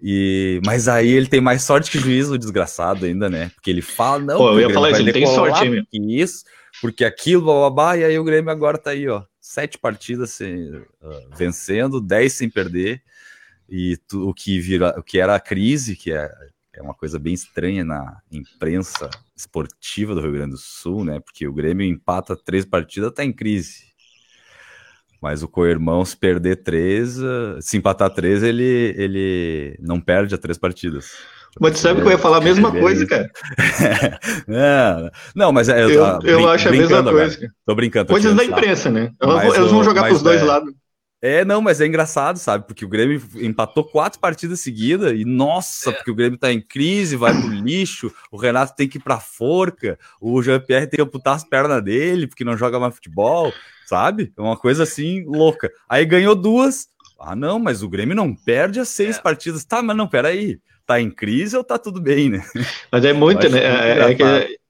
E, 0.01 0.61
mas 0.65 0.87
aí 0.87 1.09
ele 1.09 1.27
tem 1.27 1.41
mais 1.41 1.63
sorte 1.63 1.91
que 1.91 1.99
juízo, 1.99 2.33
o 2.33 2.37
desgraçado 2.37 3.05
ainda, 3.05 3.29
né? 3.29 3.51
Porque 3.55 3.69
ele 3.69 3.81
fala, 3.81 4.19
não, 4.19 4.37
Pô, 4.37 4.51
eu 4.53 4.61
ia 4.61 4.73
falar 4.73 4.91
isso, 4.91 5.01
ele 5.01 5.11
tem 5.11 5.25
sorte, 5.25 5.65
hein, 5.65 5.85
que 5.89 6.21
isso, 6.21 6.45
porque 6.81 7.03
aquilo, 7.03 7.45
bababá, 7.45 7.97
e 7.97 8.05
aí 8.05 8.17
o 8.17 8.23
Grêmio 8.23 8.49
agora 8.49 8.77
tá 8.77 8.91
aí, 8.91 9.09
ó, 9.09 9.23
sete 9.41 9.77
partidas 9.77 10.31
sem, 10.31 10.73
uh, 10.73 10.85
vencendo, 11.35 11.99
dez 11.99 12.33
sem 12.33 12.49
perder, 12.49 13.01
e 13.67 13.97
tu, 14.07 14.29
o, 14.29 14.33
que 14.33 14.59
vira, 14.59 14.95
o 14.97 15.03
que 15.03 15.19
era 15.19 15.35
a 15.35 15.39
crise, 15.39 15.97
que 15.97 16.13
é, 16.13 16.31
é 16.73 16.81
uma 16.81 16.93
coisa 16.93 17.19
bem 17.19 17.33
estranha 17.33 17.83
na 17.83 18.21
imprensa 18.31 19.09
esportiva 19.35 20.15
do 20.15 20.21
Rio 20.21 20.31
Grande 20.31 20.51
do 20.51 20.57
Sul, 20.57 21.03
né? 21.03 21.19
Porque 21.19 21.45
o 21.47 21.53
Grêmio 21.53 21.85
empata 21.85 22.37
três 22.37 22.65
partidas, 22.65 23.13
tá 23.13 23.23
em 23.23 23.33
crise. 23.33 23.88
Mas 25.21 25.43
o 25.43 25.47
co-irmão, 25.47 26.03
se 26.05 26.15
perder 26.15 26.57
três, 26.57 27.17
se 27.61 27.77
empatar 27.77 28.09
três, 28.09 28.41
ele, 28.41 28.93
ele 28.97 29.77
não 29.81 29.99
perde 29.99 30.33
a 30.33 30.37
três 30.37 30.57
partidas. 30.57 31.11
Mas 31.59 31.79
sabe 31.79 32.01
que 32.01 32.07
eu 32.07 32.11
ia 32.11 32.17
falar 32.17 32.37
a 32.37 32.41
mesma 32.41 32.71
coisa, 32.71 33.05
cara. 33.05 33.29
não, 34.47 35.11
não, 35.35 35.51
mas 35.51 35.67
é, 35.67 35.83
eu, 35.83 35.89
eu, 35.89 36.21
eu 36.23 36.49
acho 36.49 36.67
a 36.67 36.71
mesma 36.71 37.03
coisa. 37.03 37.37
Agora. 37.37 37.51
Tô 37.65 37.75
brincando. 37.75 38.05
Tô 38.07 38.13
Coisas 38.13 38.35
da 38.35 38.43
imprensa, 38.43 38.89
né? 38.89 39.11
Elas, 39.19 39.55
eles 39.55 39.71
vão 39.71 39.83
jogar 39.83 40.05
pros 40.05 40.21
dois 40.21 40.41
é, 40.41 40.45
lados. 40.45 40.73
É, 41.21 41.43
não, 41.43 41.61
mas 41.61 41.81
é 41.81 41.85
engraçado, 41.85 42.39
sabe? 42.39 42.65
Porque 42.65 42.85
o 42.85 42.87
Grêmio 42.87 43.21
empatou 43.35 43.83
quatro 43.83 44.19
partidas 44.19 44.61
seguidas 44.61 45.11
e, 45.11 45.25
nossa, 45.25 45.89
é. 45.89 45.93
porque 45.93 46.11
o 46.11 46.15
Grêmio 46.15 46.39
tá 46.39 46.51
em 46.51 46.61
crise, 46.61 47.17
vai 47.17 47.33
pro 47.33 47.49
lixo, 47.49 48.13
o 48.31 48.37
Renato 48.37 48.73
tem 48.75 48.87
que 48.87 48.97
ir 48.97 49.01
pra 49.01 49.19
forca, 49.19 49.99
o 50.21 50.41
Jean-Pierre 50.41 50.87
tem 50.87 50.97
que 50.97 51.03
amputar 51.03 51.35
as 51.35 51.43
pernas 51.43 51.83
dele 51.83 52.25
porque 52.25 52.45
não 52.45 52.55
joga 52.55 52.79
mais 52.79 52.95
futebol, 52.95 53.51
sabe? 53.85 54.31
É 54.37 54.41
uma 54.41 54.55
coisa 54.55 54.83
assim 54.83 55.25
louca. 55.25 55.69
Aí 55.89 56.05
ganhou 56.05 56.35
duas. 56.35 56.87
Ah, 57.19 57.35
não, 57.35 57.59
mas 57.59 57.83
o 57.83 57.89
Grêmio 57.89 58.15
não 58.15 58.33
perde 58.33 58.79
as 58.79 58.87
seis 58.87 59.17
é. 59.17 59.21
partidas. 59.21 59.65
Tá, 59.65 59.81
mas 59.81 59.97
não, 59.97 60.07
peraí. 60.07 60.57
Tá 60.85 61.01
em 61.01 61.11
crise 61.11 61.55
ou 61.55 61.63
tá 61.63 61.77
tudo 61.77 62.01
bem, 62.01 62.29
né? 62.29 62.43
Mas 62.91 63.05
é 63.05 63.13
muito, 63.13 63.47
né? 63.49 63.59
É, 63.59 64.11
é 64.11 64.15
que 64.15 64.23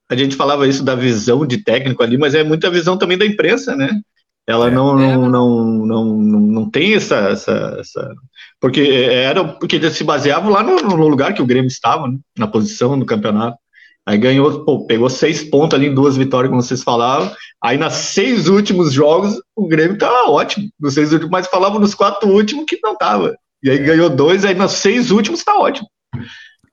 a 0.09 0.15
gente 0.15 0.35
falava 0.35 0.67
isso 0.67 0.83
da 0.83 0.95
visão 0.95 1.45
de 1.45 1.63
técnico 1.63 2.01
ali, 2.01 2.17
mas 2.17 2.33
é 2.33 2.43
muita 2.43 2.69
visão 2.69 2.97
também 2.97 3.17
da 3.17 3.25
imprensa, 3.25 3.75
né? 3.75 4.01
Ela 4.49 4.67
é, 4.67 4.71
não, 4.71 4.99
é, 4.99 5.15
não, 5.15 5.29
não, 5.29 5.85
não, 5.85 6.05
não, 6.17 6.39
não 6.39 6.69
tem 6.71 6.95
essa, 6.95 7.15
essa, 7.29 7.77
essa, 7.79 8.15
Porque 8.59 8.81
era 8.81 9.43
porque 9.43 9.91
se 9.91 10.03
baseava 10.03 10.49
lá 10.49 10.63
no, 10.63 10.75
no 10.81 11.07
lugar 11.07 11.35
que 11.35 11.41
o 11.41 11.45
Grêmio 11.45 11.67
estava, 11.67 12.07
né? 12.07 12.17
na 12.35 12.47
posição 12.47 12.97
do 12.97 13.05
campeonato. 13.05 13.59
Aí 14.07 14.17
ganhou, 14.17 14.65
pô, 14.65 14.87
pegou 14.87 15.07
seis 15.07 15.43
pontos 15.43 15.77
ali 15.77 15.85
em 15.85 15.93
duas 15.93 16.17
vitórias, 16.17 16.49
como 16.49 16.63
vocês 16.63 16.81
falavam. 16.81 17.31
Aí 17.63 17.77
nas 17.77 17.93
seis 17.93 18.47
últimos 18.47 18.91
jogos, 18.91 19.39
o 19.55 19.67
Grêmio 19.67 19.99
tava 19.99 20.31
ótimo. 20.31 20.67
Nos 20.79 20.95
seis 20.95 21.13
últimos, 21.13 21.31
mas 21.31 21.45
falavam 21.45 21.79
nos 21.79 21.93
quatro 21.93 22.27
últimos 22.27 22.65
que 22.67 22.79
não 22.81 22.97
tava. 22.97 23.35
E 23.61 23.69
aí 23.69 23.77
é. 23.77 23.83
ganhou 23.83 24.09
dois, 24.09 24.43
aí 24.45 24.55
nos 24.55 24.71
seis 24.71 25.11
últimos 25.11 25.43
tá 25.43 25.55
ótimo. 25.59 25.87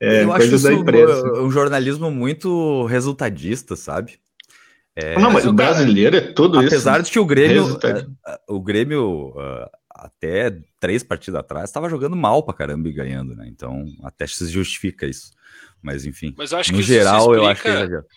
É, 0.00 0.24
Eu 0.24 0.32
acho 0.32 0.62
da 0.62 0.72
empresa. 0.72 1.42
um 1.42 1.50
jornalismo 1.50 2.10
muito 2.10 2.86
resultadista, 2.86 3.76
sabe? 3.76 4.18
É, 4.96 5.14
não, 5.14 5.30
mas, 5.30 5.44
mas 5.44 5.46
o 5.46 5.52
brasileiro 5.52 6.16
é 6.16 6.20
tudo 6.22 6.58
apesar 6.58 6.66
isso. 6.66 6.74
Apesar 6.88 7.02
de 7.02 7.10
que 7.10 7.18
o 7.18 7.26
Grêmio, 7.26 7.78
é, 7.82 8.32
é, 8.32 8.40
o 8.48 8.58
Grêmio 8.58 9.28
uh, 9.36 9.68
até 9.90 10.58
três 10.80 11.02
partidas 11.02 11.38
atrás 11.38 11.68
estava 11.68 11.90
jogando 11.90 12.16
mal 12.16 12.42
pra 12.42 12.54
caramba 12.54 12.88
e 12.88 12.92
ganhando, 12.92 13.36
né? 13.36 13.46
Então 13.46 13.84
até 14.02 14.26
se 14.26 14.48
justifica 14.48 15.06
isso. 15.06 15.32
Mas 15.82 16.06
enfim, 16.06 16.34
mas 16.36 16.50
eu 16.50 16.58
acho 16.58 16.72
no 16.72 16.78
que 16.78 16.84
geral 16.84 17.34
explica, 17.34 17.38
eu 17.38 17.46
acho 17.46 17.62
que 17.62 18.08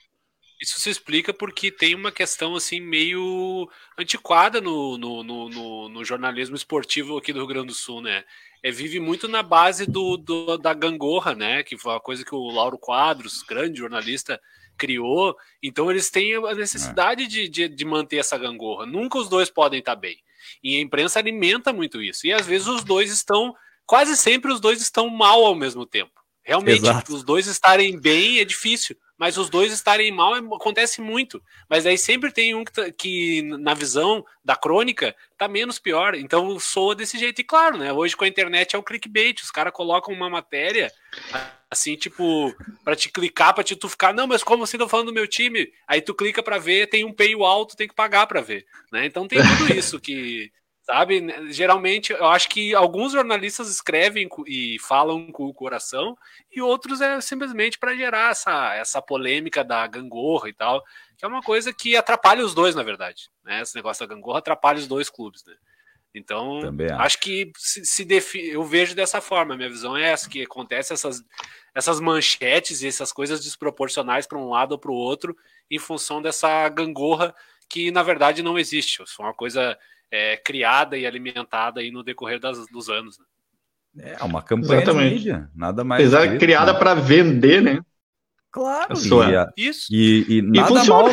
isso 0.62 0.80
se 0.80 0.90
explica 0.90 1.34
porque 1.34 1.72
tem 1.72 1.96
uma 1.96 2.12
questão 2.12 2.56
assim 2.56 2.82
meio 2.82 3.70
antiquada 3.98 4.60
no, 4.60 4.98
no, 4.98 5.24
no, 5.24 5.90
no, 5.90 6.04
jornalismo 6.04 6.56
esportivo 6.56 7.18
aqui 7.18 7.32
do 7.32 7.40
Rio 7.40 7.48
Grande 7.48 7.68
do 7.68 7.74
Sul, 7.74 8.02
né? 8.02 8.24
É, 8.62 8.70
vive 8.72 9.00
muito 9.00 9.28
na 9.28 9.42
base 9.42 9.86
do, 9.86 10.18
do, 10.18 10.58
da 10.58 10.74
gangorra, 10.74 11.34
né? 11.34 11.64
Que 11.64 11.78
foi 11.78 11.94
uma 11.94 12.02
coisa 12.02 12.26
que 12.26 12.36
o 12.36 12.52
Lauro 12.52 12.78
Quadros, 12.78 13.42
grande 13.44 13.80
jornalista, 13.80 14.40
criou, 14.80 15.36
então 15.62 15.92
eles 15.92 16.10
têm 16.10 16.34
a 16.36 16.56
necessidade 16.56 17.24
é. 17.24 17.28
de, 17.28 17.50
de, 17.50 17.68
de, 17.68 17.86
manter 17.86 18.18
essa 18.18 18.38
gangorra. 18.38 18.86
Nunca 18.86 19.20
os 19.20 19.28
dois 19.28 19.50
podem 19.50 19.80
estar 19.80 19.96
bem. 19.96 20.18
E 20.64 20.78
a 20.78 20.82
imprensa 20.82 21.20
alimenta 21.20 21.74
muito 21.74 22.02
isso. 22.02 22.26
E 22.26 22.34
às 22.34 22.48
vezes 22.48 22.68
os 22.68 22.84
dois 22.84 23.12
estão, 23.12 23.54
quase 23.86 24.16
sempre 24.16 24.52
os 24.52 24.60
dois 24.60 24.82
estão 24.82 25.10
mal 25.10 25.46
ao 25.46 25.54
mesmo 25.54 25.86
tempo. 25.86 26.14
Realmente, 26.42 26.84
Exato. 26.84 27.14
os 27.14 27.24
dois 27.24 27.46
estarem 27.46 28.00
bem 28.00 28.40
é 28.40 28.46
difícil, 28.46 28.96
mas 29.20 29.38
os 29.38 29.50
dois 29.50 29.74
estarem 29.74 30.12
mal 30.14 30.34
é, 30.34 30.40
acontece 30.40 31.02
muito. 31.02 31.44
Mas 31.70 31.86
aí 31.86 31.98
sempre 31.98 32.32
tem 32.32 32.56
um 32.56 32.64
que, 32.64 32.72
tá, 32.72 32.90
que, 32.90 33.42
na 33.44 33.74
visão 33.74 34.26
da 34.44 34.56
crônica, 34.56 35.14
tá 35.38 35.46
menos 35.46 35.78
pior. 35.78 36.16
Então 36.16 36.58
soa 36.58 36.96
desse 36.96 37.20
jeito. 37.20 37.42
E 37.42 37.44
claro, 37.44 37.78
né? 37.78 37.92
Hoje 37.92 38.16
com 38.16 38.24
a 38.24 38.28
internet 38.30 38.76
é 38.76 38.80
o 38.80 38.84
clickbait. 38.84 39.44
Os 39.44 39.52
caras 39.52 39.74
colocam 39.74 40.14
uma 40.14 40.30
matéria 40.30 40.90
assim, 41.70 41.96
tipo, 41.96 42.56
para 42.84 42.96
te 42.96 43.10
clicar, 43.10 43.54
para 43.54 43.64
te 43.64 43.76
tu 43.76 43.88
ficar, 43.88 44.14
não, 44.14 44.26
mas 44.26 44.44
como 44.44 44.64
assim 44.64 44.78
tô 44.78 44.88
falando 44.88 45.08
do 45.08 45.14
meu 45.14 45.28
time? 45.28 45.72
Aí 45.88 46.02
tu 46.02 46.16
clica 46.16 46.42
para 46.42 46.58
ver, 46.58 46.88
tem 46.88 47.06
um 47.06 47.14
paywall 47.14 47.60
alto, 47.60 47.76
tem 47.76 47.88
que 47.88 47.94
pagar 47.94 48.26
para 48.26 48.42
ver, 48.42 48.66
né? 48.92 49.06
Então 49.06 49.28
tem 49.28 49.40
tudo 49.40 49.78
isso 49.78 50.00
que, 50.00 50.52
sabe? 50.90 51.24
Geralmente, 51.52 52.12
eu 52.12 52.26
acho 52.26 52.50
que 52.50 52.74
alguns 52.74 53.12
jornalistas 53.12 53.70
escrevem 53.70 54.28
e 54.48 54.78
falam 54.80 55.32
com 55.32 55.46
o 55.46 55.54
coração 55.54 56.18
e 56.52 56.64
outros 56.64 57.00
é 57.00 57.22
simplesmente 57.22 57.78
para 57.78 57.96
gerar 57.96 58.32
essa, 58.32 58.74
essa 58.74 59.00
polêmica 59.00 59.64
da 59.64 59.86
gangorra 59.86 60.50
e 60.50 60.54
tal, 60.54 60.84
que 61.16 61.24
é 61.24 61.28
uma 61.28 61.44
coisa 61.44 61.72
que 61.72 61.96
atrapalha 61.96 62.44
os 62.44 62.56
dois, 62.56 62.74
na 62.74 62.82
verdade, 62.82 63.30
né? 63.46 63.62
Esse 63.62 63.76
negócio 63.76 64.06
da 64.06 64.16
gangorra 64.16 64.40
atrapalha 64.40 64.80
os 64.80 64.88
dois 64.88 65.12
clubes, 65.12 65.46
né? 65.46 65.54
Então, 66.12 66.58
acho. 66.58 67.02
acho. 67.02 67.20
que 67.20 67.52
se, 67.56 67.86
se 67.86 68.04
defi... 68.04 68.50
eu 68.50 68.64
vejo 68.64 68.96
dessa 68.96 69.22
forma. 69.22 69.56
Minha 69.56 69.70
visão 69.70 69.96
é 69.96 70.10
essa: 70.10 70.28
que 70.28 70.42
acontece 70.42 70.92
essas, 70.92 71.24
essas 71.76 72.00
manchetes 72.00 72.82
e 72.82 72.88
essas 72.88 73.14
coisas 73.14 73.44
desproporcionais 73.44 74.26
para 74.26 74.40
um 74.40 74.50
lado 74.50 74.72
ou 74.72 74.80
para 74.80 74.90
o 74.90 74.96
outro, 74.96 75.38
em 75.70 75.78
função 75.78 76.20
dessa 76.20 76.68
gangorra 76.70 77.36
que 77.70 77.92
na 77.92 78.02
verdade 78.02 78.42
não 78.42 78.58
existe. 78.58 79.04
Foi 79.06 79.24
uma 79.28 79.36
coisa 79.36 79.78
é, 80.12 80.38
criada 80.38 80.98
e 80.98 81.06
alimentada 81.06 81.80
aí 81.80 81.92
no 81.92 82.04
decorrer 82.04 82.40
das, 82.40 82.68
dos 82.70 82.90
anos. 82.90 83.18
Né? 83.94 84.16
É 84.20 84.24
uma 84.24 84.42
campanha 84.42 84.82
Exatamente. 84.82 85.10
de 85.10 85.16
mídia, 85.16 85.50
nada 85.56 85.84
mais. 85.84 86.14
Apesar 86.14 86.38
criada 86.38 86.74
né? 86.74 86.80
para 86.80 86.94
vender, 86.94 87.62
né? 87.62 87.80
Claro, 88.52 88.94
e, 88.98 89.36
a, 89.36 89.54
Isso. 89.56 89.88
E, 89.92 90.26
e 90.28 90.42
nada 90.42 90.84
mal, 90.86 91.06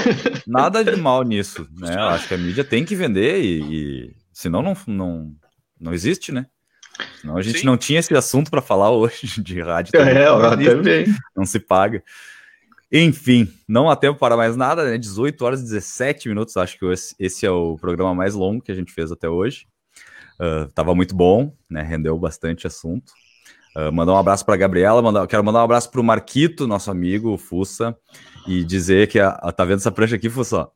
nada 0.46 0.82
de 0.82 0.96
mal 0.96 1.22
nisso, 1.22 1.68
né? 1.78 1.94
Eu 1.94 2.08
acho 2.08 2.28
que 2.28 2.34
a 2.34 2.38
mídia 2.38 2.64
tem 2.64 2.82
que 2.82 2.96
vender 2.96 3.42
e, 3.42 3.60
e 3.60 4.16
Senão 4.36 4.60
não, 4.60 4.76
não, 4.86 5.34
não 5.80 5.94
existe, 5.94 6.30
né? 6.30 6.44
Senão 7.22 7.38
a 7.38 7.42
gente 7.42 7.60
Sim. 7.60 7.64
não 7.64 7.78
tinha 7.78 8.00
esse 8.00 8.14
assunto 8.14 8.50
para 8.50 8.60
falar 8.60 8.90
hoje 8.90 9.40
de 9.42 9.62
rádio. 9.62 9.92
É, 9.98 10.26
também, 10.26 10.66
também. 10.66 11.06
Não 11.34 11.46
se 11.46 11.58
paga. 11.58 12.04
Enfim, 12.90 13.52
não 13.66 13.90
há 13.90 13.96
tempo 13.96 14.18
para 14.18 14.36
mais 14.36 14.56
nada, 14.56 14.84
né? 14.84 14.96
18 14.96 15.44
horas 15.44 15.60
e 15.60 15.64
17 15.64 16.28
minutos. 16.28 16.56
Acho 16.56 16.78
que 16.78 16.86
esse 17.18 17.44
é 17.44 17.50
o 17.50 17.76
programa 17.76 18.14
mais 18.14 18.34
longo 18.34 18.62
que 18.62 18.70
a 18.70 18.74
gente 18.74 18.92
fez 18.92 19.10
até 19.10 19.28
hoje. 19.28 19.66
Uh, 20.40 20.70
tava 20.72 20.94
muito 20.94 21.14
bom, 21.14 21.52
né? 21.68 21.82
Rendeu 21.82 22.16
bastante 22.18 22.66
assunto. 22.66 23.12
Uh, 23.76 23.92
mandar 23.92 24.12
um 24.12 24.18
abraço 24.18 24.44
para 24.44 24.56
Gabriela, 24.56 25.02
mandar, 25.02 25.26
quero 25.26 25.44
mandar 25.44 25.60
um 25.60 25.64
abraço 25.64 25.90
para 25.90 26.00
o 26.00 26.04
Marquito, 26.04 26.66
nosso 26.66 26.90
amigo, 26.90 27.32
o 27.32 27.38
Fussa, 27.38 27.94
e 28.46 28.64
dizer 28.64 29.08
que 29.08 29.18
a, 29.18 29.28
a, 29.28 29.52
tá 29.52 29.64
vendo 29.64 29.78
essa 29.78 29.92
prancha 29.92 30.16
aqui, 30.16 30.30
Fussa? 30.30 30.68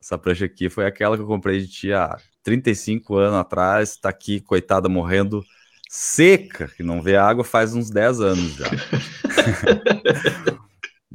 Essa 0.00 0.16
prancha 0.16 0.46
aqui 0.46 0.70
foi 0.70 0.86
aquela 0.86 1.16
que 1.16 1.22
eu 1.22 1.26
comprei 1.26 1.60
de 1.60 1.68
ti 1.68 1.92
há 1.92 2.16
35 2.42 3.16
anos 3.16 3.38
atrás, 3.38 3.90
está 3.90 4.08
aqui, 4.08 4.40
coitada, 4.40 4.88
morrendo 4.88 5.44
seca, 5.90 6.68
que 6.68 6.82
não 6.82 7.02
vê 7.02 7.16
água 7.16 7.44
faz 7.44 7.74
uns 7.74 7.90
10 7.90 8.20
anos 8.20 8.54
já. 8.54 8.66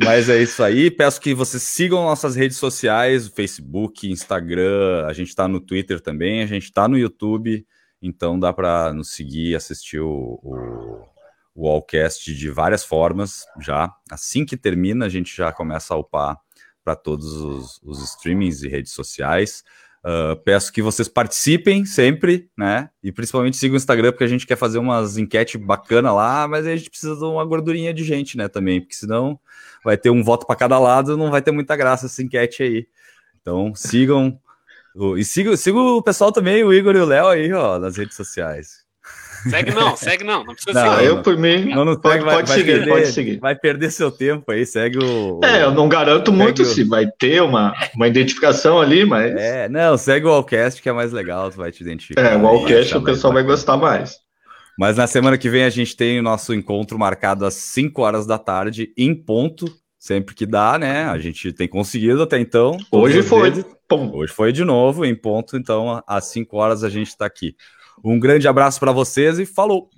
Mas 0.03 0.30
é 0.30 0.41
isso 0.41 0.64
aí. 0.64 0.90
Peço 0.90 1.22
que 1.22 1.34
vocês 1.34 1.61
sigam 1.61 2.03
nossas 2.03 2.36
redes 2.36 2.57
sociais, 2.57 3.28
Facebook, 3.28 4.10
Instagram. 4.10 5.06
A 5.06 5.14
gente 5.14 5.30
está 5.30 5.48
no 5.48 5.60
Twitter 5.60 6.02
também, 6.02 6.41
a 6.41 6.45
gente 6.45 6.64
está 6.64 6.88
no 6.88 6.98
YouTube. 6.98 7.65
Então 8.02 8.40
dá 8.40 8.52
para 8.52 8.91
nos 8.94 9.14
seguir, 9.14 9.56
assistir 9.56 9.99
o, 9.99 10.40
o, 10.41 11.06
o 11.53 11.68
Allcast 11.68 12.34
de 12.34 12.49
várias 12.49 12.84
formas 12.84 13.45
já. 13.60 13.94
Assim 14.10 14.44
que 14.44 14.57
termina, 14.57 15.06
a 15.06 15.10
gente 15.10 15.36
já 15.36 15.52
começa 15.52 15.94
a 15.94 15.98
upar 15.98 16.38
para 16.84 16.95
todos 16.95 17.32
os, 17.34 17.80
os 17.84 18.03
streamings 18.03 18.64
e 18.64 18.68
redes 18.68 18.94
sociais. 18.94 19.64
Uh, 20.03 20.36
peço 20.44 20.73
que 20.73 20.82
vocês 20.82 21.07
participem 21.07 21.86
sempre, 21.86 22.49
né? 22.57 22.90
E 23.03 23.11
principalmente 23.11 23.56
sigam 23.56 23.76
o 23.76 23.78
Instagram, 23.78 24.11
porque 24.11 24.23
a 24.23 24.28
gente 24.28 24.48
quer 24.48 24.56
fazer 24.56 24.80
umas 24.80 25.15
enquetes 25.15 25.61
bacana 25.61 26.11
lá, 26.11 26.48
mas 26.48 26.65
a 26.65 26.76
gente 26.76 26.90
precisa 26.90 27.15
de 27.15 27.23
uma 27.23 27.45
gordurinha 27.45 27.94
de 27.94 28.03
gente, 28.03 28.36
né? 28.36 28.48
Também, 28.48 28.82
porque 28.82 28.95
senão 28.95 29.40
vai 29.84 29.98
ter 29.98 30.10
um 30.10 30.23
voto 30.23 30.48
para 30.48 30.56
cada 30.56 30.80
lado, 30.80 31.15
não 31.15 31.30
vai 31.30 31.41
ter 31.41 31.52
muita 31.52 31.76
graça 31.76 32.07
essa 32.07 32.23
enquete 32.23 32.64
aí. 32.64 32.88
Então 33.41 33.76
sigam. 33.76 34.40
e 35.18 35.23
sigam, 35.23 35.56
sigam 35.56 35.98
o 35.98 36.02
pessoal 36.02 36.32
também, 36.32 36.64
o 36.64 36.73
Igor 36.73 36.95
e 36.95 36.99
o 36.99 37.06
Léo 37.06 37.28
aí, 37.28 37.53
ó, 37.53 37.78
nas 37.78 37.95
redes 37.98 38.15
sociais. 38.15 38.80
Segue 39.49 39.72
não, 39.72 39.95
segue 39.95 40.23
não, 40.23 40.43
não 40.43 40.53
precisa 40.53 40.85
não, 40.85 40.95
seguir. 40.95 41.05
Eu, 41.07 41.22
por 41.22 41.38
mim, 41.38 41.65
não, 41.65 41.85
não 41.85 41.95
pode, 41.95 42.23
vai, 42.23 42.35
pode 42.35 42.47
vai 42.47 42.57
seguir, 42.57 42.72
perder, 42.72 42.89
pode 42.89 43.07
seguir. 43.07 43.39
Vai 43.39 43.55
perder 43.55 43.91
seu 43.91 44.11
tempo 44.11 44.51
aí, 44.51 44.65
segue 44.65 44.99
o... 45.03 45.39
É, 45.43 45.63
eu 45.63 45.72
não 45.72 45.89
garanto 45.89 46.31
muito 46.31 46.61
o... 46.61 46.65
se 46.65 46.84
vai 46.84 47.07
ter 47.07 47.41
uma, 47.41 47.73
uma 47.95 48.07
identificação 48.07 48.80
ali, 48.80 49.05
mas... 49.05 49.34
É, 49.35 49.68
não, 49.69 49.97
segue 49.97 50.26
o 50.26 50.30
Allcast 50.30 50.81
que 50.81 50.89
é 50.89 50.93
mais 50.93 51.11
legal, 51.11 51.49
tu 51.49 51.57
vai 51.57 51.72
te 51.72 51.81
identificar. 51.81 52.22
É, 52.22 52.38
o 52.38 52.45
Allcast 52.45 52.95
o 52.95 53.01
pessoal 53.01 53.34
vai 53.34 53.43
gostar 53.43 53.77
mais. 53.77 54.15
Mas 54.77 54.97
na 54.97 55.07
semana 55.07 55.38
que 55.38 55.49
vem 55.49 55.63
a 55.63 55.69
gente 55.69 55.95
tem 55.95 56.19
o 56.19 56.23
nosso 56.23 56.53
encontro 56.53 56.97
marcado 56.97 57.45
às 57.45 57.53
5 57.53 58.01
horas 58.01 58.26
da 58.26 58.38
tarde, 58.38 58.93
em 58.97 59.13
ponto, 59.13 59.65
sempre 59.99 60.34
que 60.34 60.45
dá, 60.45 60.80
né? 60.80 61.03
A 61.05 61.18
gente 61.19 61.53
tem 61.53 61.68
conseguido 61.68 62.23
até 62.23 62.39
então. 62.39 62.77
Hoje 62.91 63.22
foi. 63.22 63.51
Hoje 64.13 64.34
foi 64.34 64.51
de 64.51 64.63
novo, 64.63 65.05
em 65.05 65.13
ponto, 65.13 65.57
então 65.57 66.01
às 66.07 66.26
5 66.26 66.57
horas 66.57 66.84
a 66.84 66.89
gente 66.89 67.09
está 67.09 67.26
aqui. 67.26 67.55
Um 68.03 68.19
grande 68.19 68.48
abraço 68.48 68.80
para 68.80 68.91
vocês 68.91 69.40
e 69.40 69.45
falou! 69.45 69.90